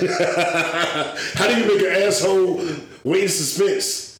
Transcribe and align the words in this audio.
How 1.34 1.48
do 1.48 1.58
you 1.60 1.66
make 1.66 1.80
an 1.86 2.02
asshole 2.06 2.62
wait 3.04 3.22
in 3.24 3.28
suspense? 3.28 4.16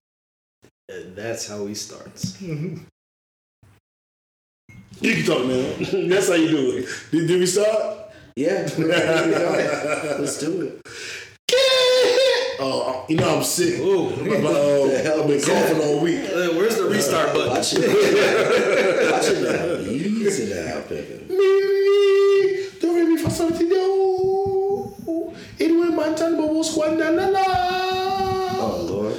And 0.88 1.14
that's 1.14 1.46
how 1.48 1.66
he 1.66 1.74
starts. 1.74 2.36
You 5.00 5.14
can 5.14 5.24
talk 5.26 5.44
now. 5.46 6.08
That's 6.08 6.26
how 6.28 6.34
you 6.34 6.48
do 6.48 6.70
it. 6.78 6.88
Did, 7.12 7.28
did 7.28 7.38
we 7.38 7.46
start? 7.46 8.10
Yeah, 8.34 8.68
we're 8.76 8.88
ready 8.88 9.32
to 9.32 9.38
go. 9.38 10.16
Let's 10.18 10.38
do 10.40 10.62
it. 10.62 10.80
Oh, 12.60 13.04
you 13.08 13.14
know 13.14 13.36
I'm 13.36 13.44
sick. 13.44 13.78
Ooh. 13.78 14.10
But, 14.10 14.44
uh, 14.44 14.86
The 14.88 14.98
hell 15.04 15.22
I've 15.22 15.28
been 15.28 15.40
coughing 15.40 15.78
that? 15.78 15.84
all 15.86 16.00
week. 16.00 16.24
Uh, 16.24 16.48
Where's 16.58 16.74
the 16.74 16.86
restart 16.86 17.32
button? 17.32 17.50
Watch 17.52 17.72
it. 17.74 19.12
Watch 19.12 19.28
it 19.28 19.40
now. 19.44 19.88
Easy 19.88 20.52
now, 20.52 20.80
Pippin. 20.88 21.28
Do. 25.58 25.64
Anyway, 25.64 25.88
man, 25.96 26.14
tan 26.14 26.36
bo 26.36 26.46
wo 26.46 26.62
squad 26.62 26.96
na 26.98 27.10
na 27.10 27.30
na. 27.30 27.42
Oh 28.60 28.86
Lord. 28.88 29.16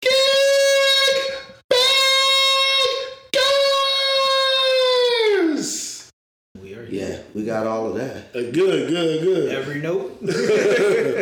Kick 0.00 0.10
back 1.68 2.88
girls. 5.42 6.10
We 6.60 6.74
are 6.74 6.84
here. 6.86 7.08
Yeah, 7.08 7.18
we 7.34 7.44
got 7.44 7.66
all 7.66 7.88
of 7.88 7.94
that. 7.96 8.34
Uh, 8.34 8.50
good, 8.50 8.88
good, 8.88 9.22
good. 9.22 9.52
Every 9.54 9.80
note. 9.80 10.18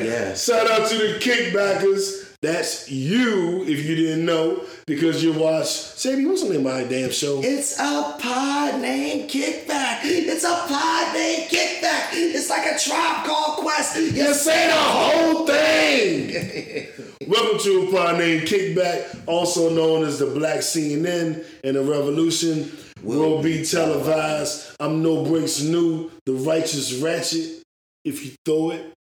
Yes. 0.01 0.45
Shout 0.47 0.71
out 0.71 0.89
to 0.89 0.97
the 0.97 1.19
kickbackers. 1.21 2.30
That's 2.43 2.91
you, 2.91 3.65
if 3.65 3.85
you 3.85 3.97
didn't 3.97 4.25
know, 4.25 4.63
because 4.87 5.23
you 5.23 5.35
watch. 5.35 5.67
Sabi, 5.67 6.25
what's 6.25 6.43
the 6.43 6.49
name 6.49 6.67
of 6.67 6.73
my 6.73 6.85
damn 6.85 7.11
show? 7.11 7.43
It's 7.45 7.79
a 7.79 8.17
pod 8.19 8.81
named 8.81 9.29
Kickback. 9.29 10.01
It's 10.05 10.45
a 10.45 10.49
pod 10.49 11.13
named 11.13 11.51
Kickback. 11.51 12.09
It's 12.15 12.49
like 12.49 12.65
a 12.65 12.79
tribe 12.79 13.27
called 13.27 13.59
Quest. 13.59 13.97
You 13.97 14.05
You 14.05 14.33
say 14.33 14.69
the 14.69 14.75
whole 14.75 15.47
thing. 15.47 16.87
Welcome 17.29 17.59
to 17.59 17.87
a 17.87 17.93
pod 17.93 18.17
named 18.17 18.49
Kickback, 18.49 19.21
also 19.27 19.69
known 19.69 20.07
as 20.07 20.19
the 20.19 20.27
Black 20.27 20.61
CNN 20.61 21.45
and 21.63 21.77
the 21.77 21.83
Revolution. 21.83 22.73
Will 23.03 23.43
be 23.43 23.67
televised. 23.67 24.77
I'm 24.81 25.03
no 25.03 25.25
breaks 25.27 25.61
new, 25.61 26.11
the 26.25 26.33
righteous 26.33 26.95
ratchet. 26.95 27.63
If 28.07 28.25
you 28.25 28.33
throw 28.47 28.71
it, 28.71 28.95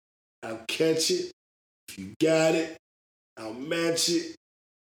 I'll 0.42 0.64
catch 0.68 1.10
it. 1.10 1.30
If 1.88 1.98
you 1.98 2.14
got 2.18 2.54
it, 2.54 2.78
I'll 3.38 3.52
match 3.52 4.08
it. 4.08 4.34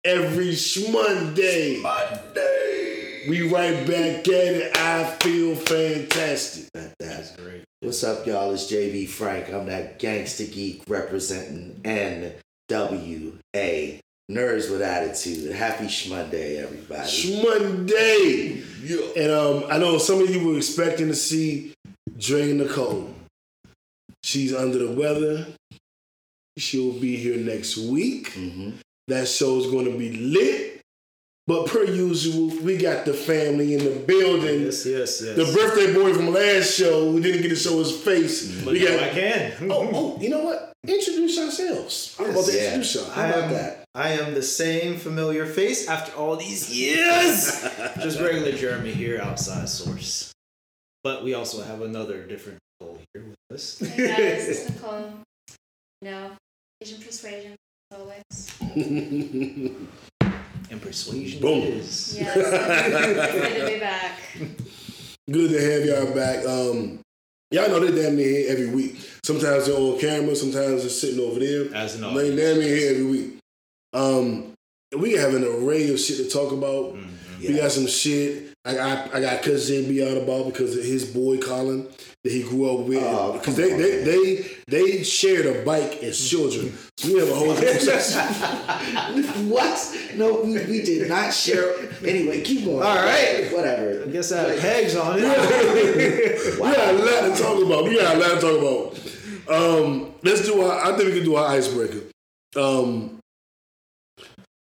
Every 0.05 0.55
Monday. 0.91 1.81
Monday. 1.81 3.25
We 3.27 3.49
right 3.49 3.87
back 3.87 4.29
at 4.29 4.29
it. 4.29 4.77
I 4.77 5.05
feel 5.21 5.55
fantastic. 5.55 6.69
That's 6.99 7.35
Great. 7.37 7.65
What's 7.81 8.05
up, 8.05 8.27
y'all? 8.27 8.53
It's 8.53 8.71
JB 8.71 9.09
Frank. 9.09 9.51
I'm 9.51 9.67
that 9.67 9.99
gangster 9.99 10.45
geek 10.45 10.83
representing 10.87 11.81
NWA. 11.85 12.35
Nerds 14.31 14.71
with 14.71 14.83
attitude. 14.83 15.53
Happy 15.53 15.85
Shmonday, 15.85 16.63
everybody. 16.63 17.43
Monday. 17.43 18.63
And 19.17 19.31
um, 19.31 19.65
I 19.71 19.79
know 19.79 19.97
some 19.97 20.21
of 20.21 20.29
you 20.29 20.47
were 20.47 20.59
expecting 20.59 21.09
to 21.09 21.15
see 21.15 21.73
Dre 22.19 22.53
Nicole. 22.53 23.15
She's 24.23 24.55
under 24.55 24.79
the 24.79 24.93
weather. 24.93 25.47
She'll 26.59 26.93
be 26.93 27.17
here 27.17 27.37
next 27.39 27.77
week. 27.79 28.33
hmm 28.33 28.71
That 29.09 29.27
show's 29.29 29.71
going 29.71 29.87
to 29.91 29.97
be 29.99 30.13
lit. 30.13 30.81
But 31.49 31.67
per 31.67 31.83
usual, 31.85 32.49
we 32.63 32.77
got 32.77 33.05
the 33.05 33.13
family 33.15 33.75
in 33.75 33.83
the 33.85 33.99
building. 34.07 34.61
Yes, 34.63 34.87
yes, 34.87 35.21
yes. 35.25 35.37
The 35.37 35.45
birthday 35.53 35.93
boy 35.93 36.15
from 36.15 36.33
last 36.33 36.73
show 36.79 37.11
who 37.11 37.21
didn't 37.21 37.43
get 37.43 37.49
to 37.49 37.57
show 37.57 37.79
his 37.81 37.91
face. 38.01 38.63
But 38.65 38.75
we 38.75 38.81
got. 38.87 39.03
I 39.03 39.09
can. 39.09 39.53
Oh, 39.71 39.91
oh, 39.93 40.19
you 40.21 40.29
know 40.29 40.45
what? 40.45 40.73
Introduce 40.87 41.37
yourselves. 41.37 42.17
I'm 42.21 42.31
about 42.31 42.45
to 42.47 42.53
Yeah. 42.57 42.65
introduce 42.67 42.95
y'all. 42.95 43.11
How 43.11 43.23
I 43.23 43.27
about 43.29 43.43
am, 43.45 43.53
that? 43.55 43.85
I 43.95 44.09
am 44.11 44.35
the 44.35 44.43
same 44.43 44.97
familiar 44.99 45.45
face 45.47 45.89
after 45.89 46.13
all 46.17 46.37
these 46.37 46.71
years. 46.71 47.61
Just 48.01 48.21
regular 48.21 48.53
Jeremy 48.53 48.93
here, 48.93 49.21
outside 49.21 49.69
source. 49.69 50.33
But 51.03 51.25
we 51.25 51.35
also 51.35 51.63
have 51.65 51.83
another 51.83 52.25
different 52.25 52.59
Nicole 52.81 53.01
here 53.15 53.25
with 53.25 53.57
us. 53.59 53.81
Hey 53.81 54.07
guys, 54.09 54.49
it's 54.49 54.71
Nicole. 54.71 55.13
You 56.03 56.11
know, 56.11 56.31
Asian 56.83 57.01
persuasion, 57.01 57.55
always. 57.95 58.59
And 60.71 60.81
persuasion 60.81 61.41
Boom. 61.41 61.61
is. 61.65 62.19
Yes, 62.19 62.35
good 62.35 63.61
to 63.61 63.73
be 63.75 63.79
back. 63.79 64.19
Good 65.31 65.51
to 65.51 65.61
have 65.61 65.85
y'all 65.85 66.15
back. 66.15 66.47
Um, 66.47 67.01
y'all 67.51 67.69
know 67.69 67.79
they 67.81 68.03
damn 68.03 68.17
near 68.17 68.27
here 68.27 68.47
every 68.51 68.69
week. 68.71 68.97
Sometimes 69.23 69.67
they're 69.67 69.77
on 69.77 69.99
camera, 70.01 70.35
sometimes 70.35 70.81
they're 70.81 70.89
sitting 70.89 71.21
over 71.21 71.39
there. 71.41 71.73
As 71.75 71.95
an 71.97 72.01
They 72.01 72.07
audience. 72.09 72.41
damn 72.41 72.59
near 72.59 72.75
here 72.77 72.91
every 72.93 73.05
week. 73.05 73.35
Um, 73.93 74.55
we 74.99 75.13
have 75.13 75.35
an 75.35 75.45
array 75.45 75.91
of 75.93 76.01
shit 76.01 76.17
to 76.17 76.29
talk 76.31 76.53
about. 76.53 76.95
Mhm. 76.97 77.09
We 77.49 77.55
got 77.57 77.71
some 77.71 77.87
shit. 77.87 78.55
I 78.65 78.75
got 78.75 79.15
I 79.15 79.21
got 79.21 79.43
cousin 79.43 79.85
JB 79.85 80.11
out 80.11 80.17
about 80.23 80.47
because 80.47 80.77
of 80.77 80.83
his 80.85 81.05
boy 81.05 81.37
Colin 81.39 81.87
that 82.25 82.33
he 82.33 82.43
grew 82.43 82.71
up 82.71 82.87
with. 82.87 83.03
Oh, 83.03 83.33
Because 83.33 83.57
come 83.57 83.65
they, 83.65 83.77
they 83.77 84.05
they 84.05 84.47
they 84.69 85.03
shared 85.03 85.47
a 85.47 85.65
bike 85.65 86.03
as 86.03 86.29
children. 86.29 86.73
So 86.97 87.13
we 87.13 87.19
have 87.19 87.29
a 87.29 87.35
whole 87.35 87.55
conversation. 87.55 88.21
What? 89.51 89.99
No, 90.15 90.43
we, 90.43 90.53
we 90.67 90.83
did 90.83 91.09
not 91.09 91.35
share. 91.35 91.75
Anyway, 92.05 92.43
keep 92.43 92.65
going. 92.65 92.83
All 92.83 92.97
right. 92.97 93.51
Whatever. 93.53 94.05
I 94.05 94.07
guess 94.07 94.31
I 94.33 94.51
have 94.51 94.61
pegs 94.61 94.97
on 94.97 95.19
it. 95.19 95.23
We 96.55 96.71
got 96.71 96.95
a 96.95 96.99
lot 96.99 97.37
to 97.37 97.43
talk 97.43 97.63
about. 97.65 97.85
We 97.85 97.97
got 97.97 98.17
a 98.17 98.19
lot 98.19 98.41
to 98.41 98.41
talk 98.41 98.59
about. 98.61 98.99
Um, 99.49 100.15
let's 100.23 100.47
do 100.47 100.63
our, 100.63 100.93
I 100.93 100.97
think 100.97 101.09
we 101.09 101.15
can 101.17 101.25
do 101.25 101.35
our 101.35 101.49
icebreaker. 101.49 102.03
Um, 102.57 103.19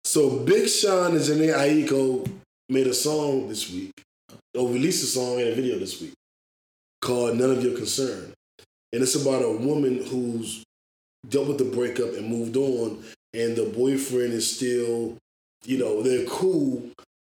so 0.04 0.40
Big 0.40 0.68
Sean 0.68 1.12
and 1.12 1.20
Jhené 1.20 1.54
Aiko 1.54 2.30
made 2.68 2.86
a 2.86 2.94
song 2.94 3.48
this 3.48 3.72
week, 3.72 3.92
or 4.54 4.68
released 4.68 5.02
a 5.04 5.06
song 5.06 5.40
and 5.40 5.48
a 5.48 5.54
video 5.54 5.78
this 5.78 6.00
week 6.00 6.12
called 7.06 7.36
None 7.38 7.50
of 7.50 7.62
Your 7.62 7.76
Concern. 7.76 8.32
And 8.92 9.02
it's 9.02 9.14
about 9.14 9.42
a 9.44 9.50
woman 9.52 10.04
who's 10.04 10.64
dealt 11.28 11.48
with 11.48 11.58
the 11.58 11.64
breakup 11.64 12.14
and 12.14 12.28
moved 12.28 12.56
on, 12.56 13.02
and 13.34 13.56
the 13.56 13.64
boyfriend 13.66 14.32
is 14.32 14.56
still, 14.56 15.16
you 15.64 15.78
know, 15.78 16.02
they're 16.02 16.24
cool, 16.26 16.82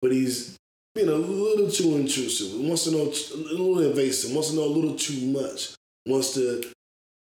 but 0.02 0.12
he's 0.12 0.56
being 0.94 1.10
a 1.10 1.14
little 1.16 1.70
too 1.70 1.96
intrusive. 1.96 2.60
Wants 2.60 2.84
to 2.86 2.92
know 2.92 3.04
a 3.04 3.38
little 3.38 3.80
invasive. 3.80 4.34
Wants 4.34 4.50
to 4.50 4.56
know 4.56 4.64
a 4.66 4.76
little 4.78 4.96
too 4.96 5.20
much. 5.28 5.74
Wants 6.06 6.34
to 6.36 6.64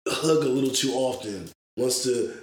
hug 0.09 0.45
a 0.45 0.49
little 0.49 0.71
too 0.71 0.93
often. 0.95 1.49
Wants 1.77 2.03
to 2.05 2.35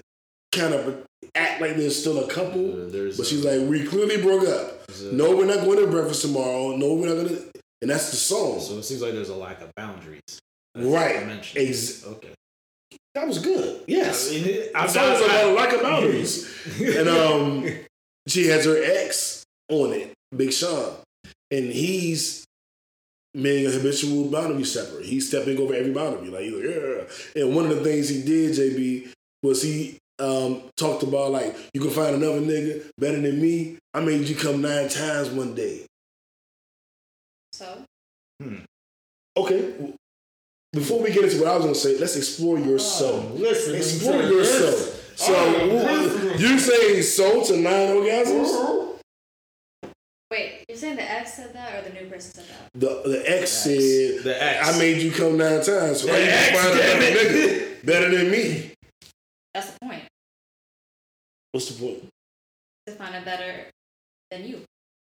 kind 0.52 0.74
of 0.74 1.04
act 1.36 1.62
like 1.62 1.76
there's 1.76 2.00
still 2.00 2.24
a 2.24 2.28
couple. 2.28 2.66
Uh, 2.88 2.90
But 2.90 3.20
a- 3.20 3.26
she's 3.26 3.44
like, 3.46 3.68
we 3.70 3.86
clearly 3.86 4.22
broke 4.22 4.48
up. 4.48 4.90
a- 4.90 5.14
No, 5.14 5.36
we're 5.36 5.46
not 5.46 5.66
going 5.66 5.80
to 5.80 5.88
breakfast 5.88 6.22
tomorrow. 6.24 6.76
No, 6.78 6.94
we're 6.94 7.08
not 7.08 7.16
going 7.16 7.30
to. 7.30 7.52
And 7.86 7.92
that's 7.92 8.10
the 8.10 8.16
song. 8.18 8.60
So 8.62 8.80
it 8.80 8.84
seems 8.84 9.04
like 9.04 9.12
there's 9.14 9.30
a 9.30 9.36
lack 9.36 9.62
of 9.62 9.70
boundaries. 9.76 10.24
That's 10.74 10.88
Right. 10.88 11.18
Ex- 11.56 12.04
okay. 12.04 12.32
That 13.14 13.28
was 13.28 13.38
good. 13.38 13.84
Yes. 13.86 14.32
I 14.32 14.34
mean, 14.34 14.46
it- 14.46 14.72
I'm 14.74 14.92
not- 14.92 15.22
about 15.24 15.44
a 15.46 15.54
lack 15.54 15.72
of 15.72 15.84
boundaries. 15.84 16.52
and 16.82 17.08
um, 17.08 17.70
she 18.28 18.48
has 18.48 18.66
her 18.66 18.82
ex 18.84 19.44
on 19.70 19.94
it, 19.94 20.14
Big 20.36 20.52
Sean, 20.52 20.96
and 21.52 21.66
he's 21.66 22.44
being 23.40 23.68
a 23.68 23.70
habitual 23.70 24.32
boundary 24.32 24.64
stepper. 24.64 25.02
He's 25.04 25.28
stepping 25.28 25.60
over 25.60 25.76
every 25.76 25.94
boundary, 25.94 26.30
like, 26.30 26.52
like, 26.52 26.64
yeah. 27.36 27.44
And 27.44 27.56
one 27.56 27.66
of 27.70 27.76
the 27.78 27.84
things 27.84 28.10
he 28.10 28.24
did, 28.24 28.54
JB, 28.54 29.12
was 29.44 29.62
he 29.62 30.00
um, 30.18 30.64
talked 30.76 31.04
about 31.04 31.30
like, 31.32 31.56
you 31.76 31.82
can 31.82 31.92
find 31.92 32.16
another 32.16 32.42
nigga 32.42 32.90
better 32.98 33.22
than 33.22 33.40
me. 33.40 33.78
I 33.94 34.00
made 34.00 34.28
you 34.28 34.36
come 34.36 34.64
nine 34.64 34.90
times 34.90 35.30
one 35.30 35.54
day. 35.54 35.86
So, 37.56 37.84
hmm. 38.42 38.58
Okay. 39.38 39.74
Before 40.74 41.02
we 41.02 41.14
get 41.14 41.24
into 41.24 41.40
what 41.40 41.48
I 41.48 41.56
was 41.56 41.64
gonna 41.64 41.74
say, 41.76 41.98
let's 41.98 42.18
explore 42.18 42.60
yourself. 42.60 43.28
Oh, 43.32 43.36
listen, 43.36 43.76
Explore 43.76 44.24
yourself. 44.24 45.14
So 45.16 45.34
oh, 45.34 45.80
who- 45.80 46.38
you 46.38 46.60
say 46.60 47.02
so 47.02 47.46
to 47.46 47.56
nine 47.58 47.96
orgasms? 47.96 49.00
wait, 50.30 50.66
you're 50.68 50.78
saying 50.78 50.98
the 50.98 51.10
ex 51.10 51.36
said 51.36 51.54
that 51.54 51.76
or 51.86 51.90
the 51.90 51.94
new 51.98 52.10
person 52.10 52.34
said 52.34 52.44
that? 52.50 52.70
The 52.78 53.10
the 53.10 53.24
ex 53.26 53.52
said, 53.52 54.24
The 54.26 54.36
ex. 54.44 54.68
"I 54.68 54.78
made 54.78 55.02
you 55.02 55.12
come 55.12 55.38
nine 55.38 55.64
times, 55.64 56.02
so 56.02 56.08
The 56.08 56.12
why 56.12 56.20
you 56.20 56.26
ex, 56.26 56.60
find 56.62 56.78
damn 56.78 56.98
another 56.98 57.30
nigga 57.30 57.86
better 57.86 58.10
than 58.18 58.32
me?" 58.32 58.74
That's 59.54 59.72
the 59.72 59.80
point. 59.80 60.04
What's 61.54 61.70
the 61.70 61.80
point? 61.82 62.10
To 62.88 62.94
find 62.96 63.16
a 63.16 63.22
better 63.22 63.68
than 64.30 64.44
you. 64.46 64.64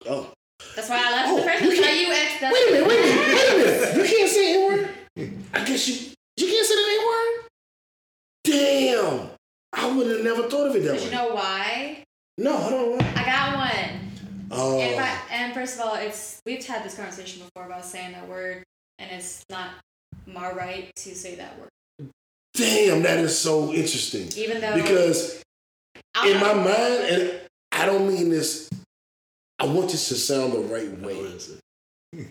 Oh, 0.07 0.33
That's 0.77 0.89
why 0.89 0.99
I 1.05 1.11
left 1.13 1.29
Oh, 1.31 1.37
the 1.37 1.43
first 1.43 1.63
you 1.63 1.69
one. 1.69 1.99
You 1.99 2.13
ex. 2.13 2.43
Wait 2.43 2.69
a 2.69 2.73
minute, 2.73 2.89
wait 2.89 2.99
a 2.99 3.03
minute, 3.03 3.35
wait 3.35 3.53
a 3.53 3.57
minute. 3.59 3.97
You 3.97 4.05
can't 4.17 4.31
say 4.31 4.55
N 4.55 4.69
word. 4.69 4.95
I 5.55 5.65
guess 5.65 5.89
you 5.89 6.11
you 6.37 6.47
can't 6.53 6.67
say 6.67 6.75
the 6.75 6.91
N 7.01 7.07
word. 7.07 7.49
Damn, 8.45 9.31
I 9.73 9.97
would 9.97 10.07
have 10.11 10.25
never 10.25 10.49
thought 10.49 10.69
of 10.69 10.77
it 10.77 10.85
that 10.85 10.95
way. 10.95 11.05
you 11.05 11.11
know 11.11 11.35
why? 11.35 12.05
no, 12.39 12.57
I 12.57 12.71
don't 12.71 12.99
know. 12.99 13.07
I 13.17 13.25
got 13.25 13.57
one. 13.57 14.01
Oh, 14.51 14.81
And, 14.81 14.99
I, 14.99 15.19
and 15.31 15.53
first 15.55 15.75
of 15.79 15.85
all, 15.85 15.95
it's 15.97 16.41
we've 16.47 16.65
had 16.65 16.83
this 16.85 16.95
conversation 16.97 17.43
before 17.43 17.67
about 17.67 17.85
saying 17.85 18.13
that 18.13 18.27
word, 18.29 18.65
and 18.99 19.11
it's 19.11 19.45
not 19.51 19.71
my 20.27 20.51
right 20.53 20.91
to 20.97 21.15
say 21.15 21.35
that 21.35 21.59
word. 21.59 21.69
Damn, 22.55 23.03
that 23.03 23.19
is 23.19 23.37
so 23.39 23.73
interesting. 23.73 24.29
Even 24.43 24.61
though 24.61 24.75
Because 24.75 25.43
in 26.25 26.41
my 26.41 26.55
mind, 26.55 26.69
and 27.11 27.41
I 27.73 27.85
don't 27.87 28.09
mean 28.09 28.31
this, 28.31 28.71
I 29.59 29.67
want 29.67 29.91
this 29.91 30.09
to 30.09 30.15
sound 30.15 30.53
the 30.53 30.61
right 30.61 30.99
way. 31.01 31.33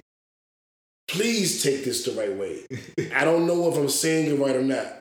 Please 1.07 1.63
take 1.63 1.85
this 1.85 2.03
the 2.03 2.11
right 2.11 2.33
way. 2.33 2.65
I 3.15 3.23
don't 3.25 3.47
know 3.47 3.69
if 3.71 3.77
I'm 3.77 3.89
saying 3.89 4.31
it 4.31 4.39
right 4.39 4.55
or 4.55 4.61
not. 4.61 4.99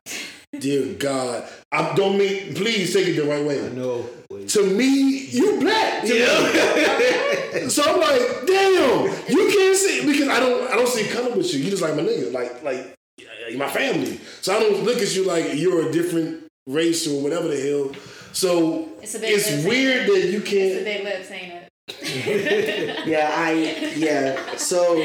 Dear 0.58 0.94
God, 0.94 1.46
I 1.72 1.94
don't 1.94 2.16
mean. 2.16 2.54
Please 2.54 2.92
take 2.94 3.08
it 3.08 3.14
the 3.16 3.24
right 3.24 3.42
I 3.42 3.46
way. 3.46 3.70
know. 3.74 4.06
Wait. 4.30 4.48
To 4.50 4.62
me, 4.64 5.26
you 5.26 5.60
black. 5.60 6.02
To 6.04 6.12
me. 6.12 7.68
So 7.68 7.82
I'm 7.82 8.00
like, 8.00 8.46
damn, 8.46 9.04
you 9.28 9.52
can't 9.52 9.76
see 9.76 10.06
because 10.06 10.28
I 10.28 10.40
don't. 10.40 10.70
I 10.70 10.76
don't 10.76 10.88
see 10.88 11.08
color 11.08 11.34
with 11.34 11.52
you. 11.52 11.60
You 11.60 11.70
just 11.70 11.82
like 11.82 11.94
my 11.96 12.02
nigga, 12.02 12.32
like 12.32 12.62
like 12.62 12.96
uh, 13.20 13.56
my 13.56 13.68
family. 13.68 14.18
So 14.40 14.56
I 14.56 14.60
don't 14.60 14.84
look 14.84 14.98
at 14.98 15.14
you 15.14 15.24
like 15.24 15.54
you're 15.54 15.88
a 15.88 15.92
different 15.92 16.44
race 16.66 17.06
or 17.06 17.20
whatever 17.22 17.48
the 17.48 17.60
hell. 17.60 17.92
So 18.32 18.88
It's 19.02 19.14
a 19.14 19.18
big 19.18 19.34
it's 19.36 19.48
weird 19.64 20.06
saying 20.06 20.20
that 20.22 20.28
you 20.30 20.38
It's 20.38 20.50
a 20.50 20.56
can't. 20.56 20.84
big 20.84 21.04
lips, 21.04 21.30
ain't 21.32 21.52
it? 21.52 21.65
Yeah, 23.06 23.30
I 23.34 23.94
yeah. 23.96 24.56
So 24.56 24.96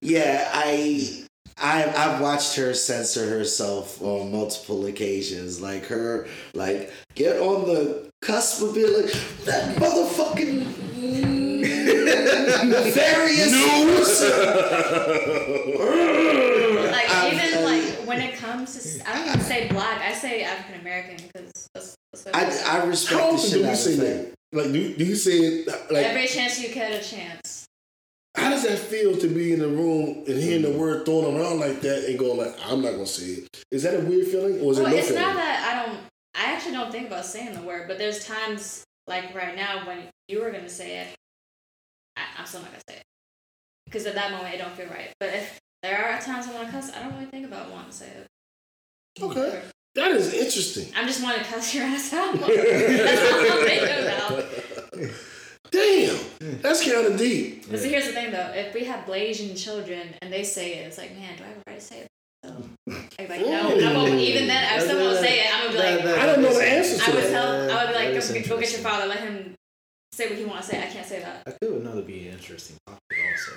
yeah, 0.00 0.48
I 0.52 1.24
I 1.60 1.84
I've 1.84 2.20
watched 2.20 2.56
her 2.56 2.72
censor 2.74 3.28
herself 3.28 4.00
on 4.02 4.30
multiple 4.30 4.86
occasions. 4.86 5.60
Like 5.60 5.86
her, 5.86 6.28
like 6.54 6.92
get 7.14 7.40
on 7.40 7.66
the 7.66 8.10
cusp 8.22 8.62
of 8.62 8.74
being 8.74 8.92
like 8.92 9.12
that 9.44 9.76
motherfucking 9.76 10.66
nefarious 12.68 13.52
Like 16.92 17.06
I'm 17.10 17.34
even 17.34 17.50
telling 17.50 17.64
like 17.64 17.84
when 18.06 18.20
it 18.20 18.36
comes 18.36 18.98
to, 18.98 19.08
I 19.08 19.16
don't 19.16 19.28
even 19.28 19.40
say 19.40 19.68
black. 19.68 20.00
I 20.00 20.12
say 20.14 20.42
African 20.44 20.80
American 20.80 21.16
because 21.16 21.68
that's, 21.74 21.96
that's 22.12 22.24
what 22.26 22.36
it 22.42 22.48
is. 22.48 22.62
I 22.62 22.80
I 22.80 22.84
respect 22.84 23.20
How 23.20 23.26
the 23.28 23.34
often 23.34 23.50
shit 23.50 23.58
do 23.58 23.64
out 23.64 23.66
you 23.66 23.72
of 23.72 23.78
say 23.78 23.94
that. 23.96 24.37
Like, 24.52 24.72
do, 24.72 24.94
do 24.96 25.04
you 25.04 25.16
say 25.16 25.32
it 25.38 25.66
like? 25.90 26.06
Every 26.06 26.26
chance 26.26 26.60
you 26.60 26.72
get 26.72 26.92
a 26.92 27.06
chance. 27.06 27.66
How 28.34 28.50
does 28.50 28.62
that 28.62 28.78
feel 28.78 29.16
to 29.16 29.28
be 29.28 29.52
in 29.52 29.58
the 29.58 29.68
room 29.68 30.24
and 30.26 30.38
hearing 30.40 30.62
the 30.62 30.70
word 30.70 31.04
thrown 31.04 31.24
around 31.36 31.58
like 31.60 31.80
that 31.80 32.04
and 32.08 32.18
going 32.18 32.38
like, 32.38 32.54
I'm 32.64 32.80
not 32.82 32.92
gonna 32.92 33.06
say 33.06 33.42
it? 33.42 33.64
Is 33.70 33.82
that 33.82 33.94
a 33.94 34.00
weird 34.00 34.28
feeling 34.28 34.60
or 34.60 34.72
is 34.72 34.78
it 34.78 34.82
Well, 34.82 34.92
no 34.92 34.96
it's 34.96 35.08
feeling? 35.08 35.22
not 35.22 35.34
that 35.34 35.72
I 35.74 35.86
don't. 35.86 35.98
I 36.34 36.52
actually 36.52 36.72
don't 36.72 36.92
think 36.92 37.08
about 37.08 37.24
saying 37.26 37.54
the 37.54 37.62
word, 37.62 37.88
but 37.88 37.98
there's 37.98 38.24
times 38.24 38.84
like 39.06 39.34
right 39.34 39.56
now 39.56 39.86
when 39.86 40.04
you 40.28 40.40
were 40.40 40.50
gonna 40.50 40.68
say 40.68 40.98
it, 40.98 41.08
I, 42.16 42.22
I'm 42.38 42.46
still 42.46 42.60
not 42.60 42.70
gonna 42.70 42.82
say 42.88 42.96
it 42.96 43.02
because 43.86 44.06
at 44.06 44.14
that 44.14 44.30
moment 44.30 44.54
it 44.54 44.58
don't 44.58 44.72
feel 44.72 44.86
right. 44.88 45.10
But 45.18 45.34
if 45.34 45.58
there 45.82 45.98
are 46.06 46.20
times 46.20 46.46
I 46.46 46.54
want 46.54 46.66
to 46.66 46.72
cuss, 46.72 46.92
I 46.94 47.02
don't 47.02 47.14
really 47.14 47.26
think 47.26 47.46
about 47.46 47.70
wanting 47.70 47.90
to 47.90 47.96
say 47.96 48.06
it. 48.06 48.26
Okay. 49.20 49.62
That 49.94 50.12
is 50.12 50.32
interesting. 50.32 50.92
I'm 50.96 51.06
just 51.06 51.22
wanting 51.22 51.44
to 51.44 51.50
cuss 51.50 51.74
your 51.74 51.84
ass 51.84 52.12
out. 52.12 52.34
That's 52.38 53.32
all 53.32 53.58
I'm 53.58 53.66
thinking 53.66 54.04
about. 54.06 55.12
Damn, 55.70 56.60
that's 56.62 56.84
kind 56.84 57.06
of 57.06 57.18
deep. 57.18 57.68
But 57.70 57.80
see, 57.80 57.90
here's 57.90 58.06
the 58.06 58.12
thing 58.12 58.30
though: 58.30 58.52
if 58.54 58.74
we 58.74 58.84
have 58.84 59.04
Blasian 59.06 59.62
children 59.62 60.14
and 60.22 60.32
they 60.32 60.44
say 60.44 60.74
it, 60.74 60.86
it's 60.86 60.98
like, 60.98 61.14
man, 61.16 61.36
do 61.36 61.44
I 61.44 61.46
have 61.48 61.56
a 61.56 61.62
right 61.66 61.78
to 61.78 61.84
say 61.84 61.98
it? 62.00 62.08
So, 62.44 62.54
I'm 62.88 63.28
like, 63.28 63.40
no, 63.40 63.76
Ooh. 63.76 63.84
I 63.84 63.92
won't. 63.92 64.14
Even 64.14 64.46
then, 64.46 64.72
I 64.72 64.78
still 64.78 64.98
won't 65.00 65.18
say 65.18 65.40
it. 65.40 65.54
I'm 65.54 65.72
gonna 65.72 65.72
be 65.72 66.04
like, 66.06 66.18
I 66.18 66.26
don't 66.26 66.42
know 66.42 66.54
the 66.54 66.64
answer 66.64 67.02
I 67.04 67.14
would 67.14 67.24
that. 67.24 67.30
tell, 67.30 67.70
I 67.70 67.84
would 67.84 67.92
be 67.92 67.98
like, 67.98 68.44
go, 68.44 68.54
go 68.54 68.60
get 68.60 68.72
your 68.72 68.80
father, 68.80 69.06
let 69.06 69.18
him 69.18 69.54
say 70.12 70.28
what 70.28 70.38
he 70.38 70.44
want 70.44 70.62
to 70.62 70.66
say. 70.68 70.82
I 70.82 70.86
can't 70.86 71.06
say 71.06 71.20
that. 71.20 71.42
I 71.46 71.50
feel 71.62 71.76
another 71.76 72.02
be 72.02 72.28
an 72.28 72.34
interesting 72.34 72.76
topic 72.86 73.18
also. 73.32 73.52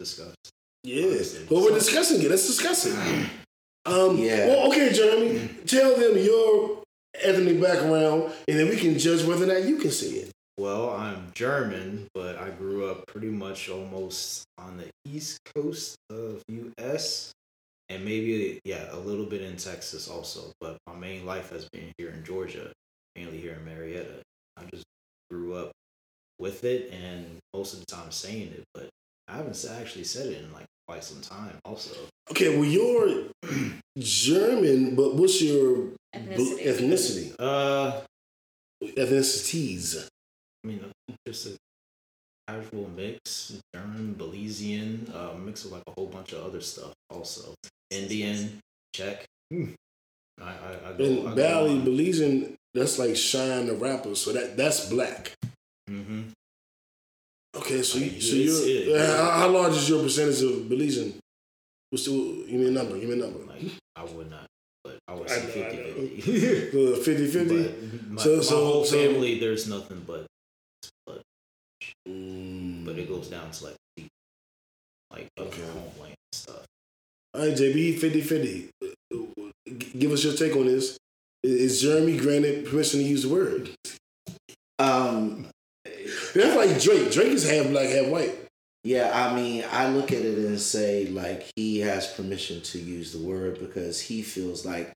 Discuss. 0.00 0.34
Yes, 0.82 1.38
but 1.48 1.56
we're 1.56 1.74
discussing 1.74 2.22
it. 2.22 2.30
Let's 2.30 2.46
discuss 2.46 2.86
it. 2.86 3.28
Um, 3.86 4.18
Yeah. 4.18 4.48
Well, 4.48 4.68
okay, 4.68 4.92
Jeremy, 4.92 5.48
tell 5.66 5.96
them 5.96 6.18
your 6.18 6.82
ethnic 7.14 7.60
background, 7.60 8.32
and 8.48 8.58
then 8.58 8.68
we 8.68 8.76
can 8.76 8.98
judge 8.98 9.24
whether 9.24 9.44
or 9.44 9.48
not 9.48 9.64
you 9.64 9.76
can 9.76 9.90
say 9.90 10.08
it. 10.08 10.30
Well, 10.58 10.90
I'm 10.90 11.32
German, 11.34 12.08
but 12.14 12.36
I 12.36 12.48
grew 12.50 12.90
up 12.90 13.06
pretty 13.06 13.28
much 13.28 13.68
almost 13.68 14.44
on 14.56 14.78
the 14.78 14.88
east 15.04 15.38
coast 15.54 15.96
of 16.08 16.42
US 16.48 17.34
and 17.88 18.04
maybe 18.04 18.58
yeah, 18.64 18.86
a 18.92 18.98
little 18.98 19.26
bit 19.26 19.42
in 19.42 19.56
Texas 19.56 20.08
also, 20.08 20.52
but 20.60 20.78
my 20.86 20.94
main 20.94 21.24
life 21.26 21.50
has 21.50 21.68
been 21.68 21.92
here 21.98 22.10
in 22.10 22.24
Georgia, 22.24 22.72
mainly 23.14 23.38
here 23.38 23.52
in 23.52 23.64
Marietta. 23.64 24.22
I 24.56 24.64
just 24.64 24.84
grew 25.30 25.54
up 25.54 25.72
with 26.38 26.64
it 26.64 26.92
and 26.92 27.38
most 27.54 27.74
of 27.74 27.80
the 27.80 27.86
time 27.86 28.10
saying 28.10 28.48
it, 28.48 28.64
but 28.74 28.88
I 29.28 29.36
haven't 29.36 29.62
actually 29.78 30.04
said 30.04 30.26
it 30.26 30.42
in 30.42 30.52
like 30.52 30.66
quite 30.86 31.04
some 31.04 31.20
time 31.20 31.56
also. 31.64 31.94
Okay, 32.30 32.56
well, 32.56 32.64
you're 32.64 33.24
German, 33.98 34.94
but 34.94 35.14
what's 35.14 35.40
your 35.42 35.88
Ethnicity. 36.14 36.64
ethnicity? 36.66 37.34
Uh 37.38 38.00
Ethnicities. 38.82 40.06
I 40.64 40.68
mean, 40.68 40.84
just 41.26 41.46
a 41.46 41.56
casual 42.48 42.88
mix, 42.94 43.58
German, 43.74 44.14
Belizean, 44.18 45.14
uh, 45.14 45.34
mix 45.34 45.64
of 45.64 45.72
like 45.72 45.82
a 45.86 45.92
whole 45.92 46.06
bunch 46.08 46.32
of 46.32 46.44
other 46.44 46.60
stuff 46.60 46.92
also. 47.10 47.54
Indian, 47.90 48.58
Czech. 48.94 49.24
Hmm. 49.50 49.72
I, 50.40 50.44
I, 50.50 50.90
I 50.90 50.92
go, 50.98 51.04
And 51.04 51.22
go 51.22 51.34
Bali. 51.34 51.78
Belizean, 51.80 52.54
that's 52.74 52.98
like 52.98 53.16
Shyne 53.16 53.66
the 53.66 53.74
rapper, 53.74 54.14
so 54.14 54.32
that 54.32 54.56
that's 54.56 54.88
black. 54.90 55.32
Mm-hmm. 55.88 56.22
Okay, 57.56 57.82
so 57.82 57.98
you, 57.98 58.20
so 58.20 58.34
you're 58.36 58.96
it- 58.96 59.00
uh, 59.00 59.16
how, 59.16 59.30
how 59.40 59.48
large 59.48 59.72
is 59.74 59.88
your 59.88 60.02
percentage 60.02 60.42
of 60.42 60.50
Belizean? 60.68 61.14
What's 61.90 62.04
the, 62.04 62.44
give 62.48 62.60
me 62.60 62.68
a 62.68 62.70
number. 62.70 62.98
Give 62.98 63.08
me 63.08 63.14
a 63.14 63.16
number. 63.24 63.40
Like, 63.44 63.62
I 63.94 64.04
would 64.04 64.28
not, 64.30 64.46
but 64.84 64.98
I 65.08 65.14
would 65.14 65.30
I 65.30 65.34
say 65.38 65.60
know, 65.60 65.66
I 65.66 65.70
50 66.20 66.20
50. 66.20 66.76
Uh, 66.92 66.96
50 66.96 67.26
50? 67.28 67.62
But 67.62 68.10
my, 68.10 68.22
So- 68.22 68.36
my 68.36 68.42
so- 68.42 68.64
whole 68.64 68.84
so- 68.84 68.96
family, 68.96 69.38
there's 69.40 69.68
nothing 69.68 70.04
but 70.06 70.26
blood, 71.06 71.22
Mm. 72.08 72.84
but 72.84 72.98
it 72.98 73.08
goes 73.08 73.28
down 73.28 73.50
to 73.50 73.64
like 73.64 73.74
deep, 73.96 74.08
like 75.10 75.28
up 75.38 75.46
Okay. 75.46 75.58
your 75.62 75.70
homeland 75.72 76.14
stuff. 76.32 76.64
All 77.34 77.40
right, 77.46 77.56
JB, 77.56 77.98
50 77.98 78.20
50. 78.20 78.70
Give 79.98 80.12
us 80.12 80.22
your 80.24 80.34
take 80.34 80.54
on 80.56 80.66
this. 80.66 80.96
Is 81.42 81.80
Jeremy 81.80 82.16
granted 82.16 82.66
permission 82.66 83.00
to 83.00 83.06
use 83.06 83.22
the 83.22 83.28
word? 83.28 83.70
Um, 84.78 85.46
That's 86.34 86.56
like 86.56 86.80
Drake. 86.80 87.12
Drake 87.12 87.32
is 87.32 87.48
half 87.48 87.68
black, 87.68 87.88
half 87.88 88.08
white. 88.08 88.34
Yeah, 88.84 89.10
I 89.12 89.34
mean, 89.34 89.64
I 89.72 89.88
look 89.88 90.12
at 90.12 90.22
it 90.22 90.38
and 90.38 90.60
say 90.60 91.08
like 91.08 91.50
he 91.56 91.80
has 91.80 92.12
permission 92.12 92.60
to 92.62 92.78
use 92.78 93.12
the 93.12 93.18
word 93.18 93.58
because 93.58 94.00
he 94.00 94.22
feels 94.22 94.64
like 94.64 94.92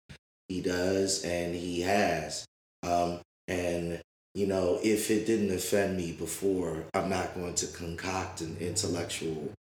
he 0.48 0.60
does 0.60 1.24
and 1.24 1.54
he 1.54 1.80
has. 1.82 2.46
Um, 2.82 3.20
and 3.49 4.00
you 4.35 4.46
know, 4.46 4.78
if 4.82 5.11
it 5.11 5.26
didn't 5.26 5.52
offend 5.52 5.96
me 5.96 6.12
before, 6.12 6.85
I'm 6.94 7.08
not 7.08 7.35
going 7.35 7.54
to 7.54 7.66
concoct 7.66 8.42
an 8.42 8.56
intellectual 8.61 9.52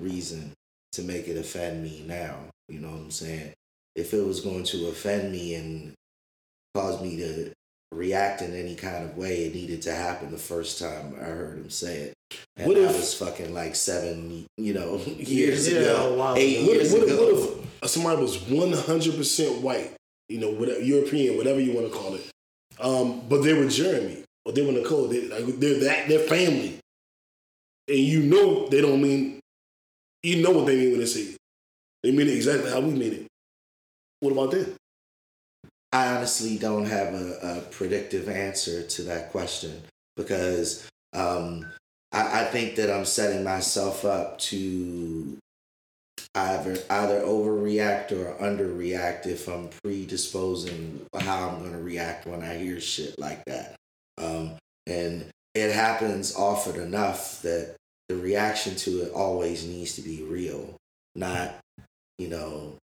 reason 0.00 0.52
to 0.92 1.02
make 1.02 1.28
it 1.28 1.38
offend 1.38 1.84
me 1.84 2.04
now. 2.06 2.36
You 2.68 2.80
know 2.80 2.90
what 2.90 3.00
I'm 3.00 3.10
saying? 3.10 3.52
If 3.94 4.12
it 4.12 4.26
was 4.26 4.40
going 4.40 4.64
to 4.64 4.88
offend 4.88 5.30
me 5.30 5.54
and 5.54 5.94
cause 6.74 7.00
me 7.00 7.16
to 7.18 7.52
react 7.92 8.42
in 8.42 8.54
any 8.54 8.74
kind 8.74 9.04
of 9.04 9.16
way, 9.16 9.44
it 9.46 9.54
needed 9.54 9.82
to 9.82 9.94
happen 9.94 10.30
the 10.30 10.38
first 10.38 10.78
time 10.78 11.14
I 11.20 11.24
heard 11.24 11.58
him 11.58 11.70
say 11.70 11.96
it. 11.98 12.12
And 12.56 12.66
What 12.68 12.76
that 12.76 12.90
if- 12.90 12.96
was 12.96 13.14
fucking 13.14 13.54
like 13.54 13.74
seven, 13.76 14.46
you 14.56 14.74
know, 14.74 14.96
years 15.18 15.70
Yeah, 15.72 15.80
ago, 15.80 16.34
eight. 16.36 16.66
What, 16.66 16.74
years 16.76 16.92
what, 16.92 17.02
ago. 17.04 17.34
what 17.34 17.64
if 17.82 17.90
somebody 17.90 18.20
was 18.22 18.38
100% 18.38 19.60
white, 19.60 19.92
you 20.28 20.38
know, 20.40 20.50
whatever, 20.50 20.80
European, 20.80 21.36
whatever 21.36 21.60
you 21.60 21.72
want 21.72 21.86
to 21.90 21.96
call 21.96 22.14
it, 22.14 22.26
um, 22.80 23.22
but 23.28 23.42
they 23.42 23.54
were 23.54 23.68
Jeremy 23.68 24.24
or 24.44 24.52
they 24.52 24.64
were 24.64 24.72
Nicole, 24.72 25.06
they, 25.08 25.28
like, 25.28 25.44
they're 25.60 25.80
that, 25.80 26.08
they're 26.08 26.18
family. 26.20 26.78
And 27.88 27.98
you 27.98 28.20
know 28.22 28.66
they 28.68 28.80
don't 28.80 29.00
mean, 29.00 29.38
you 30.24 30.42
know 30.42 30.50
what 30.50 30.66
they 30.66 30.76
mean 30.76 30.90
when 30.90 31.00
they 31.00 31.06
say 31.06 31.20
it. 31.20 31.36
They 32.02 32.10
mean 32.10 32.26
it 32.26 32.34
exactly 32.34 32.68
how 32.70 32.80
we 32.80 32.90
mean 32.92 33.12
it. 33.12 33.26
What 34.20 34.32
about 34.32 34.50
that? 34.50 34.74
I 35.92 36.08
honestly 36.14 36.58
don't 36.58 36.86
have 36.86 37.14
a, 37.14 37.38
a 37.42 37.60
predictive 37.70 38.28
answer 38.28 38.82
to 38.82 39.02
that 39.02 39.30
question 39.30 39.82
because 40.16 40.88
um, 41.12 41.66
I, 42.12 42.42
I 42.42 42.44
think 42.44 42.76
that 42.76 42.90
I'm 42.90 43.04
setting 43.04 43.44
myself 43.44 44.04
up 44.04 44.38
to 44.38 45.38
either 46.34 46.76
either 46.90 47.20
overreact 47.20 48.12
or 48.12 48.34
underreact 48.42 49.26
if 49.26 49.48
I'm 49.48 49.68
predisposing 49.82 51.06
how 51.18 51.48
I'm 51.48 51.60
going 51.60 51.72
to 51.72 51.78
react 51.78 52.26
when 52.26 52.42
I 52.42 52.56
hear 52.58 52.80
shit 52.80 53.18
like 53.18 53.44
that. 53.46 53.76
Um, 54.18 54.52
and 54.86 55.26
it 55.54 55.72
happens 55.72 56.34
often 56.36 56.80
enough 56.80 57.42
that 57.42 57.76
the 58.08 58.16
reaction 58.16 58.76
to 58.76 59.02
it 59.02 59.12
always 59.12 59.66
needs 59.66 59.96
to 59.96 60.02
be 60.02 60.22
real, 60.22 60.76
not 61.14 61.56
you 62.18 62.28
know 62.28 62.74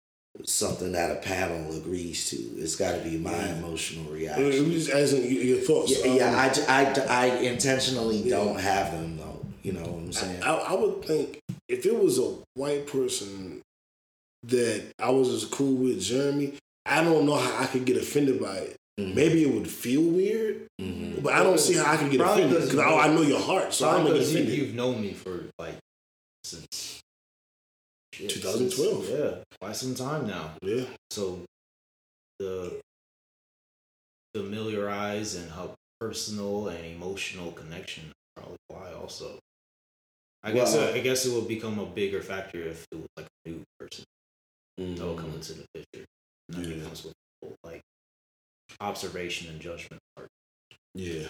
something 0.46 0.92
that 0.94 1.12
a 1.12 1.16
panel 1.16 1.76
agrees 1.78 2.30
to. 2.32 2.38
It's 2.58 2.76
got 2.76 2.94
to 2.94 3.02
be 3.08 3.18
my 3.18 3.50
emotional 3.50 4.12
reaction. 4.12 4.46
I'm 4.66 4.72
just 4.72 4.90
asking 4.90 5.24
you- 5.26 5.40
your 5.42 5.60
thoughts. 5.60 5.92
Yeah, 5.92 6.12
Um, 6.12 6.18
yeah 6.18 6.38
I, 6.40 6.50
j- 6.50 6.66
I, 6.66 6.94
d- 6.94 7.02
I 7.02 7.26
intentionally 7.38 8.18
Yeah. 8.18 8.38
don't 8.38 8.60
have 8.60 8.92
them 8.92 9.18
though. 9.18 9.46
You 9.62 9.74
know 9.74 9.82
what 9.82 9.90
I'm 10.00 10.12
saying? 10.14 10.44
I, 10.44 10.54
I 10.56 10.74
would 10.74 11.06
think 11.06 11.40
if 11.70 11.86
it 11.86 11.98
was 11.98 12.20
a 12.20 12.34
white 12.56 12.88
person 12.88 13.62
that 14.48 14.84
I 15.00 15.10
was 15.12 15.30
as 15.30 15.46
cool 15.46 15.76
with 15.76 16.02
Jeremy, 16.02 16.54
I 16.86 17.02
don't 17.04 17.26
know 17.26 17.36
how 17.36 17.64
I 17.64 17.68
could 17.68 17.86
get 17.86 17.96
offended 17.96 18.42
by 18.42 18.58
it. 18.58 18.76
Mhm. 19.00 19.16
Maybe 19.16 19.44
it 19.44 19.54
would 19.54 19.70
feel 19.70 20.02
weird, 20.02 20.68
Mhm. 20.82 21.24
but 21.24 21.34
I 21.34 21.44
don't 21.44 21.60
see 21.60 21.76
how 21.76 21.94
I 21.94 21.98
can 21.98 22.10
get 22.10 22.20
offended 22.20 22.62
because 22.62 22.78
I, 22.78 22.90
I 23.08 23.08
know 23.14 23.22
your 23.22 23.40
heart, 23.40 23.74
so 23.74 23.88
I'm 23.88 24.02
Probably 24.02 24.12
gonna 24.12 24.20
get 24.20 24.26
because 24.26 24.34
you, 24.34 24.40
offended. 24.42 24.60
you've 24.60 24.76
known 24.76 25.02
me 25.02 25.14
for 25.14 25.46
like 25.58 25.76
since 26.44 27.00
shit, 28.14 28.30
2012. 28.30 29.06
since- 29.06 29.20
yeah, 29.20 29.44
quite 29.60 29.76
some 29.76 29.96
time 29.96 30.28
now. 30.28 30.56
yeah, 30.62 30.86
So 31.12 31.44
the 32.40 32.80
familiarize 34.36 35.36
and 35.36 35.52
how 35.52 35.76
personal 36.00 36.68
and 36.68 36.86
emotional 36.86 37.52
connection 37.52 38.12
probably 38.36 38.58
why 38.68 38.94
also. 38.94 39.40
I 40.44 40.52
guess 40.52 40.74
Well- 40.74 40.94
I 40.94 41.00
guess 41.00 41.26
it 41.26 41.34
would 41.34 41.48
become 41.48 41.80
a 41.80 41.86
bigger 41.86 42.22
factor 42.22 42.62
if 42.62 42.86
it 42.92 42.96
was 42.98 43.08
like 43.18 43.28
a 43.46 43.50
new 43.50 43.64
person 43.80 44.04
that 44.78 44.88
would 44.88 44.98
come 44.98 45.28
mm-hmm. 45.28 45.36
into 45.36 45.54
the 45.54 45.66
picture. 45.74 46.06
And 46.50 46.58
then 46.64 46.72
Yeah. 46.72 46.78
it 46.78 46.84
comes 46.86 47.04
with 47.04 47.14
like 47.64 47.82
observation 48.80 49.50
and 49.50 49.62
judgment 49.62 50.02
part. 50.16 50.30
yeah. 50.94 51.28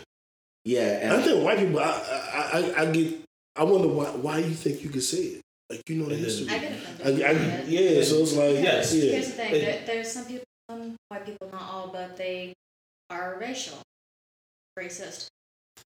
Yeah, 0.66 1.00
and 1.04 1.12
I 1.13 1.22
think 1.22 1.44
white 1.44 1.60
people. 1.60 1.78
I, 1.80 1.84
I, 1.84 2.60
I, 2.78 2.82
I 2.84 2.92
get. 2.92 3.22
I 3.58 3.63
wonder 3.63 3.90
why. 3.90 4.06
Why 4.12 4.38
you 4.38 4.54
think 4.54 4.82
you 4.82 4.90
can 4.90 5.02
say 5.02 5.18
it? 5.18 5.42
Like 5.70 5.82
you 5.89 5.96
know 5.96 6.10
the 6.10 6.15
history. 6.15 6.53
I 6.53 6.60
get 6.60 6.72
I, 6.72 6.75
offended. 6.75 7.24
I, 7.24 7.34
by 7.34 7.39
it. 7.39 7.67
yeah, 7.67 8.03
so 8.03 8.22
it's 8.22 8.34
like 8.34 8.55
Yes. 8.63 8.93
yeah. 8.93 9.12
Here's 9.12 9.27
the 9.27 9.34
thing: 9.34 9.55
It- 9.55 9.62
there, 9.62 9.82
there's 9.86 10.12
some 10.12 10.25
people, 10.25 10.46
some 10.70 10.96
white 11.10 11.25
people, 11.25 11.50
not 11.51 11.62
all, 11.62 11.88
but 11.88 12.17
they 12.17 12.53
are 13.10 13.38
racial, 13.39 13.77
racist. 14.77 15.27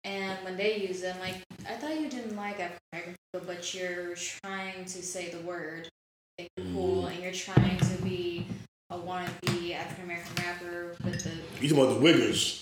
And 0.05 0.43
when 0.45 0.57
they 0.57 0.77
use 0.79 1.01
them, 1.01 1.19
like 1.21 1.37
I 1.69 1.75
thought 1.77 2.01
you 2.01 2.09
didn't 2.09 2.37
like 2.37 2.61
African 2.61 2.79
American 2.93 3.17
people, 3.33 3.47
but 3.47 3.75
you're 3.75 4.15
trying 4.15 4.85
to 4.85 5.03
say 5.03 5.31
the 5.31 5.41
word, 5.41 5.89
think 6.39 6.49
you're 6.57 6.67
cool, 6.73 7.05
mm. 7.05 7.13
and 7.13 7.23
you're 7.23 7.33
trying 7.33 7.79
to 7.79 8.03
be 8.03 8.47
a 8.91 8.99
wannabe 8.99 9.75
African 9.75 10.05
American 10.05 10.35
rapper 10.39 10.97
with 11.05 11.23
the 11.25 11.31
You 11.61 11.69
talking 11.69 11.85
about 11.85 12.01
the 12.01 12.07
wiggers? 12.07 12.61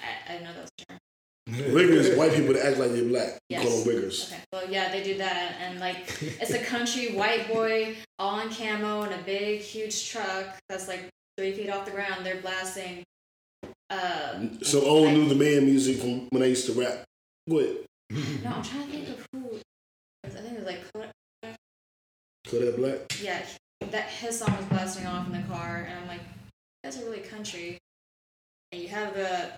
I, 0.00 0.34
I 0.34 0.38
know 0.38 0.52
that 0.52 0.62
was 0.62 0.70
a 0.80 0.84
term. 0.86 0.98
Wiggers, 1.50 2.16
white 2.16 2.32
people 2.32 2.54
that 2.54 2.64
act 2.66 2.78
like 2.78 2.90
they're 2.92 3.04
black. 3.04 3.38
You 3.50 3.58
call 3.58 3.66
Yes. 3.66 3.84
them 3.84 3.94
wiggers. 3.94 4.32
Okay, 4.32 4.40
well, 4.52 4.70
yeah, 4.70 4.90
they 4.90 5.02
do 5.02 5.18
that, 5.18 5.56
and 5.60 5.78
like 5.78 5.96
it's 6.40 6.50
a 6.52 6.58
country 6.64 7.12
white 7.14 7.48
boy 7.48 7.96
all 8.18 8.40
in 8.40 8.48
camo 8.50 9.02
in 9.02 9.12
a 9.12 9.22
big, 9.22 9.60
huge 9.60 10.08
truck 10.10 10.56
that's 10.68 10.88
like 10.88 11.08
three 11.36 11.52
feet 11.52 11.68
off 11.68 11.84
the 11.84 11.90
ground. 11.90 12.24
They're 12.24 12.40
blasting. 12.40 13.02
Uh, 13.90 14.46
Some 14.62 14.84
old 14.84 15.12
knew 15.12 15.28
the 15.28 15.34
man 15.34 15.66
music 15.66 15.98
from 15.98 16.26
when 16.30 16.42
I 16.42 16.46
used 16.46 16.66
to 16.66 16.72
rap. 16.72 17.04
What? 17.46 17.84
no, 18.10 18.50
I'm 18.50 18.62
trying 18.62 18.86
to 18.86 18.92
think 18.92 19.08
of 19.10 19.26
who. 19.32 19.60
I 20.24 20.28
think 20.30 20.52
it 20.52 20.56
was 20.56 20.66
like 20.66 20.80
Kodak- 20.94 21.56
Kodak 22.48 22.76
Black? 22.76 23.22
yeah, 23.22 23.42
that 23.90 24.08
his 24.08 24.38
song 24.38 24.56
was 24.56 24.64
blasting 24.66 25.06
off 25.06 25.26
in 25.26 25.32
the 25.32 25.46
car, 25.48 25.86
and 25.88 25.98
I'm 25.98 26.08
like, 26.08 26.20
that's 26.82 26.96
a 26.98 27.04
really 27.04 27.18
country. 27.20 27.76
And 28.72 28.80
you 28.80 28.88
have 28.88 29.14
the 29.14 29.50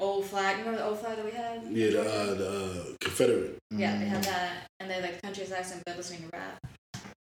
old 0.00 0.24
flag. 0.26 0.58
Remember 0.58 0.78
the 0.78 0.86
old 0.86 0.98
flag 0.98 1.16
that 1.16 1.24
we 1.24 1.30
had? 1.32 1.62
Yeah, 1.70 1.90
the, 1.90 2.02
uh, 2.02 2.34
the 2.34 2.50
uh, 2.50 2.84
Confederate. 3.00 3.58
Yeah, 3.70 3.98
they 3.98 4.06
have 4.06 4.24
that, 4.24 4.52
and 4.80 4.90
they 4.90 5.00
like 5.00 5.20
country's 5.22 5.52
accent, 5.52 5.82
but 5.86 5.96
listening 5.96 6.22
to 6.22 6.36
rap. 6.36 6.58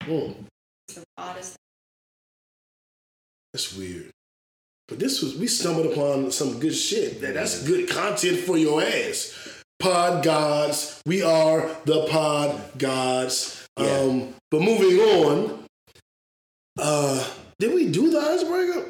Oh. 0.10 0.36
It's 0.88 0.98
the 0.98 1.04
oddest. 1.18 1.56
that's 3.54 3.76
weird. 3.76 4.10
But 4.88 4.98
this 4.98 5.22
was 5.22 5.36
we 5.38 5.46
stumbled 5.46 5.86
upon 5.92 6.32
some 6.32 6.60
good 6.60 6.74
shit. 6.74 7.22
That 7.22 7.36
that's 7.36 7.64
good 7.64 7.88
content 7.90 8.40
for 8.40 8.58
your 8.58 8.82
ass. 8.82 9.62
Pod 9.80 10.24
gods, 10.24 11.02
we 11.06 11.22
are 11.22 11.70
the 11.86 12.08
pod 12.08 12.60
gods. 12.78 13.68
Um, 13.78 14.34
but 14.52 14.62
moving 14.62 15.00
on, 15.00 15.64
uh, 16.80 17.24
did 17.60 17.74
we 17.74 17.90
do 17.92 18.10
the 18.10 18.20
icebreaker? 18.20 18.90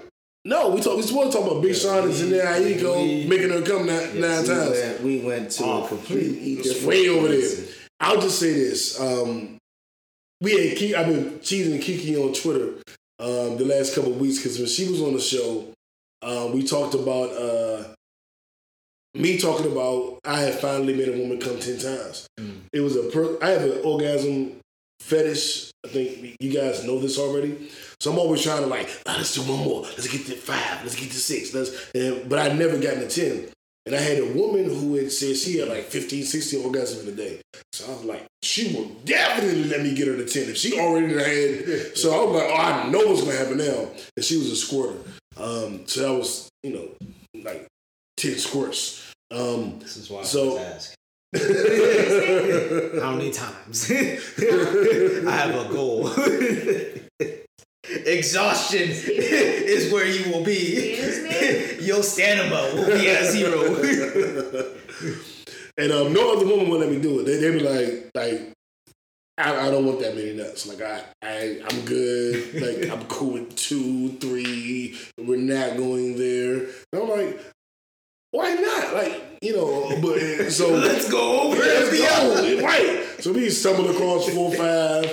No, 0.49 0.69
we 0.69 0.81
talked. 0.81 0.97
We 0.97 1.03
supposed 1.03 1.31
to 1.31 1.37
talk 1.37 1.51
about 1.51 1.61
Big 1.61 1.75
Sean 1.75 2.05
and 2.05 2.13
Jhené 2.13 2.41
Aiko 2.43 3.03
we- 3.03 3.27
making 3.27 3.51
her 3.51 3.61
come 3.61 3.85
nine, 3.85 4.19
nine 4.19 4.41
we 4.41 4.47
times. 4.47 4.69
went, 4.71 5.03
we 5.03 5.19
went 5.19 5.51
to 5.51 5.63
Oh, 5.63 5.83
a 5.83 5.87
completely 5.87 6.55
different 6.55 6.87
way 6.87 7.07
over 7.09 7.27
there. 7.27 7.65
I'll 7.99 8.19
just 8.19 8.39
say 8.39 8.53
this. 8.53 8.99
Um, 8.99 9.57
we 10.41 10.51
had 10.69 10.77
Kiki, 10.77 10.95
I've 10.95 11.05
been 11.05 11.39
teasing 11.39 11.79
Kiki 11.79 12.17
on 12.17 12.33
Twitter 12.33 12.69
um, 13.19 13.57
the 13.57 13.65
last 13.65 13.93
couple 13.93 14.11
of 14.13 14.19
weeks 14.19 14.37
because 14.37 14.57
when 14.57 14.67
she 14.67 14.89
was 14.89 15.01
on 15.01 15.13
the 15.13 15.19
show, 15.21 15.67
uh, 16.23 16.49
we 16.51 16.63
talked 16.63 16.95
about 16.95 17.29
uh, 17.31 17.83
me 19.13 19.37
talking 19.37 19.71
about 19.71 20.19
I 20.25 20.39
had 20.41 20.55
finally 20.55 20.95
made 20.95 21.09
a 21.09 21.17
woman 21.19 21.39
come 21.39 21.59
ten 21.59 21.77
times. 21.77 22.27
Mm. 22.39 22.61
It 22.73 22.79
was 22.79 22.95
a 22.95 23.03
per- 23.03 23.37
I 23.41 23.49
have 23.49 23.61
an 23.63 23.81
orgasm 23.83 24.59
fetish. 25.01 25.68
I 25.85 25.87
think 25.89 26.35
you 26.39 26.51
guys 26.53 26.83
know 26.85 26.99
this 26.99 27.17
already. 27.17 27.69
So 27.99 28.11
I'm 28.11 28.19
always 28.19 28.43
trying 28.43 28.61
to 28.61 28.67
like, 28.67 28.89
ah, 29.07 29.15
let's 29.17 29.33
do 29.33 29.41
one 29.41 29.63
more. 29.63 29.81
Let's 29.83 30.07
get 30.07 30.25
to 30.27 30.33
five. 30.35 30.83
Let's 30.83 30.95
get 30.95 31.09
to 31.11 31.17
six. 31.17 31.53
Let's. 31.53 31.91
And, 31.95 32.27
but 32.29 32.39
I 32.39 32.53
never 32.53 32.77
gotten 32.77 32.99
to 32.99 33.07
ten. 33.09 33.49
And 33.85 33.95
I 33.95 33.99
had 34.01 34.19
a 34.19 34.33
woman 34.33 34.65
who 34.65 34.95
had 34.95 35.11
said 35.11 35.35
she 35.37 35.57
had 35.57 35.69
like 35.69 35.85
15, 35.85 36.23
16 36.23 36.59
orgasms 36.63 37.03
in 37.03 37.09
a 37.13 37.15
day. 37.15 37.41
So 37.73 37.85
I 37.87 37.95
was 37.95 38.03
like, 38.03 38.25
she 38.43 38.75
will 38.75 38.85
definitely 39.05 39.63
let 39.63 39.81
me 39.81 39.95
get 39.95 40.07
her 40.07 40.17
to 40.17 40.25
10 40.25 40.43
if 40.49 40.57
she 40.57 40.79
already 40.79 41.13
had. 41.13 41.97
So 41.97 42.11
I 42.11 42.25
was 42.25 42.35
like, 42.41 42.51
oh, 42.51 42.55
I 42.55 42.89
know 42.89 42.99
what's 43.07 43.21
going 43.23 43.31
to 43.35 43.37
happen 43.37 43.57
now. 43.57 43.89
And 44.15 44.23
she 44.23 44.37
was 44.37 44.51
a 44.51 44.55
squirter. 44.55 44.99
Um, 45.37 45.87
so 45.87 46.01
that 46.01 46.13
was, 46.13 46.49
you 46.61 46.73
know, 46.73 47.41
like 47.41 47.65
10 48.17 48.35
squirts. 48.35 49.11
Um, 49.31 49.79
This 49.79 49.97
is 49.97 50.09
why 50.09 50.23
So- 50.23 50.57
I 50.59 50.63
asked. 50.63 50.95
How 51.35 53.13
many 53.15 53.29
times? 53.29 53.91
I 53.91 55.31
have 55.31 55.53
a 55.53 55.71
goal. 55.71 56.09
Exhaustion 57.87 58.89
is 58.89 59.93
where 59.93 60.07
you 60.07 60.31
will 60.31 60.43
be. 60.43 60.93
Excuse 60.93 61.87
Your 61.87 62.01
stamina 62.01 62.75
will 62.75 62.87
be 62.87 63.09
at 63.09 63.25
zero. 63.25 63.75
and 65.77 65.91
um, 65.91 66.13
no 66.13 66.33
other 66.35 66.47
woman 66.47 66.67
would 66.69 66.81
let 66.81 66.89
me 66.89 66.99
do 66.99 67.19
it. 67.19 67.25
They 67.25 67.37
they 67.37 67.51
be 67.51 67.59
like, 67.59 68.09
like, 68.15 68.53
I, 69.37 69.67
I 69.67 69.71
don't 69.71 69.85
want 69.85 69.99
that 69.99 70.15
many 70.15 70.33
nuts. 70.33 70.65
Like 70.65 70.81
I, 70.81 71.03
I 71.21 71.61
I'm 71.69 71.85
good. 71.85 72.55
Like 72.55 72.89
I'm 72.91 73.05
cool 73.05 73.33
with 73.33 73.55
two, 73.55 74.13
three. 74.13 74.99
We're 75.19 75.37
not 75.37 75.77
going 75.77 76.17
there. 76.17 76.65
And 76.91 77.03
I'm 77.03 77.07
like, 77.07 77.39
why 78.31 78.53
not? 78.53 78.93
Like 78.93 79.37
you 79.41 79.55
know, 79.55 79.99
but 80.01 80.17
uh, 80.17 80.49
so 80.49 80.73
Let's 80.73 81.09
go 81.09 81.41
over 81.41 81.55
Let's 81.57 81.97
go. 81.97 82.61
Right. 82.61 83.05
So 83.19 83.33
we 83.33 83.49
stumbled 83.49 83.89
across 83.89 84.29
four, 84.29 84.53
five, 84.53 85.05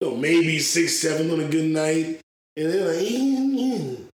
you 0.00 0.10
know, 0.10 0.16
maybe 0.16 0.58
six, 0.58 0.98
seven 0.98 1.30
on 1.30 1.40
a 1.40 1.48
good 1.48 1.70
night. 1.70 2.20
And 2.56 2.70
then 2.70 2.86
like, 2.86 4.06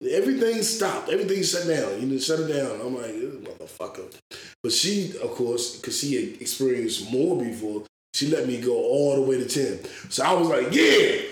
yeah. 0.00 0.16
everything 0.16 0.62
stopped. 0.62 1.08
Everything 1.08 1.42
shut 1.42 1.66
down. 1.66 2.00
You 2.00 2.06
know, 2.06 2.18
shut 2.18 2.40
it 2.40 2.52
down. 2.52 2.80
I'm 2.80 2.94
like, 2.94 3.14
motherfucker. 3.60 4.14
But 4.62 4.72
she, 4.72 5.12
of 5.22 5.30
course, 5.32 5.76
because 5.76 5.98
she 5.98 6.14
had 6.14 6.40
experienced 6.40 7.10
more 7.10 7.42
before, 7.42 7.84
she 8.14 8.28
let 8.28 8.46
me 8.46 8.60
go 8.60 8.74
all 8.74 9.16
the 9.16 9.22
way 9.22 9.38
to 9.42 9.48
10. 9.48 10.10
So 10.10 10.24
I 10.24 10.32
was 10.34 10.48
like, 10.48 10.72
yeah, 10.72 11.22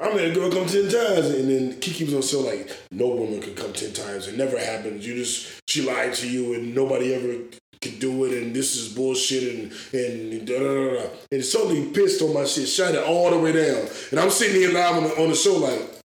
I'm 0.00 0.12
gonna 0.12 0.32
go 0.32 0.50
come 0.50 0.66
10 0.66 0.82
times. 0.84 1.26
And 1.30 1.50
then 1.50 1.80
Kiki 1.80 2.04
was 2.04 2.14
on 2.14 2.22
show 2.22 2.40
like, 2.40 2.70
no 2.92 3.08
woman 3.08 3.40
could 3.40 3.56
come 3.56 3.72
10 3.72 3.92
times. 3.92 4.28
It 4.28 4.36
never 4.36 4.58
happens. 4.58 5.06
You 5.06 5.16
just, 5.16 5.60
she 5.68 5.82
lied 5.82 6.14
to 6.14 6.28
you 6.28 6.54
and 6.54 6.74
nobody 6.74 7.14
ever 7.14 7.42
could 7.82 7.98
do 7.98 8.24
it. 8.24 8.40
And 8.40 8.54
this 8.54 8.76
is 8.76 8.94
bullshit. 8.94 9.54
And, 9.54 9.72
and 9.92 10.46
da 10.46 10.58
da 10.58 10.64
da 10.64 10.94
da. 10.94 11.10
And 11.32 11.42
totally 11.52 11.86
pissed 11.90 12.22
on 12.22 12.32
my 12.32 12.44
shit, 12.44 12.68
shut 12.68 12.94
it 12.94 13.02
all 13.02 13.30
the 13.30 13.38
way 13.38 13.52
down. 13.52 13.88
And 14.12 14.20
I'm 14.20 14.30
sitting 14.30 14.56
here 14.56 14.72
live 14.72 14.96
on 14.96 15.02
the, 15.04 15.22
on 15.22 15.30
the 15.30 15.34
show 15.34 15.56
like, 15.56 15.98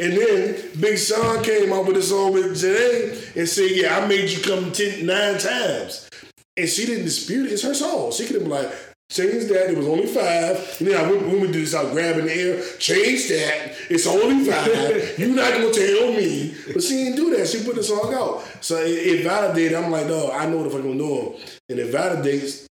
And 0.00 0.12
then 0.12 0.56
Big 0.78 0.96
Sean 0.96 1.42
came 1.42 1.72
out 1.72 1.86
with 1.86 1.96
a 1.96 2.02
song 2.02 2.32
with 2.32 2.52
Jhené 2.52 3.36
and 3.36 3.48
said, 3.48 3.70
Yeah, 3.72 3.98
I 3.98 4.06
made 4.06 4.30
you 4.30 4.40
come 4.40 4.70
ten, 4.70 5.04
nine 5.04 5.38
times. 5.38 6.08
And 6.56 6.68
she 6.68 6.86
didn't 6.86 7.04
dispute 7.04 7.46
it. 7.46 7.52
It's 7.52 7.62
her 7.62 7.74
song. 7.74 8.12
She 8.12 8.26
could 8.26 8.34
have 8.34 8.42
been 8.42 8.50
like, 8.50 8.72
change 9.10 9.44
that. 9.44 9.70
It 9.70 9.76
was 9.76 9.86
only 9.86 10.06
five. 10.06 10.76
And 10.78 10.88
then 10.88 11.04
I 11.04 11.10
went, 11.10 11.26
when 11.26 11.40
we 11.40 11.46
do 11.48 11.60
this, 11.60 11.74
I 11.74 11.90
grab 11.92 12.18
in 12.18 12.26
the 12.26 12.34
air, 12.34 12.62
change 12.78 13.28
that. 13.28 13.74
It's 13.90 14.06
only 14.06 14.44
five. 14.44 14.68
You're 15.18 15.34
not 15.34 15.52
going 15.52 15.72
to 15.72 15.86
tell 15.86 16.12
me. 16.12 16.54
But 16.72 16.82
she 16.82 17.04
didn't 17.04 17.16
do 17.16 17.36
that. 17.36 17.48
She 17.48 17.64
put 17.64 17.76
the 17.76 17.82
song 17.82 18.12
out. 18.14 18.46
So 18.62 18.76
it, 18.76 18.90
it 18.90 19.24
validated. 19.24 19.74
I'm 19.74 19.90
like, 19.90 20.06
no, 20.06 20.30
I 20.30 20.46
know 20.46 20.58
what 20.58 20.64
the 20.64 20.70
fuck 20.70 20.84
I'm 20.84 20.98
doing. 20.98 21.34
And 21.68 21.78
it 21.78 21.92
validates 21.92 22.66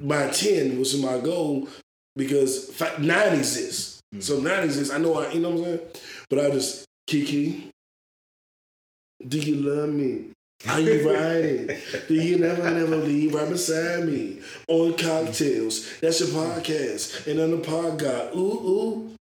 my 0.00 0.28
10, 0.28 0.78
which 0.78 0.94
is 0.94 1.02
my 1.02 1.18
goal, 1.18 1.68
because 2.16 2.78
nine 2.98 3.34
exists. 3.34 4.00
Mm. 4.14 4.22
So 4.22 4.40
nine 4.40 4.64
exists. 4.64 4.92
I 4.92 4.98
know, 4.98 5.18
I, 5.18 5.32
you 5.32 5.40
know 5.40 5.50
what 5.50 5.58
I'm 5.58 5.64
saying? 5.64 5.80
But 6.28 6.38
I 6.38 6.50
just, 6.50 6.84
Kiki, 7.06 7.70
do 9.26 9.38
you 9.38 9.56
love 9.56 9.90
me? 9.90 10.32
Are 10.68 10.80
you 10.80 11.10
riding? 11.10 11.70
do 12.08 12.14
you 12.14 12.38
never, 12.38 12.70
never 12.70 12.96
leave 12.96 13.34
right 13.34 13.48
beside 13.48 14.04
me? 14.06 14.40
On 14.68 14.92
cocktails. 14.94 15.98
That's 16.00 16.20
your 16.20 16.28
podcast. 16.30 17.26
And 17.26 17.40
on 17.40 17.50
the 17.52 17.58
podcast, 17.58 18.34
ooh, 18.36 18.38
ooh. 18.68 19.14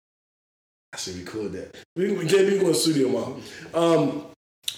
I 0.93 0.97
should 0.97 1.15
record 1.17 1.51
that. 1.53 1.75
We, 1.95 2.11
we 2.13 2.25
can't 2.27 2.47
be 2.47 2.57
going 2.57 2.73
to 2.73 2.79
studio, 2.79 3.09
mom. 3.09 3.41
Um, 3.73 4.25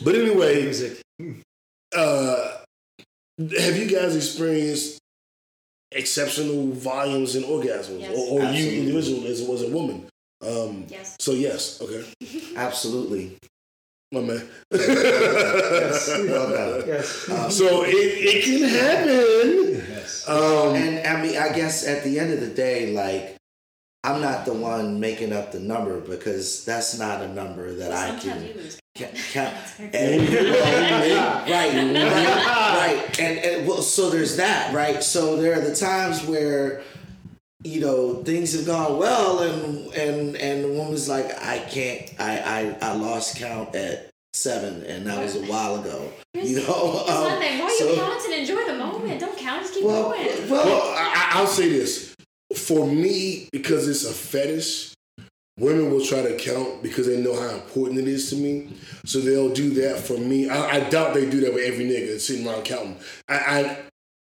but 0.03 0.15
anyway, 0.15 0.63
Music. 0.63 0.99
uh, 1.95 2.57
have 3.39 3.77
you 3.77 3.85
guys 3.89 4.15
experienced 4.15 4.99
exceptional 5.91 6.71
volumes 6.73 7.35
and 7.35 7.45
orgasms, 7.45 8.01
Yes. 8.01 8.11
or, 8.17 8.31
or 8.33 8.39
you 8.41 8.47
Absolutely. 8.47 8.79
individual 8.79 9.27
as 9.27 9.41
was 9.43 9.63
a 9.63 9.69
woman. 9.69 10.07
Um, 10.45 10.85
Yes. 10.89 11.15
So 11.19 11.31
yes, 11.31 11.81
okay, 11.81 12.03
Absolutely. 12.55 13.37
My 14.11 14.21
man. 14.21 14.41
Well 14.71 16.49
done. 16.49 16.83
Yes. 16.87 17.29
Um, 17.29 17.51
so 17.59 17.83
it, 17.83 17.91
it 17.93 18.43
can 18.43 18.67
happen. 18.69 19.85
Yes. 19.87 20.27
Um, 20.27 20.75
and 20.75 21.05
I 21.07 21.21
mean, 21.21 21.37
I 21.37 21.51
guess 21.53 21.87
at 21.87 22.03
the 22.03 22.19
end 22.19 22.33
of 22.33 22.39
the 22.39 22.47
day, 22.47 22.91
like, 22.93 23.35
I'm 24.03 24.21
not 24.21 24.45
the 24.45 24.53
one 24.53 24.99
making 24.99 25.31
up 25.33 25.51
the 25.51 25.59
number 25.59 25.99
because 25.99 26.65
that's 26.65 26.97
not 26.97 27.21
a 27.21 27.27
number 27.27 27.73
that 27.75 27.91
I 27.91 28.07
Sometimes 28.19 28.23
can 28.23 28.47
you 28.47 28.53
lose. 28.55 28.79
ca- 28.97 29.11
count. 29.33 29.55
And, 29.93 30.29
right, 30.33 31.47
right, 31.49 31.73
right. 33.05 33.19
And, 33.19 33.39
and 33.39 33.67
well, 33.67 33.81
so 33.83 34.09
there's 34.09 34.37
that, 34.37 34.73
right? 34.73 35.03
So 35.03 35.35
there 35.35 35.53
are 35.57 35.61
the 35.61 35.75
times 35.75 36.23
where, 36.25 36.81
you 37.63 37.81
know, 37.81 38.23
things 38.23 38.53
have 38.53 38.65
gone 38.65 38.97
well, 38.97 39.39
and 39.39 39.93
and 39.93 40.35
and 40.37 40.63
the 40.63 40.69
woman's 40.69 41.09
like, 41.09 41.25
I 41.43 41.59
can't, 41.59 42.09
I 42.19 42.75
I, 42.81 42.89
I 42.89 42.95
lost 42.95 43.37
count 43.37 43.75
at 43.75 44.09
seven, 44.33 44.83
and 44.83 45.05
that 45.07 45.21
was 45.21 45.35
a 45.35 45.41
while 45.45 45.75
ago. 45.81 46.09
You 46.33 46.61
know, 46.61 47.03
um, 47.07 47.23
nothing. 47.23 47.59
Why 47.59 47.65
are 47.65 47.69
so- 47.77 47.89
you 47.89 47.95
counting? 47.95 48.39
Enjoy 48.39 48.65
the 48.65 48.75
moment. 48.75 49.19
Don't 49.19 49.37
count. 49.37 49.61
Just 49.63 49.73
keep 49.73 49.83
Well, 49.83 50.11
going. 50.11 50.49
well, 50.49 50.65
Well, 50.65 50.81
I, 50.95 51.13
I- 51.33 51.39
I'll 51.39 51.47
say 51.47 51.67
this. 51.69 52.15
For 52.55 52.87
me, 52.87 53.47
because 53.51 53.87
it's 53.87 54.05
a 54.05 54.11
fetish, 54.13 54.95
women 55.59 55.91
will 55.91 56.03
try 56.03 56.23
to 56.23 56.35
count 56.37 56.81
because 56.81 57.05
they 57.05 57.21
know 57.21 57.39
how 57.39 57.49
important 57.55 57.99
it 57.99 58.07
is 58.07 58.29
to 58.31 58.35
me. 58.37 58.73
So 59.05 59.19
they'll 59.19 59.53
do 59.53 59.69
that 59.81 59.99
for 59.99 60.17
me. 60.17 60.49
I, 60.49 60.77
I 60.77 60.89
doubt 60.89 61.13
they 61.13 61.29
do 61.29 61.41
that 61.41 61.53
with 61.53 61.63
every 61.63 61.85
nigga 61.85 62.19
sitting 62.19 62.47
around 62.47 62.63
counting. 62.65 62.97
I, 63.27 63.35
I 63.35 63.77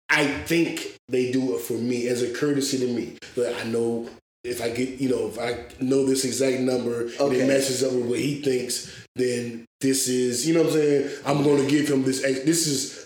I 0.10 0.28
think 0.46 0.95
they 1.10 1.32
do 1.32 1.56
it 1.56 1.62
for 1.62 1.74
me 1.74 2.08
as 2.08 2.22
a 2.22 2.34
courtesy 2.34 2.80
to 2.80 2.88
me. 2.88 3.18
But 3.36 3.56
I 3.56 3.64
know 3.64 4.10
if 4.44 4.62
I 4.62 4.70
get, 4.70 5.02
you 5.02 5.10
know, 5.10 5.28
if 5.28 5.40
I 5.40 5.66
know 5.84 6.06
this 6.06 6.26
exact 6.26 6.62
number 6.62 7.02
and 7.02 7.34
it 7.34 7.48
matches 7.48 7.84
up 7.84 7.94
with 7.94 8.06
what 8.06 8.20
he 8.20 8.42
thinks, 8.42 9.06
then 9.16 9.66
this 9.82 10.08
is, 10.08 10.48
you 10.48 10.54
know 10.54 10.62
what 10.62 10.74
I'm 10.74 10.80
saying? 10.80 11.10
I'm 11.26 11.44
going 11.44 11.64
to 11.64 11.70
give 11.70 11.90
him 11.90 12.04
this. 12.04 12.22
This 12.22 12.68
is 12.68 13.05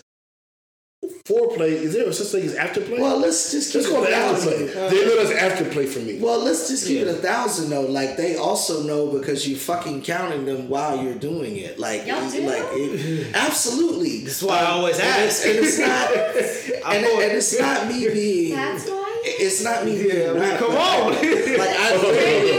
foreplay. 1.25 1.69
Is 1.71 1.93
there 1.93 2.11
such 2.11 2.27
thing 2.27 2.43
as 2.45 2.55
afterplay? 2.55 2.99
well, 2.99 3.17
let's 3.19 3.51
just 3.51 3.71
keep 3.73 3.81
Let's 3.83 3.93
call 3.93 4.03
it 4.03 4.09
it 4.09 4.13
a 4.13 4.15
thousand. 4.15 4.53
afterplay. 4.53 4.75
Uh, 4.77 4.89
they 4.89 5.05
let 5.05 5.17
us 5.19 5.31
afterplay 5.31 5.87
for 5.87 5.99
me. 5.99 6.19
Well, 6.19 6.39
let's 6.43 6.67
just 6.69 6.87
keep 6.87 7.01
it 7.01 7.07
a 7.07 7.13
thousand 7.13 7.69
though. 7.69 7.81
Like 7.85 8.17
they 8.17 8.35
also 8.37 8.83
know 8.83 9.07
because 9.17 9.47
you 9.47 9.55
fucking 9.55 10.01
counting 10.03 10.45
them 10.45 10.69
while 10.69 11.01
you're 11.03 11.15
doing 11.15 11.57
it. 11.57 11.79
Like, 11.79 12.05
Y'all 12.07 12.29
do? 12.29 12.41
like 12.41 12.63
it, 12.73 13.35
absolutely. 13.35 14.23
That's 14.25 14.41
why 14.43 14.59
I 14.59 14.65
always 14.71 14.99
and 14.99 15.07
it's, 15.23 15.45
ask. 15.45 15.47
and 15.47 15.59
it's 15.65 15.79
not, 15.79 16.11
and, 16.95 17.05
and 17.05 17.31
it's 17.37 17.59
not 17.59 17.87
me 17.87 18.07
being. 18.13 18.55
That's 18.55 18.87
why. 18.89 19.05
It's 19.25 19.63
not 19.63 19.85
me 19.85 20.01
being. 20.01 20.15
Yeah, 20.17 20.33
not- 20.33 20.59
come 20.59 20.71
on. 20.75 21.11
Like 21.59 21.75
I. 21.75 21.97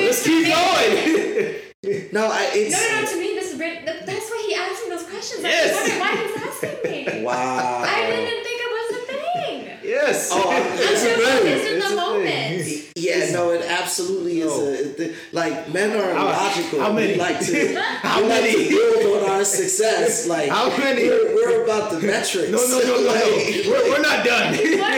Let's 0.04 0.22
keep 0.24 0.46
going. 0.46 2.10
No, 2.12 2.26
I. 2.30 2.50
It's. 2.52 2.72
No, 2.72 2.78
no, 2.78 3.00
no. 3.00 3.06
To 3.10 3.18
me, 3.18 3.34
this 3.34 3.52
is 3.52 3.58
that's 3.58 4.30
why 4.30 4.44
he 4.48 4.54
asked 4.54 4.84
me 4.84 4.90
those 4.90 5.04
questions. 5.04 5.42
Yes. 5.42 5.74
I 5.74 5.80
was 5.80 5.90
wondering 5.90 6.00
why 6.00 6.16
he 6.16 6.32
was 6.32 6.42
asking 6.42 7.18
me. 7.20 7.24
Wow. 7.24 7.82
Yes. 10.02 10.30
Oh, 10.32 10.50
I'm- 10.50 10.62
I'm 10.72 10.78
It's 10.78 10.80
a 10.80 10.90
just 10.90 11.04
thing. 11.04 11.16
focused 11.16 11.66
in 11.70 11.76
It's 11.76 11.88
the 11.88 11.92
a 11.92 11.96
moment. 11.96 12.64
thing. 12.64 12.82
Yeah, 12.96 13.30
no, 13.32 13.50
it 13.52 13.62
absolutely 13.66 14.40
is 14.40 14.52
a 14.58 14.92
th- 14.94 15.16
like 15.32 15.72
men 15.72 15.96
are 15.96 16.12
How- 16.14 16.26
logical. 16.26 16.80
how 16.80 16.92
many? 16.92 17.12
We 17.14 17.18
like 17.18 17.40
to 17.46 17.80
How 17.80 18.20
we 18.22 18.28
like 18.28 18.42
many? 18.42 18.68
to 18.68 18.68
build 19.02 19.22
on 19.24 19.30
our 19.30 19.44
success. 19.44 20.26
Like 20.34 20.50
How 20.50 20.68
many? 20.76 21.08
We're, 21.08 21.34
we're 21.34 21.64
about 21.64 21.90
the 21.92 22.00
metrics. 22.00 22.50
No, 22.50 22.58
no, 22.58 22.78
no, 22.78 22.84
no, 22.84 23.02
no. 23.02 23.12
Like- 23.12 23.66
We're, 23.66 23.90
we're 23.90 24.02
not 24.02 24.24
done. 24.24 24.54
I'm 24.54 24.78
like, 24.80 24.80
why 24.80 24.96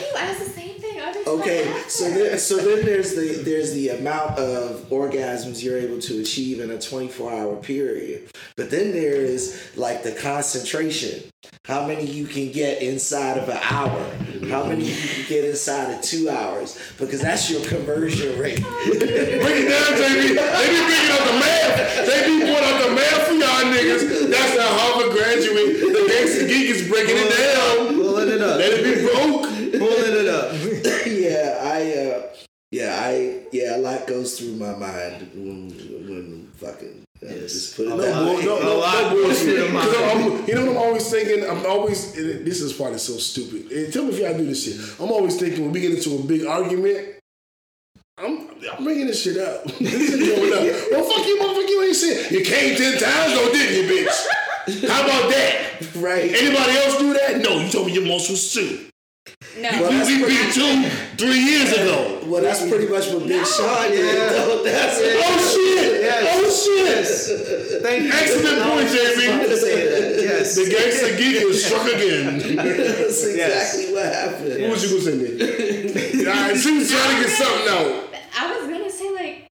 you 0.00 0.16
ask 0.16 0.38
the 0.44 0.50
same 0.50 0.74
thing? 0.80 1.00
I 1.00 1.12
just 1.12 1.19
Okay, 1.30 1.84
so 1.86 2.10
then, 2.10 2.38
so 2.40 2.56
then 2.56 2.84
there's 2.84 3.14
the 3.14 3.40
there's 3.44 3.72
the 3.72 3.90
amount 3.90 4.36
of 4.36 4.80
orgasms 4.90 5.62
you're 5.62 5.78
able 5.78 6.00
to 6.00 6.20
achieve 6.20 6.58
in 6.58 6.72
a 6.72 6.80
24 6.80 7.32
hour 7.32 7.56
period, 7.56 8.28
but 8.56 8.68
then 8.68 8.90
there 8.90 9.14
is 9.14 9.70
like 9.76 10.02
the 10.02 10.10
concentration. 10.10 11.22
How 11.64 11.86
many 11.86 12.04
you 12.04 12.26
can 12.26 12.50
get 12.50 12.82
inside 12.82 13.38
of 13.38 13.48
an 13.48 13.60
hour? 13.62 14.10
How 14.48 14.64
many 14.64 14.86
you 14.86 14.96
can 14.96 15.24
get 15.28 15.44
inside 15.44 15.94
of 15.94 16.02
two 16.02 16.28
hours? 16.28 16.76
Because 16.98 17.20
that's 17.20 17.48
your 17.48 17.64
conversion 17.64 18.36
rate. 18.36 18.60
bring 18.60 18.98
it 18.98 19.68
down, 19.70 19.92
JB. 20.02 20.34
They 20.34 20.66
be 20.66 20.82
bringing 20.82 21.12
up 21.14 21.26
the 21.30 21.38
math. 21.38 22.06
They 22.06 22.26
be 22.26 22.40
putting 22.40 22.74
up 22.74 22.82
the 22.82 22.94
math 22.96 23.26
for 23.28 23.34
y'all 23.34 23.72
niggas. 23.72 24.30
That's 24.30 24.58
how 24.58 24.78
Harvard 24.78 25.12
graduate. 25.12 25.78
The 25.78 26.06
gangster 26.08 26.48
geek 26.48 26.70
is 26.70 26.88
breaking 26.88 27.16
it 27.18 27.30
down. 27.30 27.94
Pulling 27.94 28.28
it 28.30 28.40
up. 28.40 28.58
Let 28.58 28.72
it 28.72 28.82
be 28.82 29.06
broke. 29.06 29.59
Pulling 29.78 30.16
it 30.16 30.28
up. 30.28 30.52
yeah, 31.06 31.58
I 31.62 31.92
uh, 31.92 32.22
yeah, 32.70 33.00
I 33.02 33.40
yeah, 33.52 33.76
a 33.76 33.78
lot 33.78 34.06
goes 34.06 34.38
through 34.38 34.54
my 34.56 34.74
mind 34.74 35.30
when 35.34 35.70
when 36.08 36.50
fucking 36.56 37.04
uh, 37.22 37.26
Yes. 37.26 37.52
just 37.52 37.76
put 37.76 37.86
it 37.86 37.92
A 37.92 37.96
No, 37.96 38.02
that 38.02 38.14
lot. 38.16 38.24
bull, 38.24 38.36
way. 38.36 38.44
no, 38.44 38.58
no, 38.60 38.80
no 38.80 39.10
bullshit. 39.22 39.56
the 39.66 39.72
mind. 39.72 39.86
'Cause 39.92 39.96
I'm- 39.96 40.44
you 40.48 40.54
know 40.54 40.60
what 40.66 40.70
I'm 40.70 40.76
always 40.78 41.10
thinking? 41.10 41.44
I'm 41.48 41.66
always, 41.66 42.16
and 42.16 42.46
this 42.46 42.60
is 42.62 42.72
probably 42.72 42.98
so 42.98 43.18
stupid. 43.18 43.70
And 43.72 43.92
tell 43.92 44.04
me 44.04 44.10
if 44.14 44.18
y'all 44.20 44.36
do 44.36 44.46
this 44.46 44.64
shit. 44.64 44.76
I'm 45.00 45.10
always 45.12 45.36
thinking 45.36 45.64
when 45.64 45.72
we 45.72 45.80
get 45.80 45.92
into 45.92 46.14
a 46.16 46.22
big 46.22 46.46
argument, 46.46 47.16
I'm, 48.18 48.48
I'm 48.72 48.84
bringing 48.84 49.06
this 49.06 49.22
shit 49.22 49.36
up. 49.38 49.64
this 49.78 50.10
shit 50.10 50.20
going 50.36 50.52
up. 50.52 50.60
Well, 50.92 51.04
fuck 51.04 51.26
you, 51.26 51.38
motherfucker, 51.38 51.68
you 51.68 51.82
ain't 51.84 51.96
shit. 51.96 52.30
You 52.32 52.40
came 52.44 52.76
10 52.76 52.98
times, 52.98 53.34
though, 53.34 53.52
didn't 53.52 53.76
you, 53.88 54.04
bitch? 54.06 54.88
How 54.88 55.04
about 55.04 55.30
that? 55.30 55.94
Right. 55.96 56.30
Anybody 56.32 56.72
else 56.78 56.98
do 56.98 57.12
that? 57.14 57.40
No, 57.42 57.60
you 57.60 57.68
told 57.70 57.86
me 57.86 57.92
your 57.94 58.06
muscles 58.06 58.52
too. 58.52 58.86
No. 59.62 59.70
Well, 59.82 59.90
that's 59.90 60.08
we 60.08 60.22
pretty- 60.22 60.36
beat 60.36 60.52
two 60.54 60.88
three 61.16 61.38
years 61.40 61.72
ago. 61.72 62.20
Well, 62.26 62.42
that's 62.42 62.60
pretty 62.68 62.86
much 62.88 63.08
what 63.12 63.26
Big 63.26 63.38
No. 63.38 63.44
Sean 63.44 63.90
did. 63.90 64.04
Yeah. 64.04 64.28
though. 64.30 64.62
That's 64.64 64.98
Oh 64.98 65.38
shit! 65.52 66.02
Yes. 66.02 66.26
Oh 66.36 66.48
shit! 66.50 67.82
Thank 67.82 68.04
you. 68.04 68.10
Excellent 68.12 68.62
point, 68.62 68.70
I 68.70 68.82
was 68.82 68.92
about 68.94 69.46
to 69.46 69.56
JB. 69.56 70.22
Yes. 70.22 70.54
The 70.56 70.64
gangster 70.70 71.16
geek 71.16 71.42
is 71.42 71.64
struck 71.64 71.86
again. 71.86 72.38
That's 72.56 73.24
exactly 73.24 73.36
Yes. 73.36 73.92
what 73.92 74.04
happened. 74.04 74.62
What 74.62 74.70
was 74.70 74.82
you 74.84 74.98
gonna 74.98 75.10
say, 75.10 75.16
Nick? 75.18 76.26
Alright, 76.26 76.56
she 76.56 76.70
was 76.78 76.90
trying 76.90 77.16
to 77.16 77.22
get 77.22 77.30
something 77.30 77.68
out. 77.68 78.14
I 78.38 78.58
was 78.60 78.68
gonna 78.70 78.90
say 78.90 79.10
like, 79.14 79.48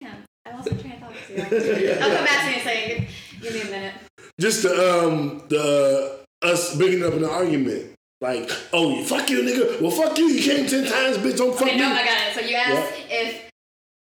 yeah, 0.00 0.14
I 0.46 0.50
lost 0.56 0.70
my 0.72 0.76
train 0.78 0.94
of 0.94 1.00
thought. 1.00 1.12
I'll 1.12 2.16
come 2.16 2.24
back 2.24 2.44
to 2.44 2.48
you 2.48 2.54
in 2.54 2.60
a 2.60 2.64
second. 2.64 3.06
Give, 3.40 3.42
give 3.42 3.54
me 3.54 3.60
a 3.60 3.64
minute. 3.70 3.94
Just 4.40 4.62
the 4.62 5.04
um 5.04 5.42
the 5.48 6.20
us 6.42 6.76
bringing 6.76 7.04
up 7.04 7.12
an 7.14 7.24
argument. 7.24 7.92
Like, 8.20 8.50
oh, 8.74 8.96
you 8.96 9.04
fuck 9.04 9.30
you, 9.30 9.42
nigga. 9.42 9.80
Well, 9.80 9.90
fuck 9.90 10.18
you. 10.18 10.26
You 10.26 10.42
came 10.42 10.66
ten 10.66 10.84
times, 10.84 11.16
bitch. 11.18 11.38
Don't 11.38 11.52
fuck 11.54 11.62
Okay, 11.68 11.76
me. 11.76 11.82
no, 11.82 11.88
I 11.90 12.04
got 12.04 12.28
it. 12.28 12.34
So 12.34 12.40
you 12.40 12.54
asked 12.56 12.92
if 13.08 13.50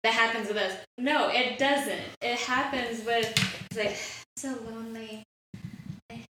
that 0.05 0.13
happens 0.13 0.49
with 0.49 0.59
us. 0.59 0.77
No, 0.99 1.29
it 1.31 1.59
doesn't. 1.59 2.01
It 2.21 2.39
happens 2.39 3.05
with 3.07 3.33
it's 3.71 3.79
like 3.79 3.97
so 4.37 4.55
lonely. 4.71 5.23
I 6.11 6.25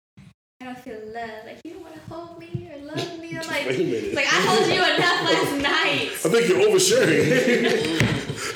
I 0.61 0.65
don't 0.65 0.77
feel 0.79 0.99
love. 1.13 1.45
Like 1.45 1.59
you 1.63 1.71
don't 1.73 1.83
want 1.83 1.93
to 1.95 2.01
hold 2.13 2.39
me 2.39 2.69
or 2.73 2.85
love 2.85 3.19
me. 3.21 3.28
I'm 3.49 3.55
like, 3.55 3.67
Wait 3.67 3.79
a 3.79 3.83
minute. 3.83 4.03
it's 4.03 4.15
like 4.15 4.27
I 4.31 4.45
told 4.45 4.67
you 4.67 4.83
enough 4.83 5.21
last 5.25 5.55
night. 5.62 6.12
I 6.12 6.29
think 6.29 6.49
you're 6.49 6.62
oversharing. 6.69 7.99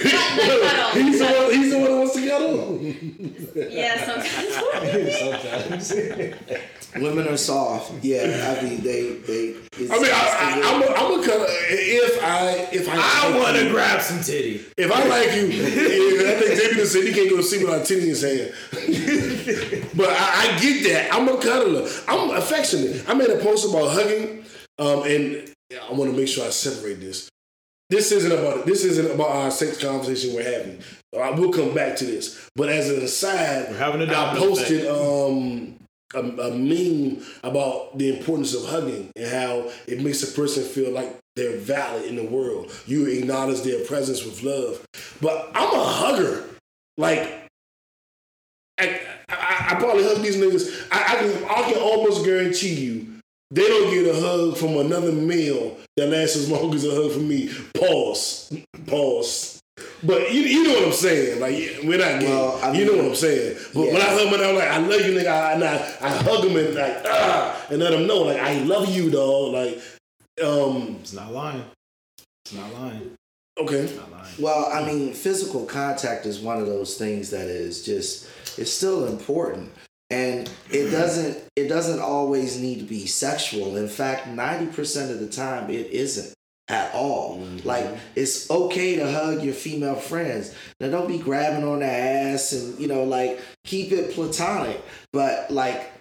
cuddle. 0.03 1.01
he's 1.01 1.19
the 1.19 1.25
one. 1.25 1.53
He's 1.53 1.71
the 1.71 1.77
one 1.79 1.89
that 1.91 1.97
wants 1.97 2.13
to 2.13 2.21
cuddle. 2.27 2.79
Yeah, 3.71 4.05
sometimes. 4.05 4.53
Sometimes. 5.93 6.63
Women 6.95 7.27
are 7.27 7.37
soft. 7.37 8.03
Yeah, 8.03 8.55
I 8.59 8.63
mean 8.63 8.81
they 8.83 9.13
they. 9.13 9.55
It's, 9.77 9.91
I 9.91 9.95
mean 9.95 10.11
I, 10.11 10.21
I, 10.39 10.61
I'm 10.63 10.83
a, 10.83 10.85
I'm 10.85 11.19
a 11.19 11.25
cuddle 11.25 11.45
if 11.49 12.23
I 12.23 12.49
if 12.71 12.87
I 12.87 12.93
I 12.95 13.29
like 13.29 13.43
want 13.43 13.57
to 13.57 13.69
grab 13.71 14.01
some 14.01 14.21
titty. 14.21 14.63
If 14.77 14.91
I 14.91 15.03
like 15.07 15.33
you, 15.35 15.45
and 16.19 16.27
I 16.29 16.35
think 16.39 16.59
David 16.61 16.87
said 16.87 17.03
he 17.05 17.13
can't 17.13 17.29
go 17.31 17.37
to 17.37 17.43
sleep 17.43 17.63
without 17.63 17.85
titty 17.85 18.03
in 18.03 18.09
his 18.09 18.21
hand. 18.21 18.53
but 19.95 20.09
I, 20.09 20.53
I 20.55 20.59
get 20.61 20.83
that. 20.91 21.09
I'm 21.13 21.27
a 21.27 21.37
cuddler. 21.41 21.89
I'm 22.07 22.29
affectionate. 22.37 23.09
I 23.09 23.15
made 23.15 23.29
a 23.29 23.37
post 23.39 23.67
about 23.67 23.91
hugging, 23.91 24.42
um, 24.79 25.03
and 25.03 25.53
I 25.89 25.91
want 25.93 26.11
to 26.11 26.17
make 26.17 26.27
sure 26.27 26.45
I 26.45 26.49
separate 26.49 26.99
this. 26.99 27.29
This 27.89 28.11
isn't 28.11 28.31
about 28.31 28.65
this 28.65 28.85
isn't 28.85 29.11
about 29.11 29.29
our 29.29 29.51
sex 29.51 29.79
conversation 29.79 30.33
we're 30.33 30.43
having. 30.43 30.81
I 31.19 31.29
will 31.31 31.51
come 31.51 31.73
back 31.73 31.95
to 31.97 32.05
this. 32.05 32.49
But 32.55 32.69
as 32.69 32.89
an 32.89 33.03
aside, 33.03 33.67
We're 33.69 33.77
having 33.77 34.01
a 34.01 34.11
I 34.11 34.35
posted 34.35 34.87
um, 34.87 35.75
a, 36.15 36.19
a 36.19 36.51
meme 36.55 37.23
about 37.43 37.97
the 37.97 38.15
importance 38.15 38.55
of 38.55 38.65
hugging 38.65 39.11
and 39.15 39.27
how 39.27 39.71
it 39.87 40.01
makes 40.01 40.23
a 40.23 40.33
person 40.33 40.63
feel 40.63 40.91
like 40.91 41.19
they're 41.35 41.57
valid 41.57 42.05
in 42.05 42.15
the 42.15 42.23
world. 42.23 42.71
You 42.87 43.05
acknowledge 43.05 43.61
their 43.61 43.85
presence 43.85 44.23
with 44.23 44.41
love. 44.43 44.83
But 45.21 45.51
I'm 45.53 45.73
a 45.73 45.83
hugger. 45.83 46.45
Like, 46.97 47.49
I, 48.79 49.01
I, 49.29 49.67
I 49.69 49.75
probably 49.75 50.03
hug 50.03 50.21
these 50.21 50.37
niggas. 50.37 50.87
I, 50.91 51.01
I, 51.01 51.15
can, 51.17 51.43
I 51.45 51.71
can 51.71 51.81
almost 51.81 52.25
guarantee 52.25 52.73
you 52.73 53.12
they 53.53 53.67
don't 53.67 53.91
get 53.91 54.15
a 54.15 54.19
hug 54.19 54.57
from 54.57 54.77
another 54.77 55.11
male 55.11 55.77
that 55.95 56.07
lasts 56.07 56.35
as 56.35 56.49
long 56.49 56.73
as 56.73 56.83
a 56.85 56.91
hug 56.91 57.11
from 57.11 57.27
me. 57.27 57.49
Pause. 57.75 58.57
Pause. 58.87 59.61
But 60.03 60.33
you, 60.33 60.41
you 60.41 60.63
know 60.63 60.73
what 60.73 60.87
I'm 60.87 60.93
saying. 60.93 61.39
Like 61.39 61.79
we're 61.83 61.97
not 61.99 62.19
gay. 62.19 62.27
Well, 62.27 62.59
I 62.63 62.73
you 62.73 62.85
know 62.85 62.97
what 62.97 63.05
I'm 63.05 63.15
saying. 63.15 63.57
But 63.73 63.81
when 63.87 63.97
I 63.97 64.05
hug 64.05 64.27
him 64.27 64.33
and 64.33 64.43
I'm 64.43 64.55
like, 64.55 64.67
I 64.67 64.77
love 64.79 65.01
you, 65.01 65.13
nigga, 65.17 65.27
I, 65.27 65.53
and 65.53 65.63
I, 65.63 65.75
I 66.01 66.09
hug 66.09 66.45
him 66.45 66.57
and 66.57 66.75
like 66.75 67.01
ah, 67.05 67.65
and 67.69 67.79
let 67.79 67.93
him 67.93 68.07
know 68.07 68.21
like 68.21 68.39
I 68.39 68.59
love 68.63 68.89
you, 68.89 69.09
dog. 69.11 69.53
Like, 69.53 69.81
um, 70.43 70.97
It's 71.01 71.13
not 71.13 71.31
lying. 71.31 71.63
It's 72.45 72.55
not 72.55 72.73
lying. 72.73 73.15
okay. 73.59 73.75
It's 73.75 73.95
not 73.95 74.11
lying. 74.11 74.33
Well, 74.39 74.69
I 74.73 74.83
mean, 74.85 75.13
physical 75.13 75.65
contact 75.65 76.25
is 76.25 76.39
one 76.39 76.59
of 76.59 76.65
those 76.65 76.97
things 76.97 77.29
that 77.29 77.47
is 77.47 77.85
just 77.85 78.27
it's 78.57 78.71
still 78.71 79.05
important. 79.07 79.71
And 80.13 80.51
it 80.69 80.91
doesn't 80.91 81.43
it 81.55 81.67
doesn't 81.67 81.99
always 81.99 82.59
need 82.59 82.79
to 82.79 82.85
be 82.85 83.07
sexual. 83.07 83.77
In 83.77 83.87
fact, 83.87 84.27
90% 84.27 85.09
of 85.09 85.19
the 85.19 85.27
time 85.27 85.69
it 85.69 85.87
isn't 85.87 86.33
at 86.67 86.93
all. 86.93 87.39
Mm-hmm. 87.39 87.67
Like 87.67 87.97
it's 88.15 88.49
okay 88.49 88.95
to 88.97 89.11
hug 89.11 89.43
your 89.43 89.53
female 89.55 89.95
friends. 89.95 90.53
Now 90.79 90.89
don't 90.89 91.07
be 91.07 91.17
grabbing 91.17 91.67
on 91.67 91.79
their 91.79 92.33
ass 92.33 92.53
and 92.53 92.79
you 92.79 92.87
know 92.87 93.03
like 93.03 93.41
keep 93.63 93.91
it 93.91 94.11
platonic. 94.11 94.81
But 95.11 95.49
like 95.49 95.92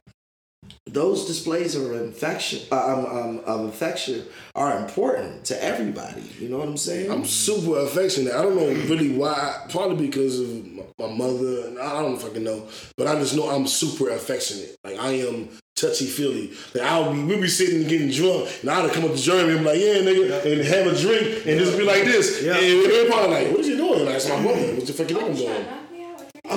those 0.87 1.27
displays 1.27 1.75
of 1.75 1.91
infection 1.93 2.61
uh, 2.71 2.77
um, 2.99 3.07
um, 3.07 3.41
of 3.47 3.65
affection 3.69 4.25
are 4.55 4.79
important 4.79 5.45
to 5.47 5.65
everybody. 5.65 6.23
You 6.39 6.49
know 6.51 6.59
what 6.59 6.69
I'm 6.69 6.77
saying? 6.77 7.11
I'm 7.11 7.25
super 7.25 7.79
affectionate. 7.81 8.35
I 8.35 8.43
don't 8.43 8.57
know 8.57 8.67
really 8.89 9.17
why. 9.17 9.67
Probably 9.71 10.07
because 10.07 10.39
of 10.41 10.49
my- 10.67 10.83
my 10.99 11.09
mother. 11.15 11.67
and 11.69 11.79
I 11.79 12.01
don't 12.03 12.21
fucking 12.21 12.45
know. 12.45 12.69
But 12.97 13.07
I 13.09 13.15
just 13.17 13.35
know 13.35 13.49
I'm 13.51 13.67
super 13.67 14.11
affectionate. 14.11 14.77
Like 14.85 14.99
I 14.99 15.13
am 15.27 15.49
touchy 15.75 16.07
feely. 16.07 16.53
Like 16.75 16.85
I'll 16.85 17.13
be, 17.13 17.25
we'll 17.25 17.41
be 17.41 17.49
sitting 17.49 17.81
and 17.81 17.89
getting 17.89 18.11
drunk, 18.11 18.49
and 18.61 18.71
I'll 18.71 18.89
come 18.91 19.05
up 19.05 19.13
to 19.13 19.17
Jeremy 19.17 19.55
and 19.55 19.61
be 19.61 19.65
like, 19.67 19.79
"Yeah, 19.81 19.95
nigga," 20.03 20.53
and 20.53 20.61
have 20.63 20.87
a 20.87 21.01
drink 21.01 21.47
and 21.47 21.59
just 21.59 21.77
be 21.79 21.85
like 21.85 22.05
this. 22.05 22.43
Yeah. 22.43 22.55
And 22.57 22.85
they're 22.91 23.09
probably 23.11 23.31
like, 23.35 23.51
"What 23.51 23.61
is 23.61 23.69
you 23.69 23.77
doing?" 23.79 24.05
Like, 24.05 24.17
it's 24.17 24.29
my 24.29 24.41
brother. 24.43 24.75
What 24.75 24.87
the 24.87 24.93
fuck 24.93 25.11
you 25.11 25.19
Oh, 25.21 25.33
doing? 25.33 25.65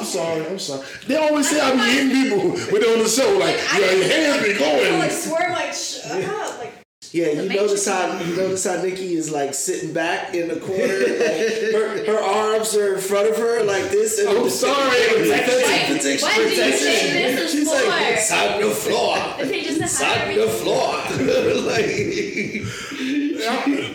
Sorry. 0.06 0.46
I'm 0.48 0.60
sorry. 0.60 0.86
They 1.08 1.16
always 1.18 1.50
say 1.50 1.60
I 1.60 1.72
be 1.74 1.80
hitting 1.80 2.12
people 2.12 2.52
when 2.72 2.82
they're 2.82 2.94
on 2.98 3.04
the 3.04 3.10
show. 3.10 3.38
Like, 3.38 3.58
I- 3.74 3.80
yo, 3.80 3.92
your 3.92 4.08
hands 4.08 4.44
be 4.44 4.50
You 4.50 4.54
know, 4.60 4.80
going. 4.90 5.00
like 5.00 5.12
swerve, 5.12 5.52
like 5.52 5.74
shut 5.74 6.24
up, 6.24 6.58
like 6.60 6.72
Yeah, 7.12 7.28
you 7.32 7.50
notice 7.50 7.86
how 7.88 8.20
you 8.20 8.36
notice 8.36 8.64
how 8.66 8.82
Nikki 8.82 9.14
is 9.14 9.32
like 9.32 9.54
sitting 9.54 9.94
back 9.94 10.34
in 10.36 10.48
the 10.50 10.58
corner, 10.60 10.84
like, 10.84 11.74
her 11.76 12.06
her 12.06 12.20
arms 12.20 12.76
are 12.76 12.96
in 12.96 13.02
front 13.02 13.30
of 13.30 13.38
her 13.38 13.64
like 13.64 13.90
this. 13.90 14.20
And 14.20 14.30
I'm 14.30 14.50
sorry. 14.50 14.76
Protection, 15.08 15.30
Why- 15.30 15.86
protection, 15.88 16.28
why 16.28 16.36
did 16.38 16.52
you 16.52 16.58
protection. 16.64 16.80
say 16.80 17.36
this 17.36 17.40
is 17.46 17.52
She's 17.52 17.68
like, 17.68 17.84
for? 17.84 18.14
it's 18.14 18.32
on 18.32 18.62
the 18.62 18.72
floor. 18.72 19.18
if 19.40 19.48
they 19.54 19.62
just 19.64 19.82
It's 19.82 20.02
hire 20.02 20.22
on 20.24 20.28
me. 20.30 20.36
the 20.36 20.50
floor. 20.50 20.96
like, 21.72 22.66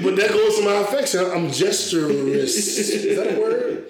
But 0.02 0.16
that 0.16 0.28
goes 0.30 0.58
to 0.58 0.64
my 0.64 0.74
affection. 0.76 1.24
I'm 1.30 1.48
gesturous. 1.48 2.56
Is 2.56 3.16
that 3.16 3.36
a 3.36 3.40
word? 3.40 3.84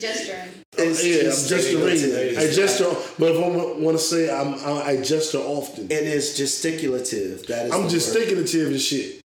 gesturing. 0.00 0.61
Oh, 0.78 0.82
it's 0.82 1.04
yeah, 1.04 1.16
I'm 1.16 1.24
just 1.26 1.48
gesturing. 1.50 1.84
gesticulative. 1.86 2.38
I 2.38 2.54
gesture, 2.54 3.12
but 3.18 3.32
if 3.32 3.44
I 3.44 3.82
want 3.82 3.98
to 3.98 4.02
say 4.02 4.30
I'm, 4.34 4.54
I, 4.54 4.82
I 4.92 5.02
gesture 5.02 5.38
often. 5.38 5.82
And 5.84 5.92
It 5.92 6.04
is 6.04 6.36
gesticulative. 6.36 7.46
That 7.46 7.66
is. 7.66 7.72
I'm 7.72 7.88
just 7.90 8.08
word. 8.14 8.20
gesticulative 8.20 8.68
and 8.68 8.80
shit. 8.80 9.20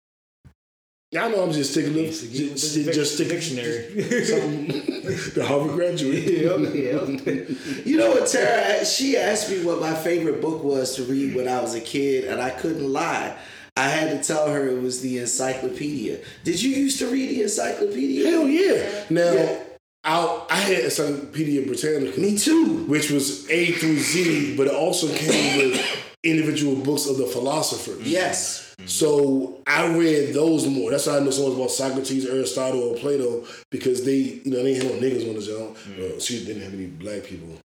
Y'all 1.11 1.29
know 1.29 1.43
I'm 1.43 1.51
gesticulative. 1.51 2.33
Used 2.33 2.73
to 2.73 2.83
get 2.83 2.93
Just, 2.93 3.17
the 3.17 3.17
just, 3.17 3.17
dic- 3.19 3.29
dictionary. 3.29 4.81
The 5.35 5.45
Harvard 5.45 5.75
graduate. 5.75 6.23
Yep, 6.25 6.73
yep. 6.73 7.85
You 7.85 7.97
know 7.97 8.09
what, 8.09 8.27
Tara? 8.27 8.83
She 8.83 9.15
asked 9.17 9.51
me 9.51 9.63
what 9.63 9.79
my 9.79 9.93
favorite 9.93 10.41
book 10.41 10.63
was 10.63 10.95
to 10.95 11.03
read 11.03 11.35
when 11.35 11.47
I 11.47 11.61
was 11.61 11.75
a 11.75 11.79
kid, 11.79 12.25
and 12.25 12.41
I 12.41 12.49
couldn't 12.49 12.91
lie. 12.91 13.37
I 13.77 13.87
had 13.89 14.09
to 14.19 14.27
tell 14.27 14.49
her 14.49 14.67
it 14.67 14.81
was 14.81 15.01
the 15.01 15.19
encyclopedia. 15.19 16.19
Did 16.43 16.61
you 16.61 16.71
used 16.75 16.97
to 16.99 17.07
read 17.07 17.29
the 17.29 17.43
encyclopedia? 17.43 18.29
Hell 18.31 18.47
yeah. 18.47 19.03
Now, 19.11 19.31
Yeah. 19.33 19.59
I, 20.05 20.45
I 20.49 20.55
had 20.55 20.83
Encyclopedia 20.83 21.65
Britannica, 21.65 22.19
Me 22.19 22.37
too. 22.37 22.85
which 22.85 23.09
was 23.09 23.49
A 23.49 23.71
through 23.71 23.97
Z, 23.97 24.55
but 24.55 24.67
it 24.67 24.73
also 24.73 25.07
came 25.13 25.57
with 25.57 25.83
individual 26.23 26.75
books 26.75 27.09
of 27.09 27.17
the 27.17 27.25
philosophers. 27.25 28.03
Yes. 28.03 28.75
So 28.85 29.61
I 29.65 29.87
read 29.95 30.33
those 30.33 30.67
more. 30.67 30.91
That's 30.91 31.07
why 31.07 31.17
I 31.17 31.19
know 31.21 31.31
so 31.31 31.47
much 31.47 31.57
about 31.57 31.71
Socrates, 31.71 32.25
Aristotle, 32.25 32.83
or 32.83 32.97
Plato 32.97 33.45
because 33.71 34.05
they, 34.05 34.13
you 34.13 34.51
know, 34.51 34.61
they 34.61 34.75
ain't 34.75 34.83
had 34.83 34.93
no 34.93 34.99
niggas 34.99 35.27
on 35.27 35.35
the 35.35 35.41
joint. 35.41 35.75
Uh, 35.97 36.19
she 36.19 36.45
didn't 36.45 36.61
have 36.61 36.73
any 36.73 36.87
black 36.87 37.23
people, 37.23 37.57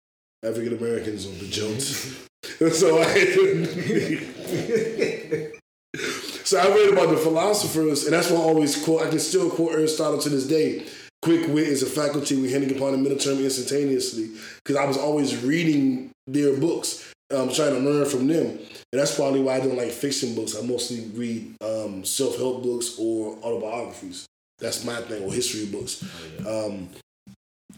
African 0.44 0.76
Americans 0.76 1.26
on 1.26 1.36
the 1.38 1.48
joints. 1.48 2.24
so 2.72 2.98
I 2.98 3.04
had 3.04 3.28
so 6.44 6.58
I 6.58 6.68
read 6.68 6.92
about 6.92 7.10
the 7.10 7.16
philosophers, 7.16 8.04
and 8.04 8.12
that's 8.12 8.30
why 8.30 8.38
I 8.38 8.42
always 8.42 8.76
quote. 8.84 9.02
I 9.02 9.10
can 9.10 9.18
still 9.18 9.50
quote 9.50 9.72
Aristotle 9.72 10.18
to 10.18 10.28
this 10.28 10.46
day. 10.46 10.86
Quick 11.22 11.48
wit 11.48 11.68
is 11.68 11.82
a 11.82 11.86
faculty 11.86 12.40
we 12.40 12.52
handing 12.52 12.76
upon 12.76 12.94
a 12.94 12.96
middle 12.96 13.18
term 13.18 13.38
instantaneously. 13.38 14.30
Because 14.62 14.76
I 14.76 14.84
was 14.84 14.96
always 14.96 15.42
reading 15.42 16.10
their 16.26 16.56
books, 16.56 17.12
um, 17.34 17.52
trying 17.52 17.74
to 17.74 17.80
learn 17.80 18.08
from 18.08 18.28
them. 18.28 18.46
And 18.46 19.00
that's 19.00 19.16
probably 19.16 19.40
why 19.40 19.56
I 19.56 19.60
don't 19.60 19.76
like 19.76 19.90
fiction 19.90 20.34
books. 20.34 20.56
I 20.56 20.62
mostly 20.62 21.00
read 21.14 21.56
um, 21.60 22.04
self 22.04 22.36
help 22.36 22.62
books 22.62 22.96
or 22.98 23.36
autobiographies. 23.42 24.26
That's 24.58 24.84
my 24.84 24.96
thing, 25.02 25.22
or 25.22 25.32
history 25.32 25.66
books. 25.66 26.02
Um, 26.46 26.88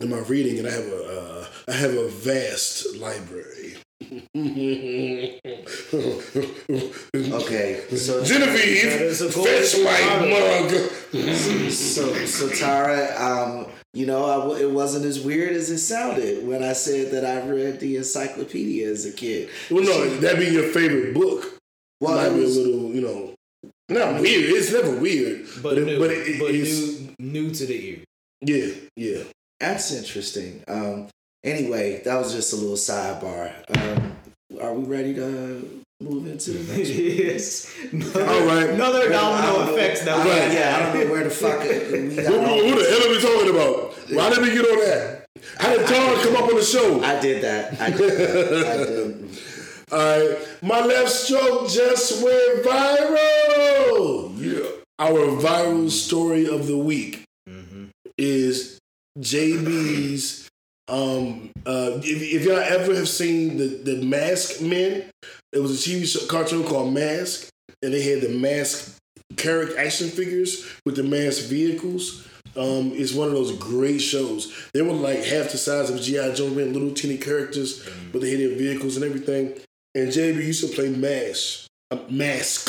in 0.00 0.08
my 0.08 0.20
reading, 0.20 0.58
and 0.58 0.68
I 0.68 0.70
have 0.70 0.86
a 0.86 1.20
uh, 1.20 1.46
I 1.68 1.72
have 1.72 1.94
a 1.94 2.08
vast 2.08 2.96
library. 2.96 3.76
Okay. 7.14 7.80
So 7.96 8.24
Genevieve, 8.24 8.84
That 8.84 9.02
is 9.02 9.20
fetch 9.34 9.84
my 9.84 10.00
mug. 10.28 11.70
so 11.70 12.14
so 12.26 12.48
Tara, 12.50 13.14
um, 13.18 13.66
you 13.94 14.06
know, 14.06 14.24
I 14.26 14.36
w- 14.36 14.68
it 14.68 14.70
wasn't 14.72 15.04
as 15.04 15.20
weird 15.20 15.52
as 15.54 15.70
it 15.70 15.78
sounded 15.78 16.46
when 16.46 16.62
I 16.62 16.72
said 16.72 17.12
that 17.12 17.24
I 17.24 17.46
read 17.48 17.80
the 17.80 17.96
encyclopedia 17.96 18.88
as 18.88 19.06
a 19.06 19.12
kid. 19.12 19.48
Well, 19.70 19.84
no, 19.84 20.08
that'd 20.18 20.38
be 20.38 20.46
your 20.52 20.68
favorite 20.72 21.14
book. 21.14 21.56
Well, 22.00 22.16
might 22.16 22.28
it 22.28 22.34
be 22.34 22.44
a 22.44 22.48
little, 22.48 22.92
you 22.94 23.00
know, 23.02 23.34
not 23.88 24.20
weird. 24.20 24.50
It's 24.56 24.72
never 24.72 24.98
weird, 24.98 25.46
But, 25.62 25.74
but 25.74 25.84
new, 25.84 25.98
but 25.98 26.10
it, 26.10 26.40
but 26.40 26.54
it's 26.54 27.00
new, 27.00 27.14
new 27.18 27.50
to 27.54 27.66
the 27.66 27.88
ear. 27.90 27.98
yeah, 28.42 28.74
yeah. 28.96 29.22
That's 29.58 29.92
interesting. 29.92 30.64
Um, 30.68 31.08
anyway, 31.44 32.02
that 32.04 32.16
was 32.18 32.32
just 32.32 32.52
a 32.52 32.56
little 32.56 32.76
sidebar. 32.76 33.52
Um, 33.76 34.16
are 34.60 34.74
we 34.74 34.84
ready 34.84 35.14
to 35.14 35.82
move 36.00 36.26
into 36.26 36.52
the 36.52 36.76
next 36.76 36.88
yes. 36.90 37.74
Another, 37.92 38.24
All 38.26 38.46
right. 38.46 38.70
Another 38.70 39.06
I 39.06 39.08
domino 39.08 39.64
know- 39.66 39.74
effects 39.74 40.04
that 40.04 40.18
I 40.18 40.52
yeah, 40.52 40.76
I 40.76 40.92
don't 40.92 41.06
know 41.06 41.12
where 41.12 41.24
the 41.24 41.30
fuck 41.30 41.64
it, 41.64 41.92
we 41.92 42.16
got 42.22 42.24
Who, 42.26 42.38
who, 42.40 42.68
who 42.68 42.82
the 42.82 42.90
hell 42.90 43.04
are 43.06 43.10
we 43.10 43.20
talking 43.20 43.50
about? 43.50 43.94
Why 44.16 44.30
did 44.30 44.38
we 44.42 44.52
get 44.52 44.64
on 44.64 44.78
that? 44.80 45.26
How 45.58 45.76
did 45.76 45.86
Tom 45.86 46.22
come 46.22 46.36
up 46.36 46.48
on 46.50 46.56
the 46.56 46.62
show? 46.62 47.02
I 47.02 47.20
did 47.20 47.42
that. 47.44 47.80
I 47.80 47.90
did. 47.90 48.10
That. 48.18 48.66
I 48.66 48.76
did. 48.84 49.38
All 49.92 49.98
right, 49.98 50.38
my 50.62 50.80
left 50.84 51.10
stroke 51.10 51.68
just 51.68 52.22
went 52.22 52.64
viral. 52.64 54.38
Yeah. 54.38 54.68
Our 54.98 55.26
viral 55.40 55.90
story 55.90 56.46
of 56.48 56.66
the 56.66 56.78
week 56.78 57.24
Mm-hmm. 57.48 57.86
is 58.18 58.78
JB's. 59.18 60.39
Um, 60.90 61.50
uh, 61.66 62.00
if, 62.02 62.20
if 62.20 62.44
y'all 62.44 62.58
ever 62.58 62.94
have 62.96 63.08
seen 63.08 63.56
the 63.56 63.68
the 63.84 64.04
Mask 64.04 64.60
Men, 64.60 65.04
it 65.52 65.58
was 65.60 65.86
a 65.86 65.90
TV 65.90 66.04
show, 66.04 66.26
cartoon 66.26 66.64
called 66.64 66.92
Mask, 66.92 67.48
and 67.82 67.94
they 67.94 68.02
had 68.02 68.22
the 68.22 68.36
Mask 68.36 68.98
character 69.36 69.78
action 69.78 70.08
figures 70.08 70.66
with 70.84 70.96
the 70.96 71.04
Mask 71.04 71.48
vehicles. 71.48 72.26
Um, 72.56 72.90
it's 72.94 73.14
one 73.14 73.28
of 73.28 73.34
those 73.34 73.56
great 73.56 74.00
shows. 74.00 74.52
They 74.74 74.82
were 74.82 74.92
like 74.92 75.18
half 75.18 75.52
the 75.52 75.58
size 75.58 75.90
of 75.90 76.00
GI 76.00 76.34
Joe, 76.34 76.50
men, 76.50 76.72
little 76.72 76.92
teeny 76.92 77.16
characters, 77.16 77.88
but 78.12 78.20
they 78.20 78.30
had 78.32 78.40
their 78.40 78.58
vehicles 78.58 78.96
and 78.96 79.04
everything. 79.04 79.54
And 79.94 80.08
JB 80.08 80.44
used 80.44 80.68
to 80.68 80.74
play 80.74 80.88
Mask, 80.88 81.68
uh, 81.92 81.98
Mask, 82.10 82.68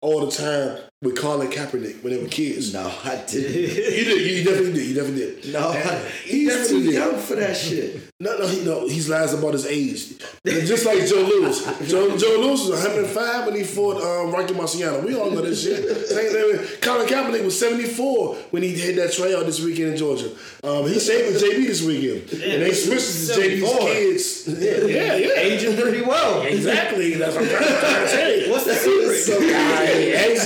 all 0.00 0.24
the 0.26 0.30
time 0.30 0.89
with 1.02 1.16
Colin 1.16 1.48
Kaepernick 1.48 2.02
when 2.02 2.12
they 2.12 2.20
were 2.22 2.28
kids. 2.28 2.74
No, 2.74 2.82
I 3.04 3.24
didn't. 3.26 3.54
You 3.54 4.04
did. 4.04 4.36
You 4.36 4.44
definitely 4.44 4.72
did. 4.74 4.86
You 4.88 4.94
definitely 4.94 5.40
did. 5.40 5.52
No, 5.54 5.72
And 5.72 6.06
he's 6.24 6.48
definitely 6.50 6.78
too 6.80 6.84
did. 6.84 6.94
young 6.94 7.16
for 7.16 7.36
that 7.36 7.56
shit. 7.56 8.02
No, 8.22 8.36
no, 8.36 8.46
he 8.46 8.62
no. 8.66 8.86
He's 8.86 9.08
lies 9.08 9.32
about 9.32 9.54
his 9.54 9.64
age. 9.64 10.10
And 10.44 10.66
just 10.66 10.84
like 10.84 11.06
Joe 11.06 11.22
Louis. 11.22 11.88
Joe, 11.88 12.14
Joe 12.18 12.36
Louis 12.38 12.68
was 12.68 12.84
105 12.84 13.46
when 13.46 13.56
he 13.56 13.64
fought 13.64 13.96
um, 13.96 14.30
Rocky 14.30 14.52
Marciano. 14.52 15.02
We 15.02 15.16
all 15.16 15.30
know 15.30 15.40
this 15.40 15.62
shit. 15.62 16.06
Same 16.06 16.30
thing. 16.30 16.80
Colin 16.82 17.06
Kaepernick 17.08 17.42
was 17.42 17.58
74 17.58 18.34
when 18.50 18.62
he 18.62 18.78
had 18.78 18.96
that 18.96 19.14
tryout 19.14 19.46
this 19.46 19.64
weekend 19.64 19.92
in 19.92 19.96
Georgia. 19.96 20.30
Um, 20.62 20.86
he 20.86 20.98
saved 21.00 21.42
JB 21.42 21.66
this 21.66 21.80
weekend, 21.82 22.30
and 22.42 22.60
they 22.60 22.74
switched 22.74 23.28
to 23.28 23.40
JB's 23.40 24.44
kids. 24.44 24.60
Yeah, 24.62 24.84
yeah, 24.84 25.14
yeah. 25.14 25.40
Aging 25.40 25.76
pretty 25.80 26.02
well. 26.02 26.42
Exactly. 26.42 27.14
That's 27.14 27.34
what 27.34 27.44
I'm 27.44 27.50
trying 27.50 27.62
to- 28.02 28.08
say. 28.08 28.50
What's 28.50 28.66
the 28.66 28.74
secret? 28.74 29.16
So, 29.16 29.40
Hey, 29.40 30.10
hey, 30.14 30.36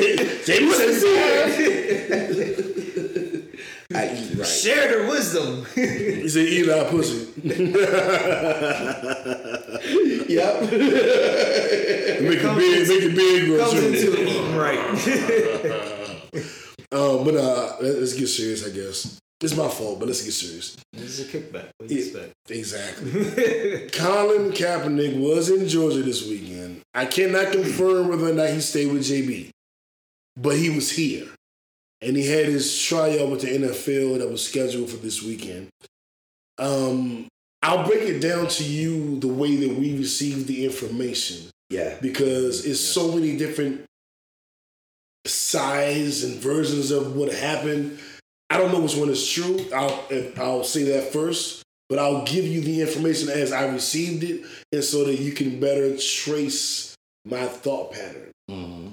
JB. 0.00 0.44
JB 0.44 0.72
75. 0.72 1.12
I 3.94 3.96
eat 4.16 4.38
right. 4.38 4.46
Share 4.46 4.88
their 4.88 5.06
wisdom. 5.10 5.66
He 5.74 6.28
said, 6.28 6.46
eat 6.46 6.68
our 6.70 6.84
pussy. 6.86 7.28
Yep. 10.32 10.60
Make 10.62 12.40
it 12.40 12.56
big, 12.56 12.88
make 12.88 13.02
it 13.02 13.14
big, 13.16 13.46
bro. 13.48 13.58
Comes 13.58 13.72
too. 13.72 13.86
into 13.88 14.08
eating 14.22 14.56
right. 14.56 14.78
Um, 16.92 16.92
but 17.24 17.34
uh, 17.36 17.76
let- 17.80 17.98
let's 17.98 18.14
get 18.14 18.28
serious, 18.28 18.66
I 18.66 18.70
guess. 18.70 19.18
It's 19.42 19.56
my 19.56 19.68
fault, 19.68 19.98
but 19.98 20.06
let's 20.06 20.22
get 20.22 20.32
serious. 20.32 20.76
This 20.92 21.18
is 21.18 21.28
a 21.28 21.38
kickback. 21.38 21.68
What 21.78 21.88
do 21.88 21.94
you 21.94 22.00
expect? 22.02 22.32
Exactly. 22.48 23.10
Colin 23.92 24.52
Kaepernick 24.52 25.18
was 25.20 25.50
in 25.50 25.66
Georgia 25.68 26.02
this 26.02 26.22
weekend. 26.26 26.80
I 26.94 27.06
cannot 27.06 27.50
confirm 27.52 28.08
whether 28.08 28.28
or 28.30 28.34
not 28.34 28.50
he 28.50 28.60
stayed 28.60 28.92
with 28.92 29.02
JB, 29.02 29.50
but 30.36 30.56
he 30.56 30.70
was 30.70 30.90
here. 30.90 31.26
And 32.00 32.16
he 32.16 32.26
had 32.26 32.46
his 32.46 32.80
tryout 32.82 33.30
with 33.30 33.42
the 33.42 33.48
NFL 33.48 34.18
that 34.18 34.30
was 34.30 34.44
scheduled 34.46 34.90
for 34.90 34.96
this 34.96 35.22
weekend. 35.22 35.68
Um, 36.58 37.28
I'll 37.62 37.86
break 37.86 38.02
it 38.02 38.18
down 38.20 38.48
to 38.48 38.64
you 38.64 39.20
the 39.20 39.28
way 39.28 39.54
that 39.56 39.78
we 39.78 39.96
received 39.96 40.48
the 40.48 40.64
information 40.64 41.48
Yeah. 41.70 41.96
because 42.02 42.66
it's 42.66 42.80
so 42.80 43.12
many 43.12 43.36
different 43.36 43.84
sides 45.26 46.24
and 46.24 46.40
versions 46.40 46.90
of 46.90 47.14
what 47.14 47.32
happened. 47.32 47.98
I 48.50 48.58
don't 48.58 48.72
know 48.72 48.80
which 48.80 48.96
one 48.96 49.08
is 49.08 49.26
true. 49.28 49.64
I'll 49.74 50.04
I'll 50.36 50.64
say 50.64 50.82
that 50.84 51.12
first, 51.12 51.62
but 51.88 51.98
I'll 51.98 52.24
give 52.24 52.44
you 52.44 52.60
the 52.60 52.80
information 52.82 53.28
as 53.28 53.52
I 53.52 53.66
received 53.68 54.24
it, 54.24 54.44
and 54.72 54.82
so 54.84 55.04
that 55.04 55.20
you 55.20 55.32
can 55.32 55.58
better 55.60 55.96
trace 55.96 56.94
my 57.24 57.46
thought 57.46 57.92
pattern. 57.92 58.30
hmm 58.48 58.88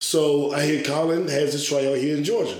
So 0.00 0.52
I 0.52 0.64
hear 0.64 0.82
Colin 0.82 1.28
has 1.28 1.52
his 1.52 1.66
tryout 1.66 1.98
here 1.98 2.16
in 2.16 2.24
Georgia. 2.24 2.58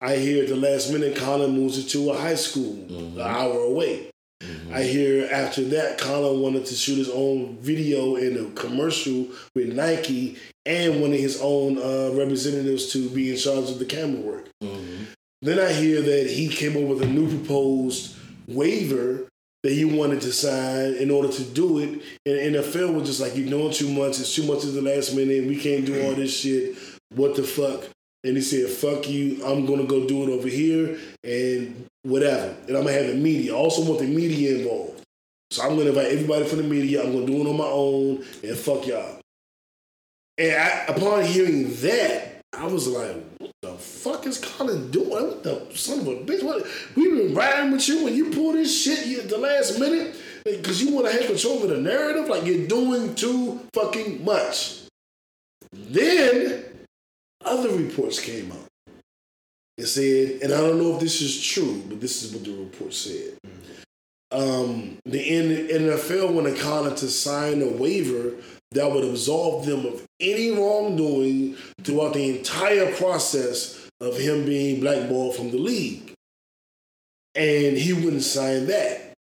I 0.00 0.16
hear 0.16 0.42
at 0.44 0.48
the 0.48 0.56
last 0.56 0.92
minute 0.92 1.16
Colin 1.16 1.52
moves 1.52 1.78
it 1.78 1.88
to 1.90 2.10
a 2.10 2.16
high 2.18 2.34
school 2.34 2.74
Mhm. 2.88 3.14
an 3.14 3.20
hour 3.20 3.60
away. 3.60 4.06
hmm 4.42 4.72
I 4.72 4.82
hear 4.84 5.28
after 5.30 5.62
that, 5.64 5.98
Colin 5.98 6.40
wanted 6.40 6.64
to 6.66 6.74
shoot 6.74 6.96
his 6.96 7.10
own 7.10 7.58
video 7.60 8.16
in 8.16 8.38
a 8.38 8.50
commercial 8.58 9.28
with 9.54 9.68
Nike 9.74 10.36
and 10.64 11.00
one 11.02 11.12
of 11.12 11.18
his 11.20 11.38
own 11.42 11.76
uh, 11.78 12.10
representatives 12.14 12.90
to 12.92 13.08
be 13.10 13.30
in 13.30 13.36
charge 13.36 13.68
of 13.70 13.78
the 13.78 13.84
camera 13.84 14.20
work. 14.20 14.48
hmm 14.62 15.04
Then 15.42 15.58
I 15.58 15.72
hear 15.72 16.00
that 16.02 16.26
he 16.30 16.48
came 16.48 16.76
up 16.76 16.84
with 16.84 17.02
a 17.02 17.06
new 17.06 17.28
proposed 17.28 18.14
waiver 18.48 19.26
that 19.62 19.72
he 19.72 19.84
wanted 19.84 20.20
to 20.22 20.32
sign 20.32 20.94
in 20.94 21.10
order 21.10 21.28
to 21.28 21.44
do 21.44 21.78
it. 21.78 21.88
And 22.26 22.54
the 22.54 22.60
NFL 22.60 22.94
was 22.94 23.08
just 23.08 23.20
like, 23.20 23.36
you're 23.36 23.48
doing 23.48 23.72
too 23.72 23.90
much. 23.90 24.18
It's 24.18 24.34
too 24.34 24.44
much 24.44 24.64
at 24.64 24.74
the 24.74 24.82
last 24.82 25.14
minute. 25.14 25.46
We 25.46 25.60
can't 25.60 25.84
do 25.84 26.06
all 26.06 26.14
this 26.14 26.40
shit. 26.40 26.76
What 27.14 27.36
the 27.36 27.42
fuck? 27.42 27.84
And 28.24 28.36
he 28.36 28.42
said, 28.42 28.68
fuck 28.68 29.08
you. 29.08 29.44
I'm 29.44 29.66
to 29.66 29.84
go 29.84 30.06
do 30.06 30.24
it 30.24 30.30
over 30.30 30.48
here 30.48 30.98
and 31.24 31.86
whatever. 32.02 32.54
And 32.68 32.76
I'm 32.76 32.84
to 32.84 32.92
have 32.92 33.06
the 33.06 33.14
media. 33.14 33.54
I 33.54 33.56
also 33.56 33.82
want 33.82 34.00
the 34.00 34.06
media 34.06 34.58
involved. 34.58 35.02
So 35.50 35.62
I'm 35.62 35.76
to 35.76 35.88
invite 35.88 36.12
everybody 36.12 36.44
from 36.44 36.58
the 36.58 36.64
media. 36.64 37.02
I'm 37.02 37.12
to 37.12 37.26
do 37.26 37.40
it 37.40 37.48
on 37.48 37.56
my 37.56 37.64
own 37.64 38.24
and 38.42 38.56
fuck 38.56 38.86
y'all. 38.86 39.18
And 40.38 40.52
I, 40.52 40.84
upon 40.88 41.24
hearing 41.24 41.74
that, 41.82 42.40
I 42.52 42.66
was 42.66 42.86
like, 42.88 43.16
fuck 44.00 44.26
is 44.26 44.38
Colin 44.38 44.90
doing? 44.90 45.08
What 45.08 45.42
the 45.42 45.66
son 45.74 46.00
of 46.00 46.08
a 46.08 46.16
bitch? 46.16 46.42
What? 46.42 46.66
We 46.96 47.08
been 47.10 47.34
riding 47.34 47.70
with 47.70 47.86
you 47.88 48.04
when 48.04 48.14
you 48.14 48.30
pull 48.30 48.52
this 48.52 48.82
shit 48.82 49.18
at 49.18 49.28
the 49.28 49.38
last 49.38 49.78
minute 49.78 50.16
because 50.44 50.82
you 50.82 50.94
want 50.94 51.06
to 51.06 51.12
have 51.12 51.26
control 51.26 51.62
of 51.62 51.68
the 51.68 51.78
narrative. 51.78 52.28
Like 52.28 52.46
you're 52.46 52.66
doing 52.66 53.14
too 53.14 53.60
fucking 53.74 54.24
much. 54.24 54.82
Then 55.72 56.64
other 57.44 57.70
reports 57.70 58.18
came 58.18 58.50
out. 58.52 58.66
It 59.76 59.86
said, 59.86 60.42
and 60.42 60.52
I 60.52 60.58
don't 60.58 60.78
know 60.78 60.94
if 60.94 61.00
this 61.00 61.22
is 61.22 61.42
true, 61.42 61.82
but 61.88 62.00
this 62.00 62.22
is 62.22 62.32
what 62.32 62.44
the 62.44 62.52
report 62.52 62.92
said. 62.92 63.38
Um, 64.32 64.98
the 65.04 65.18
NFL 65.18 66.32
wanted 66.32 66.58
Colin 66.58 66.94
to 66.96 67.08
sign 67.08 67.62
a 67.62 67.68
waiver 67.68 68.34
that 68.72 68.90
would 68.90 69.04
absolve 69.04 69.66
them 69.66 69.84
of 69.86 70.06
any 70.20 70.52
wrongdoing 70.52 71.56
throughout 71.82 72.14
the 72.14 72.38
entire 72.38 72.94
process 72.94 73.79
of 74.00 74.16
him 74.18 74.44
being 74.44 74.80
blackballed 74.80 75.36
from 75.36 75.50
the 75.50 75.58
league. 75.58 76.12
And 77.34 77.76
he 77.76 77.92
wouldn't 77.92 78.22
sign 78.22 78.66
that. 78.66 79.14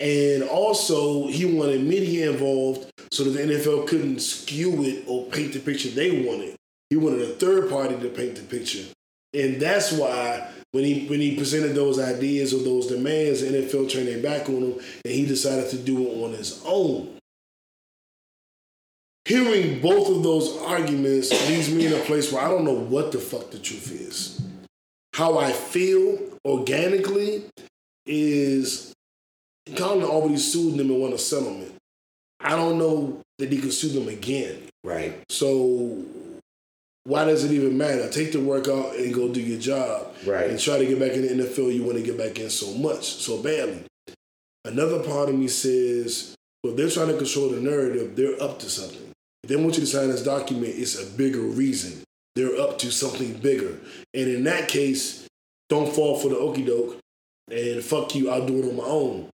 And 0.00 0.42
also, 0.42 1.28
he 1.28 1.44
wanted 1.44 1.84
media 1.84 2.32
involved 2.32 2.90
so 3.12 3.24
that 3.24 3.30
the 3.30 3.54
NFL 3.54 3.86
couldn't 3.86 4.20
skew 4.20 4.82
it 4.82 5.04
or 5.06 5.26
paint 5.26 5.52
the 5.52 5.60
picture 5.60 5.90
they 5.90 6.24
wanted. 6.26 6.56
He 6.90 6.96
wanted 6.96 7.22
a 7.22 7.34
third 7.34 7.70
party 7.70 7.96
to 7.96 8.08
paint 8.08 8.36
the 8.36 8.42
picture. 8.42 8.84
And 9.32 9.60
that's 9.60 9.92
why 9.92 10.50
when 10.72 10.84
he 10.84 11.06
when 11.06 11.20
he 11.20 11.36
presented 11.36 11.74
those 11.74 11.98
ideas 11.98 12.52
or 12.52 12.62
those 12.62 12.88
demands, 12.88 13.40
the 13.40 13.46
NFL 13.46 13.90
turned 13.90 14.08
their 14.08 14.20
back 14.20 14.48
on 14.48 14.56
him 14.56 14.80
and 15.04 15.14
he 15.14 15.24
decided 15.24 15.70
to 15.70 15.78
do 15.78 16.06
it 16.06 16.24
on 16.24 16.32
his 16.32 16.62
own. 16.66 17.16
Hearing 19.24 19.80
both 19.80 20.08
of 20.08 20.22
those 20.22 20.56
arguments 20.62 21.30
leaves 21.48 21.72
me 21.72 21.86
in 21.86 21.92
a 21.92 22.04
place 22.04 22.32
where 22.32 22.44
I 22.44 22.48
don't 22.50 22.64
know 22.64 22.72
what 22.74 23.12
the 23.12 23.18
fuck 23.18 23.50
the 23.50 23.58
truth 23.58 23.92
is. 23.92 24.40
How 25.14 25.38
I 25.38 25.52
feel 25.52 26.18
organically 26.44 27.44
is 28.06 28.92
Colin 29.76 30.02
already 30.04 30.38
sued 30.38 30.76
them 30.76 30.90
and 30.90 31.00
won 31.00 31.12
a 31.12 31.18
settlement. 31.18 31.72
I 32.40 32.56
don't 32.56 32.78
know 32.78 33.20
that 33.38 33.52
he 33.52 33.58
could 33.58 33.72
sue 33.72 33.90
them 33.90 34.08
again. 34.08 34.58
Right. 34.82 35.14
So 35.28 35.98
why 37.04 37.24
does 37.24 37.44
it 37.44 37.52
even 37.52 37.78
matter? 37.78 38.08
Take 38.10 38.32
the 38.32 38.40
work 38.40 38.66
out 38.66 38.96
and 38.96 39.14
go 39.14 39.32
do 39.32 39.40
your 39.40 39.60
job 39.60 40.12
Right. 40.26 40.50
and 40.50 40.58
try 40.58 40.78
to 40.78 40.86
get 40.86 40.98
back 40.98 41.12
in 41.12 41.22
the 41.22 41.44
NFL. 41.44 41.72
You 41.72 41.84
want 41.84 41.98
to 41.98 42.02
get 42.04 42.18
back 42.18 42.40
in 42.40 42.50
so 42.50 42.72
much, 42.74 43.04
so 43.14 43.40
badly. 43.40 43.84
Another 44.64 45.00
part 45.02 45.28
of 45.28 45.36
me 45.36 45.46
says, 45.46 46.34
well, 46.64 46.74
they're 46.74 46.90
trying 46.90 47.08
to 47.08 47.16
control 47.16 47.50
the 47.50 47.60
narrative. 47.60 48.16
They're 48.16 48.40
up 48.42 48.58
to 48.60 48.70
something. 48.70 49.10
If 49.42 49.48
they 49.48 49.56
want 49.56 49.74
you 49.74 49.80
to 49.80 49.86
sign 49.86 50.08
this 50.08 50.22
document, 50.22 50.74
it's 50.76 51.00
a 51.00 51.06
bigger 51.16 51.40
reason. 51.40 52.04
They're 52.34 52.60
up 52.60 52.78
to 52.78 52.90
something 52.90 53.34
bigger. 53.34 53.78
And 54.14 54.28
in 54.28 54.44
that 54.44 54.68
case, 54.68 55.26
don't 55.68 55.92
fall 55.92 56.18
for 56.18 56.28
the 56.28 56.36
okey 56.36 56.64
doke 56.64 56.98
and 57.50 57.82
fuck 57.82 58.14
you, 58.14 58.30
I'll 58.30 58.46
do 58.46 58.62
it 58.62 58.68
on 58.68 58.76
my 58.76 58.84
own. 58.84 59.28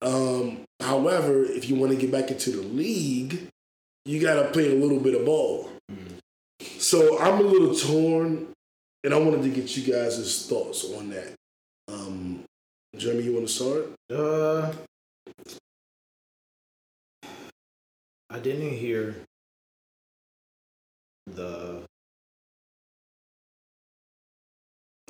Um, 0.00 0.64
however, 0.80 1.44
if 1.44 1.68
you 1.68 1.76
want 1.76 1.92
to 1.92 1.98
get 1.98 2.10
back 2.10 2.30
into 2.30 2.50
the 2.50 2.62
league, 2.62 3.48
you 4.04 4.20
got 4.20 4.42
to 4.42 4.50
play 4.50 4.72
a 4.72 4.74
little 4.74 4.98
bit 4.98 5.14
of 5.14 5.24
ball. 5.24 5.70
So 6.78 7.20
I'm 7.20 7.38
a 7.38 7.42
little 7.42 7.74
torn, 7.74 8.48
and 9.04 9.14
I 9.14 9.18
wanted 9.18 9.42
to 9.42 9.50
get 9.50 9.76
you 9.76 9.92
guys' 9.92 10.46
thoughts 10.48 10.92
on 10.92 11.10
that. 11.10 11.34
Um, 11.88 12.44
Jeremy, 12.96 13.22
you 13.22 13.34
want 13.34 13.46
to 13.46 13.52
start? 13.52 13.92
Uh, 14.10 14.72
I 18.32 18.38
didn't 18.38 18.72
hear 18.72 19.14
the. 21.26 21.82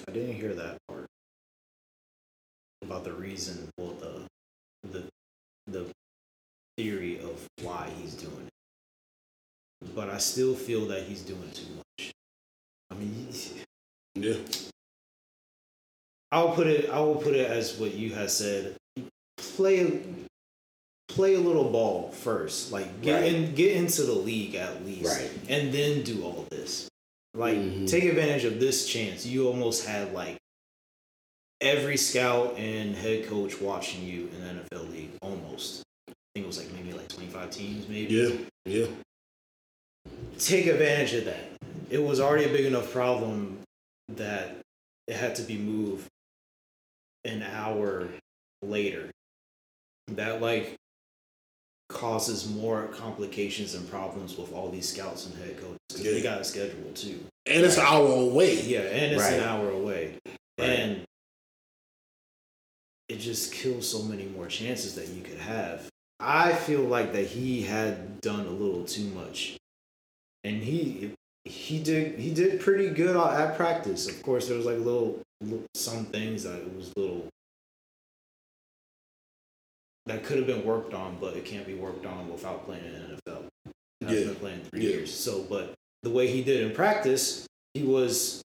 I 0.09 0.11
didn't 0.11 0.35
hear 0.35 0.55
that 0.55 0.79
part 0.89 1.07
about 2.83 3.05
the 3.05 3.13
reason, 3.13 3.69
well, 3.79 3.95
the 4.01 4.23
the 4.91 5.05
the 5.69 5.87
theory 6.77 7.21
of 7.21 7.47
why 7.63 7.89
he's 8.01 8.15
doing 8.15 8.49
it. 8.49 9.95
But 9.95 10.11
I 10.11 10.19
still 10.19 10.57
feel 10.57 10.87
that 10.87 11.05
he's 11.05 11.23
doing 11.23 11.51
too 11.55 11.67
much. 11.77 12.11
I 12.91 12.95
mean, 12.95 13.29
Yeah. 14.17 14.35
I'll 16.33 16.53
put 16.55 16.67
it. 16.67 16.91
I 16.91 16.99
will 17.01 17.17
put 17.17 17.35
it 17.35 17.49
as 17.49 17.79
what 17.79 17.95
you 17.95 18.15
have 18.15 18.31
said. 18.31 18.77
Play, 19.37 20.03
play 21.13 21.35
a 21.35 21.41
little 21.41 21.71
ball 21.71 22.11
first. 22.11 22.73
Like 22.73 23.03
get 23.03 23.21
Right. 23.23 23.33
in, 23.35 23.55
get 23.55 23.77
into 23.77 24.03
the 24.05 24.13
league 24.15 24.55
at 24.55 24.85
least, 24.85 25.05
Right. 25.17 25.31
and 25.49 25.73
then 25.73 26.03
do 26.03 26.25
all 26.25 26.47
this. 26.51 26.89
Like 27.35 27.57
Mhm. 27.57 27.89
take 27.89 28.05
advantage 28.05 28.45
of 28.45 28.61
this 28.61 28.87
chance. 28.89 29.25
You 29.27 29.49
almost 29.49 29.85
had 29.87 30.13
like 30.13 30.37
every 31.61 31.97
scout 31.97 32.57
and 32.59 32.95
head 32.97 33.27
coach 33.27 33.61
watching 33.61 34.03
you 34.05 34.29
in 34.29 34.41
the 34.41 34.47
NFL 34.49 34.85
league. 34.91 35.11
Almost. 35.23 35.83
I 36.09 36.13
think 36.35 36.45
it 36.45 36.47
was 36.47 36.59
like 36.59 36.73
maybe 36.73 36.93
like 36.93 37.09
twenty 37.09 37.29
five 37.31 37.51
teams, 37.51 37.89
maybe 37.89 38.13
Yeah. 38.15 38.37
Yeah. 38.65 38.87
take 40.39 40.67
advantage 40.67 41.13
of 41.15 41.25
that. 41.27 41.45
It 41.91 41.99
was 41.99 42.21
already 42.21 42.45
a 42.45 42.53
big 42.53 42.65
enough 42.65 42.91
problem 42.91 43.61
that 44.09 44.57
it 45.07 45.15
had 45.17 45.37
to 45.37 45.43
be 45.43 45.57
moved 45.59 46.09
an 47.25 47.43
hour 47.43 48.09
later. 48.63 49.11
That 50.09 50.41
like 50.41 50.75
causes 51.93 52.49
more 52.49 52.87
complications 52.89 53.75
and 53.75 53.89
problems 53.89 54.37
with 54.37 54.53
all 54.53 54.69
these 54.71 54.89
scouts 54.89 55.27
and 55.27 55.35
head 55.37 55.57
coaches 55.61 55.79
because 55.89 56.05
they 56.05 56.23
got 56.23 56.41
a 56.41 56.45
schedule 56.45 56.91
too. 56.95 57.21
And 57.47 57.65
it's 57.65 57.77
an 57.77 57.85
hour 57.87 58.07
away. 58.09 58.61
Yeah, 58.63 58.81
and 58.81 59.13
it's 59.13 59.23
Right. 59.23 59.35
an 59.35 59.41
hour 59.45 59.71
away, 59.71 60.15
Right. 60.59 60.69
and 60.69 61.05
it 63.09 63.17
just 63.19 63.53
kills 63.53 63.89
so 63.89 64.03
many 64.03 64.25
more 64.27 64.47
chances 64.47 64.95
that 64.95 65.09
you 65.09 65.23
could 65.23 65.39
have. 65.39 65.89
I 66.21 66.55
feel 66.55 66.83
like 66.83 67.13
that 67.13 67.27
he 67.27 67.63
had 67.63 68.21
done 68.21 68.47
a 68.47 68.51
little 68.51 68.85
too 68.85 69.07
much, 69.09 69.57
and 70.45 70.63
he 70.63 71.13
he 71.45 71.83
did 71.83 72.19
he 72.21 72.33
did 72.33 72.61
pretty 72.61 72.89
good 72.91 73.17
at 73.17 73.57
practice. 73.57 74.09
Of 74.09 74.23
course, 74.23 74.47
there 74.49 74.57
was 74.57 74.67
like 74.67 74.79
little, 74.79 75.21
little 75.41 75.67
some 75.75 76.05
things 76.07 76.45
that 76.45 76.61
it 76.61 76.75
was 76.77 76.93
little 76.97 77.27
that 80.07 80.25
could 80.25 80.39
have 80.39 80.47
been 80.47 80.65
worked 80.65 80.95
on, 80.95 81.19
but 81.21 81.37
it 81.37 81.45
can't 81.45 81.67
be 81.67 81.75
worked 81.75 82.07
on 82.07 82.31
without 82.31 82.65
playing 82.65 82.85
in 82.85 82.93
the 82.93 82.99
NFL. 83.15 83.45
And 84.01 84.11
I've 84.11 84.19
Yeah. 84.19 84.25
been 84.27 84.37
playing 84.37 84.65
three 84.65 84.83
Yeah. 84.83 84.91
years, 84.97 85.15
so 85.15 85.43
but 85.45 85.75
the 86.03 86.11
way 86.11 86.27
he 86.27 86.43
did 86.43 86.63
in 86.67 86.75
practice, 86.75 87.47
he 87.75 87.83
was 87.85 88.43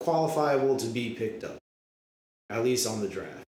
qualifiable 0.00 0.76
to 0.78 0.86
be 0.86 1.14
picked 1.14 1.44
up, 1.44 1.58
at 2.50 2.64
least 2.64 2.86
on 2.86 3.00
the 3.00 3.08
draft. 3.08 3.44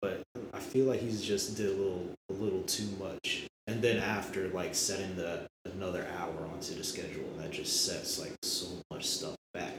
But 0.00 0.22
I 0.52 0.60
feel 0.60 0.86
like 0.86 1.00
he's 1.00 1.22
just 1.22 1.56
did 1.56 1.66
a 1.66 1.72
little 1.72 2.14
a 2.30 2.32
little 2.32 2.62
too 2.62 2.88
much. 2.98 3.46
And 3.66 3.80
then 3.82 3.98
after 3.98 4.48
like 4.48 4.74
setting 4.74 5.16
the 5.16 5.46
another 5.64 6.06
hour 6.18 6.46
onto 6.46 6.74
the 6.74 6.84
schedule, 6.84 7.28
that 7.38 7.50
just 7.50 7.84
sets 7.86 8.18
like 8.18 8.32
so 8.42 8.66
much 8.90 9.06
stuff 9.06 9.36
back. 9.52 9.74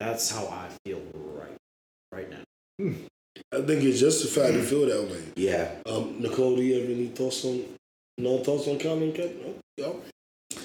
That's 0.00 0.30
how 0.30 0.46
I 0.46 0.68
feel 0.84 1.00
right 1.14 1.56
right 2.12 2.30
now. 2.30 2.42
Hmm. 2.78 2.94
I 3.50 3.62
think 3.62 3.82
it's 3.82 4.00
justified 4.00 4.52
to 4.52 4.62
feel 4.62 4.86
that 4.86 5.10
way. 5.10 5.22
Yeah. 5.36 5.70
Um, 5.86 6.20
Nicole, 6.20 6.56
do 6.56 6.62
you 6.62 6.80
have 6.80 6.90
any 6.90 7.06
thoughts 7.08 7.44
on 7.46 7.64
no 8.18 8.38
thoughts 8.38 8.68
on 8.68 8.78
Colin 8.78 9.12
Kaepernick? 9.12 9.54
No? 9.78 9.86
All 9.86 9.92
right. 9.94 10.12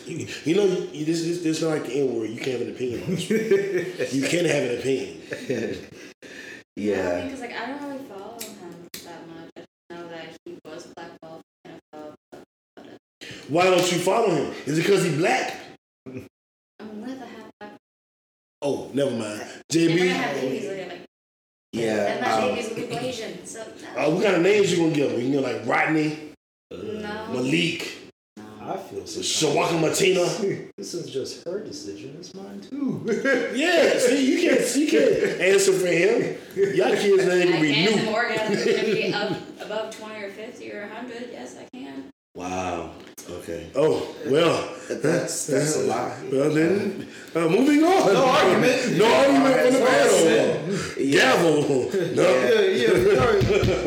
You, 0.06 0.28
you 0.44 0.56
know, 0.56 0.66
you, 0.66 1.06
this 1.06 1.22
is 1.22 1.44
this, 1.44 1.58
is 1.58 1.64
not 1.64 1.72
like 1.72 1.86
the 1.86 1.94
N 1.94 2.14
word. 2.14 2.30
You 2.30 2.38
can't 2.38 2.60
have 2.60 2.62
an 2.62 2.72
opinion 2.72 3.04
on 3.04 3.10
this. 3.16 4.14
You 4.14 4.28
can't 4.28 4.48
have 4.48 4.64
an 4.64 4.80
opinion. 4.80 5.22
yeah. 6.76 7.24
because 7.24 7.40
like 7.40 7.54
I 7.54 7.68
don't 7.68 7.84
really 7.84 8.04
follow 8.06 8.38
him 8.40 8.88
that 9.06 9.28
much. 9.30 9.50
I 9.56 9.60
just 9.60 9.70
know 9.90 10.10
that 10.10 10.38
he 10.44 10.58
was 10.66 10.88
blackballed 10.88 11.42
from 11.64 11.80
NFL. 11.94 12.16
But, 12.32 12.44
but 12.76 12.86
Why 13.48 13.64
don't 13.66 13.92
you 13.92 14.00
follow 14.00 14.30
him? 14.30 14.54
Is 14.66 14.78
it 14.78 14.82
because 14.82 15.06
he 15.06 15.16
black? 15.16 15.56
I'm 16.06 17.02
with 17.02 17.22
a 17.22 17.26
half 17.26 17.50
black. 17.60 17.78
Oh, 18.62 18.92
never 18.94 19.12
mind. 19.12 19.42
They're 19.70 19.88
gonna 19.88 20.04
JB, 20.04 21.03
Yeah. 21.74 22.06
and 22.14 22.22
my 22.22 22.32
um, 22.32 22.42
babies 22.56 22.70
will 22.70 22.76
be 22.76 22.96
Asian. 22.96 23.46
So 23.46 23.66
no. 23.96 24.02
uh, 24.02 24.10
what 24.12 24.24
kind 24.24 24.36
of 24.38 24.42
names 24.44 24.72
you 24.72 24.78
gonna 24.78 24.94
give 24.96 25.12
him? 25.12 25.22
You 25.22 25.30
know, 25.30 25.42
like 25.42 25.66
Rodney, 25.66 26.18
no. 26.72 27.28
Malik, 27.34 27.92
no. 28.38 28.44
I 28.62 28.78
feel 28.78 29.06
so. 29.08 29.20
Shawaka 29.22 29.82
Martina. 29.82 30.22
This 30.78 30.94
is 30.94 31.10
just 31.10 31.46
her 31.48 31.64
decision. 31.64 32.16
It's 32.20 32.34
mine 32.36 32.62
too. 32.62 33.04
Yeah, 33.56 33.98
see, 33.98 34.26
you 34.32 34.50
can't, 34.50 34.76
you 34.76 34.88
can't 34.88 35.42
answer 35.42 35.72
for 35.74 35.88
him. 35.88 36.38
Y'all 36.76 36.92
kids 36.96 37.24
ain't 37.24 37.50
I 37.50 37.52
gonna 37.52 37.62
be 37.62 37.74
can. 37.74 37.98
The 37.98 38.04
new. 38.06 38.12
orgasm 38.12 38.54
is 38.54 38.66
gonna 38.66 38.94
be 38.94 39.14
up 39.22 39.38
above 39.62 39.98
twenty 39.98 40.24
or 40.24 40.32
fifty 40.32 40.72
or 40.72 40.88
hundred. 40.88 41.30
Yes, 41.32 41.58
I 41.58 41.68
can. 41.76 42.06
Wow. 42.36 42.92
Okay. 43.30 43.70
Oh 43.76 44.14
well, 44.28 44.73
That's 44.90 45.48
that's 45.48 45.76
a 45.78 45.84
lot. 45.84 46.12
well 46.32 46.50
then, 46.52 47.08
uh, 47.36 47.48
moving 47.48 47.84
on. 47.84 48.14
No 48.14 48.26
argument. 48.26 48.98
No 48.98 49.06
argument 49.06 49.56
from 49.62 49.74
the. 49.74 50.96
Yeah. 51.00 51.34
Gavel. 51.34 51.92
No. 52.16 52.22
yeah, 52.24 52.60
yeah. 52.62 52.94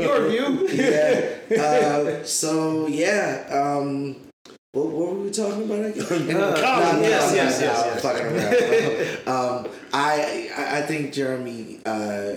Your, 0.01 0.29
your 0.29 0.29
view. 0.29 0.69
yeah. 0.73 1.63
Uh, 1.63 2.25
so 2.25 2.87
yeah. 2.87 3.47
Um, 3.51 4.17
what, 4.73 4.89
what 4.89 5.15
were 5.15 5.23
we 5.23 5.31
talking 5.31 5.65
about 5.65 5.85
again? 5.87 6.37
Uh, 6.37 6.99
yes, 7.01 7.31
no, 7.31 7.37
yes, 7.37 7.61
no, 7.61 7.67
yes, 7.67 7.83
yes. 7.87 8.03
fucking 8.03 8.27
around. 9.27 9.67
um, 9.67 9.73
I 9.93 10.51
I 10.57 10.79
I 10.79 10.83
think 10.83 11.13
Jeremy, 11.15 11.81
uh, 11.87 12.35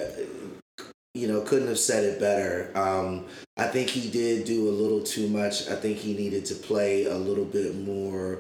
you 1.14 1.28
know, 1.28 1.42
couldn't 1.42 1.68
have 1.68 1.80
said 1.80 2.04
it 2.06 2.20
better. 2.20 2.72
Um, 2.76 3.26
I 3.58 3.68
think 3.68 3.90
he 3.90 4.10
did 4.10 4.46
do 4.46 4.70
a 4.70 4.72
little 4.72 5.04
too 5.04 5.28
much. 5.28 5.68
I 5.68 5.76
think 5.76 5.98
he 5.98 6.14
needed 6.14 6.46
to 6.46 6.56
play 6.56 7.06
a 7.06 7.18
little 7.18 7.46
bit 7.46 7.76
more 7.76 8.40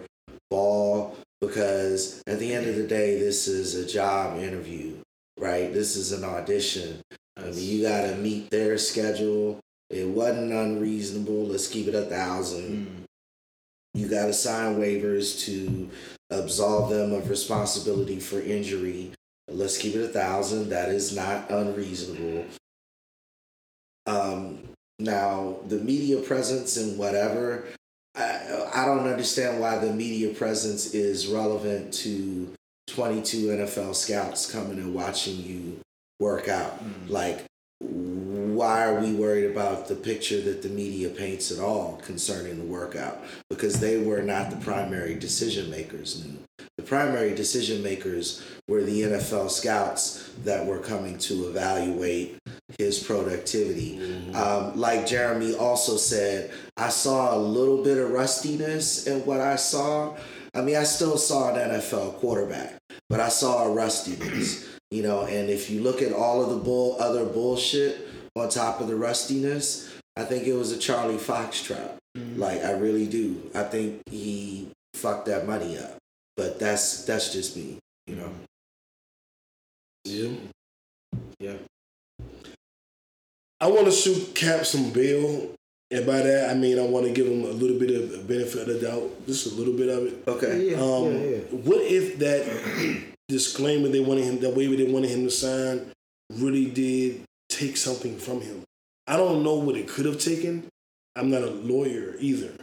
ball 0.50 1.16
because 1.42 2.22
at 2.28 2.40
the 2.40 2.54
end 2.54 2.68
of 2.68 2.76
the 2.76 2.88
day, 2.88 3.20
this 3.20 3.48
is 3.48 3.76
a 3.76 3.88
job 3.88 4.40
interview, 4.40 4.98
right? 5.38 5.72
This 5.74 5.96
is 5.96 6.12
an 6.12 6.24
audition. 6.24 7.02
I 7.38 7.44
mean, 7.44 7.54
you 7.56 7.84
got 7.84 8.08
to 8.08 8.16
meet 8.16 8.50
their 8.52 8.78
schedule. 8.78 9.60
It 9.90 10.08
wasn't 10.08 10.52
unreasonable. 10.52 11.46
Let's 11.46 11.68
keep 11.68 11.88
it 11.88 11.96
a 11.96 12.04
thousand. 12.04 12.88
Mm. 12.88 13.04
You 13.94 14.08
got 14.08 14.28
to 14.28 14.34
sign 14.34 14.78
waivers 14.78 15.46
to 15.46 15.90
absolve 16.30 16.90
them 16.90 17.14
of 17.14 17.30
responsibility 17.30 18.20
for 18.20 18.40
injury. 18.40 19.12
Let's 19.48 19.78
keep 19.78 19.96
it 19.96 20.04
a 20.04 20.10
thousand. 20.10 20.70
That 20.70 20.90
is 20.90 21.16
not 21.16 21.50
unreasonable. 21.50 22.46
Um, 24.06 24.60
now, 25.00 25.58
the 25.68 25.78
media 25.78 26.22
presence 26.22 26.78
and 26.78 26.98
whatever, 27.00 27.66
I, 28.84 28.86
don't 28.86 29.08
understand 29.08 29.60
why 29.60 29.78
the 29.78 29.92
media 29.92 30.34
presence 30.34 30.94
is 30.94 31.28
relevant 31.28 31.94
to 31.96 32.52
22 32.88 33.48
NFL 33.48 33.96
scouts 33.96 34.52
coming 34.52 34.80
and 34.80 34.94
watching 34.94 35.38
you 35.38 35.80
work 36.20 36.48
out. 36.48 36.84
Mm. 36.84 37.10
Like, 37.10 37.46
why 37.80 38.86
are 38.86 39.00
we 39.00 39.14
worried 39.14 39.50
about 39.50 39.88
the 39.88 39.96
picture 39.96 40.42
that 40.42 40.62
the 40.62 40.70
media 40.70 41.10
paints 41.10 41.52
at 41.52 41.60
all 41.60 42.02
concerning 42.04 42.58
the 42.58 42.66
workout? 42.66 43.22
Because 43.50 43.80
they 43.80 43.98
were 43.98 44.22
not 44.22 44.50
the 44.50 44.58
primary 44.58 45.16
decision 45.16 45.70
makers. 45.70 46.26
Primary 46.90 47.36
decision 47.36 47.84
makers 47.84 48.44
were 48.68 48.82
the 48.82 49.04
NFL 49.04 49.52
scouts 49.52 50.28
that 50.44 50.66
were 50.66 50.80
coming 50.80 51.20
to 51.20 51.48
evaluate 51.48 52.40
his 52.80 52.98
productivity. 52.98 54.34
Um, 54.34 54.76
like 54.76 55.06
Jeremy 55.06 55.54
also 55.54 55.98
said, 55.98 56.50
I 56.78 56.90
saw 56.90 57.36
a 57.36 57.38
little 57.38 57.84
bit 57.84 58.00
of 58.00 58.10
rustiness 58.10 59.06
in 59.06 59.24
what 59.24 59.40
I 59.40 59.56
saw. 59.56 60.18
I 60.56 60.62
mean, 60.62 60.78
I 60.78 60.84
still 60.84 61.20
saw 61.20 61.54
an 61.54 61.70
NFL 61.70 62.16
quarterback, 62.16 62.78
but 63.08 63.20
I 63.20 63.30
saw 63.30 63.66
a 63.66 63.72
rustiness. 63.72 64.68
You 64.92 65.04
know, 65.04 65.22
and 65.22 65.52
if 65.52 65.70
you 65.70 65.82
look 65.82 66.02
at 66.02 66.14
all 66.14 66.44
of 66.44 66.50
the 66.50 66.56
bull 66.56 66.98
other 67.00 67.24
bullshit 67.24 68.10
on 68.36 68.50
top 68.50 68.82
of 68.82 68.88
the 68.88 68.96
rustiness, 68.96 69.88
I 70.18 70.24
think 70.24 70.48
it 70.48 70.54
was 70.54 70.72
a 70.72 70.80
Charlie 70.80 71.18
Foxtrot. 71.18 71.92
Like 72.16 72.64
I 72.64 72.72
really 72.72 73.06
do. 73.06 73.52
I 73.54 73.62
think 73.66 74.02
he 74.10 74.72
fucked 74.96 75.28
that 75.28 75.46
money 75.46 75.78
up. 75.78 75.99
But 76.40 76.58
that's 76.58 77.04
that's 77.04 77.34
just 77.34 77.58
me, 77.58 77.80
you 78.08 78.16
know. 78.16 78.32
Yeah. 80.06 80.30
Yeah. 81.38 81.58
I 83.60 83.68
want 83.68 83.88
to 83.88 83.92
shoot 83.92 84.34
Kap 84.36 84.66
some 84.66 84.92
bail, 84.92 85.52
and 85.92 86.06
by 86.06 86.22
that 86.22 86.50
I 86.50 86.54
mean 86.54 86.80
I 86.80 86.84
want 86.84 87.08
to 87.08 87.12
give 87.12 87.28
him 87.28 87.44
a 87.44 87.52
little 87.52 87.78
bit 87.78 87.92
of 87.92 88.14
a 88.18 88.24
benefit 88.24 88.62
of 88.62 88.68
the 88.68 88.80
doubt, 88.80 89.28
just 89.28 89.52
a 89.52 89.56
little 89.56 89.74
bit 89.74 89.90
of 89.90 90.06
it. 90.08 90.24
Okay. 90.30 90.72
Yeah, 90.72 90.78
Um, 90.78 91.12
yeah, 91.12 91.30
yeah. 91.30 91.40
What 91.68 91.82
if 91.82 92.18
that 92.20 93.04
disclaimer 93.28 93.90
they 93.90 94.00
wanted 94.00 94.24
him, 94.24 94.40
that 94.40 94.56
waiver 94.56 94.78
they 94.78 94.90
wanted 94.90 95.10
him 95.10 95.26
to 95.26 95.32
sign, 95.32 95.92
really 96.36 96.68
did 96.72 97.20
take 97.50 97.76
something 97.76 98.18
from 98.18 98.40
him? 98.40 98.64
I 99.08 99.18
don't 99.18 99.44
know 99.44 99.56
what 99.56 99.76
it 99.76 99.90
could 99.90 100.06
have 100.06 100.20
taken. 100.22 100.70
I'm 101.18 101.30
not 101.30 101.42
a 101.42 101.50
lawyer 101.50 102.16
either. 102.18 102.54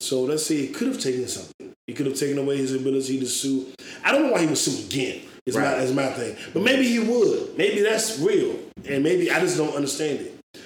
So 0.00 0.22
let's 0.22 0.46
say 0.46 0.56
it 0.60 0.74
could 0.74 0.88
have 0.88 1.00
taken 1.00 1.28
something. 1.28 1.52
It 1.88 1.94
could 1.96 2.06
have 2.06 2.16
taken 2.16 2.38
away 2.38 2.56
his 2.56 2.74
ability 2.74 3.20
to 3.20 3.26
sue. 3.26 3.66
I 4.04 4.12
don't 4.12 4.26
know 4.26 4.32
why 4.32 4.40
he 4.40 4.46
would 4.46 4.58
sue 4.58 4.86
again. 4.86 5.22
Is 5.46 5.56
my 5.56 5.74
is 5.76 5.92
my 5.92 6.06
thing. 6.08 6.36
But 6.52 6.62
maybe 6.64 6.86
he 6.88 6.98
would. 6.98 7.56
Maybe 7.56 7.80
that's 7.80 8.18
real, 8.18 8.58
and 8.88 9.04
maybe 9.04 9.30
I 9.30 9.38
just 9.40 9.56
don't 9.56 9.74
understand 9.76 10.20
it. 10.20 10.60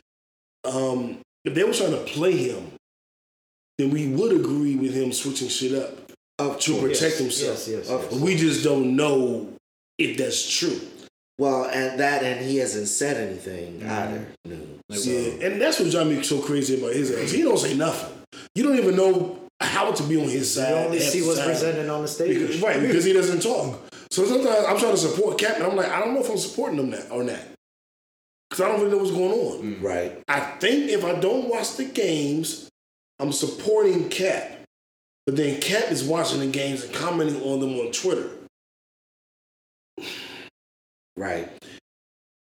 Um, 0.64 1.18
if 1.44 1.54
they 1.54 1.64
were 1.64 1.72
trying 1.74 1.90
to 1.92 1.98
play 2.04 2.37
him, 2.37 2.72
then 3.78 3.90
we 3.90 4.09
would 4.09 4.33
agree 4.33 4.76
with 4.76 4.94
him 4.94 5.12
switching 5.12 5.48
shit 5.48 5.74
up 5.74 6.11
Of 6.38 6.59
to 6.61 6.72
course. 6.72 6.83
protect 6.98 7.02
Yes, 7.02 7.18
himself. 7.18 7.68
Yes, 7.68 7.88
yes. 8.11 8.12
We 8.20 8.37
just 8.37 8.64
don't 8.64 8.96
know 8.96 9.48
if 9.98 10.16
that's 10.16 10.48
true. 10.50 10.80
Well, 11.38 11.64
and 11.66 11.98
that 12.00 12.22
and 12.22 12.44
he 12.44 12.56
hasn't 12.59 12.88
said 12.88 13.16
anything 13.16 13.80
Mhm. 13.80 13.88
either. 13.90 14.26
No. 14.46 14.56
Like, 14.90 15.04
Yeah, 15.06 15.46
and 15.46 15.61
that's 15.61 15.80
what 15.80 15.90
drives 15.90 16.11
me 16.11 16.22
so 16.22 16.40
crazy 16.40 16.78
about 16.78 16.94
his 16.94 17.11
ass. 17.11 17.30
He 17.30 17.42
don't 17.42 17.59
say 17.59 17.74
nothing. 17.74 18.14
You 18.54 18.62
don't 18.64 18.76
even 18.78 18.96
know 18.96 19.39
how 19.61 19.92
to 19.92 20.03
be 20.05 20.16
on 20.16 20.29
his 20.29 20.55
side. 20.55 20.70
You 20.70 20.77
only 20.77 20.99
half 20.99 21.09
see 21.09 21.23
what's 21.23 21.38
time. 21.38 21.49
presented 21.49 21.88
on 21.88 22.03
the 22.03 22.09
stage. 22.09 22.38
Because, 22.38 22.62
right, 22.62 22.81
because 22.81 23.05
he 23.05 23.12
doesn't 23.12 23.42
talk. 23.42 23.81
So 24.11 24.25
sometimes 24.25 24.66
I'm 24.66 24.79
trying 24.79 24.92
to 24.92 24.96
support 24.96 25.38
Kap, 25.38 25.57
and 25.57 25.64
I'm 25.64 25.77
like, 25.77 25.88
I 25.88 26.01
don't 26.01 26.14
know 26.14 26.20
if 26.20 26.31
I'm 26.31 26.38
supporting 26.38 26.79
him 26.79 26.90
that 26.90 27.11
or 27.11 27.23
not. 27.23 27.40
Because 28.49 28.64
I 28.64 28.68
don't 28.68 28.81
really 28.81 28.90
know 28.90 28.99
what's 28.99 29.12
going 29.12 29.33
on. 29.33 29.62
Mm. 29.62 29.83
right. 29.83 30.23
I 30.27 30.40
think 30.40 30.90
if 30.90 31.05
I 31.05 31.14
don't 31.20 31.49
watch 31.49 31.77
the 31.77 31.85
games, 31.85 32.68
I'm 33.20 33.33
supporting 33.33 34.09
Kap. 34.09 34.51
But 35.27 35.37
then 35.37 35.61
Kap 35.61 35.92
is 35.92 36.03
watching 36.03 36.40
the 36.40 36.46
games 36.49 36.83
and 36.83 36.92
commenting 36.92 37.40
on 37.42 37.61
them 37.61 37.79
on 37.79 37.92
Twitter. 37.92 38.31
Right. 41.16 41.49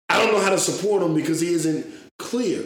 I 0.09 0.19
don't 0.19 0.33
know 0.33 0.41
how 0.41 0.49
to 0.49 0.57
support 0.57 1.01
him 1.01 1.15
because 1.15 1.39
he 1.39 1.53
isn't 1.53 1.85
clear. 2.19 2.63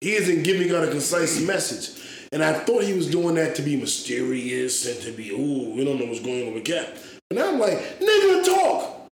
He 0.00 0.14
isn't 0.14 0.44
giving 0.44 0.72
out 0.74 0.84
a 0.84 0.90
concise 0.90 1.40
message. 1.40 2.00
And 2.32 2.42
I 2.42 2.52
thought 2.52 2.82
he 2.84 2.92
was 2.92 3.10
doing 3.10 3.36
that 3.36 3.54
to 3.56 3.62
be 3.62 3.76
mysterious 3.76 4.86
and 4.86 5.00
to 5.02 5.12
be, 5.12 5.30
ooh, 5.30 5.74
we 5.74 5.84
don't 5.84 5.98
know 5.98 6.06
what's 6.06 6.20
going 6.20 6.48
on 6.48 6.54
with 6.54 6.64
Kap. 6.64 6.96
And 7.30 7.38
I'm 7.38 7.58
like, 7.58 7.78
nigga, 8.00 8.44
talk. 8.44 9.08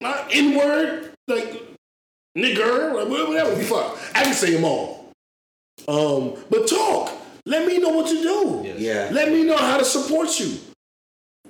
Not 0.00 0.28
N 0.34 0.56
word, 0.56 1.12
like 1.28 1.62
nigger, 2.36 2.94
like 2.94 3.08
whatever 3.08 3.54
the 3.54 3.64
fuck. 3.64 3.98
I 4.14 4.24
can 4.24 4.34
say 4.34 4.52
them 4.54 4.64
all. 4.64 5.10
Um, 5.88 6.34
but 6.50 6.68
talk. 6.68 7.12
Let 7.46 7.66
me 7.66 7.78
know 7.78 7.90
what 7.90 8.10
you 8.10 8.22
do. 8.22 8.74
Yeah. 8.76 9.10
Let 9.12 9.30
me 9.30 9.44
know 9.44 9.56
how 9.56 9.76
to 9.76 9.84
support 9.84 10.38
you. 10.40 10.58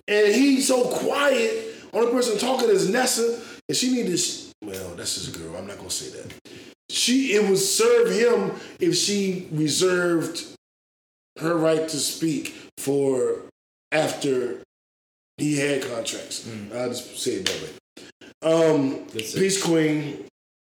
And 0.09 0.35
he's 0.35 0.69
so 0.69 0.85
quiet. 0.89 1.75
Only 1.93 2.11
person 2.11 2.39
talking 2.39 2.69
is 2.69 2.89
Nessa, 2.91 3.41
and 3.69 3.77
she 3.77 3.93
need 3.93 4.07
to. 4.07 4.17
Sh- 4.17 4.51
well, 4.63 4.95
that's 4.97 5.15
his 5.15 5.29
girl. 5.29 5.57
I'm 5.57 5.67
not 5.67 5.79
gonna 5.79 5.91
say 5.91 6.11
that. 6.19 6.35
She. 6.91 7.35
It 7.35 7.49
would 7.49 7.59
serve 7.59 8.11
him 8.11 8.53
if 8.81 8.97
she 8.97 9.49
reserved 9.53 10.54
her 11.39 11.57
right 11.57 11.89
to 11.89 11.97
speak 11.97 12.55
for 12.79 13.43
after 13.93 14.61
He 15.39 15.59
had 15.59 15.83
contracts. 15.83 16.49
I'll 16.75 16.89
just 16.89 17.19
say 17.19 17.33
it 17.33 17.47
that 17.47 17.63
way. 17.63 17.71
Um, 18.43 19.05
Good. 19.07 19.25
Peace 19.35 19.63
Queen. 19.63 20.27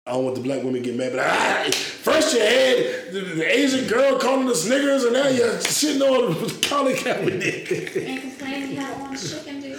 I 0.07 0.13
don't 0.13 0.25
want 0.25 0.35
the 0.37 0.43
black 0.43 0.59
women 0.65 0.83
to 0.83 0.89
get 0.89 0.97
mad, 0.97 1.13
but 1.13 1.21
ah, 1.21 1.65
first 1.71 2.35
you 2.35 2.41
had 2.41 3.13
the, 3.13 3.21
the 3.37 3.59
Asian 3.59 3.87
girl 3.87 4.19
calling 4.19 4.49
us 4.49 4.67
niggers, 4.67 5.05
and 5.05 5.13
now 5.13 5.29
you're 5.29 5.55
shitting 5.59 6.01
on 6.03 6.35
Colin 6.63 6.97
Kaepernick. 6.97 7.97
And 8.09 8.21
complaining 8.23 8.71
you 8.71 8.77
got 8.77 8.99
one 8.99 9.17
chicken, 9.17 9.61
dude. 9.61 9.79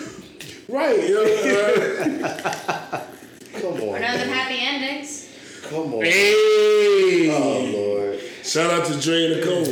right. 0.69 0.97
You 1.09 1.15
know, 1.15 2.27
uh, 2.29 3.05
Come 3.59 3.81
Or 3.81 3.95
on. 3.95 4.01
none 4.01 4.13
of 4.13 4.19
them 4.21 4.29
happy 4.29 4.57
endings. 4.61 5.27
Come 5.63 5.93
on. 5.95 6.03
hey. 6.05 7.29
Oh 7.31 7.71
Lord. 7.75 8.19
Shout 8.43 8.71
out 8.71 8.85
to 8.87 8.99
Dre 9.01 9.25
and 9.25 9.35
Nicole. 9.41 9.65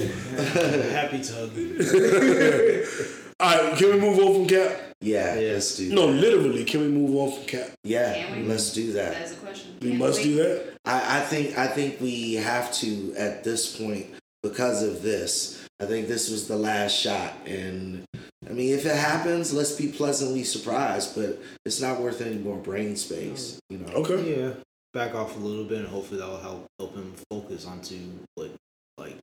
Happy 0.91 1.21
to 1.21 1.33
hug. 1.33 1.55
you. 1.55 2.85
All 3.41 3.57
right, 3.57 3.77
can 3.77 3.89
we 3.93 3.99
move 3.99 4.19
on 4.19 4.33
from 4.35 4.47
Kap? 4.47 4.79
Yeah, 5.01 5.35
Yeah. 5.39 5.53
let's 5.53 5.77
do 5.77 5.93
No, 5.93 6.07
literally, 6.07 6.65
can 6.65 6.81
we 6.81 6.87
move 6.89 7.15
on 7.15 7.31
from 7.37 7.45
Kap? 7.45 7.69
Yeah, 7.83 8.35
we? 8.35 8.43
let's 8.43 8.73
do 8.73 8.91
that. 8.93 9.13
That 9.13 9.21
is 9.23 9.31
a 9.31 9.35
question. 9.35 9.77
We 9.81 9.89
Can 9.91 9.97
must 9.97 10.21
do 10.21 10.35
that. 10.35 10.73
I, 10.85 11.19
I 11.19 11.21
think 11.21 11.57
I 11.57 11.67
think 11.67 12.01
we 12.01 12.33
have 12.35 12.71
to 12.75 13.13
at 13.17 13.43
this 13.45 13.77
point 13.77 14.07
because 14.43 14.83
of 14.83 15.01
this. 15.01 15.65
I 15.81 15.85
think 15.85 16.09
this 16.09 16.29
was 16.29 16.49
the 16.49 16.57
last 16.57 16.93
shot, 16.93 17.31
and 17.45 18.03
I 18.49 18.51
mean, 18.51 18.73
if 18.73 18.85
it 18.85 18.95
happens, 18.97 19.53
let's 19.53 19.71
be 19.71 19.87
pleasantly 19.87 20.43
surprised. 20.43 21.15
But 21.15 21.41
it's 21.65 21.79
not 21.79 22.01
worth 22.01 22.19
any 22.19 22.35
more 22.37 22.57
brain 22.57 22.97
space, 22.97 23.57
hmm. 23.69 23.75
you 23.77 23.85
know. 23.85 23.93
Okay. 23.93 24.37
Yeah, 24.41 24.51
back 24.93 25.15
off 25.15 25.37
a 25.37 25.39
little 25.39 25.63
bit, 25.63 25.79
and 25.79 25.87
hopefully 25.87 26.19
that'll 26.19 26.39
help 26.41 26.65
help 26.77 26.93
him 26.95 27.13
focus 27.31 27.65
onto 27.65 27.97
what 28.35 28.51
like 28.97 29.15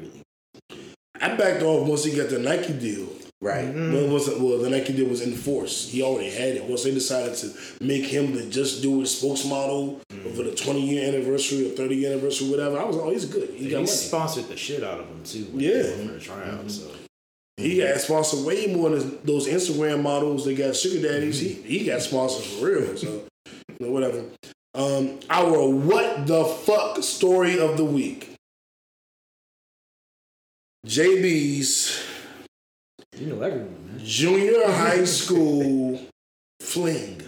really. 0.00 0.22
I 1.20 1.36
backed 1.36 1.62
off 1.62 1.86
once 1.88 2.04
he 2.04 2.16
got 2.16 2.30
the 2.30 2.38
Nike 2.38 2.72
deal. 2.72 3.08
Right. 3.40 3.66
Mm-hmm. 3.66 3.92
Well, 3.92 4.08
once, 4.08 4.28
well, 4.28 4.58
the 4.58 4.68
Nike 4.68 4.92
deal 4.94 5.08
was 5.08 5.20
in 5.20 5.32
force. 5.32 5.88
He 5.88 6.02
already 6.02 6.30
had 6.30 6.56
it. 6.56 6.64
Once 6.64 6.82
they 6.82 6.90
decided 6.90 7.36
to 7.36 7.54
make 7.80 8.04
him 8.04 8.34
the 8.34 8.46
just 8.46 8.82
do 8.82 9.00
it 9.00 9.04
spokesmodel 9.04 10.00
mm-hmm. 10.10 10.36
for 10.36 10.42
the 10.42 10.54
20 10.54 10.80
year 10.80 11.08
anniversary 11.08 11.70
or 11.70 11.76
30 11.76 11.94
year 11.94 12.12
anniversary, 12.12 12.50
whatever, 12.50 12.80
I 12.80 12.84
was 12.84 12.96
like, 12.96 13.06
oh, 13.06 13.10
he's 13.10 13.26
good. 13.26 13.50
He 13.50 13.68
He 13.68 13.86
sponsored 13.86 14.48
the 14.48 14.56
shit 14.56 14.82
out 14.82 14.98
of 14.98 15.06
him 15.06 15.22
too. 15.22 15.46
Yeah. 15.54 15.82
he 15.82 15.88
went 15.90 16.06
for 16.08 16.12
the 16.14 16.20
tryout. 16.20 16.70
So 16.70 16.90
He 17.56 17.78
got 17.78 18.00
sponsored 18.00 18.44
way 18.44 18.74
more 18.74 18.90
than 18.90 19.20
those 19.22 19.46
Instagram 19.46 20.02
models 20.02 20.44
that 20.44 20.54
got 20.54 20.74
sugar 20.74 21.00
daddies. 21.00 21.40
Mm-hmm. 21.40 21.62
He 21.62 21.78
he 21.78 21.86
got 21.86 22.02
sponsored 22.02 22.44
for 22.44 22.66
real. 22.66 22.96
So 22.96 23.22
you 23.46 23.86
know, 23.86 23.92
whatever. 23.92 24.24
Um, 24.74 25.20
our 25.30 25.68
what 25.68 26.26
the 26.26 26.44
fuck 26.44 27.02
story 27.04 27.60
of 27.60 27.76
the 27.76 27.84
week. 27.84 28.34
JB's 30.86 32.04
you 33.16 33.26
know 33.26 33.42
everyone, 33.42 34.00
junior 34.04 34.62
high 34.70 35.04
school 35.04 36.00
fling. 36.60 37.22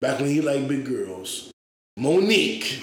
Back 0.00 0.20
when 0.20 0.30
he 0.30 0.40
liked 0.40 0.68
big 0.68 0.84
girls. 0.84 1.50
Mo'Nique 1.98 2.80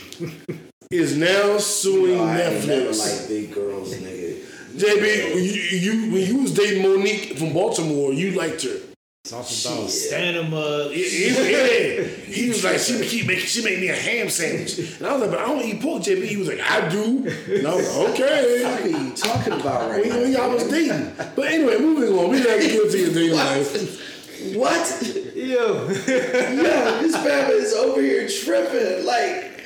is 0.91 1.17
now 1.17 1.57
suing 1.57 2.17
No, 2.17 2.23
I 2.23 2.41
ain't 2.41 2.67
never 2.67 2.89
Netflix. 2.91 3.19
like 3.21 3.27
big 3.27 3.53
girls, 3.53 3.93
nigga. 3.95 4.45
JB, 4.75 5.35
you, 5.35 5.79
you 5.79 6.11
when 6.13 6.25
you 6.27 6.41
was 6.43 6.53
dating 6.53 6.83
Mo'Nique 6.83 7.37
from 7.37 7.53
Baltimore, 7.53 8.13
you 8.13 8.31
liked 8.31 8.61
her. 8.63 8.77
Something 9.25 9.71
about 9.73 9.89
Shit. 9.89 9.89
standing 9.91 10.45
him 10.45 10.53
up. 10.53 10.91
He, 10.91 11.03
he- 11.03 12.03
he 12.31 12.47
was 12.49 12.63
like, 12.63 12.79
she 12.79 13.05
keep 13.05 13.27
making, 13.27 13.45
she 13.45 13.61
made 13.63 13.79
me 13.79 13.89
a 13.89 13.95
ham 13.95 14.29
sandwich, 14.29 14.79
and 14.97 15.05
I 15.05 15.11
was 15.13 15.21
like, 15.23 15.31
but 15.31 15.39
I 15.39 15.45
don't 15.47 15.61
eat 15.65 15.81
pork, 15.81 16.03
JB. 16.03 16.23
He 16.25 16.37
was 16.37 16.47
like, 16.47 16.61
I 16.61 16.87
do, 16.87 17.27
and 17.27 17.67
I 17.67 17.75
was 17.75 17.87
like, 17.95 17.97
What 18.07 18.11
okay. 18.21 18.63
are 18.63 18.87
you 18.87 19.11
talking 19.11 19.53
about 19.53 19.91
right 19.91 20.03
We, 20.03 20.09
now? 20.09 20.19
we 20.23 20.35
I 20.37 20.47
was 20.47 20.63
dating, 20.69 21.11
but 21.35 21.45
anyway, 21.47 21.77
moving 21.79 22.17
on. 22.17 22.29
We 22.29 22.37
never 22.37 22.59
get 22.61 22.85
into 22.85 22.97
your 22.97 23.13
dating 23.13 23.35
life. 23.35 24.55
What? 24.55 25.01
Yo, 25.35 25.43
Yo, 25.89 25.89
this 25.89 27.15
Bama 27.17 27.49
is 27.49 27.73
over 27.73 28.01
here 28.01 28.27
tripping. 28.29 29.05
Like, 29.05 29.61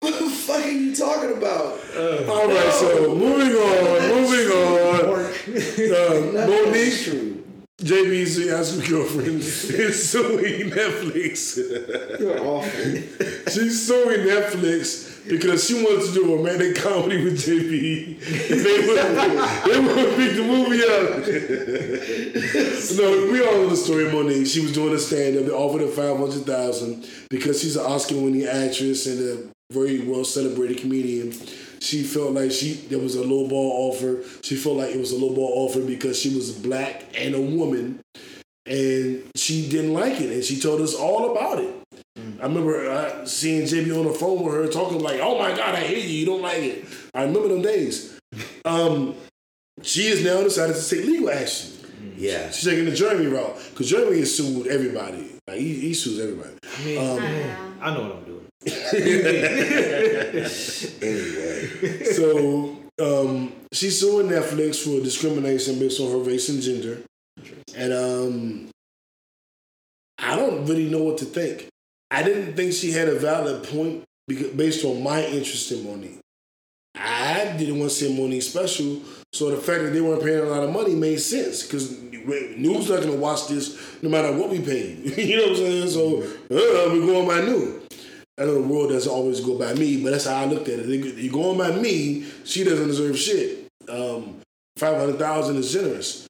what 0.00 0.18
the 0.18 0.30
fuck 0.30 0.64
are 0.64 0.68
you 0.70 0.96
talking 0.96 1.36
about? 1.36 1.78
All 2.28 2.48
right, 2.48 2.72
so 2.72 3.14
moving 3.14 3.54
on, 3.56 4.08
moving 4.08 4.48
on. 4.56 5.10
Uh, 5.10 6.32
That's 6.32 6.50
Mo'Nique, 6.50 7.35
JB's 7.78 8.50
high 8.50 8.62
school 8.62 8.88
girlfriend, 8.88 9.40
is 9.40 10.10
suing 10.10 10.70
Netflix. 10.70 11.58
You're 12.18 12.40
awful. 12.40 13.50
She's 13.52 13.86
suing 13.86 14.20
Netflix 14.20 15.28
because 15.28 15.66
she 15.66 15.74
wanted 15.74 16.06
to 16.06 16.14
do 16.14 16.32
a 16.32 16.36
romantic 16.36 16.76
comedy 16.76 17.22
with 17.22 17.36
JB. 17.36 18.18
They 18.48 18.78
would, 18.86 18.98
they 19.66 19.80
would 19.80 20.16
pick 20.16 20.36
the 20.36 20.42
movie 20.42 20.82
up. 20.84 21.26
no, 22.96 23.30
we 23.30 23.46
all 23.46 23.58
know 23.60 23.68
the 23.68 23.76
story 23.76 24.06
of 24.06 24.12
Mo'Nique. 24.12 24.46
She 24.46 24.60
was 24.60 24.72
doing 24.72 24.94
a 24.94 24.98
stand 24.98 25.36
up. 25.36 25.44
They 25.44 25.52
offered 25.52 25.82
her 25.82 25.88
500000 25.88 27.06
because 27.28 27.60
she's 27.60 27.76
an 27.76 27.84
Oscar 27.84 28.14
winning 28.14 28.44
actress 28.44 29.06
and 29.06 29.20
a 29.20 29.74
very 29.74 30.00
well 30.00 30.24
celebrated 30.24 30.78
comedian. 30.78 31.34
She 31.86 32.02
felt 32.02 32.32
like 32.32 32.50
she 32.50 32.72
there 32.90 32.98
was 32.98 33.14
a 33.14 33.22
low 33.22 33.46
ball 33.48 33.70
offer. 33.92 34.22
She 34.42 34.56
felt 34.56 34.76
like 34.78 34.90
it 34.94 34.98
was 34.98 35.12
a 35.12 35.18
low 35.18 35.32
ball 35.34 35.52
offer 35.64 35.80
because 35.80 36.18
she 36.18 36.34
was 36.34 36.50
black 36.50 37.04
and 37.16 37.34
a 37.34 37.40
woman 37.40 38.00
and 38.66 39.22
she 39.36 39.68
didn't 39.68 39.92
like 39.92 40.20
it, 40.20 40.30
and 40.32 40.42
she 40.42 40.58
told 40.58 40.80
us 40.80 40.94
all 40.94 41.30
about 41.30 41.60
it. 41.60 41.72
I 42.40 42.46
remember 42.46 42.90
uh, 42.90 43.24
seeing 43.24 43.62
JB 43.62 43.96
on 43.96 44.06
the 44.06 44.12
phone 44.12 44.42
with 44.42 44.54
her 44.54 44.66
talking 44.66 44.98
like, 45.00 45.20
"Oh 45.22 45.38
my 45.38 45.50
God, 45.50 45.74
I 45.76 45.80
hate 45.80 46.04
you. 46.04 46.18
You 46.20 46.26
don't 46.26 46.42
like 46.42 46.58
it." 46.58 46.84
I 47.14 47.22
remember 47.22 47.48
them 47.48 47.62
days. 47.62 48.18
Um, 48.64 49.14
she 49.82 50.08
has 50.10 50.24
now 50.24 50.42
decided 50.42 50.74
to 50.74 50.88
take 50.90 51.06
legal 51.06 51.30
action. 51.30 51.70
Yeah. 52.16 52.50
She's 52.50 52.64
taking 52.64 52.84
the 52.86 52.90
Jeremy 52.90 53.26
route 53.26 53.56
because 53.70 53.88
Jeremy 53.88 54.18
has 54.18 54.36
sued 54.36 54.66
everybody. 54.66 55.30
Like 55.46 55.60
he, 55.60 55.72
he 55.74 55.94
sues 55.94 56.18
everybody. 56.18 56.56
I 56.64 56.84
mean, 56.84 56.98
Um, 56.98 57.76
I 57.80 57.94
know 57.94 58.02
what 58.02 58.12
I'm 58.16 58.24
doing. 58.24 58.25
Anyway. 61.02 62.04
so 62.04 62.76
um, 63.00 63.52
she's 63.72 64.00
suing 64.00 64.28
Netflix 64.28 64.82
for 64.82 65.02
discrimination 65.04 65.78
based 65.78 66.00
on 66.00 66.10
her 66.10 66.18
race 66.18 66.48
and 66.48 66.60
gender, 66.60 67.02
and 67.76 67.92
um, 67.92 68.68
I 70.18 70.36
don't 70.36 70.66
really 70.66 70.88
know 70.88 71.02
what 71.02 71.18
to 71.18 71.24
think. 71.24 71.68
I 72.10 72.22
didn't 72.22 72.54
think 72.54 72.72
she 72.72 72.92
had 72.92 73.08
a 73.08 73.18
valid 73.18 73.64
point 73.64 74.04
because 74.26 74.48
based 74.48 74.84
on 74.84 75.02
my 75.02 75.24
interest 75.24 75.72
in 75.72 75.78
Mo'Nique. 75.84 76.18
I 76.98 77.54
didn't 77.58 77.78
want 77.78 77.90
to 77.90 77.96
see 77.96 78.16
Mo'Nique 78.16 78.42
special, 78.42 79.02
so 79.32 79.50
the 79.50 79.58
fact 79.58 79.82
that 79.82 79.90
they 79.90 80.00
weren't 80.00 80.22
paying 80.22 80.40
a 80.40 80.44
lot 80.44 80.62
of 80.62 80.72
money 80.72 80.94
made 80.94 81.20
sense 81.20 81.62
because 81.62 82.00
news 82.56 82.88
not 82.88 83.02
gonna 83.02 83.16
watch 83.16 83.48
this 83.48 84.02
no 84.02 84.08
matter 84.08 84.32
what 84.32 84.50
we 84.50 84.60
pay. 84.60 84.94
you 85.22 85.36
know 85.36 85.42
what 85.42 85.50
I'm 85.50 85.56
saying? 85.56 85.88
So 85.88 86.22
uh, 86.22 86.92
we 86.92 87.06
go 87.06 87.20
on 87.20 87.28
by 87.28 87.40
new. 87.42 87.85
I 88.38 88.44
know 88.44 88.54
the 88.54 88.68
world 88.68 88.90
doesn't 88.90 89.10
always 89.10 89.40
go 89.40 89.58
by 89.58 89.72
me, 89.74 90.02
but 90.02 90.10
that's 90.10 90.26
how 90.26 90.36
I 90.36 90.44
looked 90.44 90.68
at 90.68 90.78
it. 90.80 90.86
You 90.88 91.30
go 91.30 91.50
on 91.50 91.58
by 91.58 91.70
me, 91.72 92.26
she 92.44 92.64
doesn't 92.64 92.86
deserve 92.88 93.18
shit. 93.18 93.66
Um, 93.88 94.40
Five 94.76 94.98
hundred 94.98 95.18
thousand 95.18 95.56
is 95.56 95.72
generous, 95.72 96.26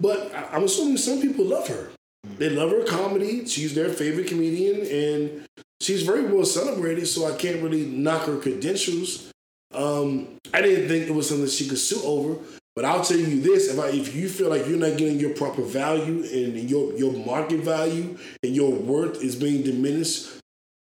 but 0.00 0.34
I- 0.34 0.48
I'm 0.56 0.64
assuming 0.64 0.96
some 0.96 1.20
people 1.22 1.44
love 1.44 1.68
her. 1.68 1.90
They 2.38 2.48
love 2.50 2.72
her 2.72 2.82
comedy. 2.82 3.46
She's 3.46 3.72
their 3.72 3.88
favorite 3.88 4.26
comedian, 4.26 4.80
and 4.84 5.46
she's 5.80 6.02
very 6.02 6.24
well 6.24 6.44
celebrated. 6.44 7.06
So 7.06 7.26
I 7.32 7.36
can't 7.36 7.62
really 7.62 7.86
knock 7.86 8.22
her 8.26 8.36
credentials. 8.38 9.30
Um, 9.72 10.26
I 10.52 10.60
didn't 10.60 10.88
think 10.88 11.06
it 11.06 11.14
was 11.14 11.28
something 11.28 11.46
she 11.46 11.68
could 11.68 11.78
sue 11.78 12.02
over. 12.04 12.36
But 12.74 12.84
I'll 12.84 13.04
tell 13.04 13.16
you 13.16 13.40
this: 13.40 13.72
if 13.72 13.78
I, 13.78 13.90
if 13.90 14.16
you 14.16 14.28
feel 14.28 14.50
like 14.50 14.66
you're 14.66 14.76
not 14.76 14.98
getting 14.98 15.20
your 15.20 15.30
proper 15.34 15.62
value 15.62 16.24
and 16.32 16.68
your 16.68 16.92
your 16.94 17.12
market 17.12 17.60
value 17.60 18.18
and 18.42 18.56
your 18.56 18.72
worth 18.72 19.22
is 19.22 19.36
being 19.36 19.62
diminished 19.62 20.33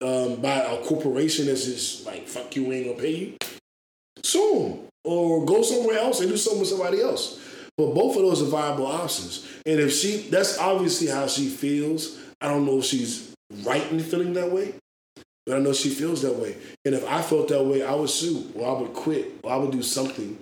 um, 0.05 0.35
by 0.35 0.59
a 0.59 0.77
corporation 0.83 1.47
that's 1.47 1.65
just 1.65 2.05
like 2.05 2.27
fuck 2.27 2.55
you, 2.55 2.65
we 2.65 2.75
ain't 2.75 2.87
gonna 2.87 2.99
pay 2.99 3.15
you, 3.15 3.37
sue 4.23 4.59
them 4.59 4.87
or 5.03 5.45
go 5.45 5.61
somewhere 5.63 5.97
else 5.97 6.19
and 6.19 6.29
do 6.29 6.37
something 6.37 6.59
with 6.59 6.69
somebody 6.69 7.01
else. 7.01 7.39
But 7.77 7.93
both 7.93 8.15
of 8.15 8.21
those 8.21 8.41
are 8.41 8.45
viable 8.45 8.85
options. 8.85 9.47
And 9.65 9.79
if 9.79 9.91
she, 9.93 10.29
that's 10.29 10.57
obviously 10.57 11.07
how 11.07 11.27
she 11.27 11.49
feels. 11.49 12.17
I 12.39 12.47
don't 12.47 12.65
know 12.65 12.79
if 12.79 12.85
she's 12.85 13.33
right 13.63 13.91
in 13.91 13.99
feeling 13.99 14.33
that 14.33 14.51
way, 14.51 14.75
but 15.45 15.55
I 15.55 15.59
know 15.59 15.73
she 15.73 15.89
feels 15.89 16.21
that 16.21 16.35
way. 16.35 16.55
And 16.85 16.95
if 16.95 17.05
I 17.07 17.21
felt 17.21 17.49
that 17.49 17.63
way, 17.63 17.83
I 17.83 17.93
would 17.93 18.09
sue 18.09 18.51
or 18.55 18.75
I 18.75 18.79
would 18.79 18.93
quit 18.93 19.33
or 19.43 19.51
I 19.51 19.57
would 19.57 19.71
do 19.71 19.83
something. 19.83 20.37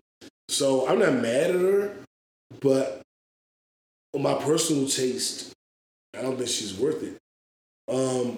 So 0.47 0.87
I'm 0.87 0.99
not 0.99 1.13
mad 1.13 1.51
at 1.51 1.55
her, 1.55 1.95
but 2.61 3.01
on 4.13 4.21
my 4.21 4.35
personal 4.35 4.87
taste, 4.87 5.53
I 6.17 6.21
don't 6.21 6.37
think 6.37 6.49
she's 6.49 6.77
worth 6.77 7.01
it. 7.01 7.17
Um, 7.91 8.37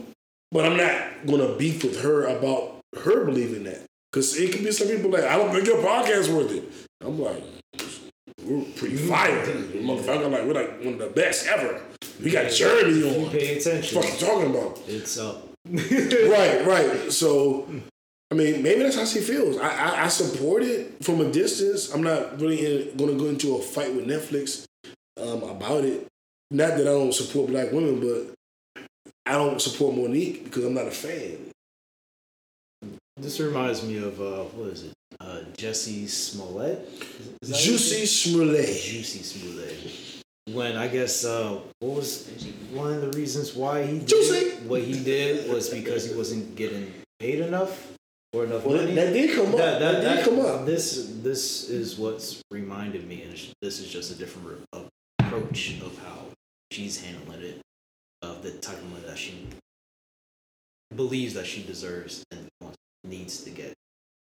but 0.52 0.66
I'm 0.66 0.78
not 0.78 1.26
gonna 1.26 1.56
beef 1.56 1.84
with 1.84 2.02
her 2.02 2.26
about 2.26 2.80
her 3.04 3.26
believing 3.26 3.64
that. 3.64 3.86
Cause 4.12 4.38
it 4.38 4.52
could 4.54 4.64
be 4.64 4.72
some 4.72 4.88
people 4.88 5.12
like, 5.12 5.26
I 5.26 5.38
don't 5.38 5.52
think 5.52 5.66
your 5.68 5.78
podcast 5.78 6.34
worth 6.34 6.52
it. 6.52 6.64
I'm 7.02 7.20
like, 7.20 7.44
we're 8.44 8.64
pretty 8.78 8.96
fire. 8.96 9.46
Motherfucker, 9.46 10.32
like 10.32 10.44
we're 10.44 10.54
like 10.54 10.80
one 10.80 10.94
of 10.94 11.00
the 11.00 11.08
best 11.08 11.48
ever. 11.48 11.82
We 12.24 12.32
got 12.32 12.50
Jeremy 12.52 13.00
You 13.00 13.26
on. 13.26 13.32
pay 13.32 13.58
attention. 13.58 13.98
What 13.98 14.08
you 14.12 14.26
talking 14.26 14.52
about? 14.52 14.80
It's 14.88 15.18
up. 15.18 15.50
right, 15.70 16.66
right. 16.66 17.12
So, 17.12 17.68
I 18.32 18.36
mean, 18.36 18.64
maybe 18.64 18.84
that's 18.84 18.96
how 18.96 19.06
she 19.06 19.20
feels. 19.20 19.58
I, 19.58 19.68
I, 19.68 20.04
I 20.06 20.08
support 20.08 20.64
it 20.64 21.04
from 21.04 21.20
a 21.20 21.30
distance. 21.30 21.94
I'm 21.94 22.04
not 22.04 22.40
really 22.40 22.94
going 22.96 23.12
to 23.12 23.18
go 23.22 23.26
into 23.26 23.58
a 23.58 23.62
fight 23.62 23.94
with 23.94 24.08
Netflix 24.08 24.66
um, 25.20 25.44
about 25.44 25.84
it 25.84 26.08
not 26.52 26.78
that 26.78 26.82
I 26.82 26.92
don't 26.92 27.14
support 27.14 27.50
black 27.50 27.72
women, 27.72 28.00
but 28.00 28.35
I 29.26 29.34
don't 29.34 29.60
support 29.62 29.96
Mo'Nique 29.96 30.44
because 30.46 30.66
I'm 30.66 30.74
not 30.74 30.88
a 30.88 30.92
fan. 30.92 31.38
This 33.18 33.40
reminds 33.40 33.84
me 33.84 33.98
of 33.98 34.20
uh, 34.20 34.44
what 34.56 34.70
is 34.74 34.84
it? 34.84 34.94
Uh, 35.20 35.40
Jesse 35.58 36.06
Smollett. 36.08 36.88
Is- 37.42 37.50
is 37.50 37.58
Jussie 37.58 38.06
Smollett. 38.08 38.68
Jussie 38.68 39.24
Smollett. 39.24 40.22
When 40.56 40.76
I 40.76 40.88
guess 40.90 41.26
uh, 41.26 41.60
what 41.80 41.96
was 41.96 42.28
one 42.72 42.94
of 42.94 43.02
the 43.02 43.18
reasons 43.18 43.56
why 43.56 43.84
he 43.86 44.00
did 44.00 44.10
Jussie. 44.10 44.62
what 44.66 44.82
he 44.84 45.02
did 45.04 45.50
was 45.52 45.70
because 45.70 46.08
he 46.10 46.16
wasn't 46.16 46.56
getting 46.56 46.92
paid 47.20 47.40
enough 47.40 47.94
or 48.34 48.44
enough 48.44 48.64
Well, 48.66 48.78
money. 48.78 48.94
that 48.94 49.14
did 49.14 49.36
come 49.36 49.48
up. 49.52 49.58
That, 49.58 49.80
That, 49.80 49.80
that, 49.80 50.02
did 50.02 50.18
that- 50.18 50.26
come 50.26 50.40
up. 50.46 50.66
This 50.66 51.12
this 51.24 51.70
is 51.70 51.98
what's 51.98 52.42
reminded 52.52 53.08
me, 53.08 53.24
and 53.24 53.34
this 53.62 53.80
is 53.80 53.88
just 53.92 54.12
a 54.12 54.16
different 54.16 54.60
approach 55.20 55.80
of 55.82 55.98
how 56.04 56.26
she's 56.72 57.02
handling 57.04 57.42
it, 57.42 57.62
of 58.26 58.44
the 58.44 58.52
type 58.52 58.78
of 58.78 58.90
money 58.92 59.04
that 59.08 59.18
she 59.18 59.48
believes 60.96 61.34
that 61.34 61.46
she 61.46 61.64
deserves 61.64 62.24
and 62.32 62.48
wants, 62.62 62.78
needs 63.04 63.44
to 63.44 63.50
get. 63.50 63.74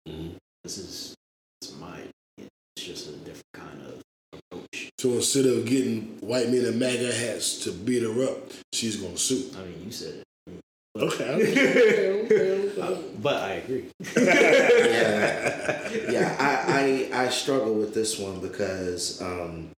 Mhm. 0.09 0.37
This 0.65 0.79
is 0.79 1.15
it's 1.63 1.73
my 1.79 2.01
it's 2.37 2.87
just 2.87 3.09
a 3.09 3.13
different 3.13 3.53
kind 3.55 3.81
of 3.87 4.03
approach. 4.33 4.91
So 4.99 5.11
instead 5.13 5.47
of 5.47 5.65
getting 5.67 6.19
white 6.21 6.49
men 6.51 6.65
in 6.65 6.79
MAGA 6.79 7.13
hats 7.15 7.59
to 7.65 7.73
beat 7.73 8.03
her 8.03 8.25
up, 8.25 8.51
she's 8.73 8.97
gonna 8.97 9.17
sue. 9.19 9.51
I 9.57 9.63
mean, 9.65 9.83
you 9.85 9.93
said 9.93 10.15
it. 10.15 10.25
Okay. 10.99 11.31
okay, 11.31 12.25
okay, 12.25 12.81
Uh, 12.81 12.87
okay. 12.87 13.05
but 13.23 13.37
I 13.37 13.51
agree. 13.63 13.85
yeah, 14.17 15.89
yeah. 16.11 16.37
I, 16.41 17.11
I 17.15 17.25
I 17.27 17.29
struggle 17.29 17.75
with 17.75 17.95
this 17.95 18.19
one 18.19 18.41
because 18.41 19.21
um, 19.23 19.71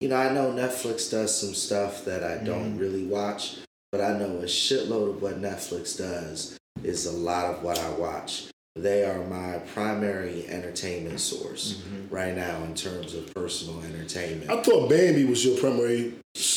you 0.00 0.08
know 0.08 0.16
I 0.16 0.32
know 0.32 0.50
Netflix 0.50 1.10
does 1.10 1.38
some 1.38 1.54
stuff 1.54 2.04
that 2.06 2.24
I 2.24 2.42
don't 2.42 2.76
really 2.76 3.04
watch, 3.06 3.58
but 3.94 4.02
I 4.02 4.18
know 4.18 4.38
a 4.38 4.44
shitload 4.46 5.10
of 5.10 5.22
what 5.22 5.40
Netflix 5.40 5.96
does 5.96 6.58
is 6.82 7.06
a 7.06 7.12
lot 7.12 7.44
of 7.44 7.62
what 7.62 7.78
I 7.78 7.90
watch. 7.90 8.46
They 8.74 9.04
are 9.04 9.22
my 9.26 9.58
primary 9.72 10.48
entertainment 10.48 11.20
source 11.20 11.80
right 12.10 12.34
now 12.34 12.64
in 12.64 12.74
terms 12.74 13.14
of 13.14 13.32
personal 13.32 13.80
entertainment. 13.84 14.50
I 14.50 14.60
thought 14.60 14.90
Bambi 14.90 15.26
was 15.26 15.44
your 15.46 15.56
primary 15.60 16.12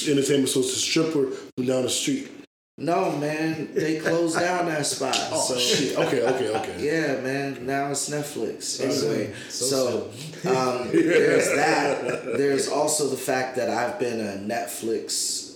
entertainment 0.08 0.50
source, 0.50 0.74
the 0.74 0.80
stripper 0.80 1.28
from 1.56 1.68
down 1.68 1.84
the 1.84 1.90
street. 1.92 2.32
No, 2.80 3.16
man, 3.18 3.70
they 3.76 4.00
closed 4.00 4.40
down 4.40 4.66
that 4.66 4.88
spot. 4.88 5.16
Oh 5.32 5.40
so 5.40 5.60
shit. 5.60 5.96
Okay, 5.96 6.24
okay, 6.24 6.50
okay. 6.58 6.76
Yeah, 6.84 7.22
man. 7.22 7.68
Now 7.68 7.92
it's 7.92 8.10
Netflix. 8.10 8.82
Anyway, 8.82 9.32
So 9.50 10.10
so, 10.42 10.50
um, 10.50 10.88
there's 10.92 11.50
that. 11.56 12.36
There's 12.36 12.68
also 12.68 13.08
the 13.08 13.18
fact 13.18 13.58
that 13.58 13.70
I've 13.70 14.00
been 14.00 14.22
a 14.22 14.40
Netflix 14.40 15.47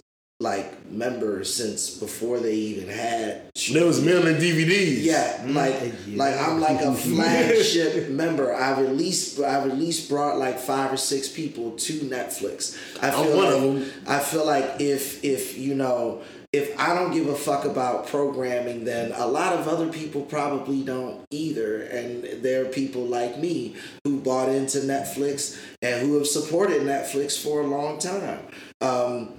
like 0.41 0.89
member 0.91 1.43
since 1.43 1.91
before 1.91 2.39
they 2.39 2.55
even 2.55 2.89
had. 2.89 3.43
There 3.71 3.85
was 3.85 4.01
mailing 4.01 4.35
DVDs. 4.35 5.03
Yeah, 5.03 5.43
like 5.47 5.75
Yeah. 6.07 6.17
like 6.17 6.35
I'm 6.37 6.59
like 6.59 6.81
a 6.81 6.93
flagship 7.07 8.09
member. 8.09 8.53
I've 8.53 8.79
at 8.79 8.95
least 8.95 9.39
I've 9.39 9.67
at 9.69 9.77
least 9.77 10.09
brought 10.09 10.37
like 10.37 10.59
five 10.59 10.91
or 10.91 10.97
six 10.97 11.29
people 11.29 11.71
to 11.71 11.93
Netflix. 12.01 12.77
I 13.01 13.09
I'm 13.11 13.23
feel 13.25 13.37
one 13.37 13.45
like, 13.45 13.55
of 13.55 13.63
'em. 13.63 13.91
I 14.07 14.19
feel 14.19 14.45
like 14.45 14.81
if 14.81 15.23
if 15.23 15.57
you 15.57 15.75
know 15.75 16.21
if 16.53 16.77
I 16.77 16.93
don't 16.93 17.13
give 17.13 17.27
a 17.29 17.35
fuck 17.35 17.63
about 17.63 18.07
programming, 18.07 18.83
then 18.83 19.13
a 19.13 19.25
lot 19.25 19.53
of 19.53 19.69
other 19.69 19.87
people 19.87 20.21
probably 20.23 20.81
don't 20.83 21.23
either. 21.31 21.83
And 21.83 22.43
there 22.43 22.63
are 22.63 22.65
people 22.67 23.03
like 23.05 23.37
me 23.39 23.75
who 24.03 24.19
bought 24.19 24.49
into 24.49 24.79
Netflix 24.79 25.57
and 25.81 26.01
who 26.01 26.17
have 26.17 26.27
supported 26.27 26.81
Netflix 26.81 27.41
for 27.41 27.61
a 27.61 27.67
long 27.67 27.99
time. 27.99 28.39
Um, 28.81 29.29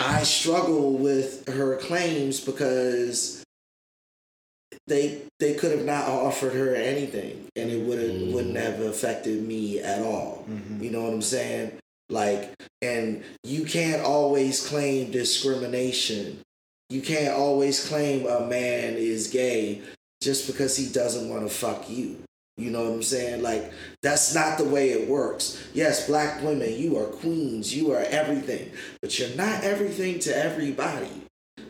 I 0.00 0.22
struggle 0.22 0.92
with 0.92 1.46
her 1.46 1.76
claims 1.76 2.40
because 2.40 3.44
they 4.86 5.20
they 5.38 5.54
could 5.54 5.72
have 5.72 5.84
not 5.84 6.08
offered 6.08 6.54
her 6.54 6.74
anything 6.74 7.46
and 7.54 7.70
it 7.70 7.86
would 7.86 7.98
have 8.00 8.10
mm-hmm. 8.10 8.32
wouldn't 8.32 8.56
have 8.56 8.80
affected 8.80 9.46
me 9.46 9.78
at 9.78 10.02
all. 10.02 10.46
Mm-hmm. 10.48 10.82
You 10.82 10.90
know 10.90 11.02
what 11.02 11.12
I'm 11.12 11.22
saying? 11.22 11.72
Like 12.08 12.54
and 12.80 13.22
you 13.44 13.64
can't 13.64 14.02
always 14.02 14.66
claim 14.66 15.10
discrimination. 15.10 16.40
You 16.88 17.02
can't 17.02 17.34
always 17.34 17.86
claim 17.86 18.26
a 18.26 18.46
man 18.46 18.94
is 18.94 19.28
gay 19.28 19.82
just 20.22 20.46
because 20.46 20.76
he 20.76 20.88
doesn't 20.88 21.28
want 21.28 21.42
to 21.42 21.54
fuck 21.54 21.88
you. 21.90 22.22
You 22.60 22.70
know 22.70 22.84
what 22.84 22.92
I'm 22.92 23.02
saying? 23.02 23.42
Like 23.42 23.72
that's 24.02 24.34
not 24.34 24.58
the 24.58 24.64
way 24.64 24.90
it 24.90 25.08
works. 25.08 25.62
Yes, 25.72 26.06
black 26.06 26.42
women, 26.42 26.72
you 26.74 26.98
are 26.98 27.06
queens, 27.06 27.74
you 27.74 27.92
are 27.92 28.04
everything, 28.08 28.70
but 29.00 29.18
you're 29.18 29.34
not 29.36 29.64
everything 29.64 30.18
to 30.20 30.36
everybody. 30.36 31.10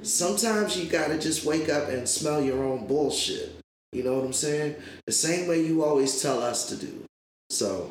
Sometimes 0.03 0.79
you 0.79 0.91
gotta 0.91 1.19
just 1.19 1.45
wake 1.45 1.69
up 1.69 1.89
and 1.89 2.09
smell 2.09 2.43
your 2.43 2.65
own 2.65 2.87
bullshit. 2.87 3.53
You 3.93 4.05
know 4.05 4.15
what 4.15 4.25
I'm 4.25 4.33
saying? 4.33 4.77
The 5.07 5.13
same 5.13 5.49
way 5.49 5.63
you 5.63 5.85
always 5.85 6.23
tell 6.23 6.43
us 6.43 6.69
to 6.69 6.77
do. 6.77 7.05
So 7.51 7.91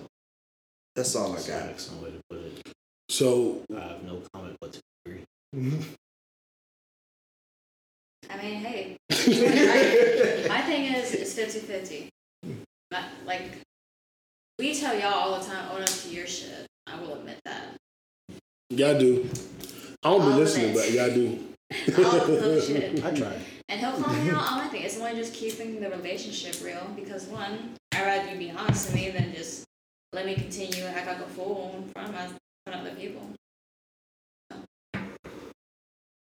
that's 0.96 1.16
all 1.16 1.34
I 1.34 1.38
got. 1.38 1.70
excellent 1.70 2.04
way 2.04 2.12
to 2.12 2.20
put 2.30 2.40
it. 2.40 2.74
So 3.10 3.64
I 3.76 3.80
have 3.82 4.04
no 4.04 4.22
comment 4.34 4.58
but 4.62 4.74
to 4.74 4.82
agree. 5.06 5.24
I 8.30 8.38
mean, 8.38 8.56
hey, 8.56 8.98
my 9.10 10.62
thing 10.62 10.94
is 10.94 11.14
it's 11.14 11.34
50 11.34 11.60
50. 11.60 12.10
Like, 13.26 13.52
we 14.58 14.74
tell 14.74 14.98
y'all 14.98 15.14
all 15.14 15.40
the 15.40 15.46
time, 15.46 15.70
own 15.72 15.82
up 15.82 15.90
to 15.90 16.10
your 16.10 16.26
shit. 16.28 16.66
I 16.88 17.00
will 17.00 17.14
admit 17.14 17.40
that. 17.46 17.76
y'all 18.70 18.98
do. 18.98 19.30
I 20.04 20.10
don't 20.10 20.22
be 20.22 20.26
All 20.26 20.32
of 20.32 20.36
listening, 20.38 20.74
but 20.74 20.92
y'all 20.92 21.14
do. 21.14 21.40
All 21.98 22.16
of 22.16 22.64
shit. 22.64 23.06
I 23.06 23.12
try. 23.12 23.40
And 23.68 23.80
he'll 23.80 23.92
call 23.92 24.14
me 24.14 24.32
out 24.32 24.52
on 24.52 24.58
my 24.58 24.68
thing. 24.70 24.82
It's 24.82 25.00
only 25.00 25.14
just 25.14 25.34
keeping 25.34 25.80
the 25.80 25.90
relationship 25.92 26.56
real 26.64 26.88
because 26.96 27.26
one, 27.26 27.76
I'd 27.94 28.06
rather 28.06 28.32
you 28.32 28.38
be 28.40 28.52
honest 28.52 28.90
to 28.90 28.96
me 28.96 29.12
than 29.12 29.34
just 29.36 29.66
let 30.12 30.26
me 30.26 30.34
continue 30.34 30.84
act 30.86 31.06
like 31.06 31.20
a 31.20 31.30
fool 31.30 31.76
in 31.78 31.90
front 31.92 32.10
of 32.10 32.16
my 32.16 32.26
in 32.26 32.38
front 32.66 32.82
of 32.82 32.88
other 32.88 32.96
people. 33.00 33.22
So, 34.52 34.58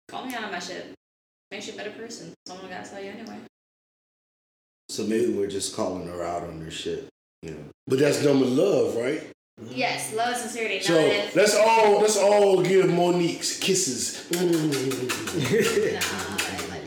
call 0.09 0.25
me 0.27 0.35
out 0.35 0.43
on 0.43 0.51
my 0.51 0.59
shit. 0.59 0.93
Makes 1.49 1.67
you 1.67 1.73
a 1.73 1.77
better 1.77 1.91
person. 1.91 2.33
Someone 2.45 2.69
gotta 2.69 2.87
tell 2.87 3.03
you 3.03 3.09
anyway. 3.09 3.37
So 4.93 5.03
maybe 5.03 5.33
we're 5.33 5.47
just 5.47 5.75
calling 5.75 6.07
her 6.07 6.23
out 6.23 6.43
on 6.43 6.61
her 6.61 6.69
shit. 6.69 7.07
You 7.41 7.49
know. 7.49 7.57
But 7.87 7.97
that's 7.97 8.23
done 8.23 8.39
with 8.39 8.49
love, 8.49 8.95
right? 8.95 9.23
Yes, 9.71 10.13
love 10.13 10.33
and 10.33 10.37
sincerity. 10.37 10.81
So 10.81 10.93
not 10.93 11.03
if, 11.03 11.35
let's 11.35 11.55
all 11.55 11.99
let's 11.99 12.15
all 12.15 12.61
give 12.61 12.85
Mo'Nique's 12.85 13.57
kisses. 13.57 14.29
nah, 14.31 14.39
I 14.39 14.43
ain't 14.43 14.59
like. 16.69 16.83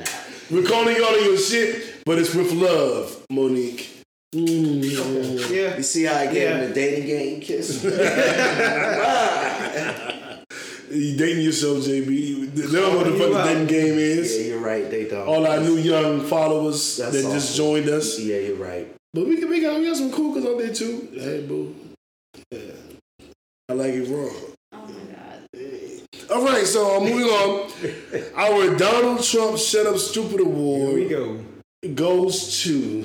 We're 0.53 0.63
calling 0.63 0.95
you 0.95 1.05
out 1.05 1.19
on 1.19 1.25
your 1.25 1.37
shit, 1.37 2.05
but 2.05 2.21
it's 2.21 2.33
with 2.33 2.53
love, 2.53 3.27
Mo'Nique. 3.33 3.89
Mm. 4.33 5.51
Yeah. 5.51 5.77
You 5.77 5.83
see 5.83 6.05
how 6.05 6.15
I 6.15 6.27
gave 6.27 6.37
Yeah. 6.37 6.59
him 6.59 6.69
the 6.69 6.75
dating 6.75 7.07
game 7.09 7.41
kiss? 7.41 7.83
You 10.91 11.17
dating 11.17 11.43
yourself, 11.45 11.79
JB. 11.79 12.55
They 12.55 12.63
don't 12.63 12.73
know 12.73 12.97
what 12.97 13.05
the 13.07 13.13
You 13.13 13.19
fuck 13.19 13.33
the 13.33 13.43
dating 13.45 13.67
game 13.67 13.99
is. 13.99 14.37
yeah, 14.39 14.45
you're 14.49 14.61
right. 14.61 14.89
They 14.91 15.09
don't. 15.09 15.27
All 15.27 15.47
our 15.47 15.61
new 15.61 15.77
young 15.77 16.21
followers 16.21 16.97
That's 16.99 17.13
that 17.23 17.33
just 17.33 17.57
joined 17.57 17.89
us. 17.89 18.19
Yeah, 18.21 18.39
you're 18.39 18.57
right. 18.57 18.93
But 19.13 19.27
we, 19.27 19.37
can- 19.39 19.49
we, 19.49 19.61
got, 19.61 19.79
we 19.81 19.87
got 19.87 19.97
some 19.97 20.13
cool 20.13 20.35
kids 20.35 20.47
out 20.47 20.59
there 20.59 20.73
too. 20.75 21.09
Hey, 21.15 21.41
boo. 21.47 21.75
Yeah. 22.51 22.61
I 23.69 23.73
like 23.73 23.95
it 23.95 24.09
raw. 24.09 24.31
Oh 24.73 24.87
my 24.87 25.13
god. 25.13 26.31
All 26.31 26.45
right, 26.45 26.67
so 26.67 26.97
uh, 26.97 27.01
moving 27.01 27.27
on. 27.27 27.71
Our 28.37 28.77
Donald 28.77 29.23
Trump 29.25 29.59
Shut 29.59 29.87
Up 29.87 29.97
Stupid 29.97 30.41
Award. 30.41 30.99
Here 30.99 31.19
Award 31.21 31.45
we 31.83 31.89
go. 31.89 31.95
goes 31.95 32.63
to 32.63 33.05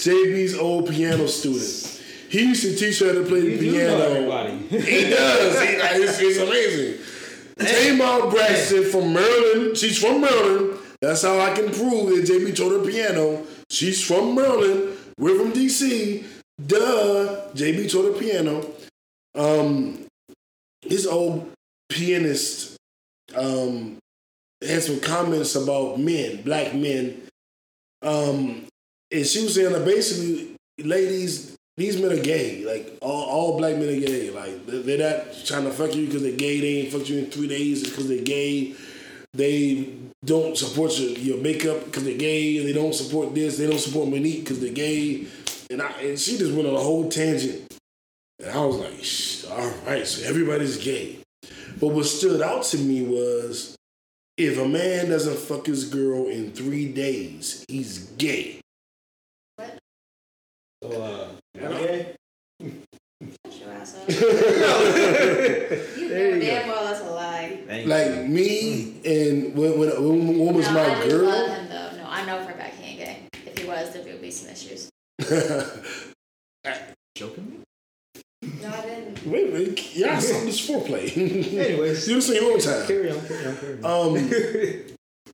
JB's 0.00 0.54
old 0.58 0.90
piano 0.90 1.26
student. 1.26 2.01
He 2.32 2.44
used 2.44 2.62
to 2.62 2.74
teach 2.74 2.98
her 3.00 3.12
to 3.12 3.24
play 3.28 3.42
the 3.42 3.58
piano. 3.58 4.58
He 4.70 5.10
does. 5.10 5.60
He, 5.60 5.78
like, 5.78 5.96
it's, 5.96 6.18
it's 6.18 6.38
amazing. 6.38 7.04
Tamar 7.58 8.30
Braxton 8.30 8.84
from 8.84 9.12
Maryland. 9.12 9.76
She's 9.76 9.98
from 9.98 10.22
Maryland. 10.22 10.78
That's 11.02 11.20
how 11.20 11.38
I 11.38 11.52
can 11.52 11.66
prove 11.66 12.08
that 12.08 12.24
JB 12.24 12.56
taught 12.56 12.72
her 12.72 12.90
piano. 12.90 13.44
She's 13.68 14.02
from 14.02 14.34
Maryland. 14.34 14.96
We're 15.18 15.38
from 15.38 15.52
DC. 15.52 16.24
Duh. 16.66 17.50
JB 17.52 17.92
taught 17.92 18.14
her 18.14 18.18
piano. 18.18 18.66
Um, 19.34 20.06
this 20.88 21.06
old 21.06 21.52
pianist 21.90 22.78
um, 23.36 23.98
had 24.66 24.82
some 24.82 25.00
comments 25.00 25.54
about 25.54 26.00
men, 26.00 26.40
black 26.40 26.74
men. 26.74 27.20
Um, 28.00 28.64
and 29.10 29.26
she 29.26 29.42
was 29.42 29.54
saying 29.54 29.74
that 29.74 29.84
basically, 29.84 30.56
ladies, 30.78 31.51
these 31.76 32.00
men 32.00 32.12
are 32.12 32.22
gay. 32.22 32.64
Like 32.64 32.98
all, 33.00 33.24
all 33.24 33.58
black 33.58 33.76
men 33.76 33.88
are 33.88 34.00
gay. 34.00 34.30
Like 34.30 34.66
they're 34.66 34.98
not 34.98 35.34
trying 35.44 35.64
to 35.64 35.70
fuck 35.70 35.94
you 35.94 36.06
because 36.06 36.22
they're 36.22 36.36
gay. 36.36 36.60
They 36.60 36.80
ain't 36.80 36.92
fucked 36.92 37.08
you 37.08 37.18
in 37.18 37.30
three 37.30 37.48
days 37.48 37.82
because 37.82 38.08
they're 38.08 38.22
gay. 38.22 38.74
They 39.34 39.88
don't 40.24 40.56
support 40.58 40.98
your, 40.98 41.10
your 41.18 41.38
makeup 41.38 41.86
because 41.86 42.04
they're 42.04 42.18
gay. 42.18 42.62
They 42.62 42.72
don't 42.72 42.94
support 42.94 43.34
this. 43.34 43.56
They 43.56 43.66
don't 43.66 43.78
support 43.78 44.08
Mo'Nique 44.08 44.40
because 44.40 44.60
they're 44.60 44.72
gay. 44.72 45.26
And 45.70 45.80
I 45.80 45.90
and 46.02 46.18
she 46.18 46.36
just 46.36 46.52
went 46.52 46.68
on 46.68 46.74
a 46.74 46.80
whole 46.80 47.08
tangent. 47.08 47.72
And 48.38 48.50
I 48.50 48.64
was 48.64 48.76
like, 48.76 49.58
all 49.58 49.72
right, 49.86 50.06
so 50.06 50.28
everybody's 50.28 50.82
gay. 50.82 51.18
But 51.80 51.88
what 51.88 52.06
stood 52.06 52.42
out 52.42 52.64
to 52.64 52.78
me 52.78 53.02
was 53.02 53.76
if 54.36 54.58
a 54.58 54.68
man 54.68 55.10
doesn't 55.10 55.38
fuck 55.38 55.66
his 55.66 55.88
girl 55.88 56.26
in 56.26 56.52
three 56.52 56.92
days, 56.92 57.64
he's 57.68 58.10
gay. 58.18 58.61
So, 60.82 60.88
uh, 60.90 61.28
okay. 61.64 62.14
Shut 62.60 63.60
your 63.60 63.70
ass 63.72 63.96
up. 63.96 64.08
You 64.08 64.14
There 66.08 66.30
know 66.30 66.36
you 66.36 66.40
damn 66.42 66.66
go. 66.66 66.72
well 66.72 66.84
that's 66.84 67.00
a 67.00 67.10
lie. 67.10 67.58
Thank 67.66 67.86
Like 67.88 68.06
you. 68.08 68.24
me 68.24 69.00
and 69.04 69.56
when 69.56 69.78
when, 69.78 69.88
when, 69.90 70.38
when 70.38 70.54
was 70.54 70.66
no, 70.66 70.72
my 70.74 70.82
I 70.82 71.08
do 71.08 71.18
love 71.18 71.46
girl? 71.46 71.54
him 71.54 71.68
though. 71.68 71.90
No, 71.98 72.04
I 72.08 72.24
know 72.26 72.44
for 72.44 72.50
a 72.50 72.54
fact 72.54 72.74
he 72.80 72.90
ain't 72.90 72.98
gay. 72.98 73.16
If 73.46 73.58
he 73.58 73.64
was, 73.66 73.92
there 73.92 74.02
would 74.04 74.20
be 74.20 74.30
some 74.30 74.50
issues. 74.50 74.90
joking 77.14 77.62
me? 78.42 78.50
No, 78.60 78.68
I 78.68 78.80
didn't. 78.82 79.26
Wait, 79.26 79.52
wait, 79.52 79.96
y'all 79.96 80.20
saw 80.20 80.40
this 80.44 80.68
foreplay. 80.68 81.16
Anyways. 81.16 82.08
you 82.08 82.16
the 82.16 82.22
same 82.22 82.42
whole 82.42 82.58
time. 82.58 82.86
Carry 82.88 83.10
on, 83.12 83.20
carry 83.26 83.46
on, 83.46 83.56
carry 83.56 83.82
on. 83.82 84.16
Um, 84.16 84.30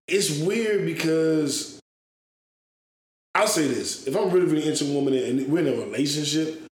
it's 0.07 0.39
weird 0.41 0.85
because 0.85 1.78
I'll 3.39 3.47
say 3.47 3.67
this: 3.69 4.07
if 4.07 4.17
I'm 4.17 4.31
really, 4.31 4.47
really 4.47 4.69
into 4.69 4.85
a 4.85 4.93
woman 4.93 5.15
and 5.15 5.47
we're 5.49 5.61
in 5.61 5.69
a 5.69 5.77
relationship, 5.85 6.63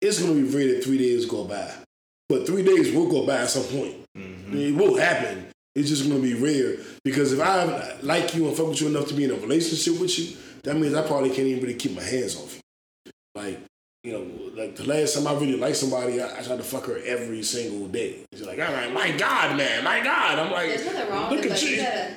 it's 0.00 0.20
gonna 0.20 0.34
be 0.34 0.42
rare 0.44 0.74
that 0.74 0.84
three 0.84 0.98
days 0.98 1.26
go 1.26 1.44
by. 1.44 1.70
But 2.28 2.46
three 2.46 2.62
days 2.62 2.92
will 2.94 3.08
go 3.10 3.26
by 3.26 3.38
at 3.38 3.50
some 3.50 3.64
point. 3.64 3.96
Mhm. 4.16 4.54
It 4.54 4.72
will 4.74 4.96
happen. 4.96 5.46
It's 5.74 5.88
just 5.88 6.06
gonna 6.08 6.20
be 6.20 6.34
rare 6.34 6.76
because 7.04 7.32
if 7.32 7.40
I 7.40 7.96
like 8.02 8.34
you 8.34 8.46
and 8.48 8.56
fuck 8.56 8.68
with 8.68 8.80
you 8.80 8.88
enough 8.88 9.06
to 9.08 9.14
be 9.14 9.24
in 9.24 9.30
a 9.30 9.34
relationship 9.34 9.98
with 10.00 10.18
you, 10.18 10.36
that 10.64 10.76
means 10.76 10.94
I 10.94 11.06
probably 11.06 11.30
can't 11.30 11.46
even 11.48 11.62
really 11.62 11.74
keep 11.78 11.94
my 11.96 12.02
hands 12.02 12.36
off 12.36 12.54
you. 12.54 13.12
Like, 13.34 13.60
you 14.02 14.12
know, 14.12 14.26
like 14.60 14.76
the 14.76 14.84
last 14.84 15.14
time 15.14 15.26
I 15.26 15.32
really 15.34 15.56
liked 15.56 15.76
somebody, 15.76 16.20
I, 16.20 16.38
I 16.38 16.42
tried 16.42 16.56
to 16.56 16.62
fuck 16.64 16.86
her 16.86 16.98
every 17.04 17.42
single 17.42 17.86
day. 17.88 18.20
She's 18.32 18.46
like, 18.46 18.58
I'm 18.58 18.72
like, 18.72 18.92
my 18.92 19.16
God, 19.16 19.56
man, 19.56 19.84
my 19.84 20.00
God. 20.02 20.38
I'm 20.38 20.50
like, 20.52 20.68
There's 20.68 20.86
nothing 20.86 21.10
wrong 21.10 21.30
look 21.34 21.42
with 21.44 21.46
it, 21.46 21.52
at 21.52 21.52
but 21.52 21.62
you 21.62 21.68
you. 21.70 21.76
gotta, 21.82 22.16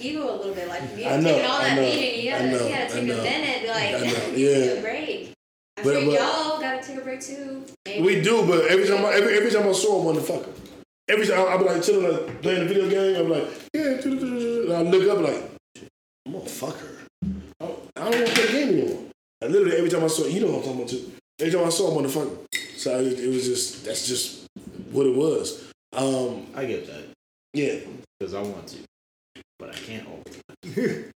you 0.00 0.18
gotta 0.18 0.32
let 0.32 0.32
that 0.32 0.32
hero 0.32 0.34
a 0.34 0.36
little 0.36 0.54
bit. 0.54 0.68
Like, 0.68 0.82
you 0.96 1.04
I 1.04 1.08
have 1.08 1.22
know, 1.22 1.32
taken 1.34 1.50
all 1.50 1.58
that 1.58 1.76
know, 1.76 1.82
beating, 1.82 2.24
you 2.24 2.30
I 2.30 2.38
gotta, 2.38 2.50
know, 2.50 2.66
you 2.66 2.74
gotta 2.74 2.88
take 2.92 3.02
a 3.02 3.06
minute. 3.06 3.62
Be 3.62 3.68
like, 3.68 3.94
I 3.94 3.98
know, 3.98 4.36
you 4.36 4.48
yeah. 4.48 4.66
take 4.66 4.78
a 4.78 4.82
break. 4.82 5.32
I'm 5.78 5.84
But- 5.84 5.92
sure 5.92 6.04
but- 6.06 6.20
y'all 6.20 6.60
gotta 6.60 6.86
take 6.86 6.96
a 6.96 7.00
break 7.02 7.20
too. 7.20 7.64
Maybe. 7.86 8.02
We 8.06 8.20
do, 8.22 8.46
but 8.46 8.66
every 8.68 8.86
time 8.86 9.04
I, 9.04 9.12
every, 9.14 9.36
every 9.36 9.50
time 9.50 9.68
I 9.68 9.72
saw 9.72 10.02
one, 10.02 10.14
the 10.14 10.20
fucker. 10.20 10.48
Every 11.08 11.26
time 11.26 11.46
I'll 11.48 11.58
be 11.58 11.64
like 11.64 11.82
chilling, 11.82 12.10
like 12.12 12.42
playing 12.42 12.62
a 12.62 12.64
video 12.66 12.88
game. 12.88 13.16
I'm 13.24 13.30
like, 13.30 13.48
yeah, 13.74 13.82
and 13.82 14.72
I 14.72 14.82
look 14.82 15.08
up 15.08 15.22
like, 15.24 15.50
I'm 16.26 16.32
gonna 16.32 16.44
fuck 16.46 16.76
her. 16.78 16.96
I 17.60 17.66
don't, 17.66 17.78
I 17.96 18.10
don't 18.10 18.14
want 18.20 18.26
to 18.26 18.32
play 18.34 18.46
the 18.46 18.52
game 18.52 18.68
anymore. 18.80 19.02
And 19.40 19.52
literally 19.52 19.76
every 19.76 19.90
time 19.90 20.02
I 20.02 20.08
saw, 20.08 20.26
you 20.26 20.40
know 20.40 20.48
what 20.48 20.56
I'm 20.56 20.62
talking 20.62 20.76
about 20.80 20.88
too. 20.88 21.12
Every 21.38 21.52
time 21.52 21.64
I 21.66 21.68
saw 21.70 21.90
him, 21.96 22.04
motherfucker. 22.04 22.36
So 22.76 22.98
it, 23.00 23.20
it 23.20 23.28
was 23.28 23.44
just 23.46 23.84
that's 23.84 24.08
just 24.08 24.46
what 24.90 25.06
it 25.06 25.14
was. 25.14 25.70
Um, 25.92 26.46
I 26.56 26.64
get 26.64 26.86
that 26.88 27.04
yeah, 27.56 27.78
because 28.18 28.34
I 28.34 28.42
want 28.42 28.66
to, 28.68 28.76
but 29.58 29.70
I 29.70 29.78
can't 29.78 30.06
all 30.08 30.22
the 30.24 30.72
time. 30.74 31.12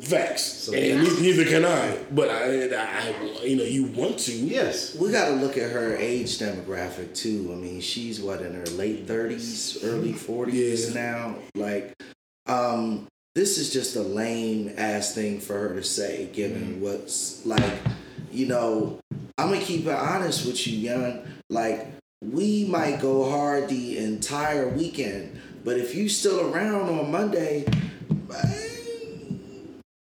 facts. 0.00 0.42
So- 0.42 0.72
and 0.74 1.02
ne- 1.02 1.20
neither 1.20 1.44
can 1.44 1.64
I. 1.64 1.96
But 2.12 2.28
I, 2.30 2.68
I, 2.74 3.42
you 3.44 3.56
know, 3.56 3.64
you 3.64 3.84
want 3.84 4.18
to. 4.20 4.32
yes. 4.32 4.94
We 4.94 5.10
got 5.10 5.28
to 5.28 5.34
look 5.34 5.56
at 5.56 5.70
her 5.72 5.96
age 5.96 6.38
demographic 6.38 7.14
too. 7.14 7.50
I 7.52 7.56
mean, 7.56 7.80
she's 7.80 8.20
what 8.20 8.42
in 8.42 8.54
her 8.54 8.66
late 8.66 9.06
thirties, 9.06 9.78
early 9.82 10.12
forties 10.12 10.94
Yeah. 10.94 11.00
now. 11.02 11.34
Like, 11.54 11.94
um, 12.46 13.06
this 13.34 13.58
is 13.58 13.72
just 13.72 13.96
a 13.96 14.02
lame 14.02 14.72
ass 14.76 15.14
thing 15.14 15.40
for 15.40 15.54
her 15.58 15.74
to 15.74 15.82
say, 15.84 16.28
given 16.32 16.80
what's 16.80 17.44
like, 17.46 17.74
you 18.32 18.46
know. 18.46 18.98
I'm 19.40 19.50
gonna 19.52 19.60
keep 19.64 19.86
it 19.86 19.92
honest 19.94 20.44
with 20.46 20.66
you, 20.66 20.76
young. 20.76 21.22
Like, 21.48 21.86
we 22.20 22.64
might 22.64 23.00
go 23.00 23.30
hard 23.30 23.68
the 23.68 23.96
entire 23.98 24.68
weekend, 24.68 25.40
but 25.68 25.76
if 25.76 25.94
you 25.94 26.08
still 26.08 26.50
around 26.50 26.88
on 26.88 27.12
Monday, 27.12 27.66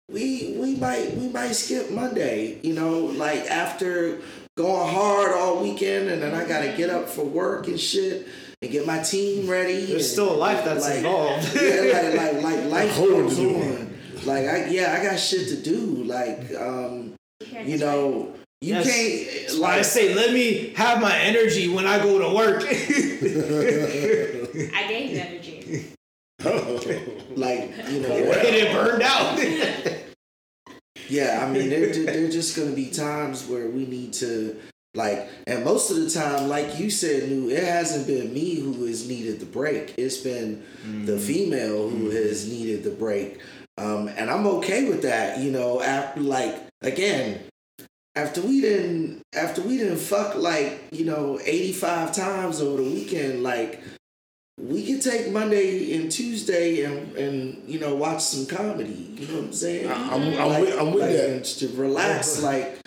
we 0.09 0.55
we 0.57 0.77
might 0.77 1.13
we 1.17 1.27
might 1.27 1.51
skip 1.51 1.91
Monday. 1.91 2.57
You 2.63 2.73
know, 2.73 2.99
like 2.99 3.51
after 3.51 4.21
going 4.55 4.93
hard 4.93 5.33
all 5.33 5.61
weekend, 5.61 6.07
and 6.07 6.23
then 6.23 6.33
I 6.33 6.47
gotta 6.47 6.71
get 6.77 6.89
up 6.89 7.09
for 7.09 7.25
work 7.25 7.67
and 7.67 7.77
shit, 7.77 8.29
and 8.61 8.71
get 8.71 8.87
my 8.87 8.99
team 8.99 9.49
ready. 9.49 9.73
There's 9.87 9.91
and- 9.91 10.03
still 10.03 10.31
a 10.33 10.37
life 10.37 10.63
that's 10.63 10.85
like, 10.85 10.99
involved. 10.99 11.53
Yeah, 11.61 12.13
like 12.15 12.35
like 12.35 12.43
like 12.43 12.63
life 12.71 12.95
goes 12.95 13.37
on. 13.37 13.93
Like 14.25 14.45
I 14.45 14.67
yeah, 14.67 14.95
I 14.97 15.03
got 15.03 15.19
shit 15.19 15.49
to 15.49 15.57
do. 15.61 16.05
Like 16.05 16.49
um, 16.57 17.13
you 17.65 17.77
know, 17.77 18.33
you 18.61 18.73
Yes. 18.73 18.87
can't 18.87 19.47
That's 19.47 19.59
why 19.59 19.73
I 19.73 19.75
like 19.77 19.85
say, 19.85 20.15
let 20.15 20.31
me 20.33 20.69
have 20.77 20.99
my 21.01 21.15
energy 21.15 21.67
when 21.67 21.85
I 21.85 21.99
go 21.99 22.17
to 22.19 22.33
work. 22.33 22.63
I 24.73 24.87
gave 24.87 25.11
you 25.11 25.19
energy. 25.19 25.36
Like 26.43 27.71
you 27.89 28.01
know. 28.01 28.09
Get 28.09 28.53
it 28.53 28.73
burned 28.73 29.03
out. 29.03 29.39
Yeah, 31.09 31.45
I 31.45 31.51
mean, 31.51 31.69
there, 31.69 31.87
there, 31.93 32.29
just 32.29 32.55
going 32.55 32.69
to 32.69 32.75
be 32.75 32.89
times 32.89 33.47
where 33.47 33.67
we 33.69 33.85
need 33.85 34.13
to, 34.13 34.59
like, 34.93 35.29
and 35.45 35.63
most 35.63 35.89
of 35.89 35.97
the 35.97 36.09
time, 36.09 36.49
like 36.49 36.79
you 36.79 36.89
said, 36.89 37.29
New, 37.29 37.49
it 37.49 37.63
hasn't 37.63 38.07
been 38.07 38.33
me 38.33 38.55
who 38.59 38.85
has 38.85 39.07
needed 39.07 39.39
the 39.39 39.45
break. 39.45 39.93
It's 39.97 40.17
been 40.17 40.63
the 41.05 41.17
female 41.17 41.89
who 41.89 42.09
has 42.09 42.49
needed 42.49 42.83
the 42.83 42.89
break. 42.91 43.39
Um, 43.77 44.09
and 44.09 44.29
I'm 44.29 44.47
okay 44.47 44.89
with 44.89 45.03
that, 45.03 45.39
you 45.39 45.51
know, 45.51 45.81
after, 45.81 46.19
like, 46.19 46.57
again, 46.81 47.39
after 48.15 48.41
we 48.41 48.59
didn't, 48.59 49.21
after 49.33 49.61
we 49.61 49.77
didn't 49.77 49.99
fuck, 49.99 50.35
like, 50.35 50.87
you 50.91 51.05
know, 51.05 51.39
85 51.41 52.13
times 52.13 52.59
over 52.59 52.81
the 52.83 52.89
weekend, 52.89 53.43
like, 53.43 53.81
we 54.59 54.85
could 54.85 55.01
take 55.01 55.31
Monday 55.31 55.95
and 55.95 56.11
Tuesday 56.11 56.83
and, 56.83 57.15
and 57.15 57.63
you 57.69 57.79
know 57.79 57.95
watch 57.95 58.21
some 58.21 58.45
comedy. 58.47 59.13
You 59.17 59.27
know 59.27 59.35
what 59.35 59.43
I'm 59.45 59.53
saying? 59.53 59.89
I'm, 59.91 60.11
I'm, 60.11 60.35
like, 60.49 60.61
with, 60.61 60.79
I'm 60.79 60.93
with 60.93 61.01
like, 61.03 61.11
that. 61.11 61.43
to 61.45 61.67
relax, 61.79 62.41
like 62.41 62.79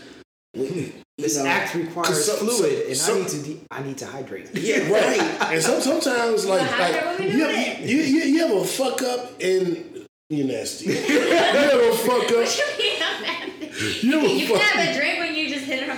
we- 0.54 0.66
you 0.66 0.92
This 1.26 1.36
know, 1.36 1.44
act 1.46 1.74
requires 1.74 2.24
some- 2.24 2.38
fluid, 2.38 2.86
and 2.88 2.96
some- 2.96 3.16
I 3.16 3.20
need 3.20 3.28
to. 3.28 3.42
De- 3.42 3.60
I 3.70 3.82
need 3.82 3.98
to 3.98 4.06
hydrate. 4.06 4.48
yeah, 4.54 4.90
Right. 4.90 5.18
right. 5.40 5.52
And 5.54 5.62
some, 5.62 5.80
sometimes, 5.82 6.46
like, 6.46 6.62
like 6.78 7.20
you, 7.20 7.30
doing 7.32 7.54
it? 7.56 7.80
you, 7.80 7.98
you, 7.98 8.20
you 8.22 8.38
have 8.48 8.56
a 8.56 8.64
fuck 8.64 9.02
up 9.02 9.40
and 9.40 10.06
you're 10.30 10.46
nasty. 10.46 10.86
you 10.92 10.92
have 11.34 11.74
a 11.78 11.92
fuck 11.92 12.30
up. 12.32 12.48
You 12.60 12.78
mean 12.78 13.02
I'm 13.02 13.22
mad? 13.22 13.48
You 14.02 14.12
have 14.18 14.24
a 14.24 14.34
You 14.34 14.56
have 14.56 14.96
a 14.96 14.98
drink 14.98 15.19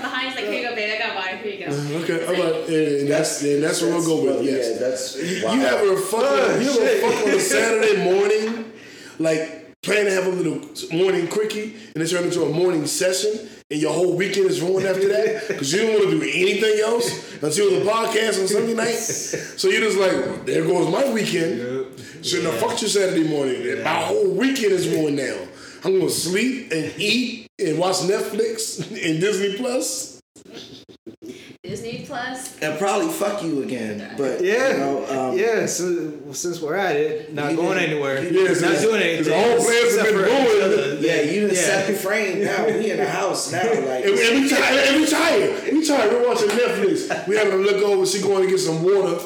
behind. 0.02 0.26
It's 0.28 0.36
like, 0.36 0.44
here 0.46 0.62
you 0.62 0.68
go, 0.68 0.74
babe. 0.74 0.94
I 0.94 0.98
got 1.06 1.14
water. 1.16 1.36
Here 1.38 1.54
you 1.54 1.66
go. 1.66 1.72
Mm, 1.72 2.02
okay, 2.02 2.26
all 2.26 2.32
right, 2.32 2.68
and, 2.68 3.00
and 3.02 3.08
that's 3.10 3.42
and 3.42 3.62
that's 3.62 3.80
what 3.82 3.90
we'll 3.92 4.06
go 4.06 4.24
with. 4.24 4.44
Yes, 4.44 4.70
Yeah, 4.72 4.78
that's 4.88 5.16
you, 5.16 5.44
wow. 5.46 5.52
you 5.54 5.60
have 5.60 5.80
a 5.80 5.96
fuck. 5.96 6.20
Oh, 6.22 6.58
you 6.60 6.68
have 6.70 6.80
a 6.82 7.00
fuck 7.00 7.26
on 7.26 7.34
a 7.34 7.40
Saturday 7.40 8.04
morning, 8.10 8.72
like 9.18 9.80
plan 9.82 10.04
to 10.04 10.12
have 10.12 10.26
a 10.26 10.30
little 10.30 10.60
morning 10.96 11.26
quickie, 11.28 11.74
and 11.94 12.02
it 12.02 12.08
turn 12.08 12.24
into 12.24 12.42
a 12.44 12.48
morning 12.48 12.86
session, 12.86 13.48
and 13.70 13.80
your 13.80 13.92
whole 13.92 14.14
weekend 14.16 14.46
is 14.46 14.60
ruined 14.60 14.86
after 14.86 15.08
that 15.08 15.44
because 15.48 15.72
you 15.72 15.80
don't 15.82 15.90
want 15.98 16.10
to 16.10 16.20
do 16.20 16.22
anything 16.22 16.80
else 16.84 17.32
until 17.42 17.70
the 17.80 17.90
podcast 17.90 18.40
on 18.40 18.46
Sunday 18.46 18.74
night. 18.74 18.94
So 18.94 19.68
you're 19.68 19.80
just 19.80 19.98
like, 19.98 20.12
well, 20.12 20.36
there 20.44 20.64
goes 20.64 20.88
my 20.90 21.12
weekend. 21.12 21.86
Shouldn't 22.24 22.52
have 22.52 22.60
fucked 22.60 22.82
you 22.82 22.88
Saturday 22.88 23.28
morning. 23.28 23.82
My 23.82 23.90
whole 24.04 24.30
weekend 24.30 24.70
is 24.72 24.88
ruined 24.88 25.16
now. 25.16 25.36
I'm 25.84 25.98
gonna 25.98 26.10
sleep 26.10 26.70
and 26.70 26.92
eat 26.96 27.41
and 27.68 27.78
watch 27.78 27.96
Netflix 27.96 28.78
and 28.80 29.20
Disney 29.20 29.56
Plus. 29.56 30.20
Disney 31.62 32.04
Plus. 32.06 32.58
and 32.60 32.78
probably 32.78 33.08
fuck 33.08 33.42
you 33.42 33.62
again. 33.62 34.14
But 34.18 34.42
Yeah, 34.42 34.72
you 34.72 34.76
know, 34.78 35.30
um, 35.30 35.38
yeah. 35.38 35.66
So 35.66 36.12
since 36.32 36.60
we're 36.60 36.74
at 36.74 36.96
it, 36.96 37.32
not 37.32 37.54
going 37.56 37.78
anywhere, 37.78 38.22
Yeah, 38.22 38.42
not 38.48 38.50
it's- 38.52 38.82
doing 38.82 39.00
it's 39.00 39.28
anything. 39.28 39.32
all 39.32 39.64
plans 39.64 39.68
have 39.68 39.84
except 39.84 40.08
been 40.08 40.14
for 40.18 40.24
ruined. 40.24 41.02
Yeah, 41.04 41.20
you 41.22 41.40
done 41.46 41.56
Yeah. 41.56 41.62
set 41.62 41.86
the 41.86 41.94
frame 41.94 42.44
now. 42.44 42.66
We 42.66 42.90
in 42.90 42.96
the 42.98 43.06
house 43.08 43.52
now. 43.52 43.62
Like 43.62 44.04
And, 44.04 44.18
and 44.18 44.42
we 44.42 44.48
tired. 44.48 44.88
And 44.88 45.00
we 45.00 45.06
tired. 45.06 45.72
We 45.72 45.86
tired. 45.86 46.12
We're 46.12 46.26
watching 46.28 46.48
Netflix. 46.48 47.26
We 47.28 47.36
having 47.36 47.52
to 47.52 47.58
look 47.58 47.82
over. 47.82 48.04
She 48.06 48.20
going 48.20 48.42
to 48.44 48.48
get 48.50 48.58
some 48.58 48.82
water 48.82 49.18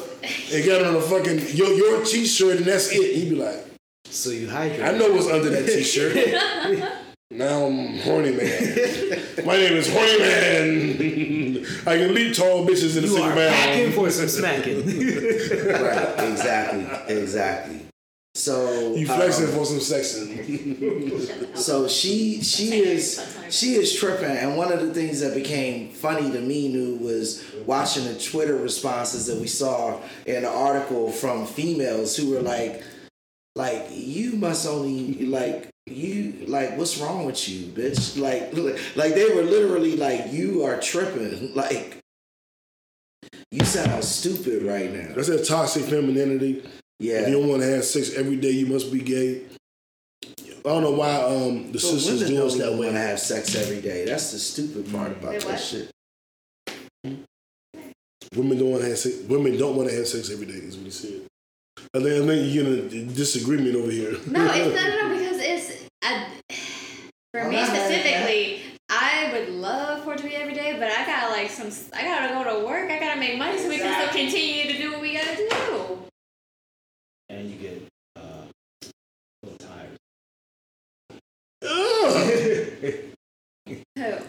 and 0.53 0.65
got 0.65 0.83
on 0.83 0.95
a 0.95 1.01
fucking 1.01 1.55
your 1.55 1.73
your 1.73 2.05
t-shirt 2.05 2.57
and 2.57 2.65
that's 2.65 2.91
it. 2.91 3.15
He'd 3.15 3.29
be 3.31 3.35
like, 3.35 3.65
So 4.09 4.29
you 4.29 4.47
hydrate. 4.49 4.81
I 4.83 4.91
know 4.97 5.11
what's 5.11 5.27
under 5.27 5.49
that 5.49 5.65
t-shirt. 5.65 6.15
now 7.31 7.65
I'm 7.65 7.97
horny 7.99 8.31
man. 8.31 9.45
My 9.45 9.57
name 9.57 9.73
is 9.73 9.91
horny 9.91 10.19
man. 10.19 11.65
I 11.85 11.97
can 11.97 12.13
leap 12.13 12.35
tall 12.35 12.65
bitches 12.65 12.97
in 12.97 13.03
a 13.03 13.07
You 13.07 13.13
single 13.13 13.23
are 13.23 13.35
packing 13.35 13.83
bound. 13.85 13.95
for 13.95 14.09
some 14.09 14.27
smacking. 14.29 14.85
right, 14.85 16.29
exactly, 16.31 17.15
exactly. 17.15 17.81
So 18.35 18.93
You 18.93 19.07
flexing 19.07 19.45
um, 19.47 19.51
for 19.51 19.65
some 19.65 19.79
sexing. 19.79 20.37
So 21.57 21.87
she 21.87 22.41
she 22.43 22.79
is 22.83 23.19
she 23.49 23.73
is 23.73 23.95
tripping, 23.95 24.29
and 24.29 24.55
one 24.55 24.71
of 24.71 24.79
the 24.79 24.93
things 24.93 25.21
that 25.21 25.33
became 25.33 25.89
funny 25.89 26.31
to 26.31 26.39
me 26.39 26.67
new 26.67 26.95
was 26.97 27.43
watching 27.65 28.05
the 28.05 28.17
Twitter 28.19 28.55
responses 28.55 29.25
that 29.25 29.39
we 29.41 29.47
saw 29.47 29.99
in 30.27 30.43
the 30.43 30.49
article 30.49 31.11
from 31.11 31.47
females 31.47 32.15
who 32.15 32.29
were 32.29 32.41
like, 32.41 32.83
like 33.55 33.87
you 33.91 34.33
must 34.33 34.67
only 34.67 35.25
like 35.25 35.69
you 35.87 36.45
like 36.47 36.77
what's 36.77 36.97
wrong 36.97 37.25
with 37.25 37.47
you, 37.47 37.67
bitch? 37.67 38.19
Like 38.19 38.53
like 38.95 39.13
they 39.13 39.33
were 39.33 39.43
literally 39.43 39.95
like 39.95 40.31
you 40.31 40.63
are 40.63 40.79
tripping, 40.79 41.53
like 41.55 41.97
You 43.51 43.65
sound 43.65 44.03
stupid 44.03 44.63
right 44.63 44.91
now. 44.91 45.13
That's 45.15 45.27
that 45.29 45.45
toxic 45.45 45.83
femininity. 45.85 46.63
Yeah. 46.99 47.21
If 47.21 47.27
you 47.29 47.39
don't 47.39 47.49
want 47.49 47.61
to 47.61 47.67
have 47.67 47.85
sex 47.85 48.13
every 48.15 48.37
day, 48.37 48.51
you 48.51 48.65
must 48.65 48.91
be 48.91 48.99
gay. 48.99 49.43
I 50.67 50.69
don't 50.69 50.83
know 50.83 50.91
why 50.91 51.13
um, 51.15 51.67
the 51.67 51.73
But 51.73 51.81
sisters 51.81 52.19
women 52.21 52.35
do 52.35 52.45
us 52.45 52.57
don't 52.57 52.71
that 52.71 52.77
want 52.77 52.91
to 52.91 52.99
have 52.99 53.19
sex 53.19 53.55
every 53.55 53.79
day. 53.79 54.03
That's 54.03 54.31
the 54.33 54.39
stupid 54.39 54.91
part 54.91 55.11
about 55.13 55.31
Wait, 55.31 55.41
that 55.45 55.59
shit. 55.61 55.91
Women 58.35 58.57
don't 58.57 58.71
want 58.71 58.83
to 58.83 58.89
have 58.89 58.97
sex. 58.97 59.15
Women 59.29 59.57
don't 59.57 59.77
want 59.77 59.89
to 59.89 59.95
have 59.95 60.07
sex 60.07 60.29
every 60.29 60.45
day. 60.45 60.53
Is 60.55 60.75
what 60.75 60.85
he 60.85 60.91
said. 60.91 61.21
I 61.93 61.99
think, 61.99 62.23
I 62.23 62.27
think 62.27 62.53
you're 62.53 62.65
in 62.65 63.09
a 63.09 63.13
disagreement 63.13 63.75
over 63.75 63.89
here. 63.89 64.11
No, 64.11 64.17
it's 64.17 64.27
no, 64.27 64.41
no, 64.43 65.07
no, 65.07 65.09
because 65.09 65.16
it's 65.16 65.16
I, 66.03 66.27
for 67.33 67.41
I'm 67.41 67.49
me 67.49 67.63
specifically. 67.65 68.61
I 68.89 69.29
would 69.33 69.49
love 69.49 70.03
for 70.03 70.13
it 70.13 70.17
to 70.19 70.23
be 70.23 70.35
every 70.35 70.53
day, 70.53 70.77
but 70.79 70.89
I 70.89 71.05
gotta 71.05 71.31
like 71.31 71.49
some. 71.49 71.69
I 71.93 72.03
gotta 72.03 72.33
go 72.33 72.59
to 72.59 72.65
work. 72.65 72.89
I 72.89 72.99
gotta 72.99 73.19
make 73.19 73.37
money 73.37 73.57
so 73.57 73.67
we 73.67 73.77
can 73.79 73.93
still 74.09 74.21
continue 74.21 74.71
to 74.71 74.77
do 74.77 74.91
what 74.93 75.01
we 75.01 75.13
gotta 75.13 75.35
do. 75.35 75.99
And 77.29 77.49
you 77.49 77.57
get 77.57 77.81
uh, 78.15 78.21
a 78.83 78.87
little 79.43 79.57
tired. 79.67 79.97
Who? 81.61 83.03
Uh 83.99 84.21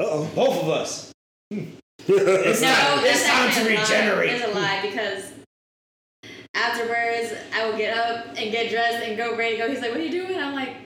oh, 0.00 0.30
both 0.34 0.62
of 0.64 0.68
us. 0.68 1.12
No, 1.50 1.58
It's 2.06 2.60
time- 2.60 3.02
that's 3.02 3.20
it's 3.20 3.26
time 3.26 3.50
to 3.52 3.60
a 3.60 3.74
lie. 3.74 3.80
regenerate. 3.80 4.30
It's 4.32 4.44
a 4.44 4.54
lie 4.54 4.80
because 4.82 5.24
afterwards 6.54 7.34
I 7.54 7.68
will 7.68 7.76
get 7.76 7.96
up 7.96 8.26
and 8.36 8.50
get 8.50 8.70
dressed 8.70 9.04
and 9.04 9.16
go 9.16 9.36
ready 9.36 9.56
to 9.56 9.62
go. 9.62 9.68
He's 9.70 9.80
like, 9.80 9.90
"What 9.90 10.00
are 10.00 10.04
you 10.04 10.10
doing?" 10.10 10.38
I'm 10.38 10.54
like, 10.54 10.76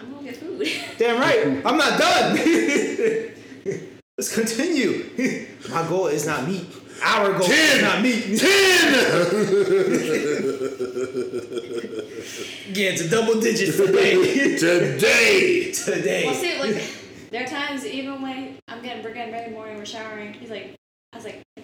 "I'm 0.00 0.12
gonna 0.12 0.24
get 0.24 0.36
food." 0.36 0.66
Damn 0.98 1.20
right. 1.20 1.46
I'm 1.66 1.76
not 1.76 1.98
done. 1.98 2.36
Let's 4.16 4.32
continue. 4.34 5.10
My 5.70 5.86
goal 5.88 6.06
is 6.06 6.26
not 6.26 6.46
meat. 6.46 6.66
Our 7.02 7.32
goal 7.32 7.48
Ten. 7.48 7.58
is 7.58 7.72
Ten. 7.72 7.82
not 7.82 8.02
meat. 8.02 8.38
Ten 8.38 8.94
Again, 12.70 12.92
it's 12.94 13.02
a 13.02 13.10
double 13.10 13.40
digits 13.40 13.76
today. 13.76 14.56
today. 14.56 15.72
today. 15.72 16.24
well, 16.26 16.34
see, 16.34 16.58
like 16.58 16.82
there 17.30 17.42
are 17.42 17.46
times 17.46 17.84
even 17.84 18.22
when 18.22 18.56
I'm 18.68 18.82
getting 18.82 19.02
we're 19.02 19.12
getting 19.12 19.32
ready 19.32 19.46
in 19.46 19.50
the 19.52 19.56
morning, 19.56 19.76
we're 19.76 19.84
showering. 19.84 20.32
He's 20.34 20.50
like, 20.50 20.74
I 21.12 21.16
was 21.16 21.24
like, 21.24 21.42
ten 21.56 21.63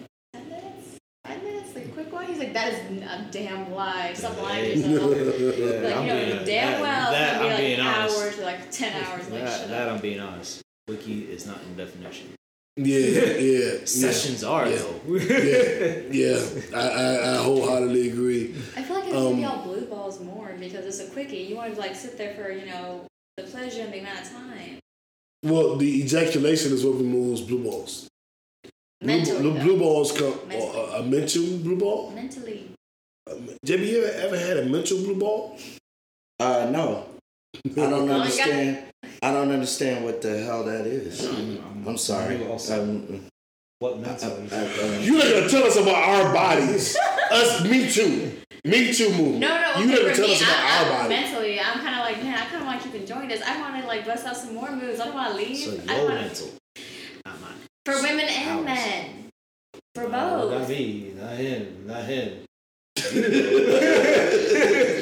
five 1.33 1.43
minutes, 1.43 1.75
like 1.75 1.93
quick 1.93 2.11
one. 2.11 2.25
He's 2.25 2.39
like, 2.39 2.53
that 2.53 2.73
is 2.73 3.01
a 3.01 3.27
damn 3.31 3.71
lie. 3.73 4.13
Stop 4.13 4.41
lying 4.41 4.81
to 4.81 4.89
yourself. 4.89 5.11
Like 5.83 5.95
I'm 5.95 6.05
you 6.05 6.13
know 6.13 6.25
being- 6.35 6.45
damn 6.45 6.81
well 6.81 7.11
that 7.11 7.33
it's 7.33 7.41
gonna 7.41 7.53
I'm 7.53 7.57
be 7.59 7.65
being 7.65 7.79
like 7.79 7.87
an 7.87 8.01
honest. 8.01 8.37
hour 8.39 8.45
like 8.45 8.71
ten 8.71 9.03
hours. 9.03 9.27
That, 9.27 9.59
shut 9.59 9.69
that. 9.69 9.89
I'm 9.89 9.99
being 9.99 10.19
honest. 10.19 10.61
Wiki 10.87 11.21
is 11.31 11.45
not 11.47 11.59
in 11.63 11.75
definition. 11.77 12.33
Yeah, 12.77 12.97
yeah, 12.97 13.33
yeah. 13.37 13.85
Sessions 13.85 14.43
are 14.43 14.67
Yeah. 14.69 14.77
though. 14.77 15.15
Yeah, 15.15 16.01
yeah. 16.11 16.39
I, 16.73 16.87
I, 16.87 17.33
I 17.33 17.37
wholeheartedly 17.43 18.09
agree. 18.09 18.55
I 18.77 18.81
feel 18.83 18.95
like 18.99 19.09
it 19.09 19.15
Um, 19.15 19.25
would 19.25 19.35
be 19.37 19.45
all 19.45 19.63
blue 19.63 19.85
balls 19.85 20.19
more 20.21 20.53
because 20.59 20.85
it's 20.85 20.99
a 20.99 21.11
quickie. 21.11 21.37
You 21.37 21.55
want 21.57 21.73
to 21.73 21.79
like 21.79 21.95
sit 21.95 22.17
there 22.17 22.33
for 22.33 22.51
you 22.51 22.65
know 22.65 23.05
the 23.37 23.43
pleasure 23.43 23.81
and 23.81 23.93
the 23.93 23.99
amount 23.99 24.21
of 24.21 24.31
time. 24.31 24.79
Well, 25.43 25.75
the 25.75 26.01
ejaculation 26.03 26.71
is 26.71 26.85
what 26.85 26.95
removes 26.95 27.41
blue 27.41 27.63
balls. 27.63 28.07
Mentally, 29.01 29.39
blue, 29.41 29.53
though. 29.53 29.59
blue 29.63 29.79
balls 29.79 30.11
come 30.11 30.33
Mentally. 30.47 30.93
a 30.95 31.03
mental 31.03 31.57
blue 31.57 31.77
ball. 31.77 32.11
Mentally. 32.11 32.67
Have 33.27 33.79
you 33.79 34.03
ever, 34.05 34.27
ever 34.27 34.37
had 34.39 34.57
a 34.57 34.65
mental 34.65 34.97
blue 34.99 35.15
ball? 35.17 35.57
Uh, 36.39 36.69
no. 36.71 37.05
I 37.65 37.69
don't 37.75 38.07
got- 38.07 38.21
understand. 38.21 38.85
I 39.23 39.31
don't 39.31 39.51
understand 39.51 40.05
what 40.05 40.21
the 40.21 40.41
hell 40.43 40.63
that 40.63 40.85
is. 40.87 41.25
I'm, 41.27 41.87
I'm 41.87 41.97
sorry. 41.97 42.37
you 42.37 42.47
also- 42.51 42.81
Um, 42.81 43.25
what 43.79 43.95
I, 43.95 43.97
mental? 43.97 44.31
I, 44.51 44.57
I, 44.57 44.97
You're 44.99 45.17
not 45.17 45.33
gonna 45.33 45.49
tell 45.49 45.63
us 45.63 45.75
about 45.75 45.95
our 45.95 46.33
bodies. 46.33 46.95
us, 47.31 47.63
me 47.63 47.89
too. 47.89 48.31
Me 48.63 48.93
too 48.93 49.09
movement. 49.09 49.39
No, 49.39 49.59
no. 49.59 49.79
You 49.81 49.87
never 49.87 50.13
tell 50.13 50.27
me, 50.27 50.33
us 50.35 50.41
about 50.43 50.55
I, 50.59 50.77
our 50.77 50.85
I, 50.85 50.97
body. 50.97 51.09
mentally, 51.09 51.59
I'm 51.59 51.79
kind 51.79 51.95
of 51.95 52.01
like, 52.05 52.23
man, 52.23 52.37
I 52.37 52.45
kind 52.45 52.57
of 52.61 52.65
want 52.67 52.79
to 52.83 52.87
keep 52.89 53.01
enjoying 53.01 53.27
this. 53.27 53.41
I 53.41 53.59
want 53.59 53.81
to 53.81 53.87
like 53.87 54.05
bust 54.05 54.27
out 54.27 54.37
some 54.37 54.53
more 54.53 54.71
moves. 54.71 54.99
I 54.99 55.05
don't 55.05 55.15
want 55.15 55.31
to 55.31 55.35
leave. 55.37 55.57
So 55.57 55.79
I 55.89 55.95
your 55.95 56.03
wanna, 56.09 56.21
mental. 56.21 56.49
Not 57.85 57.95
mine. 57.95 58.01
for 58.01 58.07
women 58.09 58.25
and 58.29 58.59
Ours. 58.59 58.65
men. 58.65 59.29
For 59.95 60.03
No, 60.03 60.09
both. 60.49 60.59
not 60.59 60.69
me. 60.69 61.13
Not 61.15 61.35
him. 61.37 61.87
Not 61.87 62.03
him. 62.05 62.45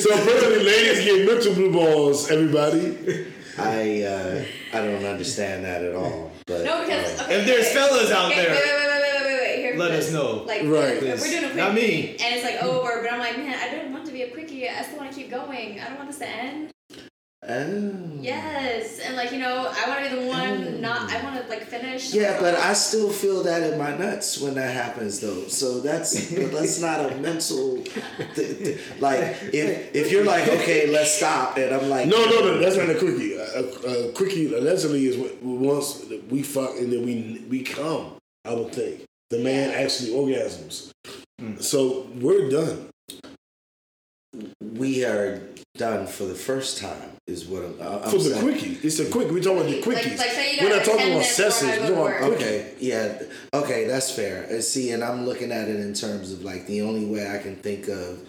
So 0.00 0.08
apparently, 0.14 0.62
ladies 0.64 1.04
get 1.04 1.26
mental 1.26 1.52
blue 1.54 1.72
balls. 1.72 2.30
Everybody. 2.30 3.26
I, 3.58 4.02
uh, 4.04 4.44
I 4.72 4.76
don't 4.86 5.04
understand 5.04 5.64
that 5.64 5.82
at 5.82 5.94
all. 5.94 6.30
But 6.46 6.64
no, 6.64 6.80
because 6.82 7.18
uh, 7.20 7.24
okay, 7.24 7.40
If 7.40 7.46
there's 7.46 7.66
okay. 7.66 7.74
fellas 7.74 8.10
out 8.12 8.30
Okay, 8.30 8.44
there, 8.46 8.54
wait, 8.54 8.64
wait, 8.64 8.76
wait, 8.76 9.02
wait, 9.02 9.04
wait, 9.12 9.24
wait, 9.26 9.40
wait. 9.40 9.56
Here, 9.58 9.74
let 9.76 9.90
us 9.90 10.12
know. 10.12 10.44
Like, 10.46 10.62
Right. 10.62 11.02
we're 11.02 11.16
doing 11.18 11.44
a 11.44 11.48
quick, 11.48 11.56
Not 11.56 11.74
me. 11.74 12.10
and 12.12 12.34
it's 12.34 12.44
like 12.44 12.62
over, 12.62 13.02
but 13.02 13.12
I'm 13.12 13.18
like, 13.18 13.36
man, 13.36 13.58
I 13.58 13.68
didn't 13.74 13.92
want 13.92 14.06
to 14.06 14.12
be 14.12 14.22
a 14.22 14.30
quickie. 14.30 14.68
I 14.68 14.80
still 14.82 14.98
want 14.98 15.10
to 15.12 15.16
keep 15.16 15.28
going. 15.30 15.80
I 15.80 15.88
don't 15.88 15.96
want 15.98 16.08
this 16.08 16.18
to 16.20 16.28
end. 16.28 16.70
Oh. 17.48 17.92
Yes, 18.20 19.00
and 19.00 19.16
like 19.16 19.32
you 19.32 19.38
know, 19.38 19.72
I 19.74 19.88
want 19.88 20.04
to 20.04 20.10
be 20.10 20.22
the 20.22 20.28
one. 20.28 20.64
Mm. 20.64 20.80
Not, 20.80 21.10
I 21.10 21.22
want 21.22 21.42
to 21.42 21.48
like 21.48 21.64
finish. 21.64 22.12
Yeah, 22.12 22.38
but 22.40 22.54
I 22.54 22.72
still 22.74 23.10
feel 23.10 23.42
that 23.44 23.62
in 23.72 23.78
my 23.78 23.96
nuts 23.96 24.40
when 24.40 24.54
that 24.54 24.74
happens, 24.74 25.20
though. 25.20 25.46
So 25.48 25.80
that's 25.80 26.12
that's 26.34 26.80
not 26.80 27.10
a 27.10 27.16
mental. 27.16 27.82
Th- 28.34 28.58
th- 28.58 28.80
like 29.00 29.20
if 29.52 29.94
if 29.94 30.12
you're 30.12 30.24
like, 30.24 30.48
okay, 30.48 30.90
let's 30.90 31.12
stop, 31.12 31.56
and 31.56 31.74
I'm 31.74 31.88
like, 31.88 32.06
No, 32.06 32.24
no, 32.26 32.40
no. 32.40 32.58
That's 32.58 32.76
not 32.76 32.90
a 32.90 32.98
quickie. 32.98 33.34
A, 33.34 33.42
a, 33.42 34.08
a 34.08 34.12
quickie 34.12 34.54
allegedly 34.54 35.06
is 35.06 35.16
what 35.16 35.42
once 35.42 36.04
we 36.28 36.42
fuck 36.42 36.76
and 36.78 36.92
then 36.92 37.04
we 37.04 37.44
we 37.48 37.62
come. 37.62 38.16
I 38.44 38.54
would 38.54 38.72
think 38.72 39.04
the 39.30 39.38
man 39.38 39.70
actually 39.70 40.10
orgasms. 40.10 40.90
Hmm. 41.38 41.56
So 41.58 42.06
we're 42.20 42.50
done. 42.50 42.89
We 44.60 45.04
are 45.04 45.42
done 45.74 46.06
for 46.06 46.24
the 46.24 46.34
first 46.34 46.78
time, 46.78 47.10
is 47.26 47.46
what 47.46 47.64
I'm, 47.64 47.80
I'm 47.80 48.10
For 48.10 48.18
the 48.18 48.30
saying. 48.30 48.42
quickie, 48.42 48.78
it's 48.86 48.98
a 49.00 49.10
quickie. 49.10 49.30
We're 49.32 49.42
talking 49.42 49.58
about 49.60 49.70
the 49.70 49.82
quickies. 49.82 50.18
like, 50.18 50.30
say 50.30 50.56
you 50.56 50.62
we're 50.68 50.76
not 50.76 50.84
talking 50.84 51.00
about 51.12 51.20
minutes 51.20 51.36
before 51.36 51.46
I 51.46 51.50
sessions. 51.50 51.90
We're 51.90 51.94
talking 51.96 52.16
about. 52.26 52.32
Okay, 52.34 52.74
yeah, 52.80 53.22
okay, 53.54 53.86
that's 53.86 54.10
fair. 54.10 54.44
And 54.44 54.62
see, 54.62 54.92
and 54.92 55.02
I'm 55.02 55.26
looking 55.26 55.50
at 55.52 55.68
it 55.68 55.76
in 55.80 55.94
terms 55.94 56.32
of 56.32 56.44
like 56.44 56.66
the 56.66 56.82
only 56.82 57.06
way 57.06 57.28
I 57.30 57.38
can 57.38 57.56
think 57.56 57.88
of 57.88 58.20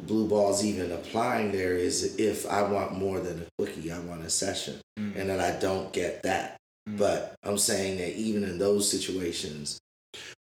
blue 0.00 0.28
balls 0.28 0.64
even 0.64 0.90
applying 0.92 1.52
there 1.52 1.74
is 1.76 2.16
if 2.16 2.46
I 2.46 2.62
want 2.62 2.92
more 2.98 3.20
than 3.20 3.42
a 3.42 3.46
quickie, 3.62 3.90
I 3.92 3.98
want 4.00 4.22
a 4.24 4.30
session, 4.30 4.80
Mm. 4.98 5.16
and 5.16 5.30
then 5.30 5.40
I 5.40 5.58
don't 5.58 5.92
get 5.92 6.22
that. 6.24 6.58
Mm. 6.88 6.98
But 6.98 7.34
I'm 7.42 7.56
saying 7.58 7.98
that 7.98 8.14
even 8.16 8.44
in 8.44 8.58
those 8.58 8.88
situations, 8.90 9.78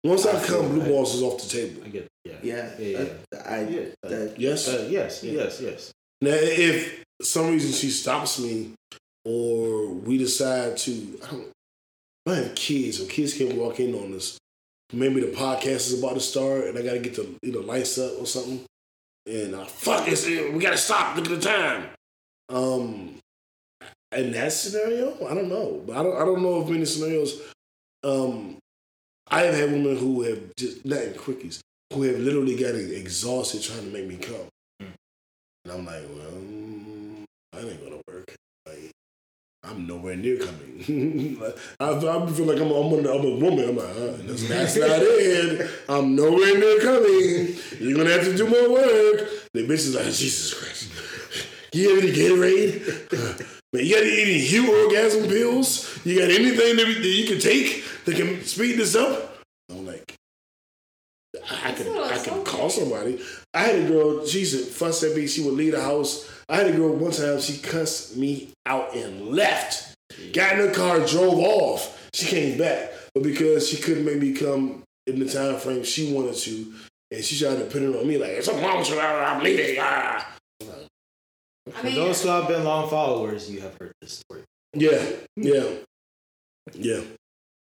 Once 0.03 0.27
I 0.27 0.37
I 0.41 0.45
come, 0.45 0.69
blue 0.71 0.81
like- 0.81 0.89
balls 0.89 1.15
is 1.15 1.23
off 1.23 1.41
the 1.43 1.49
table. 1.49 1.83
I 1.85 1.89
get. 1.89 2.09
Yeah. 2.25 2.35
yeah, 2.43 2.71
uh, 3.35 3.39
I 3.47 3.61
yeah. 3.62 3.81
Uh, 4.05 4.29
Yes. 4.37 4.68
uh, 4.68 4.87
yes. 4.91 5.25
Yeah. 5.25 5.33
Yes. 5.33 5.61
Yes. 5.61 5.93
Now, 6.21 6.33
if 6.35 7.03
some 7.23 7.49
reason 7.49 7.73
she 7.73 7.89
stops 7.91 8.39
me, 8.39 8.75
or 9.25 9.89
we 9.89 10.18
decide 10.18 10.77
to, 10.79 11.18
I 11.25 11.31
don't, 11.31 11.49
I 12.27 12.35
have 12.35 12.55
kids, 12.55 13.01
or 13.01 13.07
kids 13.07 13.35
can 13.37 13.57
walk 13.57 13.81
in 13.81 13.95
on 13.95 14.14
us. 14.14 14.39
Maybe 14.93 15.21
the 15.21 15.29
podcast 15.29 15.89
is 15.89 15.99
about 15.99 16.14
to 16.14 16.21
start, 16.21 16.64
and 16.64 16.79
I 16.79 16.83
gotta 16.83 16.99
get 16.99 17.14
the 17.14 17.27
you 17.43 17.53
know 17.53 17.61
lights 17.61 17.97
up 17.99 18.12
or 18.21 18.27
something. 18.27 18.64
And 19.27 19.55
uh, 19.55 19.64
fuck 19.64 20.05
this, 20.05 20.27
we 20.27 20.59
gotta 20.59 20.77
stop. 20.79 21.16
Look 21.16 21.31
at 21.31 21.41
the 21.41 21.41
time. 21.41 21.89
Um, 22.51 23.14
in 24.12 24.33
that 24.33 24.53
scenario, 24.53 25.14
I 25.27 25.35
don't 25.35 25.49
know, 25.49 25.83
but 25.87 25.97
I 25.97 26.03
don't, 26.03 26.16
I 26.16 26.25
don't 26.25 26.43
know 26.43 26.55
of 26.57 26.68
many 26.68 26.85
scenarios. 26.85 27.41
Um, 28.03 28.57
I 29.29 29.43
have 29.43 29.55
had 29.55 29.71
women 29.71 29.97
who 29.97 30.23
have 30.23 30.41
just 30.57 30.85
not 30.85 31.03
in 31.03 31.12
quickies 31.14 31.61
who 31.93 32.03
have 32.03 32.18
literally 32.18 32.57
gotten 32.57 32.93
exhausted 32.95 33.62
trying 33.62 33.82
to 33.82 33.86
make 33.91 34.07
me 34.07 34.16
come. 34.16 34.47
And 34.80 35.72
I'm 35.72 35.84
like, 35.84 36.03
well, 36.14 36.30
mm, 36.32 37.24
that 37.53 37.64
ain't 37.64 37.82
gonna 37.82 38.01
work. 38.09 38.34
Like, 38.66 38.91
I'm 39.62 39.86
nowhere 39.86 40.16
near 40.16 40.38
coming. 40.38 41.36
Like, 41.41 41.57
I, 41.78 41.91
I 41.91 42.26
feel 42.30 42.47
like 42.47 42.57
I'm, 42.59 42.70
I'm, 42.70 42.93
a, 42.93 43.12
I'm 43.12 43.24
a 43.26 43.36
woman. 43.36 43.68
I'm 43.68 43.76
like, 43.76 43.88
uh, 43.97 44.16
that's, 44.26 44.49
that's 44.49 44.76
not 44.78 45.01
it. 45.03 45.70
I'm 45.88 46.14
nowhere 46.16 46.59
near 46.59 46.80
coming. 46.80 47.55
You're 47.78 47.97
gonna 47.99 48.11
have 48.11 48.24
to 48.24 48.36
do 48.36 48.47
more 48.49 48.70
work. 48.72 49.28
The 49.53 49.64
bitch 49.66 49.70
is 49.72 49.95
like, 49.95 50.05
Jesus 50.07 50.55
Christ. 50.55 50.91
You 51.72 51.91
have 51.95 52.03
any 52.03 52.12
Gatorade? 52.12 53.47
Man, 53.72 53.84
you 53.84 53.95
got 53.95 54.03
any 54.03 54.38
Hue 54.41 54.84
orgasm 54.86 55.28
pills? 55.28 56.05
You 56.05 56.18
got 56.18 56.28
anything 56.28 56.74
that, 56.76 56.84
that 56.86 57.07
you 57.07 57.26
can 57.28 57.38
take 57.38 57.84
that 58.07 58.16
can 58.16 58.43
speed 58.43 58.76
this 58.76 58.97
up? 58.97 59.36
I'm 59.70 59.86
like, 59.86 60.16
I, 61.36 61.38
I 61.68 61.70
That's 61.70 61.78
can, 61.82 61.86
a 61.86 61.91
little 61.91 62.05
I 62.05 62.09
can 62.09 62.18
insulting. 62.18 62.45
call 62.45 62.60
somebody. 62.71 63.21
I 63.55 63.61
had 63.61 63.77
a 63.77 63.89
girl, 63.89 64.27
she's 64.27 64.55
a 64.55 64.59
fuss 64.59 65.03
at 65.03 65.16
me, 65.16 65.27
she 65.27 65.43
would 65.43 65.55
leave 65.55 65.73
the 65.73 65.83
house. 65.83 66.31
I 66.49 66.57
had 66.57 66.66
a 66.68 66.73
girl 66.73 66.95
one 66.95 67.12
time, 67.12 67.41
she 67.41 67.59
cussed 67.59 68.16
me 68.16 68.51
out 68.66 68.95
and 68.95 69.29
left. 69.29 69.95
Got 70.33 70.59
in 70.59 70.66
the 70.66 70.73
car, 70.73 71.01
drove 71.07 71.39
off. 71.39 72.09
She 72.14 72.27
came 72.27 72.59
back. 72.59 72.93
But 73.14 73.23
because 73.23 73.68
she 73.68 73.77
couldn't 73.77 74.05
make 74.05 74.18
me 74.18 74.33
come 74.33 74.83
in 75.07 75.18
the 75.18 75.29
time 75.29 75.59
frame 75.59 75.85
she 75.85 76.12
wanted 76.12 76.35
to, 76.37 76.73
and 77.11 77.25
she 77.25 77.39
tried 77.39 77.59
to 77.59 77.64
put 77.64 77.83
it 77.83 77.95
on 77.95 78.07
me 78.07 78.18
like, 78.18 78.43
something 78.43 78.64
wrong 78.64 78.79
with 78.79 78.91
you, 78.91 79.01
I'm 79.01 79.43
leaving. 79.43 79.77
Ah. 79.81 80.37
I 80.62 81.71
For 81.73 81.87
mean, 81.87 81.95
those 81.95 82.23
who 82.23 82.29
have 82.29 82.49
been 82.49 82.64
long 82.64 82.89
followers, 82.89 83.51
you 83.51 83.61
have 83.61 83.77
heard 83.79 83.93
this 84.01 84.23
story. 84.27 84.43
Yeah, 84.75 85.03
yeah, 85.37 85.64
yeah. 86.75 87.01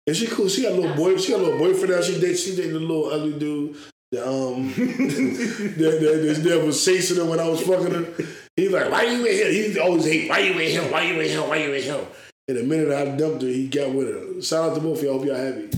And 0.10 0.16
she 0.16 0.28
cool. 0.28 0.48
She 0.50 0.64
got 0.64 0.72
a 0.72 0.76
little 0.76 0.96
boy. 0.96 1.18
She 1.18 1.32
got 1.32 1.40
a 1.40 1.44
little 1.44 1.60
boyfriend 1.60 1.94
now. 1.94 2.02
She 2.02 2.20
date. 2.20 2.36
She 2.36 2.56
dated 2.56 2.76
a 2.76 2.80
little 2.80 3.12
ugly 3.12 3.38
dude. 3.38 3.78
The 4.12 4.28
um, 4.28 4.70
that, 4.74 5.78
that, 5.78 6.42
that 6.44 6.66
was 6.66 6.84
chasing 6.84 7.18
her 7.18 7.26
when 7.26 7.40
I 7.40 7.48
was 7.48 7.62
fucking 7.62 7.94
her. 7.94 8.26
He's 8.56 8.72
like, 8.72 8.92
"Why 8.92 9.04
you 9.04 9.24
in 9.24 9.34
here?" 9.34 9.52
He 9.52 9.80
always 9.80 10.06
hate, 10.06 10.28
"Why 10.28 10.40
you 10.40 10.54
in 10.54 10.72
here? 10.72 10.82
Why 10.92 11.04
you 11.04 11.20
in 11.20 11.30
here? 11.30 11.42
Why 11.42 11.58
you 11.58 11.74
in 11.74 11.84
here?" 11.84 12.08
And 12.48 12.58
the 12.58 12.64
minute 12.64 12.92
I 12.92 13.16
dumped 13.16 13.44
her, 13.44 13.48
he 13.48 13.68
got 13.68 13.94
with 13.94 14.08
her. 14.08 14.42
Shout 14.42 14.72
out 14.72 14.76
to 14.76 14.82
both 14.82 14.98
of 14.98 15.04
y'all. 15.04 15.20
Hope 15.20 15.28
y'all 15.28 15.36
happy. 15.36 15.70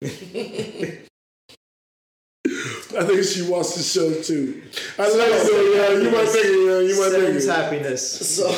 I 2.98 3.04
think 3.04 3.22
she 3.24 3.42
watched 3.42 3.76
the 3.76 3.82
show 3.82 4.22
too. 4.22 4.62
I 4.98 5.02
like 5.02 5.28
it, 5.30 5.76
yeah. 5.76 6.02
You 6.02 6.10
might 6.10 6.28
think 6.28 6.46
it, 6.46 6.66
yeah. 6.66 6.80
You 6.80 7.00
might 7.00 7.10
think 7.10 7.36
it. 7.36 7.46
happiness. 7.46 8.36
So, 8.36 8.50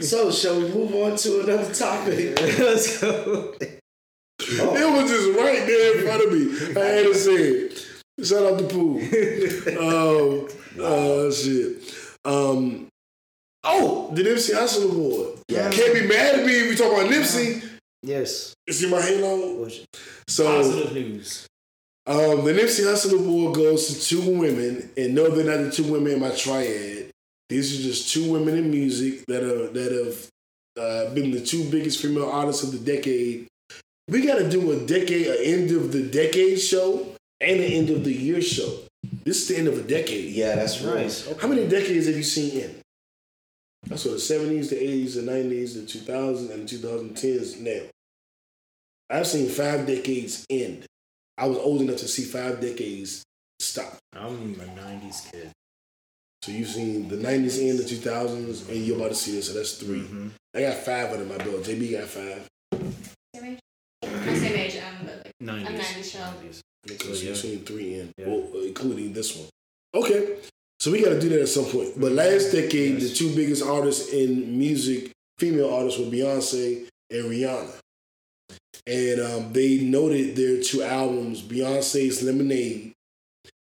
so 0.00 0.30
shall 0.30 0.60
we 0.60 0.68
move 0.68 0.94
on 0.94 1.16
to 1.16 1.40
another 1.40 1.72
topic? 1.72 2.38
Let's 2.58 3.00
go. 3.00 3.54
It 4.50 4.92
was 5.02 5.10
just 5.10 5.38
right 5.38 5.66
there 5.66 5.98
in 5.98 6.06
front 6.06 6.24
of 6.24 6.32
me. 6.32 6.80
I 6.82 6.84
had 6.86 7.04
to 7.06 7.14
say 7.14 7.34
it. 7.34 7.84
Shout 8.24 8.52
out 8.52 8.58
to 8.58 8.64
Pooh. 8.66 8.98
um, 9.78 10.48
uh, 10.82 11.30
shit. 11.32 11.94
Um, 12.24 12.88
oh, 13.64 14.10
the 14.14 14.22
Nipsey 14.22 14.54
Hussle 14.54 14.90
Award. 14.92 15.38
Yeah. 15.48 15.70
Can't 15.70 15.94
be 15.94 16.06
mad 16.06 16.36
at 16.40 16.46
me 16.46 16.52
if 16.52 16.70
we 16.70 16.76
talk 16.76 16.92
about 16.92 17.10
Nipsey. 17.10 17.62
Yes. 18.02 18.54
You 18.66 18.72
see 18.72 18.90
my 18.90 19.00
halo? 19.00 19.62
Which- 19.64 19.84
So, 20.28 20.44
Positive 20.44 20.92
news. 20.92 21.46
um, 22.06 22.44
the 22.44 22.52
Nipsey 22.52 22.84
Hussle 22.84 23.18
Award 23.18 23.54
goes 23.56 23.88
to 23.88 24.00
two 24.16 24.38
women, 24.38 24.90
and 24.96 25.14
no, 25.14 25.28
they're 25.30 25.44
not 25.58 25.64
the 25.64 25.70
two 25.70 25.90
women 25.92 26.14
in 26.14 26.20
my 26.20 26.30
triad. 26.30 27.10
These 27.48 27.78
are 27.78 27.82
just 27.82 28.12
two 28.12 28.30
women 28.32 28.56
in 28.58 28.70
music 28.70 29.24
that 29.26 29.42
are 29.42 29.68
that 29.68 29.92
have 29.92 30.28
uh, 30.84 31.14
been 31.14 31.30
the 31.30 31.40
two 31.40 31.64
biggest 31.70 32.00
female 32.02 32.28
artists 32.30 32.62
of 32.62 32.72
the 32.72 32.78
decade. 32.78 33.46
We 34.08 34.24
got 34.26 34.38
to 34.38 34.48
do 34.48 34.72
a 34.72 34.86
decade, 34.86 35.26
an 35.26 35.36
end 35.40 35.70
of 35.70 35.92
the 35.92 36.02
decade 36.08 36.58
show, 36.60 37.14
and 37.40 37.60
an 37.60 37.72
end 37.72 37.90
of 37.90 38.04
the 38.04 38.12
year 38.12 38.40
show. 38.40 38.78
This 39.24 39.42
is 39.42 39.48
the 39.48 39.58
end 39.58 39.68
of 39.68 39.78
a 39.78 39.82
decade. 39.82 40.32
Yeah, 40.32 40.54
that's 40.56 40.80
right. 40.80 41.02
Nice. 41.02 41.30
How 41.40 41.48
many 41.48 41.68
decades 41.68 42.06
have 42.06 42.16
you 42.16 42.22
seen 42.22 42.58
in? 42.60 42.76
That's 43.86 44.04
what 44.04 44.12
the 44.14 44.20
seventies, 44.20 44.70
the 44.70 44.82
eighties, 44.82 45.14
the 45.14 45.22
nineties, 45.22 45.74
the 45.74 45.86
two 45.86 46.00
thousands, 46.00 46.50
and 46.50 46.62
the 46.64 46.68
two 46.68 46.78
thousand 46.78 47.16
tens. 47.16 47.60
Now, 47.60 47.80
I've 49.10 49.26
seen 49.26 49.48
five 49.48 49.86
decades 49.86 50.44
end. 50.50 50.86
I 51.36 51.46
was 51.46 51.58
old 51.58 51.82
enough 51.82 51.98
to 51.98 52.08
see 52.08 52.24
five 52.24 52.60
decades 52.60 53.22
stop. 53.60 53.96
I'm 54.14 54.54
a 54.60 54.64
'90s 54.64 55.30
kid. 55.30 55.50
So 56.42 56.52
you've 56.52 56.68
seen 56.68 57.08
the 57.08 57.16
nineties 57.16 57.58
end, 57.60 57.78
the 57.78 57.84
two 57.84 57.96
thousands, 57.96 58.68
and 58.68 58.78
you're 58.78 58.96
about 58.96 59.10
to 59.10 59.14
see 59.14 59.32
this. 59.32 59.48
So 59.48 59.54
that's 59.54 59.74
3 59.74 60.00
Mhm. 60.00 60.30
I 60.54 60.60
got 60.62 60.76
five 60.78 61.12
under 61.12 61.24
my 61.26 61.36
belt. 61.38 61.62
JB 61.64 61.92
got 61.92 62.08
five. 62.08 62.46
Same 64.02 64.12
age. 64.14 64.26
I'm 64.28 64.36
same 64.36 64.56
age. 64.56 64.76
Um, 64.76 65.06
but 65.06 65.16
like, 65.24 65.34
90s. 65.40 65.66
I'm 65.66 65.74
90s 65.74 66.12
show. 66.12 66.18
90s. 66.18 66.60
So 66.88 66.94
So, 66.96 67.12
yeah. 67.22 67.28
you've 67.28 67.36
seen 67.36 67.58
three 67.64 67.94
in, 67.94 68.12
Yeah. 68.18 68.26
well, 68.28 68.62
including 68.64 69.12
this 69.12 69.36
one. 69.36 69.48
Okay, 69.94 70.36
so 70.80 70.90
we 70.90 71.02
got 71.02 71.10
to 71.10 71.20
do 71.20 71.28
that 71.30 71.40
at 71.40 71.48
some 71.48 71.64
point. 71.66 71.98
But 72.00 72.12
last 72.12 72.52
decade, 72.52 73.00
Yes. 73.00 73.10
the 73.10 73.14
two 73.16 73.34
biggest 73.34 73.62
artists 73.62 74.12
in 74.12 74.58
music, 74.58 75.10
female 75.38 75.70
artists, 75.72 75.98
were 75.98 76.06
Beyonce 76.06 76.86
and 77.10 77.24
Rihanna. 77.24 77.70
And 78.86 79.20
um, 79.20 79.52
they 79.52 79.78
noted 79.78 80.36
their 80.36 80.62
two 80.62 80.82
albums, 80.82 81.42
Beyonce's 81.42 82.22
Lemonade 82.22 82.92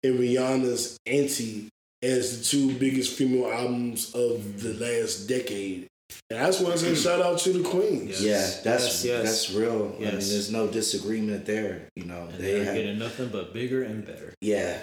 and 0.03 0.19
Rihanna's 0.19 0.97
Anti, 1.05 1.69
as 2.03 2.39
the 2.39 2.43
two 2.45 2.77
biggest 2.77 3.17
female 3.17 3.49
albums 3.51 4.13
of 4.13 4.61
the 4.61 4.73
last 4.73 5.27
decade. 5.27 5.87
And 6.29 6.39
I 6.39 6.45
just 6.47 6.61
want 6.63 6.73
to 6.73 6.79
say 6.79 6.95
shout 6.95 7.21
out 7.21 7.37
to 7.39 7.53
the 7.53 7.63
Queens. 7.67 8.21
Yes. 8.23 8.61
Yeah, 8.65 8.71
that's 8.71 8.83
Yes, 8.85 9.05
yes. 9.05 9.23
that's 9.23 9.51
real. 9.51 9.95
I 9.97 9.99
mean, 10.01 10.11
there's 10.11 10.51
no 10.51 10.67
disagreement 10.67 11.45
there. 11.45 11.89
You 11.95 12.05
know, 12.05 12.27
And 12.31 12.39
they 12.39 12.59
they're 12.63 12.73
getting 12.75 12.97
nothing 12.99 13.29
but 13.29 13.53
bigger 13.53 13.83
and 13.83 14.05
better. 14.05 14.33
yeah, 14.41 14.79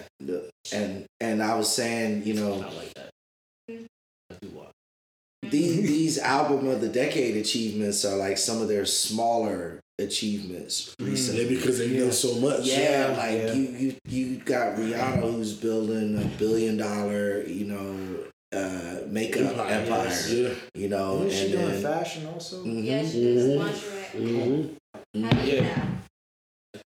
and 0.73 1.07
and 1.21 1.43
I 1.43 1.57
was 1.57 1.73
saying, 1.75 2.25
you 2.27 2.35
know, 2.35 2.55
I 2.55 2.73
like 2.75 2.95
that. 2.95 3.11
I 3.69 4.35
do 4.41 4.49
what? 4.49 4.71
these 5.51 5.83
these 5.83 6.19
album 6.19 6.69
of 6.69 6.81
the 6.81 6.89
decade 6.89 7.37
achievements 7.37 8.05
are 8.05 8.17
like 8.17 8.39
some 8.39 8.63
of 8.63 8.69
their 8.69 8.87
smaller 8.87 9.81
achievements 9.99 10.95
mm. 10.99 11.05
Yeah, 11.05 11.11
recently. 11.11 11.49
because 11.49 11.79
they've 11.79 11.93
Yeah. 11.93 12.01
done 12.05 12.13
so 12.13 12.35
much. 12.37 12.65
Yeah, 12.67 13.09
Yeah, 13.11 13.17
like 13.17 13.33
yeah. 13.39 13.53
you 13.53 13.63
you 13.79 13.97
you 14.07 14.37
got 14.39 14.77
Rihanna 14.77 15.21
who's 15.33 15.53
building 15.55 16.17
a 16.19 16.25
billion 16.39 16.77
dollar, 16.77 17.43
you 17.43 17.65
know, 17.67 17.97
uh 18.53 19.07
makeup 19.09 19.51
Empire, 19.53 19.71
empire. 19.81 20.05
yes. 20.05 20.31
Yeah. 20.31 20.55
You 20.75 20.89
know, 20.89 21.23
Isn't 21.23 21.31
she 21.31 21.43
and 21.45 21.53
doing 21.53 21.67
then 21.73 21.83
fashion 21.83 22.27
also? 22.27 22.65
Mhm. 22.65 22.85
Yeah, 22.85 23.03
she 23.09 23.35
does 23.35 23.45
Mhm. 23.47 23.59
lingerie. 23.59 24.07
Mhm. 24.15 25.25
How 25.25 25.31
do 25.43 25.47
you 25.51 25.57
Yeah. 25.57 25.63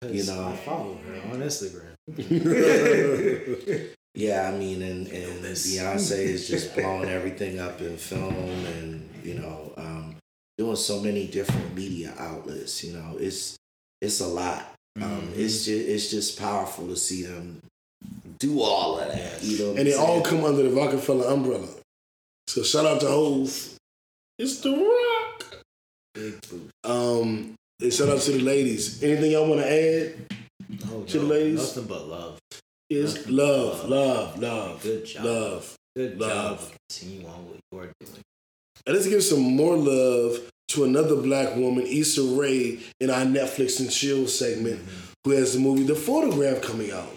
know? 0.02 0.08
You 0.08 0.24
know. 0.24 0.48
I 0.48 0.56
follow 0.56 0.94
her 0.96 1.32
on 1.32 1.40
Instagram. 1.42 1.96
Yeah, 4.14 4.50
I 4.52 4.58
mean, 4.58 4.82
and, 4.82 5.06
and 5.08 5.42
Beyonce 5.42 6.10
is 6.18 6.46
just 6.46 6.74
blowing 6.74 7.08
everything 7.08 7.58
up 7.58 7.80
in 7.80 7.96
film 7.96 8.34
and, 8.36 9.08
you 9.24 9.36
know, 9.36 9.72
um, 9.78 10.16
doing 10.58 10.76
so 10.76 11.00
many 11.00 11.26
different 11.28 11.74
media 11.74 12.12
outlets, 12.18 12.84
you 12.84 12.92
know, 12.92 13.16
it's, 13.18 13.56
it's 14.02 14.20
a 14.20 14.26
lot. 14.26 14.74
Um, 15.00 15.02
Mhm. 15.28 15.38
it's 15.38 15.64
just, 15.64 15.88
it's 15.88 16.10
just 16.10 16.38
powerful 16.38 16.88
to 16.88 16.96
see 16.96 17.22
them 17.22 17.62
do 18.38 18.60
all 18.60 18.98
of 18.98 19.08
that, 19.08 19.42
you 19.42 19.58
know. 19.58 19.70
and 19.76 19.86
they 19.86 19.94
I'm 19.94 20.00
all 20.00 20.20
come 20.22 20.44
under 20.44 20.62
the 20.62 20.70
Rockefeller 20.70 21.26
umbrella. 21.26 21.68
So 22.46 22.62
shout 22.62 22.86
out 22.86 23.00
to 23.00 23.08
Hov. 23.08 23.78
It's 24.38 24.60
the 24.60 24.70
Rock. 24.72 25.62
Um, 26.84 27.54
and 27.80 27.92
shout 27.92 28.08
out 28.08 28.20
to 28.22 28.32
the 28.32 28.40
ladies. 28.40 29.02
Anything 29.02 29.32
y'all 29.32 29.48
want 29.48 29.60
to 29.62 29.68
add? 29.70 30.14
Oh, 30.90 31.02
To 31.04 31.18
the 31.18 31.24
ladies? 31.24 31.58
Nothing 31.76 31.84
but 31.84 32.08
love. 32.08 32.38
Is 32.90 33.14
Nothing 33.16 33.36
love, 33.36 33.88
love, 33.88 34.38
love, 34.38 34.82
Good 34.82 35.06
job. 35.06 35.24
love. 35.24 35.76
Good 35.96 36.18
Love. 36.18 36.60
job. 36.60 36.70
Continue 36.90 37.26
on 37.28 37.46
what 37.46 37.56
you 37.70 37.78
are 37.78 37.92
doing. 38.00 38.22
And 38.86 38.96
let's 38.96 39.06
give 39.08 39.22
some 39.22 39.40
more 39.40 39.76
love 39.76 40.38
to 40.68 40.84
another 40.84 41.16
black 41.16 41.54
woman, 41.56 41.84
Issa 41.86 42.22
Rae, 42.22 42.80
in 43.00 43.10
our 43.10 43.24
Netflix 43.24 43.78
and 43.80 43.90
Chill 43.90 44.26
segment, 44.26 44.80
who 45.24 45.30
has 45.32 45.52
the 45.52 45.60
movie 45.60 45.84
The 45.84 45.94
Photograph 45.94 46.62
coming 46.62 46.90
out. 46.92 47.08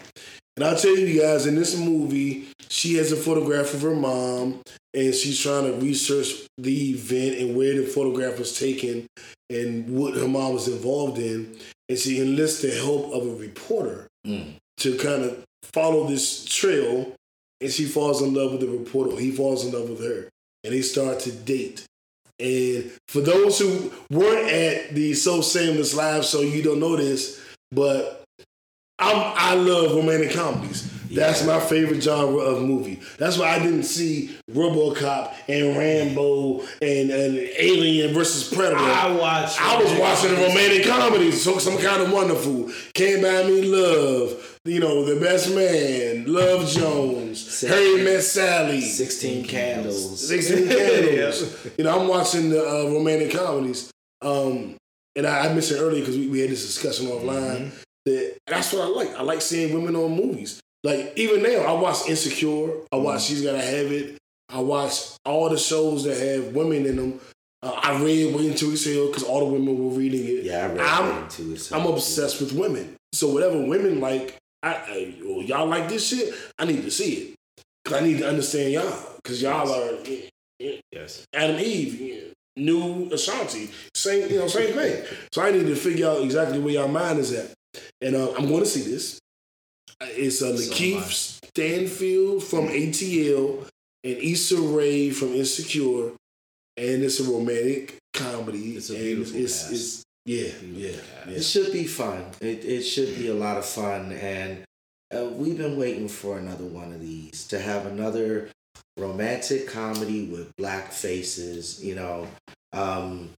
And 0.57 0.65
I'll 0.65 0.77
tell 0.77 0.95
you 0.97 1.21
guys, 1.21 1.45
in 1.45 1.55
this 1.55 1.77
movie, 1.77 2.47
she 2.69 2.95
has 2.95 3.11
a 3.11 3.17
photograph 3.17 3.73
of 3.73 3.81
her 3.81 3.95
mom, 3.95 4.61
and 4.93 5.13
she's 5.13 5.39
trying 5.41 5.65
to 5.65 5.77
research 5.85 6.47
the 6.57 6.91
event 6.91 7.39
and 7.39 7.55
where 7.57 7.73
the 7.75 7.85
photograph 7.85 8.39
was 8.39 8.57
taken 8.57 9.05
and 9.49 9.89
what 9.89 10.15
her 10.15 10.27
mom 10.27 10.53
was 10.53 10.67
involved 10.67 11.17
in. 11.17 11.57
And 11.89 11.99
she 11.99 12.21
enlists 12.21 12.61
the 12.61 12.71
help 12.71 13.13
of 13.13 13.27
a 13.27 13.35
reporter 13.35 14.07
Mm. 14.25 14.55
to 14.77 14.97
kind 14.97 15.23
of 15.23 15.43
follow 15.71 16.07
this 16.07 16.45
trail, 16.45 17.13
and 17.61 17.71
she 17.71 17.85
falls 17.85 18.23
in 18.23 18.33
love 18.33 18.53
with 18.53 18.61
the 18.61 18.67
reporter. 18.67 19.15
He 19.17 19.29
falls 19.29 19.63
in 19.63 19.71
love 19.71 19.87
with 19.87 20.03
her, 20.03 20.29
and 20.63 20.73
they 20.73 20.81
start 20.81 21.19
to 21.21 21.31
date. 21.31 21.85
And 22.39 22.91
for 23.07 23.21
those 23.21 23.59
who 23.59 23.91
weren't 24.09 24.49
at 24.49 24.95
the 24.95 25.13
So 25.13 25.43
Shameless 25.43 25.93
live 25.93 26.25
show, 26.25 26.41
you 26.41 26.63
don't 26.63 26.79
know 26.79 26.95
this, 26.95 27.39
but 27.71 28.23
I'm, 28.99 29.33
I 29.35 29.55
love 29.55 29.95
romantic 29.95 30.31
comedies. 30.31 30.91
That's 31.11 31.41
Yeah. 31.41 31.47
my 31.47 31.59
favorite 31.59 32.01
genre 32.01 32.37
of 32.39 32.61
movie. 32.63 32.99
That's 33.17 33.37
why 33.37 33.55
I 33.55 33.59
didn't 33.59 33.83
see 33.83 34.35
RoboCop 34.51 35.31
and 35.47 35.77
Rambo 35.77 36.61
and, 36.81 37.09
and 37.11 37.37
Alien 37.57 38.13
versus 38.13 38.51
Predator. 38.53 38.77
I 38.79 39.11
watched. 39.15 39.61
I 39.61 39.81
was 39.81 39.93
watching 39.99 40.31
a 40.31 40.47
romantic 40.47 40.85
comedy, 40.85 41.31
so 41.31 41.57
some 41.59 41.77
kind 41.77 42.01
of 42.01 42.11
wonderful. 42.11 42.69
Can't 42.93 43.21
buy 43.21 43.43
me 43.43 43.61
love. 43.63 44.59
You 44.65 44.79
know, 44.79 45.05
the 45.05 45.19
best 45.21 45.53
man, 45.53 46.25
Love 46.25 46.67
Jones, 46.67 47.39
Six- 47.39 47.71
Harry 47.71 48.03
Met 48.03 48.23
Sally, 48.23 48.81
16 48.81 49.45
candles. 49.45 50.27
Sixteen 50.27 50.67
Candles. 50.67 51.67
You 51.77 51.83
know, 51.83 51.99
I'm 51.99 52.07
watching 52.07 52.49
the 52.49 52.61
uh, 52.67 52.89
romantic 52.91 53.31
comedies. 53.31 53.91
Um, 54.23 54.75
and 55.15 55.27
I, 55.27 55.45
I 55.45 55.53
mentioned 55.53 55.79
earlier 55.81 55.99
because 56.01 56.17
we, 56.17 56.27
we 56.29 56.39
had 56.39 56.49
this 56.49 56.65
discussion 56.65 57.05
offline 57.07 57.71
that 58.05 58.37
that's 58.47 58.73
what 58.73 58.83
I 58.83 58.87
like. 58.87 59.15
I 59.15 59.21
like 59.23 59.41
seeing 59.41 59.73
women 59.73 59.95
on 59.95 60.15
movies. 60.15 60.61
Like 60.83 61.13
even 61.15 61.41
now, 61.43 61.61
I 61.61 61.79
watch 61.79 62.07
Insecure. 62.07 62.69
I 62.91 62.97
watch 62.97 63.23
She's 63.23 63.41
Gotta 63.41 63.61
Have 63.61 63.91
It. 63.91 64.17
I 64.49 64.59
watch 64.59 64.93
all 65.25 65.49
the 65.49 65.57
shows 65.57 66.03
that 66.03 66.17
have 66.17 66.53
women 66.55 66.85
in 66.85 66.95
them. 66.97 67.19
Uh, 67.63 67.71
I 67.81 67.99
read 68.01 68.35
Waiting 68.35 68.53
to 68.55 68.71
Exhale 68.71 69.07
because 69.07 69.23
all 69.23 69.39
the 69.39 69.45
women 69.45 69.77
were 69.83 69.97
reading 69.97 70.23
it. 70.23 70.43
Yeah, 70.43 70.65
I 70.65 70.67
read 70.67 70.79
I'm- 70.81 71.21
that 71.21 71.29
too. 71.31 71.53
It's 71.53 71.71
I'm 71.71 71.85
obsessed 71.87 72.39
with 72.39 72.53
women. 72.53 72.95
So 73.13 73.29
whatever 73.29 73.59
women 73.65 73.99
like, 73.99 74.35
I, 74.61 74.73
I 74.73 75.15
well, 75.23 75.41
y'all 75.41 75.65
like 75.67 75.89
this 75.89 76.07
shit. 76.07 76.33
I 76.59 76.65
need 76.65 76.83
to 76.83 76.91
see 76.91 77.13
it 77.13 77.35
because 77.83 78.01
I 78.01 78.05
need 78.05 78.19
to 78.19 78.27
understand 78.27 78.73
y'all 78.73 78.93
because 79.17 79.41
y'all 79.41 79.71
are 79.71 79.97
Yes. 80.91 81.25
Adam 81.33 81.59
Eve, 81.59 82.33
new 82.55 83.09
Ashanti, 83.11 83.69
same 83.93 84.29
you 84.29 84.39
know 84.39 84.47
same 84.47 84.73
thing. 84.73 85.03
So 85.31 85.41
I 85.41 85.51
need 85.51 85.65
to 85.67 85.75
figure 85.75 86.07
out 86.07 86.21
exactly 86.21 86.59
where 86.59 86.73
y'all 86.75 86.87
mind 86.87 87.19
is 87.19 87.33
at, 87.33 87.51
and 88.01 88.15
uh, 88.15 88.31
I'm 88.37 88.47
going 88.47 88.61
to 88.61 88.65
see 88.65 88.81
this. 88.89 89.19
Uh, 90.01 90.05
It's 90.09 90.41
uh, 90.41 90.55
So. 90.57 90.73
Lakeith 90.73 91.39
Stanfield 91.45 92.43
from 92.43 92.67
ATL 92.67 93.67
and 94.03 94.17
Issa 94.17 94.57
Rae 94.57 95.09
from 95.11 95.33
Insecure, 95.33 96.11
and 96.77 97.03
it's 97.03 97.19
a 97.19 97.23
romantic 97.31 97.97
comedy. 98.13 98.75
It's 98.77 98.89
a 98.89 98.95
and 98.95 99.03
beautiful 99.03 99.39
it's, 99.41 99.59
cast. 99.61 99.73
it's 99.73 100.03
yeah, 100.25 100.47
yeah, 100.73 100.89
yeah. 101.27 101.33
It 101.33 101.43
should 101.43 101.71
be 101.71 101.85
fun. 101.85 102.25
It 102.41 102.65
it 102.65 102.81
should 102.83 103.15
be 103.17 103.27
a 103.29 103.33
lot 103.35 103.57
of 103.57 103.65
fun, 103.65 104.11
and 104.13 104.63
uh, 105.15 105.25
we've 105.25 105.57
been 105.57 105.77
waiting 105.77 106.07
for 106.09 106.37
another 106.37 106.65
one 106.65 106.91
of 106.93 106.99
these 106.99 107.47
to 107.47 107.59
have 107.59 107.85
another 107.85 108.49
romantic 108.97 109.67
comedy 109.67 110.25
with 110.27 110.55
black 110.57 110.91
faces. 110.91 111.83
You 111.83 111.95
know, 111.95 112.27
um, 112.73 113.29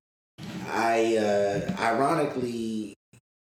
I 0.70 1.18
uh, 1.18 1.76
ironically, 1.80 2.76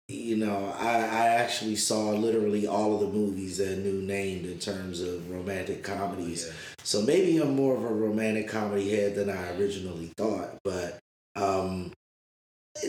you 0.07 0.37
know, 0.37 0.73
I 0.77 0.95
I 0.97 1.27
actually 1.27 1.75
saw 1.75 2.09
literally 2.11 2.67
all 2.67 2.95
of 2.95 3.01
the 3.01 3.07
movies 3.07 3.57
that 3.57 3.77
New 3.79 4.01
named 4.01 4.45
in 4.45 4.59
terms 4.59 5.01
of 5.01 5.29
romantic 5.31 5.83
comedies. 5.83 6.45
Yeah. 6.47 6.53
So 6.83 7.01
maybe 7.01 7.37
I'm 7.37 7.55
more 7.55 7.75
of 7.75 7.83
a 7.83 7.93
romantic 7.93 8.47
comedy 8.49 8.91
head 8.91 9.15
than 9.15 9.29
I 9.29 9.57
originally 9.57 10.11
thought, 10.17 10.57
but 10.63 10.99
um, 11.35 11.93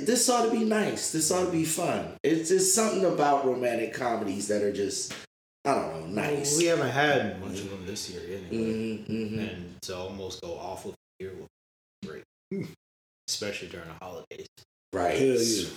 this 0.02 0.28
ought 0.28 0.46
to 0.46 0.50
be 0.50 0.64
nice. 0.64 1.12
This 1.12 1.30
ought 1.30 1.46
to 1.46 1.52
be 1.52 1.64
fun. 1.64 2.16
It's 2.22 2.48
just 2.48 2.74
something 2.74 3.04
about 3.04 3.46
romantic 3.46 3.94
comedies 3.94 4.48
that 4.48 4.62
are 4.62 4.72
just, 4.72 5.14
I 5.64 5.74
don't 5.74 6.14
know, 6.14 6.22
nice. 6.22 6.52
Well, 6.52 6.58
we 6.58 6.64
haven't 6.66 6.90
had 6.90 7.40
much 7.40 7.60
of 7.60 7.70
them 7.70 7.86
this 7.86 8.10
year 8.10 8.22
anyway. 8.26 8.72
Mhm, 8.72 9.06
mhm. 9.08 9.38
And 9.38 9.82
to 9.82 9.96
almost 9.96 10.40
go 10.42 10.54
off 10.58 10.86
of 10.86 10.94
the 11.18 11.24
year 11.24 11.34
was 11.34 11.48
great. 12.04 12.24
Especially 13.28 13.68
during 13.68 13.88
the 13.88 13.94
holidays. 14.04 14.48
Right. 14.92 15.16
Hell 15.18 15.36
yeah. 15.40 15.68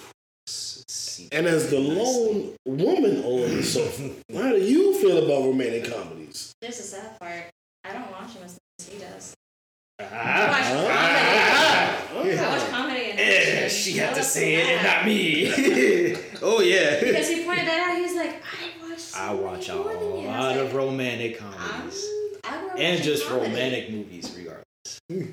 S- 0.47 0.83
see- 0.87 1.27
And 1.31 1.45
as 1.45 1.69
the 1.69 1.79
lone 1.79 2.55
woman 2.65 3.23
on 3.23 3.55
the 3.57 3.63
sofa, 3.63 4.09
how 4.33 4.49
do 4.51 4.57
you 4.57 4.93
feel 5.01 5.17
about 5.25 5.45
romantic 5.47 5.91
comedies? 5.91 6.53
There's 6.61 6.77
the 6.77 6.83
sad 6.83 7.19
part. 7.19 7.43
I 7.83 7.93
don't 7.93 8.09
watch 8.11 8.33
them 8.33 8.43
as 8.43 8.53
much 8.53 8.59
as 8.79 8.87
he 8.87 8.99
does. 8.99 9.33
Ah, 9.99 10.05
I 10.05 10.47
watch 10.49 12.31
ah, 12.39 12.67
comedy 12.69 13.11
and 13.11 13.19
Yeah, 13.19 13.25
action. 13.25 13.69
she 13.69 13.97
No, 13.97 14.05
had 14.05 14.15
to 14.15 14.23
say 14.23 14.55
it 14.55 14.67
and 14.67 14.83
not 14.85 15.05
me. 15.05 15.51
oh 16.41 16.61
yeah. 16.61 16.99
Because 17.03 17.27
he 17.29 17.43
pointed 17.43 17.67
that 17.67 17.89
out. 17.89 17.97
He 17.97 18.03
was 18.03 18.13
like, 18.15 18.41
I 18.43 18.89
watch. 18.89 18.99
So 18.99 19.19
I 19.19 19.33
watch 19.33 19.69
a 19.69 19.75
many 19.75 19.83
more 19.83 19.93
than 19.93 20.21
you." 20.21 20.27
And 20.27 20.31
I 20.31 20.39
lot 20.39 20.57
of 20.57 20.65
like, 20.67 20.73
romantic 20.75 21.37
comedies. 21.39 22.05
I 22.43 22.59
grew 22.59 22.69
up 22.69 22.79
And 22.79 23.03
just 23.03 23.25
comedy. 23.25 23.47
romantic 23.51 23.89
movies 23.91 24.35
regardless. 24.37 24.99
Hmm. 25.09 25.31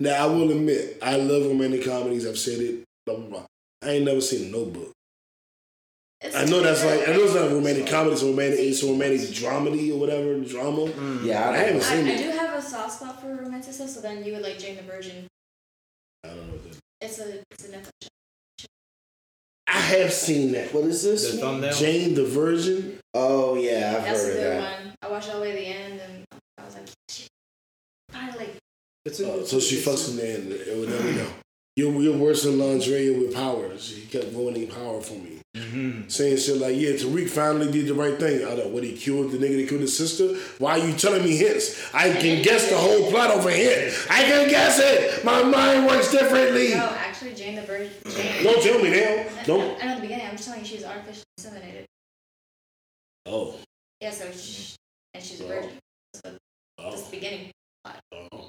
Now 0.00 0.24
I 0.24 0.26
will 0.26 0.50
admit, 0.50 0.98
I 1.02 1.16
love 1.16 1.46
romantic 1.46 1.84
comedies. 1.84 2.26
I've 2.26 2.38
said 2.38 2.60
it. 2.60 2.84
Blah 3.04 3.16
blah 3.16 3.28
blah. 3.28 3.46
I 3.82 3.90
ain't 3.90 4.04
never 4.04 4.20
seen 4.20 4.48
a 4.48 4.56
Notebook. 4.56 4.92
It's 6.22 6.34
I 6.34 6.44
know 6.46 6.60
that's 6.62 6.82
like 6.84 7.06
I 7.08 7.12
know 7.12 7.24
it's 7.24 7.34
not 7.34 7.42
a 7.42 7.48
different. 7.50 7.54
romantic 7.66 7.86
comedy. 7.88 8.12
It's 8.14 8.22
a 8.22 8.26
romantic. 8.26 8.58
It's 8.60 8.82
a 8.82 8.86
romantic 8.86 9.20
dramedy 9.20 9.92
or 9.92 9.98
whatever 9.98 10.40
drama. 10.40 10.86
Yeah, 11.22 11.50
I 11.50 11.52
I, 11.52 11.56
haven't 11.58 11.72
don't 11.74 11.82
seen 11.82 12.06
I, 12.08 12.14
I 12.14 12.16
do 12.16 12.30
have 12.38 12.54
a 12.58 12.62
soft 12.62 12.92
spot 12.94 13.20
for 13.20 13.28
romantic 13.34 13.72
stuff, 13.74 13.90
so 13.90 14.00
then 14.00 14.24
you 14.24 14.32
would 14.32 14.42
like 14.42 14.58
Jane 14.58 14.76
the 14.76 14.82
Virgin. 14.82 15.26
I 16.24 16.28
don't 16.28 16.36
know. 16.46 16.52
What 16.54 16.62
that- 16.72 16.78
It's 17.02 17.18
a 17.18 17.40
it's 17.50 17.64
a 17.66 17.68
Netflix 17.68 17.90
show. 18.60 18.66
I 19.68 19.72
have 19.78 20.12
seen 20.12 20.52
that. 20.52 20.72
What 20.72 20.84
is 20.84 21.02
this? 21.02 21.30
The 21.32 21.38
thumbnail. 21.38 21.72
Jane 21.74 22.14
the 22.14 22.24
Virgin. 22.24 22.98
Oh 23.12 23.56
yeah, 23.56 23.94
I've 23.98 24.04
That's 24.04 24.22
a 24.22 24.26
heard 24.26 24.30
of 24.36 24.42
good 24.42 24.52
that. 24.62 24.84
one. 24.84 24.94
I 25.02 25.08
watched 25.10 25.28
all 25.28 25.34
the 25.36 25.40
way 25.42 25.50
to 25.52 25.56
the 25.58 25.66
end, 25.66 26.00
and 26.00 26.24
I 26.58 26.64
was 26.64 26.74
like, 26.76 26.86
shit. 27.10 27.28
Finally, 28.10 28.48
It's 29.04 29.20
a, 29.20 29.30
Uh, 29.32 29.44
so 29.44 29.60
she 29.60 29.76
it's 29.76 29.86
a- 29.86 29.90
fucks 29.90 30.08
in 30.10 30.16
there 30.16 30.36
and 30.38 30.50
it 30.52 30.76
would 30.78 30.88
never 30.88 31.12
know. 31.12 31.28
You're, 31.76 31.92
you're 32.00 32.16
worse 32.16 32.44
than 32.44 32.58
lingerie 32.58 33.10
with 33.10 33.34
powers. 33.34 33.84
She 33.94 34.06
kept 34.06 34.32
ruining 34.34 34.66
power 34.68 35.00
for 35.02 35.12
me. 35.14 35.40
Mhm. 35.54 36.10
Saying 36.10 36.38
shit 36.38 36.56
like, 36.56 36.74
yeah, 36.76 36.90
Tariq 36.92 37.28
finally 37.28 37.70
did 37.70 37.86
the 37.86 37.94
right 37.94 38.18
thing. 38.18 38.44
I 38.46 38.56
don't 38.56 38.58
know, 38.58 38.68
what, 38.68 38.82
he 38.82 38.96
killed 38.96 39.30
the 39.30 39.36
nigga 39.38 39.56
that 39.60 39.68
killed 39.68 39.82
his 39.82 39.96
sister? 39.96 40.34
Why 40.58 40.78
are 40.80 40.86
you 40.86 40.94
telling 40.96 41.22
me 41.22 41.36
hints? 41.36 41.92
I 41.94 42.12
can 42.14 42.42
guess 42.42 42.70
the 42.70 42.76
whole 42.78 43.10
plot 43.10 43.30
over 43.30 43.50
here. 43.50 43.92
I 44.10 44.22
can 44.24 44.48
guess 44.48 44.78
it. 44.78 45.22
My 45.24 45.42
mind 45.42 45.86
works 45.86 46.10
differently. 46.10 46.70
no, 46.70 46.86
actually, 46.98 47.34
Jane 47.34 47.56
the 47.56 47.62
Virgin. 47.62 47.90
Don't 48.42 48.62
tell 48.62 48.78
me 48.82 48.90
now. 48.90 49.24
I- 49.40 49.44
Don't. 49.44 49.82
I 49.82 49.86
know 49.86 49.92
at 49.92 49.96
the 49.96 50.00
beginning. 50.02 50.26
I'm 50.26 50.32
just 50.36 50.44
telling 50.48 50.60
you, 50.60 50.66
she 50.66 50.76
was 50.76 50.84
artificially 50.84 51.24
inseminated. 51.40 51.84
Oh. 53.26 53.54
Yeah, 54.00 54.10
so 54.10 54.30
she, 54.32 54.74
and 55.14 55.22
she's 55.22 55.40
a 55.40 55.44
virgin. 55.46 55.70
So 56.14 56.20
that's 56.22 56.38
Oh. 56.78 56.96
the 57.04 57.10
beginning. 57.10 57.50
oh. 58.12 58.48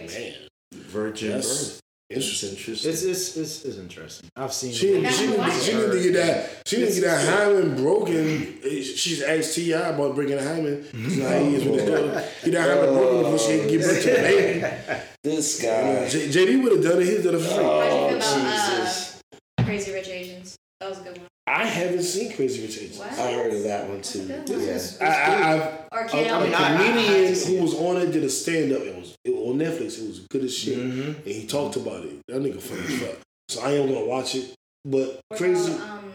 Man. 0.00 0.34
Virgin 0.72 1.30
That's 1.32 1.80
birth. 2.10 2.18
It's 2.18 2.42
interesting. 2.42 2.50
interesting. 2.58 2.90
It's, 2.92 3.02
it's, 3.04 3.36
it's, 3.36 3.64
it's 3.64 3.78
interesting. 3.78 4.30
I've 4.36 4.52
seen 4.52 4.72
She, 4.72 5.04
I 5.06 5.10
she, 5.10 5.26
haven't 5.26 5.40
didn't, 5.40 5.60
she 5.62 5.70
it. 5.70 5.74
didn't 5.92 6.02
get 6.02 6.12
that. 6.26 6.62
She 6.66 6.76
didn't 6.76 6.94
get 6.94 7.00
that 7.04 7.28
hymen 7.28 7.76
broken. 7.76 8.60
She's 8.62 9.22
asked 9.22 9.54
T.I. 9.54 9.78
about 9.88 10.14
breaking 10.14 10.38
a 10.38 10.42
hymen. 10.42 10.86
You 10.92 11.22
know 11.22 11.44
he 11.44 11.54
is 11.56 11.64
with 11.64 11.80
his 11.80 11.88
daughter. 11.90 12.28
Get 12.44 12.52
that 12.52 12.68
hymen 12.76 12.94
broken 12.94 13.18
before 13.32 13.38
she 13.38 13.58
can 13.58 13.68
give 13.68 13.80
birth 13.82 14.02
to 14.02 14.12
a 14.12 14.22
baby. 14.22 15.02
this 15.22 15.62
guy. 15.62 16.08
J- 16.08 16.28
JD 16.28 16.62
would 16.62 16.72
have 16.72 16.82
done 16.82 17.02
it. 17.02 17.06
He'd 17.06 17.22
done 17.24 17.34
it 17.34 17.38
for 17.40 17.44
free. 17.54 17.64
Oh 17.64 18.08
feel 18.08 18.16
about 18.18 18.76
Jesus! 18.76 19.22
uh, 19.58 19.64
Crazy 19.64 19.92
Rich 19.92 20.08
Asians? 20.08 20.56
That 20.80 20.90
was 20.90 21.00
a 21.00 21.02
good 21.04 21.18
one. 21.18 21.26
I 21.46 21.64
haven't 21.66 22.02
seen 22.02 22.32
Crazy 22.34 22.62
Rich 22.62 22.78
Asians. 22.78 22.98
What? 22.98 23.12
I 23.12 23.32
heard 23.32 23.52
of 23.54 23.62
that 23.64 23.86
one 23.88 23.96
That's 23.98 24.12
too. 24.12 24.22
a 24.22 24.26
good 24.26 24.48
one. 24.50 24.60
Yeah. 24.66 24.78
I, 25.00 25.06
I, 25.06 25.54
I've, 25.54 25.72
Or 25.92 25.98
a, 26.04 26.08
Kate 26.08 26.26
a 26.26 26.30
I 26.34 26.42
mean, 26.44 26.54
I- 26.54 26.58
I- 26.58 26.76
comedian 26.76 27.14
have 27.24 27.28
to 27.28 27.36
see 27.36 27.56
who 27.56 27.62
was 27.62 27.74
on 27.74 27.96
it 27.98 28.10
did 28.12 28.24
a 28.24 28.30
stand 28.30 28.72
up. 28.72 28.80
It 28.82 28.96
was 28.96 29.10
it, 29.10 29.13
on 29.54 29.60
Netflix. 29.60 29.98
It 30.02 30.08
was 30.08 30.20
good 30.30 30.44
as 30.44 30.56
shit, 30.56 30.78
Mhm. 30.78 31.16
and 31.18 31.26
he 31.26 31.46
talked 31.46 31.76
about 31.76 32.04
it. 32.04 32.16
That 32.28 32.42
nigga 32.42 32.60
funny 32.60 32.82
as 32.82 33.00
fuck. 33.00 33.18
So 33.48 33.60
I 33.62 33.72
am 33.72 33.86
gonna 33.92 34.04
watch 34.04 34.34
it. 34.34 34.54
But 34.84 35.20
What 35.28 35.38
crazy. 35.38 35.72
about, 35.72 35.88
um, 35.90 36.14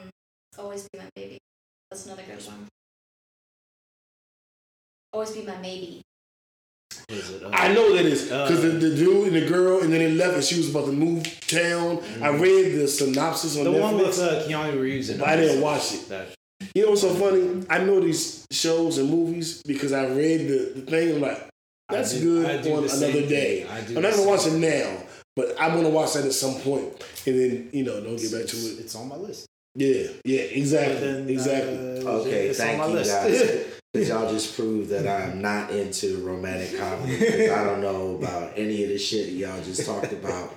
Always 0.58 0.88
Be 0.92 1.00
My 1.00 1.10
Maybe? 1.16 1.38
That's 1.90 2.06
another 2.06 2.24
good 2.24 2.46
one. 2.46 2.68
Always 5.14 5.32
Be 5.32 5.42
My 5.44 5.58
Maybe. 5.58 6.02
What 7.08 7.18
is? 7.18 7.44
I 7.54 7.74
know 7.74 7.96
that 7.96 8.06
is 8.06 8.24
because 8.24 8.60
Uh, 8.60 8.62
the, 8.62 8.68
the 8.70 8.96
dude 8.96 9.34
and 9.34 9.36
the 9.36 9.48
girl, 9.48 9.80
and 9.82 9.92
then 9.92 10.00
they 10.00 10.12
left, 10.12 10.36
and 10.36 10.44
she 10.44 10.58
was 10.58 10.70
about 10.70 10.86
to 10.86 10.92
move 10.92 11.24
town. 11.48 12.04
I 12.22 12.30
read 12.30 12.74
the 12.78 12.88
synopsis 12.88 13.58
on 13.58 13.64
The 13.64 13.72
Netflix. 13.72 13.82
one 13.82 13.98
with 13.98 14.20
uh, 14.20 14.44
Keanu 14.48 14.80
Reeves 14.82 15.10
in 15.10 15.18
But 15.20 15.30
I 15.30 15.36
didn't 15.38 15.62
watch 15.62 15.94
it. 15.94 16.10
That, 16.10 16.28
You 16.76 16.84
know 16.84 16.90
what's 16.90 17.02
so 17.02 17.14
funny? 17.16 17.66
I 17.70 17.80
know 17.80 18.00
these 18.00 18.46
shows 18.52 18.98
and 18.98 19.10
movies 19.10 19.62
because 19.66 19.92
I 19.94 20.06
read 20.08 20.48
the, 20.48 20.74
the 20.76 20.82
thing. 20.82 21.16
I'm 21.16 21.22
like, 21.22 21.48
that's 21.90 22.16
I 22.16 22.20
do- 22.20 22.42
good 22.44 22.68
on 22.72 22.84
another 22.84 23.28
day. 23.28 23.66
I 23.68 23.80
I'm 23.80 23.94
not 24.02 24.14
gonna 24.14 24.28
watch 24.28 24.46
it 24.48 24.54
now, 24.54 25.04
but 25.36 25.56
I'm 25.60 25.76
gonna 25.76 25.90
watch 25.90 26.14
that 26.14 26.26
at 26.26 26.34
some 26.34 26.54
point. 26.56 26.92
point, 27.00 27.04
and 27.28 27.40
then 27.40 27.70
you 27.74 27.84
know, 27.84 28.02
don't 28.02 28.18
get 28.18 28.32
back 28.32 28.46
to 28.48 28.58
it. 28.58 28.80
it's 28.80 28.96
on 28.96 29.08
my 29.08 29.16
list. 29.16 29.46
Yeah, 29.76 30.08
yeah, 30.26 30.42
exactly, 30.42 31.00
then, 31.00 31.30
exactly. 31.30 31.74
uh, 32.06 32.10
Okay, 32.22 32.48
it's 32.48 32.60
on 32.60 32.66
thank 32.66 32.78
my 32.80 32.88
you 32.88 32.94
list. 32.94 33.12
guys. 33.12 33.66
Because 33.92 34.08
y'all 34.10 34.32
just 34.32 34.56
proved 34.56 34.92
that 34.92 35.08
I'm 35.08 35.42
not 35.42 35.72
into 35.72 36.24
romantic 36.24 36.80
comedy. 36.80 37.18
'cause 37.18 37.50
I 37.50 37.64
don't 37.64 37.82
know 37.82 38.18
about 38.18 38.54
any 38.56 38.84
of 38.84 38.90
the 38.90 39.00
shit 39.00 39.30
y'all 39.30 39.60
just 39.64 39.84
talked 39.84 40.14
about. 40.14 40.54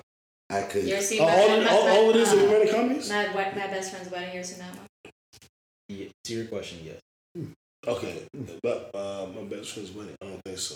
I 0.51 0.61
could. 0.65 0.85
You 0.85 0.93
ever 0.97 1.03
seen 1.03 1.23
all, 1.23 1.29
my, 1.29 1.35
all, 1.35 1.49
my, 1.63 1.71
all, 1.71 1.89
all 1.89 2.11
of 2.11 2.15
my, 2.15 2.21
this 2.21 2.31
uh, 2.31 2.37
romantic 2.37 2.71
comedies. 2.73 3.09
my, 3.09 3.27
my, 3.29 3.45
my 3.55 3.67
best 3.69 3.91
friend's 3.91 4.11
wedding? 4.11 4.33
You 4.35 4.41
ever 4.41 4.47
seen 4.47 4.59
that 4.59 4.77
one? 4.77 4.87
Yeah, 5.89 6.07
to 6.25 6.35
your 6.35 6.45
question, 6.45 6.81
yes. 6.85 7.01
Okay, 7.87 8.23
but 8.63 8.91
uh, 8.95 9.27
my 9.35 9.45
best 9.45 9.73
friend's 9.73 9.93
wedding. 9.93 10.15
I 10.21 10.27
don't 10.27 10.41
think 10.45 10.59
so. 10.59 10.75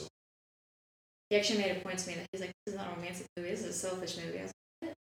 He 1.31 1.37
actually 1.37 1.59
made 1.59 1.77
a 1.77 1.81
point 1.81 1.99
to 1.99 2.09
me 2.09 2.15
that 2.15 2.27
he's 2.33 2.41
like, 2.41 2.53
"This 2.65 2.75
is 2.75 2.79
not 2.79 2.93
a 2.93 2.97
romantic 2.97 3.27
movie. 3.37 3.51
This 3.51 3.61
is 3.61 3.67
a 3.67 3.73
selfish 3.73 4.17
movie." 4.17 4.39
I 4.39 4.43
was 4.43 4.53
like, 4.83 4.95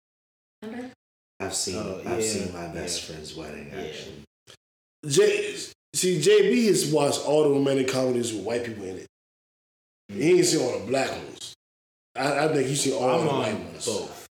"What? 0.62 0.70
Remember? 0.72 0.92
I've 1.40 1.54
seen. 1.54 1.76
Oh, 1.78 2.02
I've 2.06 2.24
seen 2.24 2.54
my 2.54 2.68
best 2.68 3.02
yeah. 3.02 3.08
friend's 3.14 3.36
wedding. 3.36 3.70
Yeah. 3.72 3.82
Actually, 3.82 4.16
J, 5.08 5.56
see, 5.94 6.20
JB 6.20 6.68
has 6.68 6.92
watched 6.92 7.26
all 7.26 7.44
the 7.44 7.50
romantic 7.50 7.88
comedies 7.90 8.34
with 8.34 8.44
white 8.44 8.64
people 8.66 8.86
in 8.86 8.98
it. 8.98 9.08
He 10.08 10.32
ain't 10.38 10.46
seen 10.46 10.62
all 10.62 10.80
the 10.80 10.86
black 10.86 11.12
ones. 11.12 11.54
I, 12.16 12.46
I 12.46 12.54
think 12.54 12.68
he's 12.68 12.82
seen 12.82 12.94
all 12.94 13.10
I'm 13.20 13.26
the 13.26 13.32
on 13.32 13.40
white 13.40 13.60
ones. 13.60 13.86
both. 13.86 14.28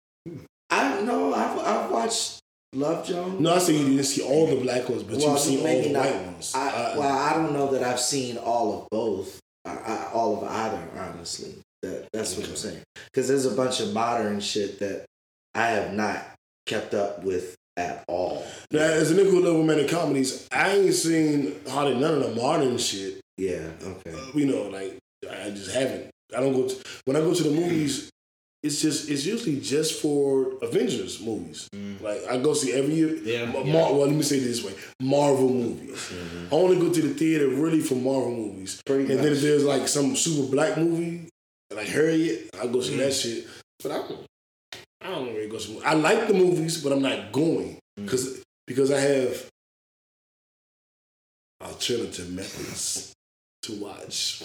I 0.71 1.01
know. 1.03 1.35
I've, 1.35 1.59
I've 1.59 1.91
watched 1.91 2.39
Love 2.75 3.07
Jones. 3.07 3.41
No, 3.41 3.55
I 3.55 3.59
said 3.59 3.75
you 3.75 3.89
didn't 3.89 4.05
see 4.05 4.23
all 4.23 4.47
the 4.47 4.57
black 4.57 4.89
ones, 4.89 5.03
but 5.03 5.19
Well, 5.19 5.31
you've 5.31 5.39
seen 5.41 5.59
all 5.67 5.83
the 5.83 5.89
not. 5.91 6.05
white 6.05 6.25
ones. 6.27 6.53
I, 6.55 6.69
Uh, 6.69 6.95
well, 6.99 7.19
I 7.19 7.33
don't 7.35 7.53
know 7.53 7.71
that 7.73 7.83
I've 7.83 8.01
seen 8.01 8.37
all 8.39 8.83
of 8.83 8.89
both, 8.91 9.41
I, 9.65 9.73
I, 9.77 10.11
all 10.13 10.39
of 10.39 10.45
either. 10.49 10.89
Honestly, 10.97 11.55
that 11.83 12.09
that's 12.13 12.37
what 12.37 12.49
I'm 12.49 12.57
saying. 12.57 12.83
Because 13.07 13.29
there's 13.29 13.47
a 13.47 13.55
bunch 13.55 13.81
of 13.81 13.93
modern 13.93 14.41
shit 14.41 14.79
that 14.81 15.05
I 15.55 15.69
have 15.69 15.93
not 15.93 16.25
kept 16.67 16.95
up 16.95 17.23
with 17.25 17.57
at 17.77 18.05
all. 18.09 18.45
Now, 18.71 18.81
as 18.81 19.11
a 19.11 19.15
nigga 19.15 19.31
who 19.31 19.41
love 19.41 19.57
romantic 19.57 19.89
comedies, 19.89 20.47
I 20.53 20.77
ain't 20.77 20.95
seen 20.95 21.57
hardly 21.69 21.99
none 21.99 22.15
of 22.15 22.23
the 22.23 22.41
modern 22.41 22.79
shit. 22.79 23.21
Yeah. 23.37 23.71
Okay. 23.83 24.13
Uh, 24.13 24.27
you 24.35 24.47
know, 24.47 24.69
like 24.69 24.99
I 25.29 25.51
just 25.51 25.73
haven't. 25.73 26.11
I 26.37 26.41
don't 26.41 26.55
go 26.55 26.69
to 26.69 26.77
when 27.05 27.17
I 27.17 27.21
go 27.21 27.35
to 27.35 27.43
the 27.43 27.51
movies. 27.51 28.11
It's 28.63 28.81
just 28.81 29.11
it's 29.11 29.27
usually 29.27 29.59
just 29.59 30.01
for 30.01 30.53
Avengers 30.63 31.21
movies. 31.21 31.69
Mm. 31.75 32.01
Like 32.01 32.21
I 32.31 32.39
go 32.39 32.55
see 32.55 32.73
every 32.73 32.95
year. 32.95 33.17
Yeah, 33.17 33.47
Ma- 33.47 33.63
yeah. 33.63 33.75
Well, 33.75 34.07
let 34.07 34.11
me 34.11 34.23
say 34.23 34.37
it 34.37 34.45
this 34.45 34.63
way: 34.63 34.73
Marvel 35.01 35.49
movies. 35.49 36.13
Mm-hmm. 36.13 36.55
I 36.55 36.57
only 36.57 36.77
go 36.79 36.93
to 36.93 37.03
the 37.03 37.13
theater 37.13 37.49
really 37.49 37.81
for 37.81 37.97
Marvel 37.97 38.31
movies. 38.31 38.81
Pretty 38.87 39.13
and 39.13 39.25
then 39.25 39.33
if 39.33 39.41
there's 39.41 39.65
like 39.65 39.89
some 39.89 40.15
super 40.15 40.49
black 40.49 40.79
movie, 40.79 41.29
like 41.77 41.89
Harriet, 41.89 42.51
I 42.61 42.67
go 42.67 42.81
see 42.81 42.95
Mm. 42.95 42.99
that 42.99 43.13
shit. 43.13 43.47
But 43.83 43.93
I 43.93 43.99
don't. 44.09 44.27
I 45.01 45.09
don't 45.11 45.35
really 45.35 45.49
go 45.49 45.59
see. 45.59 45.81
I 45.85 45.95
like 45.95 46.29
the 46.29 46.35
movies, 46.35 46.83
but 46.83 46.93
I'm 46.93 47.03
not 47.03 47.33
going 47.33 47.79
Mm. 47.99 48.05
because 48.05 48.43
because 48.67 48.91
I 48.91 49.01
have 49.01 49.47
alternative 51.63 52.31
methods 52.31 53.13
to 53.63 53.73
watch. 53.81 54.43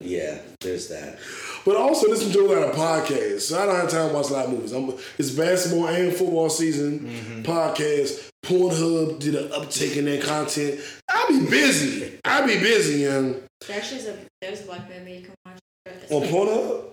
Yeah, 0.00 0.38
there's 0.60 0.88
that. 0.88 1.18
But 1.64 1.76
also 1.76 2.08
listen 2.08 2.30
to 2.32 2.40
a 2.40 2.48
lot 2.52 2.68
of 2.68 2.74
podcasts. 2.76 3.42
So 3.42 3.58
I 3.60 3.66
don't 3.66 3.76
have 3.76 3.90
time 3.90 4.08
to 4.10 4.14
watch 4.14 4.30
a 4.30 4.34
lot 4.34 4.44
of 4.46 4.50
movies. 4.52 4.72
I'm, 4.72 4.92
it's 5.18 5.30
basketball 5.30 5.88
and 5.88 6.12
football 6.14 6.50
season. 6.50 7.00
Mm-hmm. 7.00 7.42
Podcast. 7.42 8.28
Pornhub 8.44 9.18
did 9.18 9.34
an 9.34 9.50
uptake 9.52 9.96
in 9.96 10.04
their 10.04 10.22
content. 10.22 10.80
I 11.10 11.26
be 11.28 11.46
busy. 11.50 12.18
I 12.24 12.46
be 12.46 12.58
busy, 12.60 13.00
young. 13.02 13.42
There 13.66 13.76
actually 13.76 14.06
a 14.06 14.16
there's 14.40 14.60
a 14.60 14.64
black 14.66 14.88
movie 14.88 15.12
you 15.14 15.20
can 15.22 15.34
watch. 15.44 15.58
It's 16.08 16.12
On 16.12 16.20
like- 16.20 16.30
Pornhub? 16.30 16.92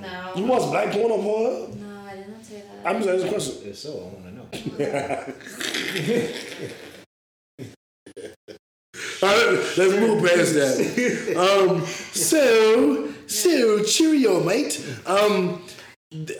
No. 0.00 0.32
You 0.36 0.44
watch 0.46 0.70
black 0.70 0.90
porn 0.92 1.12
on 1.12 1.20
Pornhub? 1.20 1.76
No, 1.76 2.00
I 2.06 2.16
did 2.16 2.28
not 2.28 2.44
say 2.44 2.62
that. 2.62 2.88
I'm 2.88 2.96
just 3.02 3.08
asking 3.08 3.28
a 3.28 3.30
question. 3.30 3.68
If 3.68 3.78
so, 3.78 3.90
I 3.92 4.02
want 4.12 4.24
to 4.24 4.32
know. 4.32 5.24
All 9.22 9.30
right, 9.30 9.58
let's 9.78 9.94
move 9.94 10.22
past 10.22 10.54
that. 10.54 11.36
Um, 11.36 11.84
so, 11.86 13.08
so 13.26 13.82
cheerio, 13.84 14.42
mate. 14.44 14.84
Um, 15.06 15.62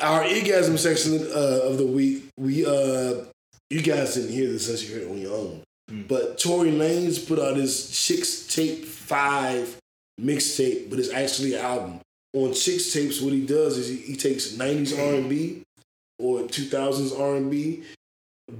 our 0.00 0.22
orgasm 0.24 0.76
section 0.76 1.14
uh, 1.34 1.60
of 1.64 1.78
the 1.78 1.86
week, 1.86 2.24
we 2.36 2.64
uh, 2.66 3.24
you 3.70 3.82
guys 3.82 4.14
didn't 4.14 4.32
hear 4.32 4.48
this 4.52 4.66
unless 4.66 4.88
you 4.88 4.94
heard 4.94 5.04
it 5.04 5.10
on 5.10 5.18
your 5.18 5.34
own. 5.34 5.62
Mm. 5.90 6.08
But 6.08 6.38
Tory 6.38 6.70
Lanez 6.72 7.26
put 7.26 7.38
out 7.38 7.56
his 7.56 7.72
Chixtape 7.90 8.84
Five 8.84 9.76
mixtape, 10.20 10.90
but 10.90 10.98
it's 10.98 11.10
actually 11.10 11.54
an 11.54 11.60
album. 11.60 12.00
On 12.34 12.50
Chixtapes, 12.50 13.22
what 13.22 13.32
he 13.32 13.46
does 13.46 13.78
is 13.78 13.88
he, 13.88 13.96
he 13.96 14.16
takes 14.16 14.52
'90s 14.52 14.98
R&B 14.98 15.62
or 16.18 16.40
2000s 16.40 17.18
R&B 17.18 17.82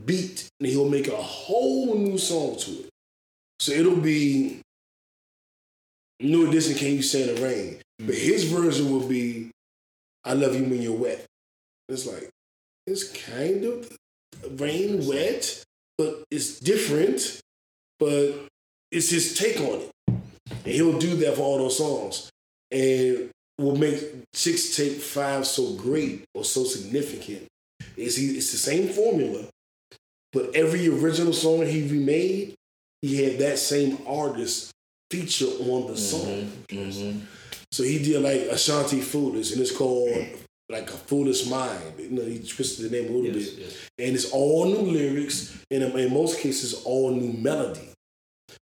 beat, 0.04 0.48
and 0.60 0.68
he'll 0.68 0.88
make 0.88 1.08
a 1.08 1.16
whole 1.16 1.94
new 1.94 2.18
song 2.18 2.56
to 2.58 2.70
it. 2.70 2.90
So 3.58 3.72
it'll 3.72 3.96
be 3.96 4.60
New 6.20 6.48
Edition 6.48 6.76
Can 6.76 6.96
You 6.96 7.02
Stand 7.02 7.36
the 7.36 7.42
Rain? 7.42 7.80
But 7.98 8.14
his 8.14 8.44
version 8.44 8.90
will 8.90 9.06
be 9.06 9.50
I 10.24 10.32
Love 10.34 10.54
You 10.54 10.64
When 10.64 10.82
You're 10.82 10.96
Wet. 10.96 11.24
It's 11.88 12.06
like, 12.06 12.30
it's 12.86 13.04
kind 13.04 13.64
of 13.64 13.96
rain 14.58 15.06
wet, 15.06 15.62
but 15.98 16.24
it's 16.30 16.58
different, 16.60 17.40
but 17.98 18.34
it's 18.90 19.10
his 19.10 19.36
take 19.36 19.60
on 19.60 19.80
it. 19.80 19.90
And 20.64 20.72
he'll 20.72 20.98
do 20.98 21.16
that 21.16 21.36
for 21.36 21.42
all 21.42 21.58
those 21.58 21.76
songs. 21.78 22.30
And 22.70 23.30
what 23.56 23.78
makes 23.78 24.02
Chixtape 24.34 24.98
5 25.00 25.46
so 25.46 25.74
great 25.74 26.24
or 26.34 26.44
so 26.44 26.64
significant 26.64 27.46
is 27.96 28.16
he 28.16 28.36
it's 28.36 28.50
the 28.50 28.56
same 28.58 28.88
formula, 28.88 29.46
but 30.32 30.54
every 30.54 30.88
original 30.88 31.32
song 31.32 31.64
he 31.66 31.86
remade, 31.88 32.54
he 33.02 33.22
had 33.22 33.38
that 33.38 33.58
same 33.58 33.98
artist 34.06 34.72
feature 35.10 35.46
on 35.46 35.86
the 35.86 35.96
song. 35.96 36.50
Mm-hmm. 36.68 37.20
So 37.70 37.82
he 37.82 38.02
did 38.02 38.22
like 38.22 38.40
Ashanti 38.50 39.00
Foolish, 39.00 39.52
and 39.52 39.60
it's 39.60 39.76
called 39.76 40.26
like 40.68 40.88
a 40.88 40.92
Foolish 40.94 41.46
Mind. 41.46 41.80
You 41.98 42.10
know, 42.10 42.22
he 42.22 42.38
twisted 42.40 42.90
the 42.90 42.96
name 42.96 43.10
a 43.10 43.16
little 43.16 43.36
Yes, 43.38 43.50
bit, 43.50 43.58
yes. 43.64 43.88
and 43.98 44.14
it's 44.14 44.30
all 44.32 44.64
new 44.66 44.90
lyrics, 44.90 45.56
and 45.70 45.82
in, 45.84 45.96
in 45.98 46.12
most 46.12 46.40
cases, 46.40 46.82
all 46.84 47.10
new 47.10 47.32
melody. 47.32 47.90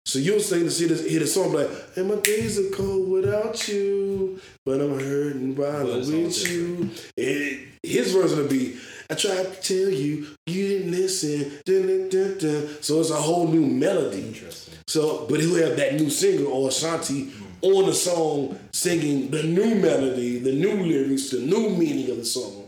So 0.06 0.18
you'll 0.20 0.40
sing 0.40 0.64
to 0.64 0.72
see 0.72 0.88
this, 0.88 1.08
hear 1.08 1.20
the 1.20 1.28
song 1.28 1.54
like, 1.54 1.70
"And 1.96 2.08
my 2.08 2.16
days 2.16 2.58
are 2.58 2.70
cold 2.72 3.10
without 3.10 3.68
you, 3.68 4.40
but 4.66 4.82
I'm 4.82 5.00
hurting 5.00 5.56
while 5.56 5.86
But 5.86 5.94
I'm 6.04 6.24
with 6.24 6.52
you." 6.52 6.90
It, 7.18 7.60
his 7.84 8.12
version 8.12 8.40
will 8.40 8.48
be, 8.48 8.76
"I 9.10 9.14
tried 9.16 9.62
to 9.62 9.62
tell 9.62 9.90
you, 9.94 10.28
you 10.48 10.68
didn't 10.68 10.92
listen." 10.92 11.52
Dun, 11.66 11.88
dun, 11.88 12.10
dun, 12.10 12.38
dun. 12.40 12.68
So 12.82 13.00
it's 13.02 13.12
a 13.12 13.16
whole 13.16 13.48
new 13.48 13.66
melody. 13.66 14.22
Interesting. 14.22 14.74
So, 14.88 15.28
but 15.30 15.40
he'll 15.40 15.56
have 15.68 15.78
that 15.78 16.00
new 16.00 16.10
singer 16.10 16.46
or 16.46 16.70
Ashanti 16.70 17.30
on 17.62 17.86
the 17.86 17.94
song 17.94 18.58
singing 18.74 19.30
the 19.30 19.44
new 19.44 19.76
melody, 19.76 20.40
the 20.40 20.54
new 20.54 20.74
lyrics, 20.84 21.30
the 21.30 21.40
new 21.40 21.70
meaning 21.70 22.10
of 22.10 22.18
the 22.18 22.26
song. 22.26 22.68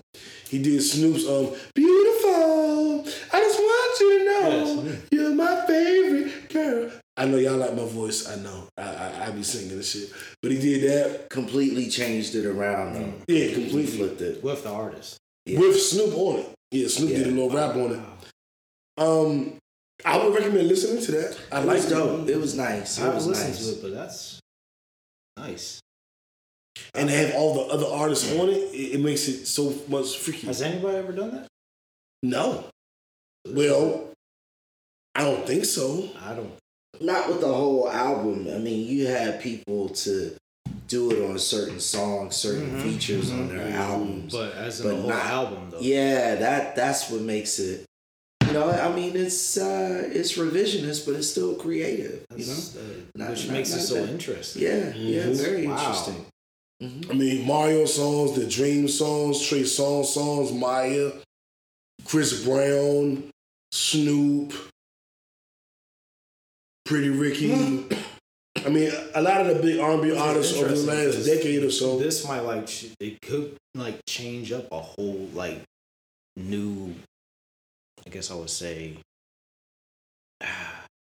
He 0.49 0.61
did 0.61 0.84
Snoop's 0.84 1.26
um 1.28 1.47
beautiful. 1.74 3.05
I 3.34 3.39
just 3.39 3.59
want 3.59 3.99
you 4.01 4.19
to 4.19 4.26
know 4.26 4.84
Yes. 4.86 4.97
you're 5.11 5.34
my 5.36 5.65
favorite 5.65 6.49
girl. 6.49 6.91
I 7.18 7.26
know 7.26 7.38
y'all 7.38 7.57
like 7.57 7.76
my 7.76 7.86
voice. 7.86 8.28
I 8.28 8.36
know. 8.38 8.68
I 8.78 8.84
I, 8.84 9.26
I 9.28 9.32
be 9.32 9.43
singing 9.43 9.78
this 9.78 9.91
shit. 9.91 10.12
But 10.41 10.51
he 10.51 10.59
did 10.59 10.89
that. 10.89 11.30
Completely 11.30 11.88
changed 11.89 12.36
it 12.36 12.45
around 12.45 12.93
though. 12.95 13.14
Yeah, 13.28 13.45
He 13.47 13.53
completely. 13.53 13.86
flipped 13.97 14.22
it. 14.22 14.43
With 14.43 14.64
the 14.64 14.70
artist. 14.72 15.18
Yeah. 15.45 15.59
With 15.59 15.80
Snoop 15.82 16.16
on 16.16 16.39
it. 16.39 16.49
Yeah, 16.72 16.88
Snoop 16.88 17.09
did 17.09 17.28
a 17.28 17.32
little 17.32 17.49
rap 17.49 17.76
on 17.76 17.91
it. 17.91 17.99
Um, 18.97 19.57
I 20.05 20.18
would 20.24 20.34
recommend 20.34 20.68
listening 20.68 21.03
to 21.03 21.12
that. 21.14 21.38
I 21.51 21.62
It 21.62 21.66
like 21.66 21.76
was 21.78 21.86
it. 21.86 21.89
dope. 21.95 22.30
It 22.30 22.38
was 22.38 22.55
nice. 22.55 22.97
I 22.97 23.01
It 23.01 23.05
haven't 23.05 23.16
was 23.18 23.28
listened 23.28 23.49
nice. 23.49 23.66
to 23.66 23.72
it, 23.74 23.82
but 23.82 23.93
that's 23.93 24.39
nice. 25.38 25.80
And 26.95 27.09
to 27.09 27.16
have 27.16 27.36
all 27.36 27.53
the 27.55 27.74
other 27.74 27.86
artists 27.88 28.32
on 28.39 28.49
it, 28.49 28.57
it, 28.74 28.95
it 28.95 29.01
makes 29.01 29.28
it 29.28 29.45
so 29.45 29.74
much 29.89 30.18
freaky. 30.18 30.47
Has 30.47 30.62
anybody 30.62 30.97
ever 30.97 31.12
done 31.12 31.32
that? 31.32 31.47
No. 32.24 32.66
Well, 33.47 34.09
I 35.16 35.24
don't 35.24 35.45
think 35.45 35.66
so. 35.66 36.09
I 36.22 36.34
don't. 36.36 36.51
Not 37.02 37.28
with 37.30 37.41
the 37.41 37.47
whole 37.54 37.89
album. 37.89 38.47
I 38.54 38.58
mean, 38.60 38.88
you 38.88 39.08
had 39.08 39.41
people 39.41 39.89
to 39.89 40.36
do 40.88 41.12
it 41.12 41.30
on 41.30 41.39
certain 41.39 41.80
songs, 41.80 42.36
certain 42.36 42.70
Mhm, 42.72 42.84
features 42.84 43.32
on 43.32 43.49
mhm. 43.49 43.58
their 43.58 43.70
albums. 43.78 44.32
But 44.34 44.54
as 44.56 44.80
in 44.82 44.86
But 44.88 44.95
the 44.95 45.02
whole 45.02 45.10
not- 45.10 45.26
album, 45.26 45.70
though. 45.72 45.80
Yeah, 45.80 46.36
that 46.36 46.76
that's 46.76 47.10
what 47.10 47.22
makes 47.22 47.60
it. 47.60 47.86
You 48.45 48.54
know, 48.54 48.70
I 48.70 48.93
mean, 48.93 49.16
it's 49.16 49.58
uh 49.58 50.10
it's 50.12 50.34
revisionist, 50.34 51.06
but 51.06 51.16
it's 51.16 51.30
still 51.30 51.56
creative. 51.56 52.26
You 52.36 52.45
know. 52.45 52.54
Uh, 52.54 52.82
Not- 53.16 53.30
which 53.32 53.45
not- 53.47 53.54
makes 53.54 53.74
it 53.74 53.82
so 53.82 53.95
bad. 54.02 54.10
interesting. 54.10 54.62
Yeah, 54.62 54.93
yeah, 54.95 55.24
Mhm. 55.28 55.36
very 55.36 55.68
Wow. 55.68 55.78
interesting. 55.80 56.26
Mhm. 56.84 57.10
I 57.10 57.14
mean, 57.14 57.47
Mario 57.47 57.86
songs, 57.86 58.36
the 58.36 58.45
Dream 58.45 58.88
songs, 58.89 59.39
Trey 59.41 59.62
Songz 59.64 60.06
songs, 60.08 60.52
Mya, 60.52 61.14
Chris 62.06 62.43
Brown, 62.43 63.30
Snoop, 63.72 64.54
Pretty 66.86 67.10
Ricky. 67.10 67.54
I 68.66 68.70
mean, 68.70 68.92
a 69.16 69.22
lot 69.22 69.42
of 69.42 69.48
the 69.48 69.62
big 69.62 69.80
R&B 69.80 70.16
artists 70.16 70.58
over 70.58 70.74
the 70.74 70.76
last 70.76 71.26
decade 71.26 71.64
or 71.64 71.72
so. 71.72 71.98
This 71.98 72.28
might 72.28 72.42
like 72.42 72.70
it 73.00 73.22
could 73.22 73.56
like 73.74 74.00
change 74.08 74.52
up 74.52 74.68
a 74.72 74.80
whole 74.80 75.30
like 75.34 75.62
new. 76.36 76.94
I 78.06 78.10
guess 78.10 78.32
I 78.32 78.36
would 78.36 78.50
say 78.50 78.98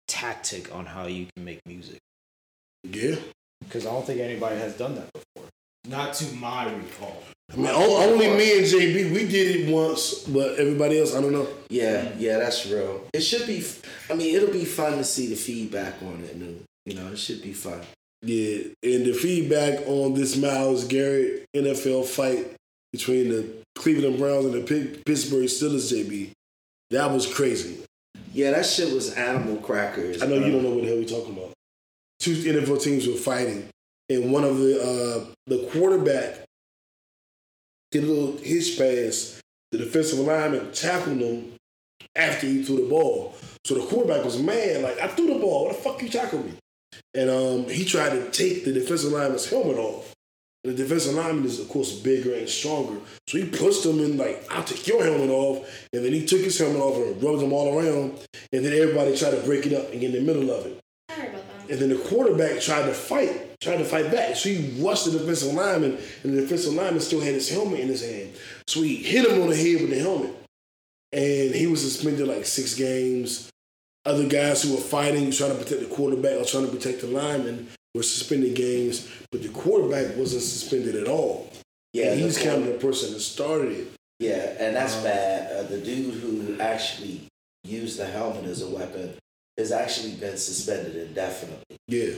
tactic 0.08 0.74
on 0.74 0.86
how 0.86 1.08
you 1.08 1.28
can 1.36 1.46
make 1.46 1.60
music 1.66 2.00
yeah. 2.84 3.16
because 3.62 3.86
I 3.86 3.92
don't 3.92 4.06
think 4.06 4.20
anybody 4.20 4.58
has 4.58 4.78
done 4.78 4.96
that 4.96 5.10
before. 5.14 5.50
Not 5.88 6.14
to 6.16 6.34
my 6.36 6.72
recall. 6.74 7.22
I 7.52 7.56
mean, 7.58 7.68
o- 7.70 8.12
only 8.12 8.30
me 8.30 8.58
and 8.58 8.66
JB, 8.66 9.14
we 9.14 9.28
did 9.28 9.56
it 9.56 9.72
once, 9.74 10.24
but 10.24 10.58
everybody 10.58 11.00
else, 11.00 11.14
I 11.14 11.22
don't 11.22 11.34
know. 11.34 11.48
Yeah, 11.70 12.12
yeah, 12.18 12.38
that's 12.38 12.66
real. 12.68 13.06
It 13.14 13.22
should 13.22 13.46
be. 13.46 13.64
I 14.10 14.14
mean, 14.16 14.34
it'll 14.36 14.52
be 14.54 14.66
fun 14.66 14.98
to 14.98 15.04
see 15.04 15.28
the 15.28 15.36
feedback 15.36 16.02
on 16.02 16.24
it. 16.24 16.38
New, 16.38 16.64
you 16.86 16.96
know, 16.96 17.08
it 17.12 17.18
should 17.18 17.42
be 17.42 17.54
fun. 17.54 17.82
Yeah, 18.22 18.64
and 18.82 19.06
the 19.06 19.14
feedback 19.14 19.86
on 19.86 20.14
this 20.14 20.38
Myles 20.38 20.86
Garrett 20.86 21.46
NFL 21.54 22.06
fight 22.06 22.54
between 22.94 23.30
the 23.30 23.46
Cleveland 23.76 24.18
Browns 24.18 24.46
and 24.46 24.54
the 24.54 25.02
Pittsburgh 25.06 25.46
Steelers, 25.48 25.92
JB, 25.92 26.32
that 26.92 27.12
was 27.12 27.32
crazy. 27.32 27.84
Yeah, 28.34 28.52
that 28.52 28.66
shit 28.66 28.94
was 28.94 29.14
animal 29.16 29.58
crackers. 29.58 30.24
I 30.24 30.28
know 30.28 30.36
you 30.36 30.52
don't 30.52 30.64
know 30.64 30.70
what 30.72 30.84
the 30.84 30.88
hell 30.88 30.98
we're 30.98 31.06
talking 31.06 31.36
about. 31.38 31.52
Two 32.20 32.36
NFL 32.36 32.82
teams 32.82 33.06
were 33.08 33.14
fighting, 33.16 33.68
and 34.10 34.32
one 34.32 34.44
of 34.44 34.58
the 34.58 34.82
uh, 34.82 35.26
the 35.48 35.70
quarterback 35.72 36.46
did 37.92 38.04
a 38.04 38.08
little 38.08 38.38
hitch 38.38 38.78
pass. 38.78 39.40
The 39.72 39.78
defensive 39.80 40.20
lineman 40.20 40.72
tackled 40.72 41.18
him 41.18 41.54
after 42.16 42.46
he 42.48 42.64
threw 42.64 42.78
the 42.78 42.90
ball. 42.90 43.36
So 43.66 43.76
the 43.76 43.86
quarterback 43.86 44.24
was 44.26 44.40
mad, 44.40 44.82
like, 44.82 45.00
I 45.00 45.08
threw 45.08 45.34
the 45.34 45.40
ball. 45.40 45.66
What 45.66 45.76
the 45.76 45.82
fuck 45.82 46.02
you 46.02 46.10
tackled 46.10 46.46
me? 46.46 46.54
And 47.16 47.30
um, 47.30 47.70
he 47.70 47.86
tried 47.86 48.10
to 48.10 48.30
take 48.30 48.66
the 48.66 48.74
defensive 48.74 49.12
lineman's 49.12 49.50
helmet 49.50 49.78
off. 49.78 50.14
And 50.64 50.74
the 50.74 50.84
defensive 50.84 51.16
lineman 51.16 51.46
is, 51.46 51.60
of 51.60 51.70
course, 51.70 51.92
bigger 51.94 52.34
and 52.34 52.48
stronger. 52.48 53.00
So 53.28 53.38
he 53.38 53.46
pushed 53.46 53.86
him 53.86 54.00
in, 54.00 54.18
like, 54.18 54.46
I'll 54.52 54.64
take 54.64 54.86
your 54.86 55.04
helmet 55.04 55.30
off. 55.30 55.88
And 55.94 56.06
then 56.06 56.14
he 56.14 56.26
took 56.26 56.42
his 56.42 56.58
helmet 56.58 56.82
off 56.82 56.98
and 56.98 57.24
rubbed 57.24 57.42
him 57.42 57.54
all 57.54 57.78
around. 57.78 58.20
And 58.52 58.66
then 58.66 58.74
everybody 58.74 59.18
tried 59.18 59.32
to 59.32 59.42
break 59.42 59.66
it 59.66 59.74
up 59.74 59.92
and 59.92 60.02
get 60.02 60.14
in 60.14 60.26
the 60.26 60.34
middle 60.34 60.52
of 60.52 60.66
it. 60.66 60.80
I 61.10 61.14
about 61.14 61.44
that. 61.48 61.72
And 61.72 61.80
then 61.80 61.90
the 61.90 62.04
quarterback 62.10 62.62
tried 62.62 62.86
to 62.86 62.94
fight, 62.94 63.53
tried 63.64 63.78
to 63.78 63.86
fight 63.86 64.12
back. 64.12 64.36
So 64.36 64.50
he 64.50 64.82
rushed 64.84 65.06
the 65.06 65.18
defensive 65.18 65.54
lineman, 65.54 65.98
and 66.24 66.38
the 66.38 66.42
defensive 66.42 66.74
lineman 66.74 67.00
still 67.02 67.22
had 67.22 67.34
his 67.34 67.50
helmet 67.50 67.80
in 67.80 67.88
his 67.88 68.04
hand. 68.08 68.34
So 68.68 68.82
he 68.82 68.96
hit 68.98 69.26
him 69.30 69.42
on 69.42 69.50
the 69.50 69.56
head 69.56 69.82
with 69.82 69.90
the 69.90 70.00
helmet. 70.00 70.36
And 71.12 71.54
he 71.56 71.68
was 71.68 71.82
suspended 71.82 72.28
like 72.28 72.46
six 72.46 72.74
games. 72.76 73.50
Other 74.06 74.28
guys 74.28 74.64
who 74.64 74.74
were 74.74 74.82
fighting, 74.82 75.32
trying 75.32 75.52
to 75.52 75.58
protect 75.64 75.82
the 75.82 75.96
quarterback 75.96 76.40
or 76.40 76.46
trying 76.46 76.66
to 76.66 76.72
protect 76.72 77.02
the 77.02 77.08
lineman, 77.08 77.70
were 77.96 78.04
suspended 78.04 78.56
games, 78.56 79.08
but 79.32 79.44
the 79.44 79.50
quarterback 79.50 80.18
wasn't 80.18 80.42
suspended 80.42 80.96
at 80.96 81.08
all. 81.08 81.50
Yeah, 81.94 82.12
and 82.12 82.20
he's 82.20 82.38
kind 82.38 82.64
of 82.64 82.66
the 82.66 82.74
person 82.74 83.14
that 83.14 83.20
started 83.20 83.72
it. 83.72 83.88
Yeah, 84.20 84.56
and 84.60 84.76
that's 84.76 84.96
Um, 84.98 85.04
bad. 85.04 85.52
Uh, 85.52 85.64
the 85.70 85.78
dude 85.78 86.16
who 86.16 86.60
actually 86.60 87.22
used 87.64 88.00
the 88.00 88.06
helmet 88.06 88.46
as 88.46 88.62
a 88.64 88.68
weapon 88.68 89.14
has 89.58 89.72
actually 89.72 90.14
been 90.14 90.38
suspended 90.38 90.96
indefinitely. 90.96 91.78
Yeah. 91.88 92.16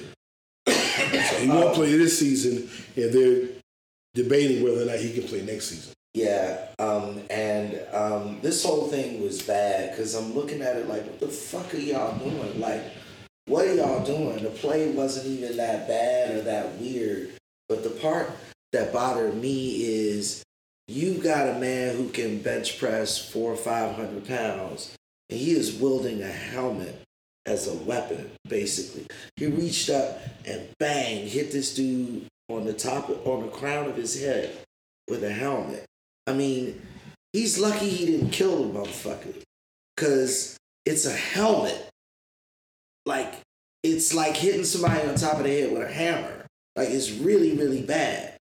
So 0.67 1.35
he 1.39 1.47
won't 1.47 1.75
play 1.75 1.97
this 1.97 2.17
season, 2.19 2.69
and 2.95 3.13
they're 3.13 3.49
debating 4.13 4.63
whether 4.63 4.81
or 4.81 4.85
not 4.85 4.99
he 4.99 5.13
can 5.13 5.23
play 5.23 5.41
next 5.41 5.65
season. 5.65 5.93
Yeah, 6.13 6.69
um, 6.79 7.21
and 7.29 7.81
um, 7.91 8.39
this 8.41 8.63
whole 8.63 8.87
thing 8.87 9.21
was 9.21 9.41
bad 9.41 9.91
because 9.91 10.15
I'm 10.15 10.33
looking 10.33 10.61
at 10.61 10.77
it 10.77 10.87
like, 10.87 11.03
what 11.03 11.19
the 11.19 11.27
fuck 11.27 11.73
are 11.73 11.77
y'all 11.77 12.17
doing? 12.17 12.59
Like, 12.59 12.83
what 13.47 13.67
are 13.67 13.75
y'all 13.75 14.03
doing? 14.03 14.41
The 14.41 14.49
play 14.49 14.91
wasn't 14.91 15.27
even 15.27 15.57
that 15.57 15.87
bad 15.87 16.35
or 16.35 16.41
that 16.43 16.79
weird. 16.79 17.31
But 17.67 17.83
the 17.83 17.89
part 17.89 18.31
that 18.71 18.93
bothered 18.93 19.35
me 19.35 19.83
is 19.83 20.43
you've 20.87 21.21
got 21.23 21.49
a 21.49 21.59
man 21.59 21.97
who 21.97 22.09
can 22.09 22.41
bench 22.41 22.79
press 22.79 23.17
four 23.31 23.51
or 23.51 23.57
five 23.57 23.95
hundred 23.95 24.25
pounds, 24.25 24.95
and 25.29 25.39
he 25.39 25.51
is 25.51 25.75
wielding 25.75 26.21
a 26.21 26.31
helmet 26.31 27.01
as 27.45 27.67
a 27.67 27.73
weapon, 27.73 28.31
basically. 28.47 29.05
He 29.35 29.47
reached 29.47 29.89
up 29.89 30.19
and 30.45 30.67
bang, 30.79 31.27
hit 31.27 31.51
this 31.51 31.75
dude 31.75 32.25
on 32.49 32.65
the 32.65 32.73
top, 32.73 33.09
on 33.25 33.45
the 33.45 33.51
crown 33.51 33.89
of 33.89 33.95
his 33.95 34.19
head 34.19 34.55
with 35.07 35.23
a 35.23 35.31
helmet. 35.31 35.85
I 36.27 36.33
mean, 36.33 36.81
he's 37.33 37.59
lucky 37.59 37.89
he 37.89 38.05
didn't 38.05 38.31
kill 38.31 38.63
the 38.63 38.79
motherfucker. 38.79 39.41
Cause 39.97 40.57
it's 40.85 41.05
a 41.05 41.15
helmet. 41.15 41.89
Like, 43.05 43.35
it's 43.83 44.13
like 44.13 44.35
hitting 44.35 44.65
somebody 44.65 45.07
on 45.07 45.15
top 45.15 45.37
of 45.37 45.43
the 45.43 45.49
head 45.49 45.71
with 45.71 45.83
a 45.83 45.91
hammer. 45.91 46.45
Like 46.75 46.89
it's 46.89 47.11
really, 47.11 47.55
really 47.55 47.81
bad. 47.81 48.37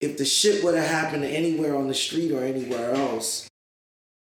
If 0.00 0.18
the 0.18 0.24
shit 0.24 0.62
would 0.62 0.74
have 0.74 0.86
happened 0.86 1.24
anywhere 1.24 1.76
on 1.76 1.88
the 1.88 1.94
street 1.94 2.32
or 2.32 2.44
anywhere 2.44 2.92
else, 2.92 3.48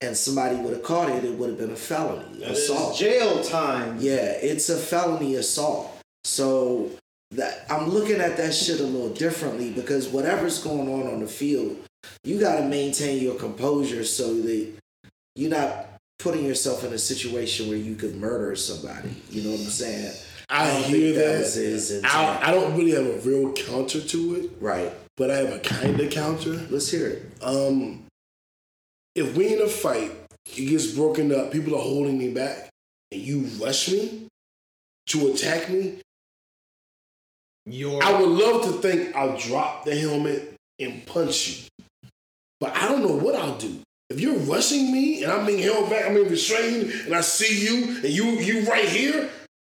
and 0.00 0.16
somebody 0.16 0.56
would 0.56 0.72
have 0.74 0.82
caught 0.82 1.08
it, 1.08 1.24
it 1.24 1.38
would 1.38 1.50
have 1.50 1.58
been 1.58 1.70
a 1.70 1.76
felony 1.76 2.38
That 2.40 2.50
is 2.50 2.70
assault. 2.70 2.96
jail 2.96 3.42
time. 3.42 3.96
Yeah, 4.00 4.32
it's 4.40 4.68
a 4.68 4.76
felony 4.76 5.36
assault. 5.36 5.92
So 6.24 6.90
that 7.32 7.64
I'm 7.70 7.88
looking 7.88 8.20
at 8.20 8.36
that 8.36 8.54
shit 8.54 8.80
a 8.80 8.84
little 8.84 9.14
differently 9.14 9.72
because 9.72 10.08
whatever's 10.08 10.62
going 10.62 10.92
on 10.92 11.12
on 11.12 11.20
the 11.20 11.26
field, 11.26 11.76
you 12.24 12.38
got 12.38 12.58
to 12.58 12.64
maintain 12.64 13.22
your 13.22 13.34
composure 13.36 14.04
so 14.04 14.34
that 14.42 14.72
you're 15.34 15.50
not 15.50 15.86
putting 16.18 16.44
yourself 16.44 16.84
in 16.84 16.92
a 16.92 16.98
situation 16.98 17.68
where 17.68 17.78
you 17.78 17.94
could 17.94 18.16
murder 18.16 18.56
somebody. 18.56 19.10
You 19.30 19.42
know 19.42 19.50
what 19.50 19.60
I'm 19.60 19.66
saying? 19.66 20.12
I, 20.48 20.66
don't 20.68 20.82
hear 20.84 21.14
think 21.14 21.16
that. 21.16 21.38
was. 21.40 22.04
I, 22.04 22.48
I 22.48 22.50
don't 22.52 22.76
really 22.76 22.92
have 22.92 23.06
a 23.06 23.28
real 23.28 23.52
counter 23.52 24.00
to 24.00 24.34
it, 24.36 24.50
right. 24.60 24.92
but 25.16 25.30
I 25.30 25.36
have 25.38 25.52
a 25.52 25.58
kind 25.58 25.98
of 26.00 26.10
counter. 26.10 26.52
Let's 26.70 26.90
hear 26.90 27.08
it. 27.08 27.22
Um, 27.42 28.05
if 29.16 29.34
we 29.34 29.54
in 29.54 29.62
a 29.62 29.66
fight, 29.66 30.12
it 30.44 30.66
gets 30.66 30.92
broken 30.92 31.34
up, 31.34 31.50
people 31.50 31.74
are 31.74 31.82
holding 31.82 32.18
me 32.18 32.32
back, 32.32 32.68
and 33.10 33.20
you 33.20 33.40
rush 33.64 33.90
me 33.90 34.28
to 35.06 35.32
attack 35.32 35.70
me, 35.70 36.00
Your 37.64 38.02
I 38.04 38.20
would 38.20 38.28
love 38.28 38.62
to 38.64 38.72
think 38.72 39.16
I'll 39.16 39.36
drop 39.38 39.84
the 39.84 39.96
helmet 39.96 40.54
and 40.78 41.04
punch 41.06 41.48
you. 41.48 41.84
But 42.60 42.76
I 42.76 42.88
don't 42.88 43.02
know 43.02 43.16
what 43.16 43.34
I'll 43.34 43.56
do. 43.56 43.80
If 44.10 44.20
you're 44.20 44.38
rushing 44.38 44.92
me 44.92 45.24
and 45.24 45.32
I'm 45.32 45.46
being 45.46 45.62
held 45.62 45.90
back, 45.90 46.06
I'm 46.06 46.14
being 46.14 46.28
restrained, 46.28 46.90
and 47.06 47.14
I 47.14 47.22
see 47.22 47.64
you 47.64 47.96
and 47.96 48.04
you 48.04 48.24
you 48.24 48.68
right 48.68 48.88
here, 48.88 49.30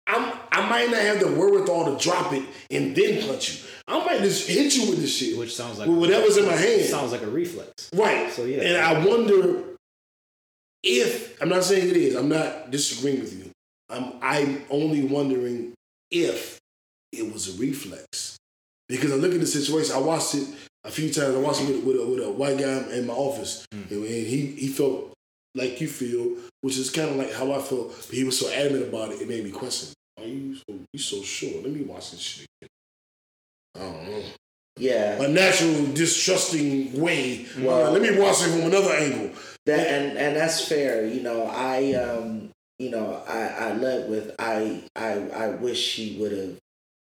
I'm 0.06 0.32
I 0.52 0.69
might 0.69 0.90
not 0.90 1.01
have 1.01 1.20
the 1.20 1.28
wherewithal 1.28 1.97
to 1.97 2.02
drop 2.02 2.32
it 2.32 2.44
and 2.70 2.94
then 2.94 3.27
punch 3.27 3.55
you. 3.55 3.69
I 3.93 4.05
might 4.06 4.20
just 4.20 4.48
hit 4.48 4.74
you 4.77 4.89
with 4.90 5.01
this 5.01 5.16
shit. 5.16 5.36
which 5.39 5.55
sounds 5.55 5.78
like 5.78 5.89
whatever's 5.89 6.36
in 6.36 6.47
my 6.47 6.52
hand. 6.52 6.82
sounds 6.82 7.12
like 7.12 7.23
a 7.23 7.27
reflex. 7.31 7.90
Right. 7.94 8.31
So, 8.32 8.44
yeah. 8.44 8.62
And 8.62 8.77
I 8.78 9.05
wonder 9.06 9.62
if 10.82 11.40
I'm 11.40 11.48
not 11.48 11.64
saying 11.64 11.89
it 11.90 11.97
is. 11.97 12.14
I'm 12.14 12.28
not 12.28 12.70
disagreeing 12.70 13.20
with 13.20 13.32
you. 13.35 13.51
I'm 13.90 14.14
I'm 14.23 14.64
only 14.70 15.02
wondering 15.05 15.74
if 16.10 16.59
it 17.12 17.31
was 17.32 17.55
a 17.55 17.60
reflex 17.60 18.36
because 18.89 19.12
I 19.12 19.16
look 19.16 19.32
at 19.35 19.40
the 19.40 19.47
situation. 19.47 19.94
I 19.94 19.98
watched 19.98 20.35
it 20.35 20.48
a 20.85 20.90
few 20.90 21.12
times. 21.12 21.35
I 21.36 21.39
watched 21.39 21.60
it 21.62 21.69
with, 21.69 21.85
with, 21.85 21.97
a, 21.97 22.06
with 22.06 22.24
a 22.24 22.31
white 22.31 22.59
guy 22.59 22.94
in 22.97 23.06
my 23.06 23.14
office, 23.14 23.66
Mm. 23.73 23.90
and, 23.90 24.05
and 24.05 24.27
he 24.27 24.47
he 24.47 24.69
felt 24.69 25.12
like 25.55 25.81
you 25.81 25.89
feel, 25.89 26.36
which 26.62 26.78
is 26.78 26.89
kind 26.90 27.10
of 27.10 27.16
like 27.16 27.32
how 27.32 27.52
I 27.52 27.60
felt. 27.60 27.89
But 28.09 28.14
he 28.16 28.24
was 28.24 28.39
so 28.39 28.51
adamant 28.51 28.89
about 28.89 29.12
it, 29.12 29.20
it 29.20 29.28
made 29.28 29.44
me 29.44 29.51
question. 29.51 29.90
Are 30.19 30.24
you 30.24 30.56
so 30.56 30.62
you 30.93 30.98
so 30.98 31.23
sure? 31.23 31.62
Let 31.62 31.73
me 31.73 31.82
watch 31.82 32.10
this 32.12 32.20
shit. 32.20 32.47
Again. 32.60 32.69
I 33.77 33.81
know 33.81 34.23
Yeah. 34.78 35.23
a 35.23 35.28
natural 35.28 35.86
distrusting 35.93 37.01
way. 37.01 37.47
Well- 37.59 37.86
Uh, 37.86 37.90
let 37.93 38.03
me 38.03 38.11
watch 38.19 38.43
it 38.43 38.51
from 38.51 38.62
another 38.62 38.93
angle. 38.93 39.31
That 39.66 39.86
and 39.89 40.19
and 40.19 40.36
that's 40.36 40.66
fair. 40.66 41.07
You 41.07 41.23
know, 41.23 41.44
I 41.47 41.93
um, 41.94 42.51
you 42.78 42.90
know, 42.90 43.23
I 43.28 43.40
I 43.70 43.73
led 43.77 44.11
with 44.11 44.35
I 44.39 44.82
I 44.97 45.12
I 45.32 45.49
wish 45.51 45.94
he 45.94 46.16
would 46.19 46.32
have, 46.32 46.57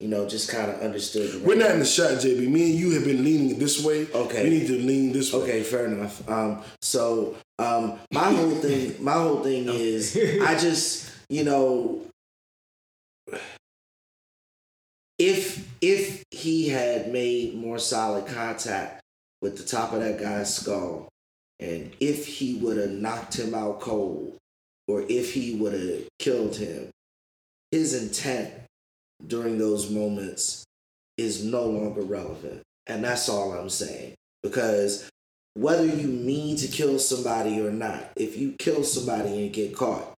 you 0.00 0.08
know, 0.08 0.28
just 0.28 0.48
kind 0.48 0.68
of 0.70 0.80
understood. 0.80 1.30
The 1.32 1.38
We're 1.46 1.54
not 1.54 1.70
in 1.70 1.78
the 1.78 1.84
shot, 1.84 2.18
JB. 2.18 2.48
Me 2.48 2.70
and 2.70 2.74
you 2.80 2.90
have 2.92 3.04
been 3.04 3.22
leaning 3.22 3.58
this 3.58 3.84
way. 3.84 4.08
Okay. 4.12 4.42
We 4.44 4.50
need 4.50 4.66
to 4.66 4.78
lean 4.78 5.12
this 5.12 5.32
way. 5.32 5.42
Okay, 5.42 5.62
fair 5.62 5.86
enough. 5.86 6.28
Um, 6.28 6.62
so 6.82 7.36
um, 7.60 7.98
my 8.10 8.32
whole 8.32 8.56
thing, 8.56 8.96
my 8.98 9.12
whole 9.12 9.42
thing 9.44 9.68
is, 9.86 10.16
I 10.42 10.58
just, 10.58 11.08
you 11.28 11.44
know, 11.44 12.00
if 15.20 15.68
if 15.82 16.24
he 16.30 16.70
had 16.70 17.12
made 17.12 17.54
more 17.54 17.78
solid 17.78 18.26
contact 18.26 19.02
with 19.42 19.58
the 19.58 19.62
top 19.62 19.92
of 19.92 20.00
that 20.00 20.18
guy's 20.18 20.54
skull, 20.54 21.08
and 21.60 21.92
if 22.00 22.26
he 22.26 22.54
would 22.54 22.78
have 22.78 22.90
knocked 22.90 23.38
him 23.38 23.54
out 23.54 23.80
cold, 23.80 24.38
or 24.88 25.02
if 25.02 25.34
he 25.34 25.54
would 25.56 25.74
have 25.74 26.08
killed 26.18 26.56
him, 26.56 26.88
his 27.70 28.02
intent 28.02 28.50
during 29.26 29.58
those 29.58 29.90
moments 29.90 30.64
is 31.18 31.44
no 31.44 31.66
longer 31.66 32.00
relevant, 32.00 32.62
and 32.86 33.04
that's 33.04 33.28
all 33.28 33.52
I'm 33.52 33.68
saying. 33.68 34.14
Because 34.42 35.10
whether 35.52 35.84
you 35.84 36.08
mean 36.08 36.56
to 36.56 36.66
kill 36.66 36.98
somebody 36.98 37.60
or 37.60 37.70
not, 37.70 38.10
if 38.16 38.38
you 38.38 38.54
kill 38.58 38.84
somebody 38.84 39.44
and 39.44 39.52
get 39.52 39.76
caught, 39.76 40.09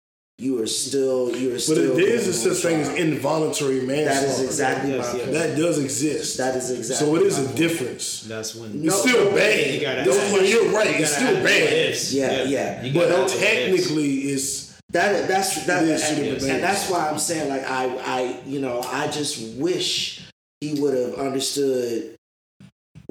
you 0.43 0.61
are 0.63 0.67
still 0.67 1.35
you 1.37 1.51
are 1.51 1.53
But 1.55 1.61
still. 1.63 1.95
there 1.95 2.09
is 2.19 2.25
a 2.27 2.33
going 2.45 2.55
such 2.57 2.63
thing 2.71 2.81
as 2.81 2.89
involuntary 3.05 3.81
manslaughter. 3.87 4.21
That 4.27 4.29
is 4.29 4.41
exactly 4.51 4.91
Yes, 4.91 4.99
my 5.13 5.19
yes. 5.19 5.27
point. 5.29 5.33
That 5.39 5.57
does 5.57 5.79
exist. 5.79 6.37
That 6.39 6.57
is 6.57 6.71
exactly. 6.71 7.07
so 7.07 7.15
it 7.17 7.23
is 7.23 7.39
a 7.39 7.49
difference. 7.55 8.07
That's 8.33 8.55
when 8.55 8.71
It's 8.75 8.83
No, 8.85 8.97
still 9.07 9.31
bad. 9.31 9.75
you 9.75 9.81
gotta 9.81 10.05
Don't- 10.05 10.19
ask- 10.19 10.51
you're 10.53 10.69
right. 10.71 10.97
you 10.99 11.05
It's 11.05 11.15
still 11.15 11.35
bad. 11.35 11.45
what 11.65 11.73
ifs. 11.73 12.13
Yeah, 12.13 12.43
yeah. 12.45 12.83
You 12.85 12.93
But 12.93 13.09
gotta 13.11 13.23
ask 13.25 13.39
technically, 13.39 14.11
it's 14.33 14.73
That 14.91 15.27
that's 15.29 15.65
that, 15.67 15.85
It 15.85 16.03
and, 16.03 16.19
is 16.37 16.45
and 16.45 16.63
that's 16.63 16.91
why 16.91 17.09
I'm 17.09 17.19
saying 17.19 17.49
like 17.49 17.65
I 17.65 17.85
I 18.17 18.21
you 18.47 18.61
know 18.61 18.83
I 19.01 19.09
just 19.09 19.39
wish 19.57 20.21
he 20.61 20.75
would 20.81 20.95
have 20.95 21.15
understood 21.15 22.15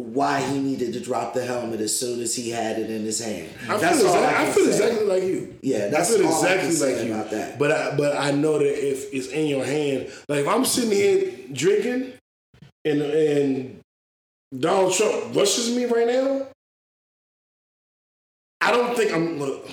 why 0.01 0.41
he 0.41 0.59
needed 0.59 0.93
to 0.93 0.99
drop 0.99 1.33
the 1.33 1.45
helmet 1.45 1.79
as 1.81 1.97
soon 1.97 2.19
as 2.21 2.35
he 2.35 2.49
had 2.49 2.79
it 2.79 2.89
in 2.89 3.03
his 3.03 3.19
hand. 3.23 3.49
I 3.69 3.77
that's 3.77 3.97
feel, 3.99 4.07
exactly, 4.07 4.35
I 4.35 4.49
I 4.49 4.51
feel 4.51 4.67
exactly 4.67 5.05
like 5.05 5.23
you. 5.23 5.55
Yeah, 5.61 5.87
that's 5.89 6.11
I 6.13 6.17
feel 6.17 6.27
I 6.27 6.29
exactly 6.29 6.71
say 6.71 6.95
like 6.97 7.05
you. 7.07 7.13
about 7.13 7.31
that. 7.31 7.59
But 7.59 7.71
I 7.71 7.95
but 7.95 8.17
I 8.17 8.31
know 8.31 8.57
that 8.59 8.65
if 8.89 9.13
it's 9.13 9.27
in 9.27 9.47
your 9.47 9.63
hand, 9.65 10.09
like 10.27 10.39
if 10.39 10.47
I'm 10.47 10.65
sitting 10.65 10.91
here 10.91 11.31
drinking 11.53 12.13
and 12.85 13.01
and 13.01 13.79
Donald 14.57 14.93
Trump 14.93 15.35
rushes 15.35 15.75
me 15.75 15.85
right 15.85 16.07
now, 16.07 16.47
I 18.61 18.71
don't 18.71 18.95
think 18.95 19.11
I'm 19.13 19.39
look. 19.39 19.67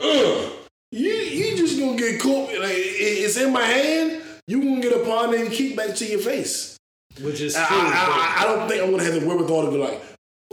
Ugh, 0.00 0.52
you 0.90 1.08
you 1.08 1.56
just 1.56 1.78
gonna 1.78 1.96
get 1.96 2.20
caught 2.20 2.48
like 2.58 2.72
it- 2.72 3.24
it's 3.24 3.36
in 3.36 3.52
my 3.52 3.64
hand. 3.64 4.22
You 4.48 4.60
gonna 4.62 4.80
get 4.80 4.92
a 4.92 5.04
pawn 5.04 5.34
and 5.34 5.50
kick 5.52 5.76
back 5.76 5.94
to 5.96 6.04
your 6.04 6.18
face. 6.18 6.71
Which 7.20 7.40
is 7.40 7.56
I, 7.56 7.66
true. 7.66 7.76
I, 7.78 8.36
I, 8.38 8.42
I 8.42 8.46
don't 8.46 8.68
think 8.68 8.82
I'm 8.82 8.90
gonna 8.90 9.04
have 9.04 9.20
the 9.20 9.26
wherewithal 9.26 9.66
to 9.66 9.70
be 9.70 9.78
like, 9.78 10.00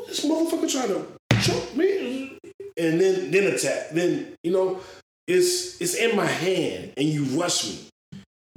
this 0.08 0.26
motherfucker 0.26 0.72
trying 0.72 0.90
to 0.90 1.06
choke 1.42 1.76
me, 1.76 2.38
and 2.78 3.00
then 3.00 3.32
then 3.32 3.54
attack. 3.54 3.92
Then 3.92 4.34
you 4.44 4.52
know, 4.52 4.80
it's 5.28 5.80
it's 5.82 5.96
in 5.96 6.16
my 6.16 6.26
hand, 6.26 6.94
and 6.98 7.08
you 7.08 7.24
rush 7.40 7.70
me, 7.70 7.80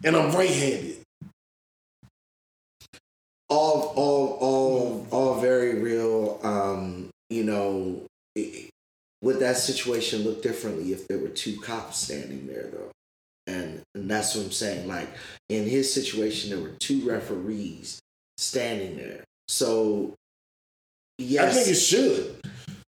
and 0.05 0.17
I'm 0.17 0.33
right-handed. 0.33 0.97
all 3.53 3.93
all 3.97 4.39
all 4.41 5.07
all 5.11 5.41
very 5.41 5.79
real 5.79 6.41
um 6.43 7.11
you 7.29 7.45
know 7.45 8.03
it, 8.35 8.71
would 9.21 9.41
that 9.41 9.59
situation 9.59 10.23
look 10.23 10.43
differently 10.43 10.93
if 10.93 11.07
there 11.07 11.19
were 11.19 11.29
two 11.29 11.61
cops 11.61 11.99
standing 11.99 12.47
there 12.47 12.69
though 12.73 12.91
and, 13.47 13.83
and 13.95 14.11
that's 14.11 14.35
what 14.35 14.45
i'm 14.45 14.53
saying 14.53 14.87
like 14.89 15.09
in 15.49 15.69
his 15.69 15.93
situation 15.93 16.51
there 16.51 16.61
were 16.61 16.77
two 16.79 17.07
referees 17.09 17.99
standing 18.39 18.97
there 18.97 19.25
so 19.49 20.15
yes 21.19 21.53
I 21.53 21.57
think 21.57 21.69
it 21.69 21.75
should. 21.81 22.41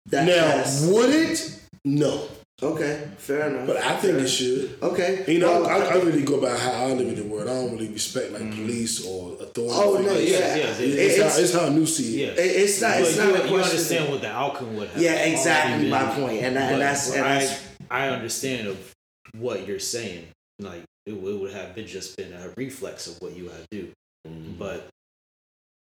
that, 0.07 0.27
now, 0.27 0.35
that's- 0.35 0.87
would 0.87 1.11
it? 1.11 1.61
No, 1.85 2.29
okay 2.62 3.09
fair 3.19 3.51
enough 3.51 3.66
but 3.66 3.77
I 3.77 3.97
think 3.97 4.15
fair. 4.16 4.25
it 4.25 4.29
should. 4.29 4.79
okay 4.83 5.25
You 5.29 5.39
know, 5.41 5.61
Well, 5.62 5.66
I, 5.69 5.87
I 5.89 5.93
think- 5.93 6.05
really 6.05 6.23
go 6.25 6.41
by 6.41 6.57
how 6.57 6.73
I 6.73 6.93
live 6.95 7.09
in 7.09 7.16
the 7.16 7.25
world. 7.25 7.49
I 7.49 7.53
don't 7.55 7.73
really 7.73 7.89
respect 7.89 8.33
like 8.33 8.43
mm-hmm. 8.43 8.62
police 8.62 9.05
or 9.05 9.35
authority. 9.35 9.75
oh 9.75 10.01
no 10.01 10.12
yeah, 10.12 10.39
Yeah, 10.39 10.57
yeah, 10.57 10.65
It's, 10.79 10.81
It- 10.81 11.21
how, 11.21 11.27
it's, 11.27 11.39
it's 11.39 11.53
how 11.55 11.69
new 11.69 11.85
see 11.87 12.23
yeah. 12.23 12.29
it. 12.29 12.39
it- 12.39 12.57
it's 12.62 12.81
not 12.81 13.01
it's 13.01 13.16
But 13.16 13.25
not 13.25 13.35
you, 13.35 13.41
a 13.41 13.45
you 13.45 13.49
question 13.55 13.71
understand 13.79 14.09
what 14.11 14.21
the 14.23 14.31
outcome 14.31 14.77
would 14.77 14.89
have. 14.89 15.03
yeah 15.03 15.12
exactly 15.27 15.91
my 15.91 16.05
been. 16.07 16.15
point 16.15 16.43
and, 16.45 16.57
that, 16.57 16.66
But 16.69 16.73
and 16.75 16.83
that's 16.83 17.12
and 17.12 17.25
I, 17.25 17.39
that's 17.41 17.61
I 17.91 18.09
understand 18.09 18.69
of 18.69 18.95
what 19.33 19.67
you're 19.67 19.79
saying. 19.79 20.29
Like 20.59 20.85
it 21.07 21.13
would, 21.13 21.35
it 21.35 21.41
would 21.41 21.53
have 21.53 21.75
been 21.75 21.87
just 21.87 22.17
been 22.17 22.33
a 22.33 22.51
reflex 22.57 23.07
of 23.07 23.21
what 23.21 23.37
you 23.37 23.49
had 23.49 23.61
to 23.61 23.67
do. 23.71 23.93
Mm. 24.27 24.59
But 24.59 24.89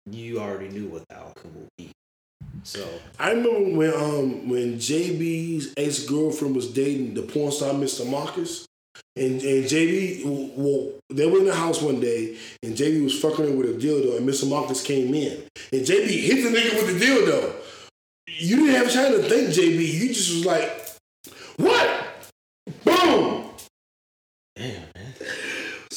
you 0.10 0.40
already 0.40 0.70
knew 0.70 0.88
what 0.88 1.08
the 1.08 1.16
outcome 1.16 1.54
would 1.56 1.70
be. 1.78 1.92
So 2.64 2.88
I 3.20 3.32
remember 3.32 3.78
when 3.78 3.94
um 3.94 4.50
when 4.50 4.76
JB's 4.76 5.74
ex 5.78 6.06
girlfriend 6.06 6.56
was 6.56 6.72
dating 6.72 7.14
the 7.14 7.22
porn 7.22 7.52
star 7.52 7.74
Mr. 7.74 8.10
Marcus, 8.10 8.66
and 9.16 9.42
and 9.42 9.66
JB 9.66 10.26
well 10.56 10.92
they 11.10 11.26
were 11.26 11.40
in 11.40 11.46
the 11.46 11.56
house 11.56 11.82
one 11.82 12.00
day 12.00 12.38
and 12.64 12.76
JB 12.76 13.04
was 13.04 13.20
fucking 13.20 13.46
her 13.46 13.52
with 13.52 13.70
a 13.70 13.74
dildo 13.74 14.18
and 14.18 14.28
Mr. 14.28 14.50
Marcus 14.50 14.84
came 14.84 15.14
in 15.14 15.44
and 15.72 15.82
JB 15.82 16.08
hit 16.08 16.44
the 16.44 16.58
nigga 16.58 16.76
with 16.76 17.00
the 17.00 17.06
dildo. 17.06 17.54
You 18.28 18.58
didn't 18.58 18.76
have 18.76 18.92
time 18.92 19.12
to 19.14 19.30
think, 19.30 19.50
JB. 19.50 19.94
You 19.94 20.08
just 20.08 20.34
was 20.34 20.46
like, 20.46 20.98
what? 21.58 22.06
Boom. 22.84 23.50
damn 24.56 24.82
man. 24.96 25.14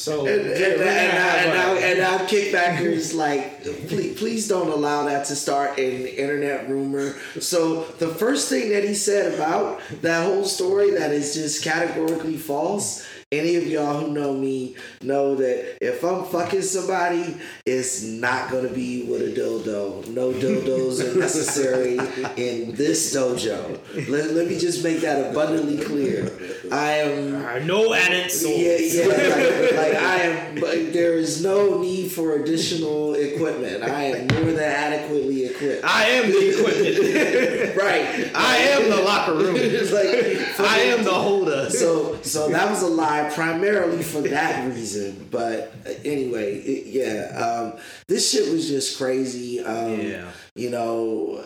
So 0.07 0.25
And, 0.25 0.39
and, 0.39 0.47
and, 0.47 0.79
gonna 0.79 0.89
and, 0.89 1.83
and 1.83 1.99
uh, 1.99 2.17
now 2.17 2.25
kickbackers 2.27 3.13
like 3.13 3.61
please, 3.89 4.17
please 4.17 4.47
don't 4.47 4.69
allow 4.69 5.03
that 5.03 5.25
to 5.25 5.35
start 5.35 5.77
an 5.77 6.07
internet 6.07 6.69
rumor. 6.69 7.17
So 7.41 7.83
the 7.99 8.07
first 8.07 8.47
thing 8.47 8.69
that 8.69 8.85
he 8.85 8.93
said 8.93 9.33
about 9.33 9.81
that 10.01 10.25
whole 10.25 10.45
story 10.45 10.91
that 10.91 11.11
is 11.11 11.33
just 11.33 11.61
categorically 11.61 12.37
false 12.37 13.05
any 13.33 13.57
of 13.57 13.67
y'all 13.67 13.99
who 13.99 14.13
know 14.13 14.33
me 14.33 14.73
know 15.01 15.35
that 15.35 15.77
if 15.81 16.01
i'm 16.05 16.23
fucking 16.23 16.61
somebody 16.61 17.35
it's 17.65 18.01
not 18.01 18.49
gonna 18.49 18.69
be 18.69 19.03
with 19.03 19.21
a 19.21 19.37
dildo 19.37 20.07
no 20.13 20.31
dildos 20.31 21.01
are 21.03 21.19
necessary 21.19 21.97
in 22.37 22.73
this 22.75 23.13
dojo 23.13 23.77
let, 24.07 24.31
let 24.31 24.47
me 24.47 24.57
just 24.57 24.81
make 24.81 25.01
that 25.01 25.29
abundantly 25.29 25.77
clear 25.83 26.31
i 26.71 26.91
am 26.91 27.27
Alright, 27.47 27.65
no 27.65 27.93
added 27.93 28.29
soul. 28.29 28.51
yeah, 28.51 28.77
yeah. 28.77 29.07
Like, 29.07 29.71
like 29.71 29.93
I 29.95 30.15
am, 30.21 30.55
but 30.59 30.93
there 30.93 31.13
is 31.13 31.43
no 31.43 31.79
need 31.79 32.11
for 32.11 32.33
additional 32.33 33.13
equipment. 33.13 33.83
I 33.83 34.03
am 34.03 34.27
more 34.27 34.51
than 34.51 34.59
adequately 34.59 35.45
equipped. 35.45 35.83
I 35.85 36.05
am 36.05 36.29
the 36.29 36.49
equipment. 36.49 37.77
right. 37.77 38.31
I 38.35 38.57
am 38.57 38.89
the 38.89 39.01
locker 39.01 39.33
room. 39.33 39.55
Like 39.55 40.59
I 40.59 40.79
am 40.79 41.03
the 41.03 41.13
holder. 41.13 41.69
So, 41.69 42.21
so 42.21 42.49
that 42.49 42.69
was 42.69 42.81
a 42.81 42.87
lie 42.87 43.16
primarily 43.33 44.03
for 44.03 44.21
that 44.21 44.67
reason. 44.73 45.27
But 45.31 45.73
uh, 45.85 45.91
anyway, 46.05 46.55
it, 46.59 46.87
yeah, 46.87 47.37
um, 47.37 47.79
this 48.07 48.31
shit 48.31 48.51
was 48.51 48.67
just 48.67 48.97
crazy. 48.97 49.59
Um, 49.63 49.99
yeah. 49.99 50.31
You 50.55 50.69
know, 50.69 51.43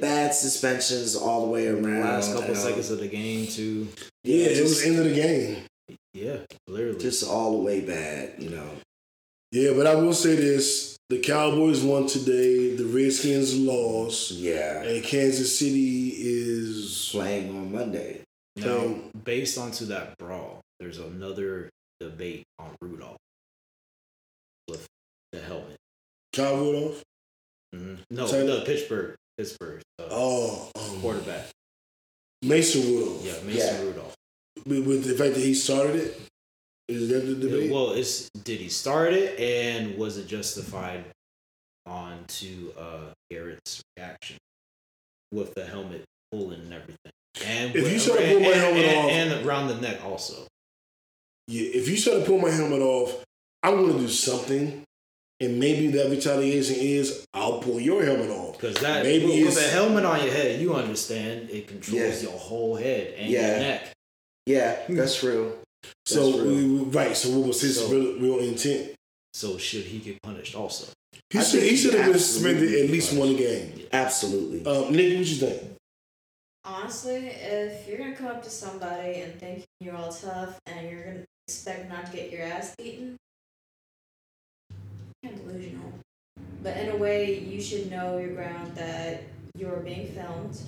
bad 0.00 0.34
suspensions 0.34 1.16
all 1.16 1.46
the 1.46 1.52
way 1.52 1.68
around. 1.68 1.82
The 1.82 2.00
Last 2.00 2.34
couple 2.34 2.54
seconds 2.54 2.90
of 2.90 3.00
the 3.00 3.08
game 3.08 3.46
too. 3.46 3.88
Yeah, 4.24 4.46
it 4.46 4.60
was 4.62 4.70
just, 4.70 4.82
the 4.82 4.88
end 4.90 4.98
of 4.98 5.04
the 5.04 5.14
game. 5.14 5.64
Yeah, 6.14 6.38
literally. 6.66 6.98
just 6.98 7.28
all 7.28 7.52
the 7.58 7.62
way 7.62 7.80
bad. 7.80 8.34
You 8.38 8.50
know. 8.50 8.70
Yeah, 9.52 9.72
but 9.74 9.86
I 9.86 9.94
will 9.94 10.12
say 10.12 10.34
this: 10.34 10.96
the 11.08 11.18
Cowboys 11.18 11.82
won 11.82 12.06
today. 12.06 12.74
The 12.74 12.84
Redskins 12.84 13.56
lost, 13.56 14.32
Yeah. 14.32 14.82
and 14.82 15.04
Kansas 15.04 15.56
City 15.58 16.08
is 16.16 17.08
Playing 17.12 17.50
on 17.50 17.72
Monday. 17.72 18.22
now, 18.56 18.78
um, 18.78 19.10
based 19.24 19.56
onto 19.58 19.86
that 19.86 20.18
brawl, 20.18 20.60
there's 20.80 20.98
another 20.98 21.70
debate 22.00 22.44
on 22.58 22.74
Rudolph 22.80 23.16
with 24.68 24.86
the 25.32 25.40
helmet. 25.40 25.76
Kyle 26.34 26.56
Rudolph. 26.56 27.02
Mhm. 27.74 27.98
No, 28.10 28.26
the 28.26 28.62
Pittsburgh, 28.64 29.16
Pittsburgh 29.38 29.82
uh, 29.98 30.08
Oh, 30.10 30.70
um, 30.76 31.00
quarterback. 31.00 31.48
Mason 32.42 32.82
Rudolph. 32.82 33.24
Yeah, 33.24 33.40
Mason 33.42 33.74
Yeah. 33.76 33.82
Rudolph. 33.82 34.14
With, 34.66 35.04
the 35.04 35.14
fact 35.16 35.34
that 35.34 35.40
he 35.42 35.54
started 35.54 35.96
it, 35.96 36.20
is 36.88 37.08
that 37.08 37.20
the 37.20 37.34
debate? 37.34 37.70
Well, 37.70 37.92
it's 37.92 38.28
did 38.30 38.60
he 38.60 38.68
start 38.68 39.12
it 39.12 39.38
and 39.38 39.96
was 39.98 40.16
it 40.18 40.26
justified 40.26 41.04
on 41.86 42.24
to 42.26 42.72
uh 42.78 43.12
Garrett's 43.30 43.82
reaction 43.96 44.38
with 45.32 45.54
the 45.54 45.64
helmet 45.66 46.04
pulling 46.30 46.60
and 46.60 46.72
everything? 46.72 47.12
And 47.44 47.74
If 47.76 47.82
with- 47.84 47.92
you 47.92 48.14
to 48.14 48.18
and, 48.22 48.42
my 48.42 48.48
and- 48.50 48.60
helmet 48.60 48.84
and- 48.84 48.98
off- 48.98 49.10
and 49.38 49.46
around 49.46 49.68
the 49.68 49.80
neck 49.80 50.04
also. 50.04 50.46
Yeah, 51.48 51.68
if 51.74 51.88
you 51.88 51.96
try 51.96 52.14
to 52.14 52.24
pull 52.24 52.38
my 52.38 52.50
helmet 52.50 52.80
off, 52.80 53.24
I'm 53.62 53.76
going 53.76 53.92
to 53.94 53.98
do 54.00 54.08
something, 54.08 54.82
and 55.40 55.58
maybe 55.60 55.88
that 55.88 56.10
retaliation 56.10 56.76
is 56.78 57.24
I'll 57.34 57.58
pull 57.60 57.80
your 57.80 58.04
helmet 58.04 58.30
off. 58.30 58.58
Because 58.60 58.76
that 58.76 59.02
Maybe 59.04 59.26
with, 59.26 59.46
with 59.56 59.58
a 59.66 59.68
helmet 59.70 60.04
on 60.04 60.22
your 60.24 60.32
head, 60.32 60.60
you 60.60 60.74
understand 60.74 61.50
it 61.50 61.68
controls 61.68 62.22
Yeah. 62.22 62.30
your 62.30 62.38
whole 62.38 62.76
head 62.76 63.14
and 63.18 63.30
Yeah. 63.30 63.50
your 63.50 63.58
neck. 63.60 63.92
Yeah, 64.46 64.76
that's 64.88 65.22
real. 65.22 65.58
So 66.04 66.30
That's 66.30 66.38
real. 66.42 66.46
we, 66.54 66.64
we- 66.78 66.90
right. 66.90 67.16
So 67.16 67.30
what 67.38 67.48
was 67.48 67.60
his 67.60 67.78
So- 67.78 67.88
real, 67.88 68.18
real 68.18 68.38
intent? 68.38 68.92
So 69.34 69.58
should 69.58 69.84
he 69.84 69.98
get 69.98 70.22
punished 70.22 70.54
also? 70.54 70.86
He 71.30 71.38
I 71.38 71.42
should. 71.42 71.62
He 71.62 71.76
should 71.76 71.94
have 71.94 72.06
been 72.12 72.18
suspended 72.20 72.72
at 72.84 72.90
least 72.90 73.10
punished. 73.10 73.28
one 73.28 73.36
game. 73.36 73.72
Absolutely. 73.92 74.64
Um, 74.64 74.92
Nick, 74.94 75.18
what 75.18 75.26
you 75.26 75.36
think? 75.36 75.62
Honestly, 76.66 77.28
if 77.28 77.86
you're 77.86 77.96
gonna 77.96 78.16
come 78.16 78.26
up 78.26 78.42
to 78.42 78.50
somebody 78.50 79.20
and 79.20 79.38
think 79.38 79.64
you're 79.78 79.94
all 79.94 80.12
tough 80.12 80.58
and 80.66 80.90
you're 80.90 81.04
gonna 81.04 81.24
expect 81.46 81.88
not 81.88 82.06
to 82.06 82.12
get 82.12 82.32
your 82.32 82.42
ass 82.42 82.74
beaten, 82.76 83.16
kind 85.22 85.38
of 85.38 85.46
delusional. 85.46 85.92
But 86.64 86.76
in 86.78 86.88
a 86.90 86.96
way, 86.96 87.38
you 87.38 87.62
should 87.62 87.88
know 87.88 88.18
your 88.18 88.34
ground 88.34 88.74
that 88.74 89.22
you're 89.54 89.76
being 89.76 90.08
filmed. 90.08 90.58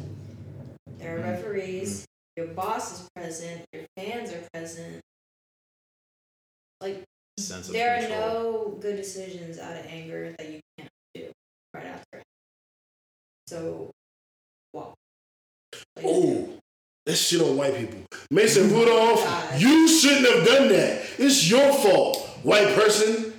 There 0.99 1.19
are 1.19 1.21
referees. 1.21 2.07
Your 2.37 2.47
boss 2.47 3.01
is 3.01 3.09
present. 3.17 3.65
Your 3.73 3.83
fans 3.97 4.33
are 4.33 4.43
present. 4.53 5.01
Like 6.81 7.03
there 7.71 7.97
are 7.97 8.09
no 8.09 8.79
good 8.81 8.95
decisions 8.95 9.59
out 9.59 9.77
of 9.77 9.85
anger 9.87 10.33
that 10.39 10.49
you 10.49 10.61
can't 10.77 10.91
do 11.13 11.33
right 11.75 11.87
after. 11.87 12.23
So, 13.49 13.91
Oh, 16.05 16.49
that 17.07 17.17
shit 17.17 17.41
on 17.41 17.57
white 17.57 17.75
people. 17.77 18.01
Mason 18.31 18.71
Rudolph, 18.73 19.23
you 19.59 19.89
shouldn't 19.89 20.27
have 20.35 20.47
done 20.47 20.69
that. 20.69 21.03
It's 21.19 21.51
your 21.51 21.73
fault. 21.73 22.27
White 22.43 22.75
person, 22.75 23.35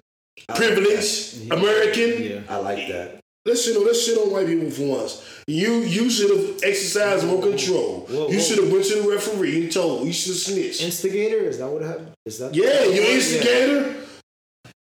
I 0.49 0.53
like 0.53 0.57
privilege, 0.57 1.33
Yeah. 1.35 1.53
American. 1.53 2.23
Yeah. 2.23 2.41
I 2.49 2.57
like 2.57 2.87
that. 2.89 3.19
Let's 3.45 3.63
shit 3.63 3.77
on 3.77 3.85
let's 3.85 4.03
shit 4.05 4.17
on 4.17 4.31
white 4.31 4.47
people 4.47 4.69
for 4.69 4.83
once. 4.83 5.23
You 5.47 5.75
you 5.79 6.09
should 6.09 6.29
have 6.29 6.57
exercised 6.63 7.25
more 7.25 7.41
control. 7.41 8.05
Whoa, 8.09 8.27
you 8.29 8.39
should 8.39 8.57
have 8.59 8.71
went 8.71 8.85
to 8.85 9.01
the 9.01 9.09
referee 9.09 9.63
and 9.63 9.71
told. 9.71 10.05
You 10.05 10.13
should 10.13 10.33
have 10.33 10.41
snitched. 10.41 10.83
Instigator? 10.83 11.37
Is 11.47 11.57
that 11.59 11.67
what 11.69 11.81
happened? 11.81 12.11
Is 12.25 12.37
that 12.39 12.53
yeah, 12.53 12.83
you 12.83 13.01
instigator. 13.01 13.95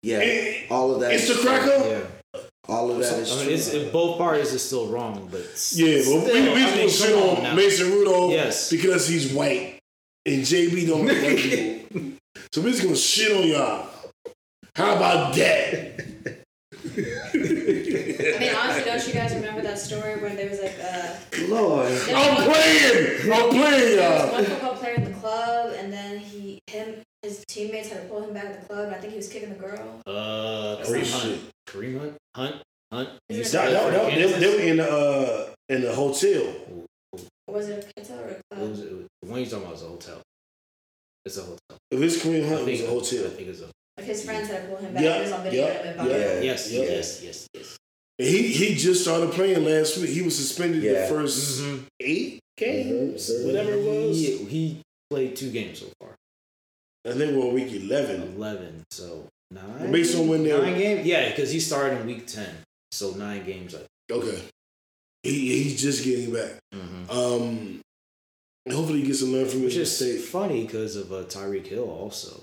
Yeah. 0.02 0.18
Eh, 0.18 0.66
All 0.72 0.94
of 0.96 1.02
that. 1.02 1.14
It's 1.14 1.28
the 1.28 1.36
cracker. 1.42 1.88
Yeah. 1.88 1.99
All 2.70 2.92
of 2.92 2.98
that 3.00 3.20
is 3.20 3.32
I 3.32 3.36
true. 3.36 3.46
mean, 3.46 3.54
it's, 3.56 3.74
it, 3.74 3.92
both 3.92 4.18
parties 4.18 4.54
are 4.54 4.60
still 4.60 4.88
wrong, 4.88 5.28
but 5.32 5.42
s- 5.42 5.76
Yeah, 5.78 5.96
but 5.98 6.04
still, 6.04 6.24
we, 6.26 6.32
we 6.42 6.64
I 6.64 6.76
mean, 6.76 6.88
just 6.88 7.02
gonna 7.04 7.16
shit 7.22 7.40
on 7.40 7.46
on. 7.48 7.56
Mason 7.56 7.92
Rudolph 7.92 8.32
Yes. 8.32 8.70
because 8.70 9.08
he's 9.08 9.34
white 9.34 9.80
and 10.26 10.42
JB 10.44 10.88
don't 10.88 11.06
like 11.08 11.22
white 11.24 11.38
people. 11.38 12.12
So 12.54 12.62
we're 12.62 12.72
just 12.72 12.84
gonna 12.84 12.96
shit 12.96 13.32
on 13.36 13.48
y'all. 13.48 13.88
How 14.76 14.96
about 14.96 15.34
that? 15.36 16.06
I 17.34 18.38
mean, 18.40 18.56
honestly, 18.56 18.84
don't 18.86 19.08
you 19.08 19.14
guys 19.14 19.34
remember 19.34 19.62
that 19.62 19.78
story 19.80 20.20
when 20.22 20.36
there 20.36 20.50
was 20.50 20.60
like 20.62 20.76
uh, 20.82 21.16
Lord. 21.48 21.88
there 21.88 22.16
I'm 22.16 22.36
was 22.36 22.46
one, 22.48 22.56
playing. 22.56 23.34
I'm 23.34 23.50
playing 23.50 23.96
there 23.98 24.22
was 24.22 24.32
one 24.32 24.46
football 24.46 24.76
player 24.76 24.94
in 24.96 25.04
the 25.06 25.20
club, 25.20 25.74
and 25.78 25.92
then 25.92 26.20
he, 26.20 26.60
him, 26.68 26.96
his 27.24 27.44
teammates 27.48 27.90
had 27.90 28.04
to 28.04 28.08
pull 28.08 28.24
him 28.24 28.34
back 28.34 28.54
to 28.54 28.60
the 28.60 28.66
club, 28.66 28.86
and 28.88 28.96
I 28.96 29.00
think 29.00 29.12
he 29.14 29.18
was 29.18 29.28
kicking 29.30 29.50
the 29.50 29.56
girl. 29.56 30.02
Uh, 30.08 30.78
Oh, 30.82 31.38
Kareem. 31.72 32.00
Hunt. 32.00 32.14
Hunt? 32.36 32.56
Hunt? 32.56 32.64
No, 32.92 33.04
no, 33.04 33.36
You 33.36 33.42
it- 33.42 33.46
said 33.46 33.72
That- 33.74 33.84
for 33.84 33.92
that- 33.92 34.06
that- 34.20 34.40
they, 34.40 34.40
they 34.40 34.56
were 34.56 34.62
in 34.72 34.78
the 34.78 34.90
uh, 34.92 35.54
in 35.70 35.82
the 35.82 35.94
hotel. 35.94 36.56
Or 37.48 37.54
was 37.56 37.70
it 37.70 37.86
a 37.98 38.00
hotel 38.02 38.20
or 38.20 38.28
a 38.28 38.32
It 38.32 38.42
club? 38.52 38.70
was, 38.70 38.80
it 38.82 38.92
was, 38.94 39.06
the 39.22 39.28
one 39.30 39.40
you're 39.42 39.50
talking 39.50 39.66
about 39.66 39.76
is 39.76 39.84
a 39.84 39.88
hotel. 39.88 40.22
It's 41.26 41.38
a 41.38 41.42
hotel. 41.42 41.78
If 41.92 42.02
it's 42.02 42.18
Kareem 42.24 42.46
I 42.46 42.48
Hunt, 42.50 42.62
it 42.62 42.66
think, 42.66 42.82
was 42.82 42.90
a 42.90 43.16
hotel. 43.18 43.26
I 43.32 43.36
think 43.36 43.48
it's 43.50 43.62
a. 43.62 43.68
Like 43.98 44.08
his 44.08 44.24
friends 44.26 44.48
had 44.50 44.62
to 44.64 44.68
pull 44.70 44.78
him 44.78 44.94
back. 44.94 45.04
Yeah, 45.04 45.18
it 45.18 45.22
was 45.24 45.32
on 45.34 45.44
video. 45.44 45.66
yeah, 45.68 45.74
and 45.74 45.90
it 45.90 45.98
went 45.98 46.10
yeah. 46.12 46.42
Yes, 46.42 46.72
Yeah. 46.72 46.82
yes, 46.84 47.22
yes, 47.24 47.48
yes. 47.54 47.78
And 48.20 48.28
he 48.28 48.48
he 48.48 48.76
just 48.76 49.02
started 49.04 49.32
playing 49.32 49.64
last 49.66 49.98
week. 49.98 50.10
He 50.10 50.22
was 50.22 50.36
suspended 50.38 50.82
Yeah. 50.84 51.08
the 51.08 51.14
1st 51.14 51.60
Mhm. 51.62 51.86
eight 52.00 52.40
games, 52.58 53.30
Mhm. 53.30 53.46
whatever 53.46 53.72
it 53.74 53.84
was. 53.86 54.18
He, 54.18 54.38
he 54.46 54.82
played 55.10 55.36
two 55.36 55.52
games 55.52 55.80
so 55.80 55.88
far. 56.00 56.16
I 57.06 57.14
think 57.14 57.36
we're 57.36 57.48
on 57.48 57.54
week 57.54 57.72
eleven. 57.74 58.36
11, 58.36 58.84
so 58.92 59.28
nine. 59.52 59.92
Based 59.92 60.16
on 60.18 60.28
when 60.28 60.44
they're- 60.44 60.62
Nine 60.62 60.78
games? 60.78 61.06
Yeah, 61.08 61.30
because 61.30 61.52
he 61.52 61.60
started 61.60 62.02
in 62.02 62.08
week 62.08 62.28
10. 62.28 62.50
So 62.92 63.12
nine 63.12 63.46
games. 63.46 63.76
I 63.76 63.80
Okay, 64.12 64.42
he 65.24 65.64
he's 65.64 65.80
just 65.82 66.04
getting 66.04 66.34
back. 66.34 66.60
mm-hmm. 66.74 67.10
Um, 67.12 67.82
hopefully 68.72 69.02
he 69.02 69.08
gets 69.08 69.20
some 69.20 69.32
learn 69.32 69.48
from 69.48 69.62
his 69.62 69.76
Just 69.76 70.02
is 70.02 70.14
mistake. 70.16 70.32
funny 70.32 70.66
because 70.66 70.96
of 70.96 71.12
uh, 71.14 71.24
Tyreek 71.26 71.68
Hill 71.68 71.90
also. 71.90 72.42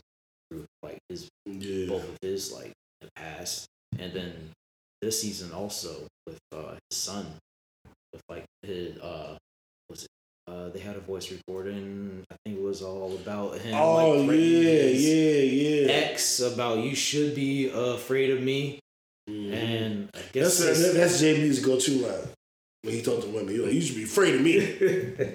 Like 0.82 0.98
his 1.08 1.28
Yeah. 1.44 1.86
both 1.88 2.08
of 2.08 2.16
his 2.22 2.52
like 2.52 2.66
in 3.00 3.08
the 3.08 3.08
past, 3.16 3.66
and 3.98 4.12
then 4.12 4.50
this 5.02 5.20
season 5.20 5.50
also 5.52 6.06
with 6.26 6.38
uh, 6.52 6.76
his 6.88 6.96
son, 6.98 7.26
with 8.12 8.22
like 8.28 8.44
his 8.62 8.96
uh, 8.98 9.36
Uh, 10.48 10.68
they 10.68 10.78
had 10.78 10.94
a 10.96 11.00
voice 11.00 11.32
recording. 11.32 12.24
I 12.30 12.36
think 12.44 12.58
it 12.58 12.62
was 12.62 12.80
all 12.80 13.14
about 13.16 13.58
him. 13.58 13.74
Oh 13.74 14.12
like, 14.20 14.38
yeah, 14.38 14.84
yeah, 14.84 15.40
yeah. 15.42 15.92
X 15.92 16.38
about 16.40 16.78
you 16.78 16.94
should 16.94 17.34
be 17.34 17.68
afraid 17.74 18.30
of 18.30 18.40
me, 18.42 18.78
Mhm. 19.28 19.52
and 19.52 20.08
I 20.14 20.20
guess 20.32 20.58
That's 20.58 20.78
it's- 20.80 20.94
that's 20.94 21.20
JB's 21.20 21.58
go-to 21.58 21.92
line 21.98 22.28
when 22.82 22.94
he 22.94 23.02
talked 23.02 23.22
to 23.22 23.28
women. 23.28 23.48
He 23.54 23.58
like, 23.58 23.72
you 23.72 23.80
should 23.80 23.96
be 23.96 24.04
afraid 24.04 24.36
of 24.36 24.40
me. 24.42 24.56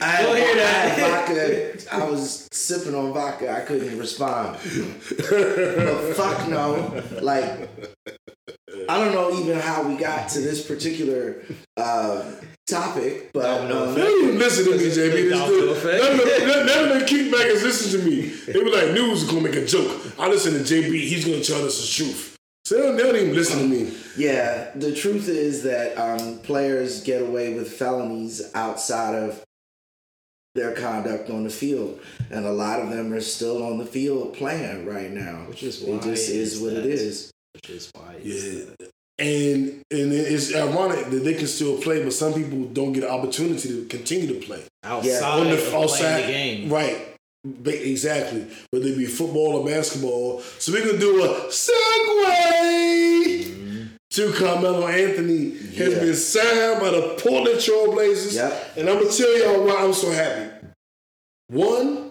I 0.00 0.04
had, 0.04 0.22
Don't 0.22 0.36
hear 0.36 0.52
I 0.52 0.54
that. 0.56 0.98
had 0.98 1.26
vodka. 1.26 1.94
I 1.94 2.08
was 2.10 2.46
sipping 2.52 2.94
on 2.94 3.12
vodka. 3.12 3.50
I 3.50 3.60
couldn't 3.60 3.98
respond. 3.98 4.58
but 5.18 6.14
fuck 6.14 6.48
no. 6.48 7.02
Like, 7.22 7.68
I 8.88 8.98
don't 9.04 9.12
know 9.12 9.38
even 9.38 9.58
how 9.58 9.82
we 9.88 9.96
got 9.96 10.28
to 10.30 10.40
this 10.40 10.66
particular 10.66 11.42
uh, 11.76 12.30
topic, 12.66 13.30
but 13.32 13.42
Domino 13.42 13.88
um, 13.88 13.94
They 13.94 14.00
don't 14.02 14.24
even 14.24 14.38
listen 14.38 14.64
to 14.66 14.70
me, 14.72 14.84
JB. 14.84 15.12
This 15.12 15.38
Domino 15.38 15.60
dude- 15.60 15.70
effect. 15.76 16.02
None 16.04 16.12
of 16.12 16.26
them- 16.26 16.66
none 16.66 16.84
of 16.84 16.88
them 16.90 17.08
kickbackers 17.08 17.62
listen 17.62 18.00
to 18.00 18.06
me. 18.06 18.20
They 18.52 18.58
were 18.58 18.70
like, 18.70 18.92
news 18.92 19.22
is 19.22 19.28
gonna 19.30 19.42
make 19.42 19.56
a 19.56 19.64
joke. 19.66 20.00
I 20.18 20.28
listen 20.28 20.52
to 20.54 20.60
JB. 20.60 20.90
He's 21.08 21.24
gonna 21.24 21.42
tell 21.42 21.64
us 21.64 21.80
the 21.80 22.04
truth. 22.04 22.36
So 22.64 22.76
they 22.76 22.82
don't, 22.82 22.96
they 22.96 23.02
don't 23.04 23.16
even 23.16 23.34
listen 23.34 23.60
to 23.60 23.64
me. 23.66 23.94
yeah, 24.18 24.70
the 24.74 24.94
truth 24.94 25.26
is 25.28 25.62
that 25.62 25.96
um, 25.96 26.38
players 26.40 27.02
get 27.02 27.22
away 27.22 27.54
with 27.54 27.72
felonies 27.72 28.50
outside 28.54 29.14
of 29.14 29.42
their 30.54 30.74
conduct 30.74 31.30
on 31.30 31.44
the 31.44 31.50
field, 31.50 31.98
and 32.30 32.44
a 32.44 32.52
lot 32.52 32.80
of 32.80 32.90
them 32.90 33.12
are 33.14 33.20
still 33.20 33.62
on 33.64 33.78
the 33.78 33.86
field 33.86 34.34
playing 34.34 34.84
right 34.86 35.10
now. 35.10 35.44
Which 35.48 35.62
is 35.62 35.82
it 35.82 35.88
why 35.88 35.98
just 36.00 36.28
is 36.28 36.54
it's 36.54 36.62
what 36.62 36.72
it 36.74 36.82
that. 36.82 36.86
is. 36.86 37.30
Which 37.58 37.70
is 37.70 37.90
why. 37.94 38.16
Yeah. 38.22 38.34
it's. 38.34 38.90
And 39.20 39.82
and 39.90 40.12
it's 40.12 40.54
ironic 40.54 41.10
that 41.10 41.24
they 41.24 41.34
can 41.34 41.48
still 41.48 41.76
play, 41.78 42.04
but 42.04 42.12
some 42.12 42.34
people 42.34 42.66
don't 42.66 42.92
get 42.92 43.02
an 43.02 43.10
opportunity 43.10 43.68
to 43.68 43.84
continue 43.86 44.38
to 44.38 44.46
play. 44.46 44.62
outside 44.84 45.40
on 45.40 45.46
the 45.46 45.54
of 45.54 45.58
playing 45.58 45.82
outside 45.82 46.22
the 46.22 46.26
game. 46.28 46.70
Right. 46.70 47.16
Exactly. 47.64 48.46
Whether 48.70 48.88
it 48.88 48.98
be 48.98 49.06
football 49.06 49.56
or 49.56 49.66
basketball. 49.66 50.40
So 50.58 50.72
we're 50.72 50.86
gonna 50.86 50.98
do 50.98 51.24
a 51.24 51.28
segue 51.48 53.44
mm-hmm. 53.44 53.86
to 54.10 54.32
Carmelo 54.34 54.86
Anthony 54.86 55.50
has 55.50 55.94
been 55.94 56.14
signed 56.14 56.80
by 56.80 56.90
the 56.90 57.16
Portland 57.20 57.58
Trailblazers, 57.58 58.36
Yep. 58.36 58.76
And 58.76 58.88
I'm 58.88 58.98
gonna 59.00 59.10
tell 59.10 59.38
y'all 59.38 59.66
why 59.66 59.82
I'm 59.82 59.94
so 59.94 60.12
happy. 60.12 60.68
One, 61.48 62.07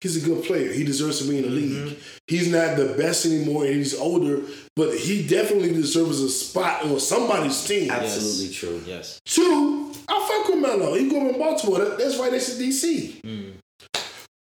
he's 0.00 0.22
a 0.22 0.26
good 0.26 0.44
player. 0.44 0.72
He 0.72 0.84
deserves 0.84 1.20
to 1.20 1.28
be 1.28 1.38
in 1.38 1.44
the 1.44 1.50
league. 1.50 1.98
He's 2.26 2.50
not 2.50 2.76
the 2.76 2.94
best 2.96 3.26
anymore 3.26 3.64
and 3.64 3.74
he's 3.74 3.98
older, 3.98 4.42
but 4.76 4.96
he 4.96 5.26
definitely 5.26 5.72
deserves 5.72 6.20
a 6.20 6.28
spot 6.28 6.84
on 6.84 7.00
somebody's 7.00 7.64
team. 7.64 7.90
Absolutely 7.90 8.54
true. 8.54 8.82
Yes. 8.86 9.20
Two, 9.24 9.92
I 10.08 10.28
fuck 10.28 10.54
with 10.54 10.62
Melo. 10.62 10.94
He 10.94 11.08
going 11.08 11.32
to 11.32 11.38
Baltimore. 11.38 11.96
That's 11.96 12.18
right 12.18 12.32
next 12.32 12.56
to 12.56 12.62
DC. 12.62 13.20
Mm. 13.22 13.52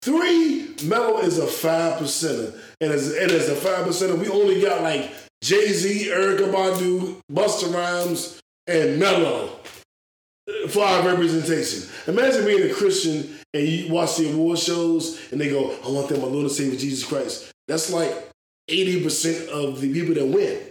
Three, 0.03 0.75
Melo 0.85 1.19
is 1.19 1.39
a 1.39 1.47
five 1.47 2.01
percenter, 2.01 2.59
and 2.81 2.93
as 2.93 3.13
and 3.15 3.31
as 3.31 3.49
a 3.49 3.55
five 3.55 3.85
percenter, 3.85 4.17
we 4.19 4.29
only 4.29 4.61
got 4.61 4.83
like 4.83 5.11
Jay 5.43 5.73
Z, 5.73 6.09
Erykah 6.09 6.53
Badu, 6.53 7.21
Busta 7.31 7.75
Rhymes, 7.75 8.41
and 8.67 8.99
Melo 8.99 9.59
for 10.69 10.85
our 10.85 11.07
representation. 11.07 11.89
Imagine 12.07 12.47
being 12.47 12.71
a 12.71 12.73
Christian 12.73 13.38
and 13.59 13.69
you 13.69 13.93
watch 13.93 14.17
the 14.17 14.33
award 14.33 14.59
shows 14.59 15.21
and 15.33 15.41
they 15.41 15.51
go, 15.51 15.77
"I 15.85 15.89
want 15.89 16.09
them, 16.09 16.21
my 16.21 16.29
Lord 16.29 16.45
and 16.45 16.53
Savior 16.53 16.79
Jesus 16.79 17.05
Christ." 17.07 17.51
That's 17.67 17.93
like 17.93 18.31
eighty 18.69 19.03
percent 19.03 19.49
of 19.51 19.81
the 19.81 19.93
people 19.93 20.15
that 20.15 20.27
win. 20.27 20.71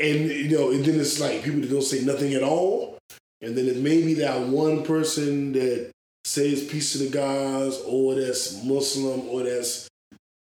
And 0.00 0.30
you 0.30 0.56
know, 0.56 0.70
and 0.70 0.84
then 0.84 1.00
it's 1.00 1.20
like 1.20 1.42
people 1.42 1.60
that 1.60 1.70
don't 1.70 1.82
say 1.82 2.04
nothing 2.04 2.34
at 2.34 2.42
all. 2.42 2.96
And 3.40 3.56
then 3.56 3.66
it 3.66 3.76
may 3.76 4.02
be 4.02 4.14
that 4.14 4.40
one 4.40 4.84
person 4.84 5.52
that 5.52 5.90
says 6.24 6.64
peace 6.64 6.92
to 6.92 6.98
the 6.98 7.10
gods, 7.10 7.80
or 7.86 8.14
that's 8.14 8.62
Muslim, 8.64 9.28
or 9.28 9.42
that's 9.42 9.88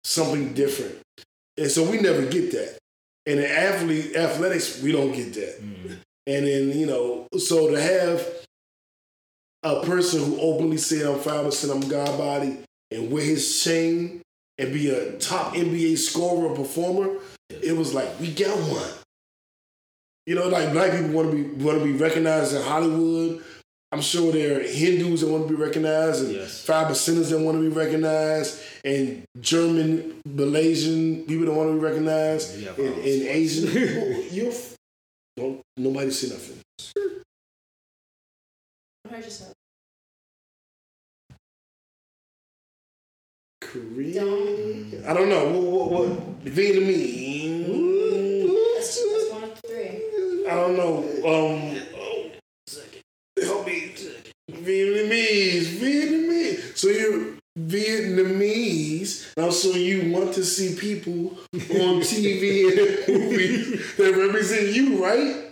something 0.05 0.55
different. 0.55 0.97
And 1.57 1.71
so 1.71 1.89
we 1.89 2.01
never 2.01 2.25
get 2.27 2.53
that. 2.53 2.79
And 3.27 3.39
in 3.41 3.51
athlete 3.51 4.17
athletics, 4.17 4.83
we 4.83 4.93
don't 4.93 5.13
get 5.13 5.35
that. 5.35 5.63
Mm. 5.63 5.97
And 6.27 6.47
then, 6.47 6.79
you 6.79 6.87
know, 6.87 7.27
so 7.37 7.71
to 7.71 7.81
have 7.81 8.27
a 9.63 9.83
person 9.85 10.25
who 10.25 10.41
openly 10.41 10.77
said 10.79 11.07
I'm 11.07 11.19
five 11.21 11.45
percent, 11.45 11.73
I'm 11.73 11.89
God 11.89 12.17
body, 12.19 12.59
and 12.91 13.11
wear 13.11 13.23
his 13.25 13.63
chain 13.63 14.23
and 14.59 14.73
be 14.73 14.91
a 14.91 15.13
top 15.19 15.55
NBA 15.55 15.97
scorer 15.99 16.49
or 16.49 16.57
performer, 16.57 17.17
it 17.51 17.77
was 17.77 17.95
like, 17.95 18.09
we 18.21 18.33
got 18.33 18.57
one. 18.57 18.91
You 20.27 20.35
know, 20.35 20.49
like 20.49 20.73
black 20.73 20.93
people 20.93 21.11
want 21.11 21.31
to 21.31 21.37
be 21.37 21.65
want 21.65 21.79
to 21.79 21.85
be 21.85 21.93
recognized 21.93 22.55
in 22.55 22.63
Hollywood. 22.63 23.43
I'm 23.93 24.01
sure 24.03 24.31
there 24.31 24.61
are 24.61 24.63
Hindus 24.63 25.23
that 25.23 25.27
want 25.29 25.49
to 25.49 25.57
be 25.57 25.61
recognized, 25.61 26.25
and 26.25 26.35
Yes. 26.35 26.65
five 26.65 26.87
percenters 26.87 27.31
that 27.31 27.41
want 27.41 27.57
to 27.57 27.63
be 27.63 27.75
recognized, 27.75 28.61
and 28.85 29.25
German, 29.41 30.21
Malaysian 30.25 31.25
people 31.25 31.47
that 31.47 31.53
want 31.53 31.71
to 31.71 31.75
be 31.75 31.81
recognized, 31.81 32.63
have 32.63 32.79
and, 32.79 32.95
and. 32.95 33.05
Asian 33.05 33.67
people. 33.69 34.23
You're 34.31 34.53
don't 35.37 35.61
nobody 35.77 36.11
see 36.13 36.29
nothing. 36.29 36.61
What 39.11 39.19
I 39.19 39.23
just 39.23 39.39
said. 39.41 39.53
Korean. 43.61 45.05
I 45.05 45.13
don't 45.13 45.29
know 45.29 45.47
what 45.49 45.91
what, 45.91 46.09
what 46.11 46.45
Vietnamese. 46.45 47.67
That's, 48.77 49.03
that's 49.13 49.33
one 49.33 49.43
of 49.43 49.59
three. 49.67 50.47
I 50.47 50.55
don't 50.55 50.77
know. 50.77 50.99
Um, 51.27 51.83
oh, 51.97 52.31
help 53.43 53.67
me. 53.67 53.97
Vietnamese, 54.49 55.67
Vietnamese. 55.81 56.77
So 56.79 56.87
you're 56.87 57.35
Vietnamese. 57.59 59.37
Now, 59.37 59.51
so 59.51 59.71
you 59.71 60.13
want 60.13 60.35
to 60.35 60.45
see 60.45 60.77
people 60.77 61.37
on 61.51 62.01
TV 62.07 62.79
and 62.79 63.09
movies 63.23 63.97
that 63.97 64.15
represent 64.17 64.69
you, 64.69 65.05
right? 65.05 65.50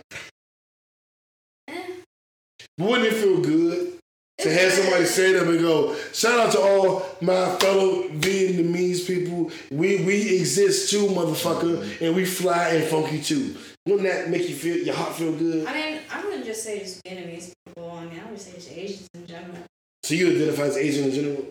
Wouldn't 2.79 3.07
it 3.07 3.13
feel 3.13 3.41
good 3.41 3.99
to 4.39 4.53
have 4.53 4.71
somebody 4.71 5.03
say 5.03 5.33
that 5.33 5.45
and 5.45 5.59
go, 5.59 5.95
shout 6.13 6.39
out 6.39 6.51
to 6.53 6.59
all 6.61 7.05
my 7.19 7.57
fellow 7.57 8.07
Vietnamese 8.07 9.05
people. 9.05 9.51
We 9.69 10.03
we 10.05 10.39
exist 10.39 10.89
too, 10.89 11.07
motherfucker, 11.07 12.01
and 12.01 12.15
we 12.15 12.23
fly 12.23 12.69
and 12.69 12.85
funky 12.85 13.21
too. 13.21 13.55
Wouldn't 13.85 14.03
that 14.03 14.29
make 14.29 14.47
you 14.47 14.55
feel 14.55 14.77
your 14.77 14.95
heart 14.95 15.13
feel 15.13 15.33
good? 15.33 15.67
I 15.67 15.73
mean, 15.73 15.99
I 16.09 16.23
wouldn't 16.23 16.45
just 16.45 16.63
say 16.63 16.79
just 16.79 17.03
Vietnamese 17.03 17.51
people. 17.65 17.91
I 17.91 18.05
mean, 18.05 18.21
I 18.25 18.29
would 18.29 18.39
say 18.39 18.53
just 18.53 18.71
Asians 18.71 19.07
in 19.13 19.27
general. 19.27 19.57
So 20.03 20.15
you 20.15 20.29
identify 20.29 20.63
as 20.63 20.77
Asian 20.77 21.05
in 21.05 21.11
general? 21.11 21.45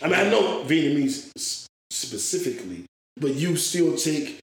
I 0.00 0.06
mean, 0.06 0.20
I 0.20 0.30
know 0.30 0.64
Vietnamese 0.64 1.66
specifically, 1.90 2.84
but 3.16 3.34
you 3.34 3.56
still 3.56 3.96
take 3.96 4.38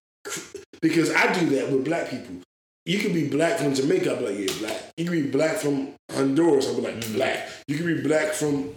because 0.81 1.15
I 1.15 1.33
do 1.39 1.49
that 1.55 1.71
with 1.71 1.85
black 1.85 2.09
people. 2.09 2.41
You 2.87 2.99
can 2.99 3.11
be 3.11 3.27
black 3.27 3.57
from 3.57 3.75
Jamaica, 3.75 4.11
I'll 4.11 4.19
be 4.19 4.27
like, 4.27 4.39
yeah, 4.39 4.59
black. 4.59 4.93
You 4.95 5.03
can 5.03 5.13
be 5.13 5.29
black 5.29 5.57
from 5.57 5.93
Honduras, 6.09 6.69
I'll 6.69 6.75
be 6.75 6.83
like, 6.83 6.95
mm. 6.95 7.15
black. 7.15 7.49
You 7.67 7.75
can 7.75 7.85
be 7.85 8.01
black 8.01 8.31
from 8.31 8.73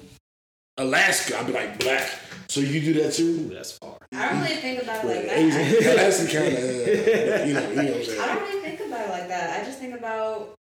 Alaska, 0.76 1.38
I'll 1.38 1.44
be 1.44 1.52
like, 1.52 1.78
black. 1.78 2.10
So 2.48 2.58
you 2.58 2.80
do 2.80 2.92
that 2.94 3.20
Ooh, 3.20 3.48
too? 3.48 3.54
that's 3.54 3.78
far. 3.78 3.96
I 4.12 4.32
don't 4.32 4.42
really 4.42 4.56
think 4.56 4.82
about 4.82 5.04
it 5.04 5.06
like 5.06 5.26
that. 5.26 5.38
Asian, 5.38 5.92
Alaska 5.92 6.26
kind 6.26 6.48
of, 6.48 6.54
you 7.46 7.54
know, 7.54 7.68
you 7.68 7.76
know 7.76 7.98
what 7.98 8.08
I'm 8.10 8.20
I 8.20 8.34
don't 8.34 8.42
really 8.42 8.60
think 8.62 8.80
about 8.80 9.06
it 9.06 9.10
like 9.10 9.28
that. 9.28 9.60
I 9.60 9.64
just 9.64 9.78
think 9.78 9.94
about 9.94 10.54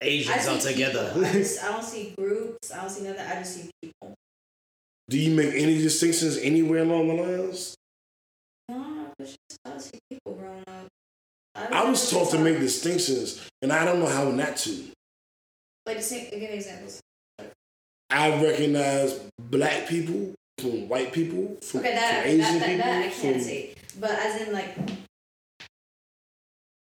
Asians 0.00 0.48
all 0.48 0.56
together. 0.56 1.12
I, 1.14 1.20
just, 1.32 1.62
I 1.62 1.68
don't 1.70 1.84
see 1.84 2.14
groups. 2.16 2.72
I 2.72 2.80
don't 2.80 2.88
see 2.88 3.04
nothing. 3.04 3.26
I 3.26 3.34
just 3.34 3.56
see 3.56 3.70
people. 3.82 4.14
Do 5.10 5.18
you 5.18 5.36
make 5.36 5.52
any 5.52 5.76
distinctions 5.76 6.38
anywhere 6.38 6.80
along 6.80 7.08
the 7.08 7.14
lines? 7.14 7.74
No, 8.70 9.12
it's 9.18 9.36
just 9.50 9.60
I 9.66 9.76
see 9.76 9.98
people 10.08 10.23
growing 10.23 10.23
up. 10.23 10.23
I 11.54 11.84
was 11.88 12.10
taught 12.10 12.30
to 12.32 12.38
make 12.38 12.58
distinctions, 12.58 13.48
and 13.62 13.72
I 13.72 13.84
don't 13.84 14.00
know 14.00 14.06
how 14.08 14.30
not 14.30 14.56
to. 14.58 14.84
Like, 15.86 15.98
give 15.98 16.32
examples. 16.50 17.00
I 18.10 18.42
recognize 18.42 19.20
black 19.38 19.86
people 19.88 20.34
from 20.58 20.88
white 20.88 21.12
people, 21.12 21.56
from, 21.62 21.80
Okay, 21.80 21.94
that, 21.94 22.22
from 22.22 22.30
Asian 22.30 22.38
that, 22.40 22.58
that, 22.60 22.66
people. 22.66 22.84
that 22.86 22.98
I 22.98 23.08
can't 23.10 23.36
from- 23.36 23.40
see. 23.44 23.74
But 24.00 24.10
as 24.10 24.42
in, 24.42 24.52
like, 24.52 24.76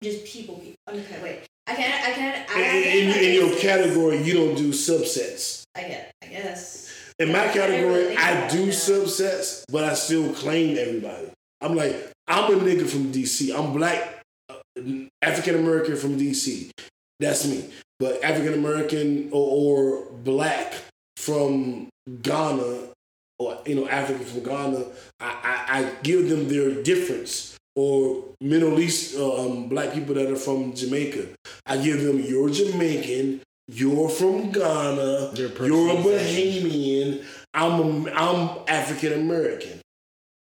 just 0.03 0.25
people, 0.25 0.55
people. 0.55 0.75
Okay, 0.87 1.23
wait. 1.23 1.39
I 1.67 1.75
can't, 1.75 2.03
I 2.07 2.11
can't, 2.13 2.49
I 2.51 2.61
In, 2.61 3.09
in, 3.09 3.23
in 3.23 3.33
your 3.33 3.57
category, 3.59 4.21
you 4.23 4.33
don't 4.33 4.55
do 4.55 4.69
subsets. 4.69 5.63
I 5.75 5.81
get, 5.81 6.11
I 6.23 6.27
guess. 6.27 6.91
In 7.19 7.31
my 7.31 7.43
Yeah, 7.45 7.49
I 7.49 7.53
category, 7.53 8.17
I 8.17 8.47
do 8.49 8.67
subsets, 8.67 9.63
but 9.71 9.83
I 9.83 9.93
still 9.93 10.33
claim 10.33 10.77
everybody. 10.77 11.27
I'm 11.61 11.75
like, 11.75 12.11
I'm 12.27 12.53
a 12.53 12.57
nigga 12.63 12.87
from 12.89 13.11
DC. 13.11 13.53
I'm 13.57 13.73
black, 13.73 14.18
African 15.21 15.55
American 15.55 15.95
from 15.95 16.17
DC. 16.17 16.71
That's 17.19 17.45
me. 17.47 17.69
But 17.99 18.23
African 18.23 18.53
American 18.53 19.29
or, 19.31 20.01
or 20.01 20.11
black 20.23 20.73
from 21.17 21.89
Ghana, 22.21 22.89
or 23.37 23.57
you 23.65 23.75
know, 23.75 23.87
African 23.89 24.25
from 24.25 24.43
Ghana, 24.43 24.85
I, 25.19 25.65
I, 25.69 25.79
I 25.79 25.91
give 26.03 26.29
them 26.29 26.47
their 26.47 26.81
difference. 26.81 27.57
Or 27.75 28.25
Middle 28.41 28.79
East 28.79 29.15
uh, 29.17 29.45
um, 29.45 29.69
black 29.69 29.93
people 29.93 30.15
that 30.15 30.29
are 30.29 30.35
from 30.35 30.73
Jamaica, 30.73 31.27
I 31.65 31.77
give 31.77 32.03
them 32.03 32.19
you're 32.19 32.49
Jamaican, 32.49 33.41
you're 33.67 34.09
from 34.09 34.51
Ghana, 34.51 35.31
you're 35.35 35.47
a. 35.47 35.51
Bahamian, 35.51 37.23
I'm 37.53 38.07
a, 38.07 38.11
I'm 38.11 38.59
African 38.67 39.13
American. 39.13 39.81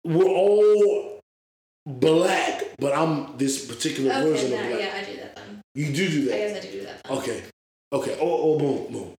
We're 0.04 0.24
all 0.24 1.20
black, 1.86 2.69
but 2.80 2.96
I'm 2.96 3.36
this 3.36 3.66
particular 3.66 4.10
version 4.12 4.52
Okay, 4.52 4.54
of 4.56 4.60
now, 4.62 4.68
black. 4.68 4.80
yeah, 4.80 5.00
I 5.00 5.04
do 5.10 5.16
that 5.18 5.36
then. 5.36 5.60
You 5.74 5.86
do 5.92 6.08
do 6.08 6.24
that. 6.26 6.34
I 6.34 6.38
guess 6.38 6.56
I 6.56 6.60
do 6.66 6.72
do 6.72 6.82
that 6.84 7.02
then. 7.04 7.18
Okay. 7.18 7.42
Okay. 7.92 8.18
Oh, 8.20 8.42
oh, 8.54 8.58
boom, 8.58 8.92
boom. 8.92 9.14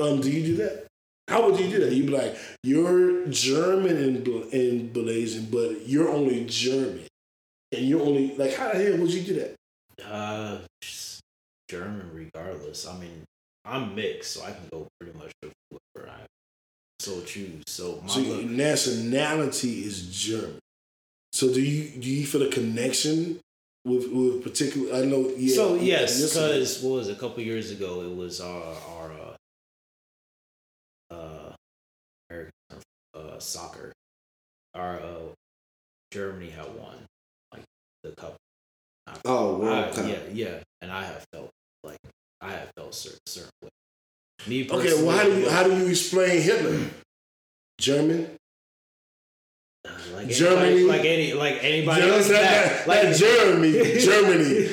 Um, 0.00 0.20
do 0.20 0.30
you 0.30 0.46
do 0.46 0.56
that? 0.56 0.86
How 1.28 1.48
would 1.50 1.58
you 1.58 1.68
do 1.68 1.80
that? 1.80 1.92
You'd 1.92 2.06
be 2.06 2.12
like, 2.12 2.36
you're 2.62 3.26
German 3.26 3.96
and 3.96 4.24
Bel- 4.24 4.48
and 4.52 4.94
Malaysian, 4.94 5.46
but 5.50 5.86
you're 5.88 6.08
only 6.08 6.44
German, 6.44 7.06
and 7.72 7.82
you're 7.84 8.00
only 8.02 8.36
like, 8.36 8.54
how 8.54 8.72
the 8.72 8.84
hell 8.84 8.98
would 8.98 9.12
you 9.12 9.22
do 9.22 9.34
that? 9.40 9.54
Uh, 10.06 10.58
just 10.80 11.20
German, 11.68 12.10
regardless. 12.12 12.86
I 12.86 12.96
mean, 12.98 13.24
I'm 13.64 13.94
mixed, 13.96 14.34
so 14.34 14.44
I 14.44 14.52
can 14.52 14.68
go 14.70 14.86
pretty 15.00 15.18
much 15.18 15.32
with 15.42 15.52
whatever 15.70 16.12
I 16.12 16.26
so 17.00 17.20
choose. 17.22 17.62
So 17.66 18.00
my 18.02 18.08
So 18.08 18.20
your 18.20 18.42
nationality 18.42 19.84
is 19.84 20.06
German. 20.16 20.58
So 21.36 21.52
do 21.52 21.60
you 21.60 21.90
do 22.00 22.08
you 22.08 22.24
feel 22.26 22.44
a 22.44 22.48
connection 22.48 23.40
with 23.84 24.08
with 24.08 24.42
particular? 24.42 24.96
I 24.96 25.04
know. 25.04 25.30
Yeah. 25.36 25.54
so 25.54 25.74
yes, 25.74 26.32
because 26.32 26.82
what 26.82 26.92
was 26.92 27.08
it, 27.10 27.12
a 27.18 27.20
couple 27.20 27.42
years 27.42 27.70
ago? 27.70 28.00
It 28.00 28.16
was 28.16 28.40
our 28.40 28.74
our 28.88 29.12
uh, 31.10 31.14
uh 31.14 31.52
American 32.30 32.80
uh 33.12 33.38
soccer. 33.38 33.92
Our 34.74 34.98
uh 34.98 35.28
Germany 36.10 36.48
had 36.48 36.74
won 36.74 36.96
like 37.52 37.64
the 38.02 38.12
cup. 38.16 38.36
Oh, 39.26 39.58
World 39.58 39.74
I- 39.74 39.92
Cup. 39.92 40.06
yeah, 40.08 40.18
yeah, 40.32 40.58
and 40.80 40.90
I 40.90 41.04
have 41.04 41.22
felt 41.34 41.50
like 41.84 41.98
I 42.40 42.52
have 42.52 42.70
felt 42.78 42.94
certain 42.94 43.20
certain 43.26 43.50
way. 43.62 43.68
Me 44.46 44.66
okay. 44.70 44.94
Well, 45.04 45.14
how 45.14 45.24
do 45.24 45.38
you 45.38 45.50
how 45.50 45.64
do 45.64 45.76
you 45.76 45.88
explain 45.88 46.40
Hitler? 46.40 46.80
German. 47.78 48.38
Like 50.14 50.28
Germany? 50.28 50.68
anybody, 50.68 50.84
like 50.84 51.04
any 51.04 51.32
like 51.34 51.58
anybody 51.64 52.00
German- 52.02 52.16
else 52.16 52.28
that, 52.28 52.86
like 52.88 53.04
like 53.08 53.16
Germany, 53.16 54.00
Germany, 54.00 54.68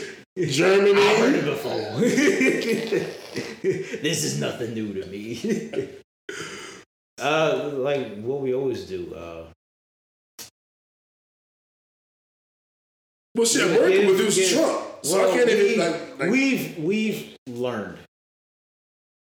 Germany. 0.47 1.01
I've 1.01 1.17
heard 1.17 1.35
it 1.35 1.45
before. 1.45 1.99
this 4.01 4.23
is 4.23 4.39
nothing 4.39 4.73
new 4.73 4.93
to 4.93 5.05
me. 5.07 5.89
uh, 7.21 7.69
like 7.73 8.21
what 8.21 8.41
we 8.41 8.53
always 8.53 8.85
do. 8.85 9.13
Uh, 9.15 9.45
Well, 13.35 13.47
shit, 13.47 13.63
America 13.65 13.97
yeah, 13.97 14.05
produced 14.07 14.51
yeah. 14.51 14.57
Trump, 14.61 14.85
so 15.01 15.17
well, 15.17 15.31
I 15.31 15.35
can't 15.35 15.47
we, 15.47 15.53
even 15.73 15.79
like. 15.79 16.19
like 16.19 16.29
we've 16.29 16.77
we've 16.77 17.35
learned, 17.47 17.97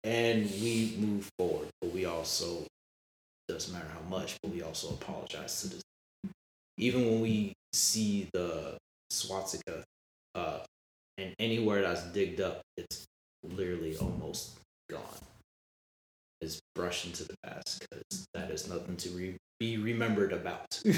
and 0.02 0.50
we 0.62 0.96
move 0.98 1.28
forward. 1.38 1.68
But 1.82 1.92
we 1.92 2.06
also 2.06 2.64
doesn't 3.48 3.72
matter 3.72 3.88
how 3.92 4.08
much, 4.08 4.36
but 4.42 4.52
we 4.52 4.62
also 4.62 4.90
apologize 4.90 5.62
to 5.62 5.68
this. 5.68 5.82
Even 6.78 7.06
when 7.06 7.20
we 7.20 7.52
see 7.72 8.28
the 8.32 8.76
swastika, 9.10 9.82
uh, 10.34 10.60
and 11.16 11.34
anywhere 11.38 11.82
that's 11.82 12.02
digged 12.12 12.40
up, 12.40 12.60
it's 12.76 13.04
literally 13.42 13.96
almost 13.96 14.58
gone. 14.90 15.02
It's 16.40 16.60
brushed 16.76 17.06
into 17.06 17.24
the 17.24 17.34
past 17.42 17.80
because 17.80 18.26
that 18.34 18.50
is 18.52 18.68
nothing 18.68 18.96
to 18.98 19.08
re- 19.10 19.36
be 19.58 19.76
remembered 19.78 20.32
about. 20.32 20.80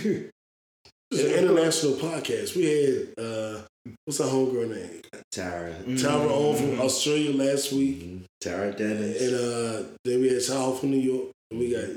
It's 1.13 1.25
an 1.25 1.43
international 1.45 1.95
podcast. 1.95 2.55
We 2.55 2.67
had 2.67 3.25
uh, 3.25 3.63
what's 4.05 4.21
our 4.21 4.29
homegirl 4.29 4.71
name? 4.77 5.01
Tara. 5.33 5.75
Tara 5.99 6.29
on 6.33 6.55
from. 6.57 6.81
Australia 6.81 7.33
last 7.37 7.73
week, 7.73 8.01
Mhm. 8.05 8.25
Tara 8.41 8.73
Dennis. 8.73 9.21
and 9.21 9.35
uh, 9.35 9.89
then 10.05 10.21
we 10.21 10.29
had 10.33 10.41
Sal 10.41 10.73
from 10.77 10.93
New 10.93 10.99
York, 11.01 11.31
and 11.51 11.59
we 11.59 11.73
got 11.73 11.89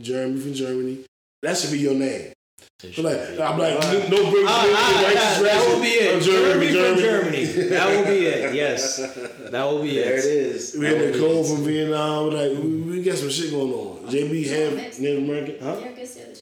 Jeremy 0.00 0.40
from 0.40 0.54
Germany. 0.54 1.04
That 1.42 1.56
should 1.56 1.72
be 1.72 1.78
your 1.78 1.94
name. 1.94 2.32
So 2.80 3.02
like, 3.02 3.18
I'm 3.40 3.58
like, 3.58 3.80
no, 3.80 4.08
no 4.08 4.30
break. 4.30 4.44
Ah, 4.46 4.64
ah, 4.68 5.04
ah, 5.06 5.42
that 5.42 5.66
will 5.66 5.80
be 5.80 5.88
it. 5.88 6.22
Jeremy 6.22 6.66
from 6.66 6.98
Germany. 6.98 7.44
That 7.44 7.88
will 7.88 8.04
be 8.04 8.26
it. 8.26 8.54
Yes, 8.54 8.96
that 9.50 9.64
will 9.64 9.82
be 9.82 9.94
There 9.94 10.18
it. 10.18 10.22
There 10.22 10.32
it 10.32 10.46
is. 10.56 10.76
We 10.78 10.86
had 10.86 10.98
Nicole 10.98 11.44
from 11.44 11.64
Vietnam. 11.64 12.30
Like, 12.30 12.50
we, 12.52 12.80
we 12.82 13.02
got 13.02 13.16
some 13.16 13.30
shit 13.30 13.50
going 13.50 13.72
on. 13.72 14.10
JB 14.10 14.46
half 14.46 14.98
Native 14.98 15.22
American. 15.22 15.56
Huh? 15.60 15.78
Yeah, 15.80 15.88
I 15.88 15.92
guess 15.92 16.14
the 16.14 16.22
other 16.22 16.40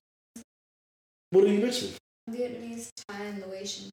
What 1.30 1.44
are 1.44 1.48
you 1.48 1.60
mixing? 1.60 1.92
Vietnamese, 2.30 2.90
Thai, 3.08 3.22
and 3.22 3.42
Laotian. 3.42 3.90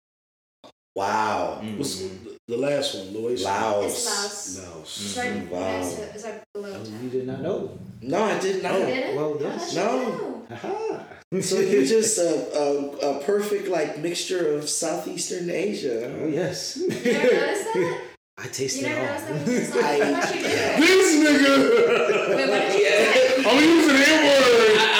Wow. 0.96 1.60
Mm. 1.64 1.78
What's 1.78 2.00
the, 2.02 2.10
the 2.48 2.58
last 2.58 2.96
one? 2.96 3.14
Laotian. 3.14 3.44
Laos. 3.46 3.86
It's 3.86 4.06
Laos. 4.06 4.76
Laos. 4.76 5.06
It's 5.06 5.18
right 5.18 5.52
Wow. 5.52 5.60
next 5.80 6.00
it's 6.16 6.24
right 6.26 6.44
below 6.54 6.74
Oh, 6.84 7.04
you 7.04 7.10
did 7.10 7.28
not 7.28 7.42
know. 7.42 7.78
No, 8.02 8.24
I 8.24 8.40
did 8.40 8.62
not. 8.64 8.74
You 8.80 8.86
did 8.86 8.98
it? 8.98 9.16
well, 9.16 9.36
Oh, 9.36 9.42
yes. 9.42 9.76
No. 9.76 10.18
true. 10.18 10.48
Aha. 10.52 11.06
So 11.40 11.60
you're 11.62 11.86
just 11.86 12.18
a, 12.18 12.60
a, 12.60 13.12
a 13.20 13.24
perfect 13.24 13.70
like 13.70 14.00
mixture 14.00 14.54
of 14.54 14.68
Southeastern 14.68 15.50
Asia. 15.50 16.14
Oh 16.22 16.28
yes. 16.28 16.76
You 16.76 16.90
never 16.90 17.24
noticed 17.24 17.74
that? 17.74 18.02
I 18.38 18.48
tasted 18.48 18.82
You 18.82 18.88
it 18.88 18.98
all. 18.98 19.06
noticed 19.06 19.28
that 19.28 19.48
when 19.48 19.56
you 19.56 19.64
saw 19.64 19.78
it? 19.78 19.86
I 19.86 20.12
thought 20.12 20.36
you 20.36 20.42
did. 20.42 20.82
This 20.82 21.08
nigga. 21.24 22.36
Wait, 22.36 22.50
what 22.50 22.62
did 22.68 22.74
you 22.74 22.86
say? 22.86 23.44
I'm 23.48 23.64
using 23.64 23.96
the 23.96 24.12
word. 24.28 24.91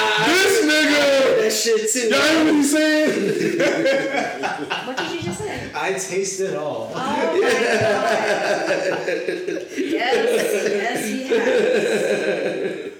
This 1.52 1.66
nigga. 1.66 1.80
That 1.80 1.80
shit 1.80 1.92
too. 1.92 2.08
Y'all 2.08 2.22
hear 2.22 2.44
what 2.44 2.54
he's 2.54 2.72
saying? 2.72 3.16
What 4.86 4.96
did 4.96 5.10
you 5.12 5.20
just 5.22 5.38
say? 5.38 5.70
I 5.74 5.92
taste 5.92 6.40
it 6.40 6.56
all. 6.56 6.90
Oh 6.94 6.94
my 6.94 7.02
god. 7.02 7.40
Yes, 9.76 10.24
yes, 10.70 11.04
he 11.08 11.22
has. 11.24 12.92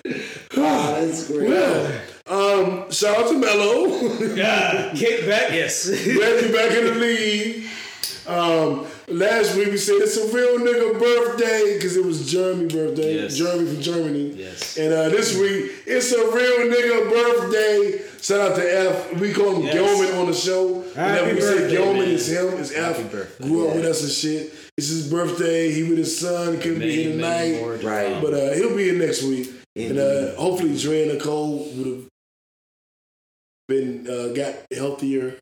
Wow, 0.56 0.92
that's 1.00 1.26
great. 1.28 1.48
well, 1.48 1.86
um, 2.26 2.90
shout 2.90 3.16
out 3.18 3.28
to 3.30 3.38
Melo. 3.38 4.34
Yeah. 4.34 4.92
Kick 4.96 5.26
back. 5.26 5.52
Yes. 5.52 5.86
Glad 5.88 6.44
you 6.44 6.52
back 6.52 6.70
in 6.72 6.84
the 6.86 6.94
league. 6.94 7.64
Um, 8.26 8.86
last 9.08 9.56
week 9.56 9.68
we 9.68 9.76
said 9.76 9.96
it's 9.96 10.16
a 10.16 10.32
real 10.34 10.58
nigga 10.58 10.98
birthday 10.98 11.74
because 11.74 11.96
it 11.96 12.04
was 12.04 12.30
Jeremy 12.30 12.66
birthday. 12.68 13.16
Yes. 13.22 13.36
Jeremy 13.36 13.66
from 13.72 13.80
Germany. 13.82 14.28
Yes. 14.34 14.76
And 14.78 14.92
uh, 14.92 15.08
this 15.08 15.36
week 15.38 15.72
it's 15.86 16.12
a 16.12 16.18
real 16.18 16.72
nigga 16.72 17.10
birthday. 17.10 18.02
Shout 18.20 18.52
out 18.52 18.56
to 18.56 18.62
F. 18.62 19.18
We 19.20 19.32
call 19.32 19.56
him 19.56 19.62
Yes. 19.64 19.74
Gilman 19.74 20.20
on 20.20 20.26
the 20.26 20.34
show. 20.34 20.82
Happy 20.94 21.20
Whenever 21.22 21.34
we 21.34 21.40
say 21.40 21.58
birthday, 21.58 21.70
Gilman, 21.76 21.98
man. 21.98 22.08
it's 22.10 22.26
him. 22.28 22.46
It's 22.60 22.72
Happy 22.74 23.02
F. 23.02 23.10
birthday. 23.12 23.44
Grew 23.48 23.68
up 23.68 23.74
with 23.76 23.84
us 23.86 24.02
and 24.02 24.12
shit. 24.12 24.54
It's 24.78 24.88
his 24.88 25.10
birthday. 25.10 25.72
He 25.72 25.82
with 25.88 25.98
his 25.98 26.18
son. 26.20 26.58
Couldn't 26.60 26.78
be 26.78 26.94
here 27.02 27.12
tonight. 27.12 27.82
Right. 27.84 28.22
But 28.22 28.34
uh, 28.34 28.52
he'll 28.54 28.76
be 28.76 28.84
here 28.84 28.98
next 28.98 29.22
week. 29.24 29.50
And 29.74 29.98
uh, 29.98 30.02
Indeed. 30.02 30.34
hopefully 30.36 30.78
Dre 30.78 31.02
and 31.08 31.18
Nicole 31.18 31.64
would 31.74 31.86
have 31.86 32.04
been 33.68 34.06
uh, 34.08 34.28
got 34.34 34.54
healthier. 34.72 35.36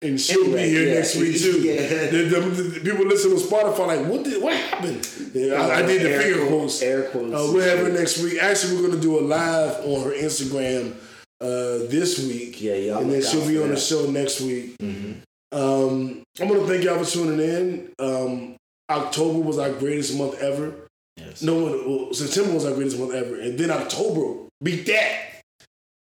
And 0.00 0.20
she'll 0.20 0.44
Anyway, 0.44 0.62
be 0.62 0.68
here 0.70 0.86
yeah. 0.88 0.94
next 0.94 1.16
week 1.16 1.36
too. 1.40 1.60
Yeah. 1.60 2.06
The, 2.10 2.22
the, 2.22 2.40
the 2.40 2.80
people 2.80 3.04
listening 3.06 3.36
to 3.38 3.44
Spotify 3.44 3.86
like, 3.88 4.06
what 4.06 4.22
did 4.24 4.40
what 4.40 4.54
happened? 4.56 5.08
Yeah, 5.34 5.54
I, 5.54 5.78
I 5.78 5.82
did 5.82 6.02
the 6.02 6.10
Air 6.10 6.20
finger 6.22 6.46
quotes. 6.46 6.80
Air 6.82 7.02
quotes. 7.10 7.34
Uh, 7.34 7.50
we'll 7.52 7.68
have 7.68 7.84
her 7.84 7.92
next 7.92 8.18
week. 8.22 8.40
Actually, 8.40 8.76
we're 8.80 8.88
gonna 8.88 9.00
do 9.02 9.18
a 9.18 9.22
live 9.22 9.84
on 9.84 10.04
her 10.04 10.12
Instagram 10.12 10.92
uh, 11.40 11.86
this 11.90 12.18
week, 12.20 12.62
Yeah, 12.62 12.74
y'all. 12.74 12.98
and 13.02 13.12
then 13.12 13.22
she'll 13.22 13.46
be 13.46 13.60
on 13.60 13.70
the 13.70 13.76
show 13.76 14.08
next 14.10 14.40
week. 14.40 14.76
Mhm. 14.78 15.16
Um, 15.50 16.22
I'm 16.40 16.46
gonna 16.48 16.66
thank 16.66 16.84
y'all 16.84 17.02
for 17.02 17.10
tuning 17.10 17.40
in. 17.40 17.90
Um, 17.98 18.54
October 18.88 19.40
was 19.40 19.58
our 19.58 19.70
greatest 19.72 20.16
month 20.16 20.38
ever. 20.40 20.74
Yes. 21.16 21.42
No, 21.42 21.56
well, 21.64 22.14
September 22.14 22.52
was 22.54 22.64
our 22.64 22.72
greatest 22.72 22.98
month 23.00 23.14
ever, 23.14 23.40
and 23.40 23.58
then 23.58 23.72
October 23.72 24.46
beat 24.62 24.86
that. 24.86 25.40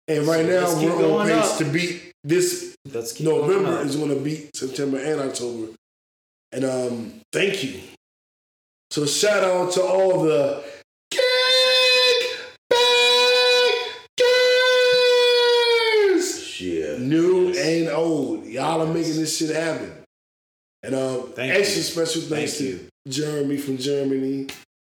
And 0.08 0.26
right 0.26 0.44
So 0.46 0.80
now 0.80 0.82
we're 0.98 1.18
on 1.20 1.26
pace 1.28 1.52
up. 1.52 1.58
to 1.58 1.64
beat 1.64 2.12
this. 2.22 2.67
Let's 2.92 3.12
keep 3.12 3.26
November 3.26 3.80
is 3.82 3.96
going 3.96 4.10
to 4.10 4.20
beat 4.20 4.54
September 4.56 4.98
and 4.98 5.20
October. 5.20 5.72
And 6.52 6.64
um, 6.64 7.20
thank 7.32 7.62
you. 7.62 7.80
So 8.90 9.04
shout 9.06 9.44
out 9.44 9.72
to 9.72 9.82
all 9.82 10.22
the 10.22 10.64
kickbackers, 14.88 16.60
Yeah. 16.60 16.96
new 16.98 17.48
Yes. 17.48 17.58
and 17.66 17.88
old. 17.94 18.46
Y'all 18.46 18.80
are 18.82 18.86
making 18.92 19.16
this 19.16 19.36
shit 19.36 19.54
happen. 19.54 19.92
And 20.82 20.94
um, 20.94 21.32
Thank 21.34 21.52
extra 21.54 21.78
you. 21.78 21.82
special 21.82 22.22
thanks 22.22 22.54
Thank 22.58 22.58
to 22.58 22.64
you. 22.84 22.88
Jeremy 23.08 23.56
from 23.58 23.78
Germany 23.78 24.46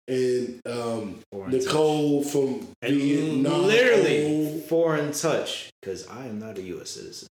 and 0.08 0.60
um, 0.66 1.18
Foreign 1.32 1.50
touch. 1.52 1.64
Nicole 1.64 2.22
from 2.24 2.68
And 2.82 2.94
Vietnam. 2.96 3.62
literally 3.66 4.60
foreign 4.68 5.12
touch 5.12 5.70
because 5.80 6.06
I 6.06 6.26
am 6.26 6.38
not 6.38 6.56
a 6.58 6.62
U.S. 6.62 6.90
citizen. 6.90 7.28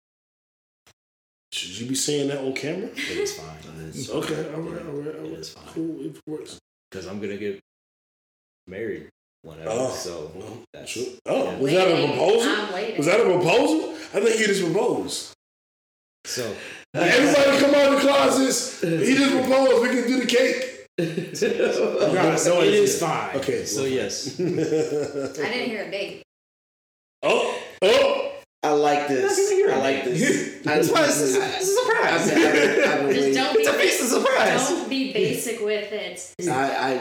Should 1.58 1.80
you 1.80 1.88
be 1.88 1.96
saying 1.96 2.28
that 2.30 2.38
on 2.38 2.54
camera? 2.54 2.88
It 2.90 2.98
is 3.00 3.34
fine. 3.36 3.58
Okay, 4.20 4.54
all 4.54 4.62
right, 4.62 4.86
all 4.86 4.92
right, 4.94 5.16
all 5.16 5.26
It 5.26 5.30
right. 5.32 5.40
is 5.40 5.50
fine 5.50 5.64
Cool, 5.74 6.06
it 6.06 6.16
works. 6.28 6.60
because 6.92 7.08
I'm 7.08 7.20
gonna 7.20 7.38
get 7.38 7.60
married 8.68 9.10
one 9.42 9.58
whenever. 9.58 9.76
Oh, 9.80 9.90
so 9.90 10.32
well, 10.36 10.60
that's 10.74 10.92
Sure. 10.92 11.06
Oh, 11.26 11.46
yeah. 11.46 11.58
was 11.58 11.72
that 11.72 11.88
a 11.88 12.08
proposal? 12.08 12.52
I'm 12.52 12.74
waiting. 12.74 12.98
Was 12.98 13.06
that 13.08 13.20
a 13.22 13.24
proposal? 13.24 13.94
I 14.14 14.20
think 14.24 14.36
he 14.40 14.46
just 14.46 14.64
proposed. 14.64 15.34
so 16.26 16.56
Everybody 16.94 17.60
come 17.60 17.74
out 17.76 17.94
of 17.94 18.02
the 18.02 18.08
closets. 18.08 18.82
He 19.08 19.16
just 19.16 19.32
proposed. 19.34 19.82
We 19.82 19.90
can 19.90 20.08
do 20.08 20.20
the 20.20 20.28
cake. 20.28 20.74
Regardless, 21.00 22.46
No, 22.46 22.62
it 22.62 22.74
it's- 22.74 23.00
fine. 23.00 23.36
Okay. 23.38 23.66
So 23.66 23.86
yes. 23.86 24.40
I 24.40 24.44
didn't 24.44 25.70
hear 25.70 25.86
a 25.86 25.92
date. 25.92 26.22
Oh, 27.24 27.60
oh. 27.82 28.27
I 28.68 28.72
like 28.72 29.08
this. 29.08 29.24
Not 29.38 29.38
gonna 29.38 29.56
hear 29.56 29.72
I 29.72 29.78
like 29.78 30.04
this. 30.04 30.58
I, 30.68 30.76
That's 30.76 30.92
why 30.92 31.04
it's 31.06 31.22
a, 31.22 31.26
it's 31.26 31.38
a 31.38 31.44
I've 31.44 32.22
surprise. 32.22 32.30
been, 32.32 32.84
I've 32.84 33.06
I've 33.08 33.16
Just 33.16 33.34
don't 33.38 33.54
be 33.56 33.60
It's 33.62 33.70
a 33.70 33.74
piece 33.80 34.02
of 34.02 34.08
surprise. 34.22 34.70
Don't 34.70 34.90
be 34.90 35.14
basic 35.14 35.62
with 35.62 35.92
it. 35.92 36.36
I, 36.50 36.54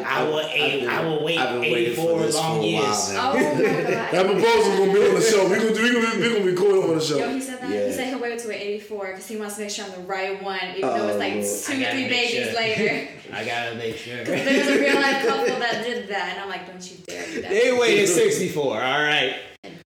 I, 0.02 0.20
I 0.20 0.22
will 0.24 0.36
I've 0.38 0.50
eight- 0.52 0.80
been- 0.80 0.88
I 0.90 1.04
will 1.04 1.24
wait 1.24 1.38
I've 1.38 1.50
been 1.60 1.60
waiting 1.72 1.92
84 1.92 2.18
for 2.18 2.26
this 2.26 2.34
long 2.36 2.58
for 2.58 2.62
a 2.62 2.66
years. 2.66 2.84
while. 2.84 3.32
Oh 3.32 3.34
my 3.34 3.40
That 3.62 4.12
god. 4.12 4.26
proposal 4.26 4.76
gonna 4.78 4.92
be 4.92 5.08
on 5.08 5.14
the 5.14 5.20
show. 5.20 5.48
We 5.48 5.56
gonna 5.56 5.74
do. 5.74 5.82
We 5.82 5.92
gonna, 6.02 6.20
we 6.20 6.28
gonna 6.32 6.44
record 6.44 6.76
it 6.76 6.84
on 6.90 6.94
the 6.94 7.00
show. 7.00 7.18
Yo, 7.18 7.28
he 7.30 7.40
said 7.40 7.60
that. 7.60 7.70
Yeah. 7.70 7.86
He 7.86 7.92
said 7.92 8.08
he'll 8.08 8.20
wait 8.20 8.32
until 8.32 8.48
we're 8.50 8.54
84 8.54 9.06
because 9.06 9.26
he 9.26 9.36
wants 9.36 9.56
to 9.56 9.62
make 9.62 9.70
sure 9.70 9.84
I'm 9.84 9.92
the 9.92 9.98
right 10.06 10.40
one, 10.42 10.60
even 10.76 10.80
though 10.82 11.08
it's 11.08 11.18
like 11.18 11.32
oh, 11.34 11.76
two 11.76 11.82
or 11.86 11.90
three 11.90 12.08
babies 12.08 12.50
sure. 12.50 12.54
later. 12.54 13.08
I 13.32 13.44
gotta 13.44 13.74
make 13.76 13.96
sure. 13.96 14.24
There 14.24 14.58
was 14.58 14.68
a 14.68 14.80
real 14.80 14.94
life 14.96 15.26
couple 15.26 15.46
that 15.58 15.84
did 15.84 16.08
that, 16.08 16.32
and 16.34 16.40
I'm 16.40 16.48
like, 16.48 16.66
don't 16.66 16.90
you 16.90 16.96
dare 17.06 17.26
do 17.26 17.42
that. 17.42 17.50
They 17.50 17.72
waited 17.72 18.08
64. 18.08 18.64
All 18.64 18.80
right. 18.80 19.36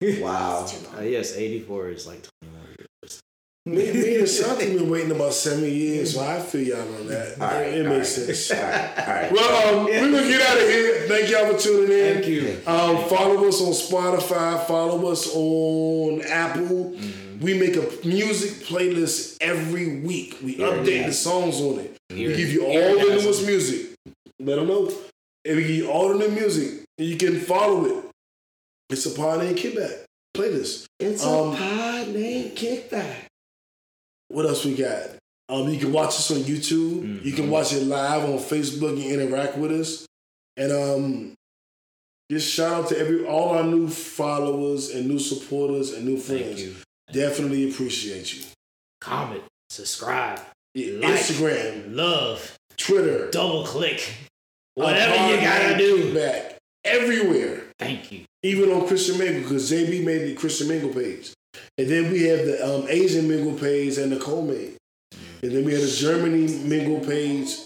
Wow. 0.01 0.67
Uh, 0.97 1.03
yes, 1.03 1.37
84 1.37 1.89
is 1.91 2.07
like 2.07 2.27
20 2.41 2.57
more 2.57 2.69
years. 2.79 3.21
Me, 3.67 3.75
me 3.93 4.17
and 4.17 4.27
Shanti 4.27 4.79
been 4.79 4.89
waiting 4.89 5.11
about 5.11 5.35
seven 5.35 5.65
years, 5.65 6.15
so 6.15 6.23
I 6.25 6.41
feel 6.41 6.63
y'all 6.63 6.95
on 6.95 7.07
that. 7.09 7.41
All 7.41 7.49
right, 7.49 7.67
it 7.67 7.87
all 7.87 7.93
makes 7.93 8.17
right. 8.19 8.35
sense. 8.35 8.51
All 8.53 8.63
right, 8.67 8.99
all 9.09 9.15
right. 9.15 9.33
Well, 9.33 9.79
um, 9.81 9.85
we're 9.85 10.01
gonna 10.01 10.29
get 10.29 10.41
out 10.41 10.57
of 10.57 10.69
here. 10.69 11.07
Thank 11.09 11.31
y'all 11.31 11.53
for 11.53 11.59
tuning 11.59 11.91
in. 11.99 12.15
Thank 12.15 12.27
you. 12.29 12.61
Um, 12.67 13.05
follow 13.09 13.47
us 13.47 13.61
on 13.61 13.73
Spotify. 13.73 14.67
Follow 14.67 15.11
us 15.11 15.29
on 15.35 16.23
Apple. 16.23 16.97
We 17.41 17.55
make 17.59 17.77
a 17.77 17.89
music 18.07 18.67
playlist 18.67 19.37
every 19.41 20.01
week. 20.01 20.39
We 20.43 20.57
update 20.57 21.07
the 21.07 21.13
songs 21.13 21.61
on 21.61 21.81
it. 21.81 21.98
We 22.11 22.35
give 22.35 22.53
you 22.53 22.65
all 22.65 22.99
the 22.99 23.23
newest 23.23 23.47
music. 23.47 23.95
Let 24.41 24.57
them 24.57 24.69
know. 24.69 24.91
And 25.45 25.57
we 25.57 25.63
give 25.63 25.77
you 25.77 25.91
all 25.91 26.09
the 26.09 26.19
new 26.27 26.35
music. 26.35 26.85
And 26.99 27.07
you 27.09 27.17
can 27.17 27.41
follow 27.41 27.85
it. 27.87 28.05
It's 28.91 29.07
a 29.07 29.11
party 29.11 29.49
and 29.49 29.57
kickback 29.57 30.05
Play 30.35 30.51
this. 30.53 30.87
It's 31.01 31.25
Um, 31.25 31.53
a 31.53 31.57
pod 31.57 32.09
named 32.09 32.57
Kickback. 32.57 33.25
What 34.29 34.47
else 34.47 34.65
we 34.65 34.75
got? 34.75 35.11
Um, 35.49 35.69
you 35.69 35.79
can 35.81 35.91
watch 35.93 36.11
us 36.11 36.31
on 36.31 36.39
YouTube. 36.39 37.25
You 37.25 37.33
can 37.33 37.51
watch 37.51 37.73
it 37.73 37.83
live 37.83 38.25
on 38.25 38.39
Facebook 38.39 38.93
and 38.93 39.03
interact 39.21 39.57
with 39.59 39.73
us. 39.73 40.07
And 40.57 40.71
um, 40.73 41.35
just 42.31 42.53
shout 42.53 42.73
out 42.85 42.89
to 42.91 42.99
every 42.99 43.27
all 43.27 43.51
our 43.51 43.65
new 43.65 43.89
followers 43.89 44.91
and 44.91 45.09
new 45.09 45.19
supporters 45.19 45.93
and 45.93 46.05
new 46.05 46.19
Thank 46.19 46.43
friends. 46.45 46.63
you. 46.63 46.75
Definitely 47.13 47.71
appreciate 47.71 48.35
you. 48.35 48.45
Comment, 49.01 49.43
subscribe, 49.71 50.41
Yeah, 50.79 51.01
Like. 51.09 51.19
Instagram, 51.21 51.95
love, 51.95 52.57
Twitter, 52.77 53.31
double 53.31 53.65
click, 53.65 54.13
whatever 54.75 55.15
you 55.35 55.41
gotta 55.41 55.77
do. 55.77 56.13
Kickback, 56.13 56.55
everywhere. 56.85 57.63
Thank 57.79 58.13
you. 58.13 58.25
Even 58.45 58.71
on 58.71 58.87
Christian 58.87 59.19
Mingle, 59.19 59.43
because 59.43 59.71
JB 59.71 60.05
made 60.05 60.23
the 60.29 60.35
Christian 60.35 60.69
Mingle 60.69 60.91
page. 60.91 61.33
And 61.77 61.89
then 61.89 62.13
we 62.13 62.23
have 62.25 62.47
the 62.47 62.65
um, 62.65 62.87
Asian 62.89 63.27
Mingle 63.29 63.55
page 63.59 63.99
and 63.99 64.11
Nicole 64.11 64.43
made. 64.47 64.77
And 65.43 65.51
then 65.53 65.65
we 65.65 65.73
had 65.73 65.83
a 65.83 65.91
Germany 65.91 66.47
Mingle 66.65 67.01
page. 67.01 67.57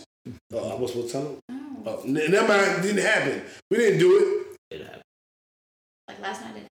Uh, 0.53 0.75
I 0.75 0.75
was 0.77 0.93
supposed 0.93 1.09
to 1.09 1.13
tell 1.13 1.23
them? 1.49 1.83
Oh, 1.85 2.01
n- 2.05 2.15
never 2.31 2.49
mind, 2.49 2.83
didn't 2.83 3.03
happen. 3.05 3.43
We 3.71 3.77
didn't 3.79 3.99
do 3.99 4.47
It 4.71 4.77
It 4.77 4.85
happened. 4.87 5.03
like 6.09 6.21
last 6.23 6.41
night. 6.43 6.67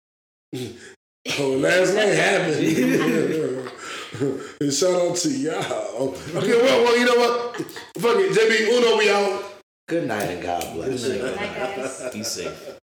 it. 0.54 0.76
Oh, 1.40 1.50
last 1.52 1.94
night 1.94 2.14
happened. 2.16 2.58
and 4.60 4.74
shout 4.74 5.02
out 5.02 5.16
to 5.16 5.30
y'all. 5.30 6.16
Okay, 6.36 6.58
well, 6.62 6.84
well, 6.84 7.00
you 7.00 7.06
know 7.06 7.16
what? 7.16 7.56
Fuck 7.98 8.18
it, 8.18 8.34
JB 8.34 8.78
Uno, 8.78 8.98
we 8.98 9.10
out. 9.10 9.52
Good 9.88 10.08
night 10.08 10.24
and 10.24 10.44
God 10.44 10.74
bless. 10.74 11.08
You. 11.08 11.14
Good 11.14 11.36
Night, 11.36 11.56
guys. 11.56 12.14
Be 12.14 12.24
safe. 12.24 12.78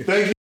Thank 0.00 0.26
you. 0.28 0.32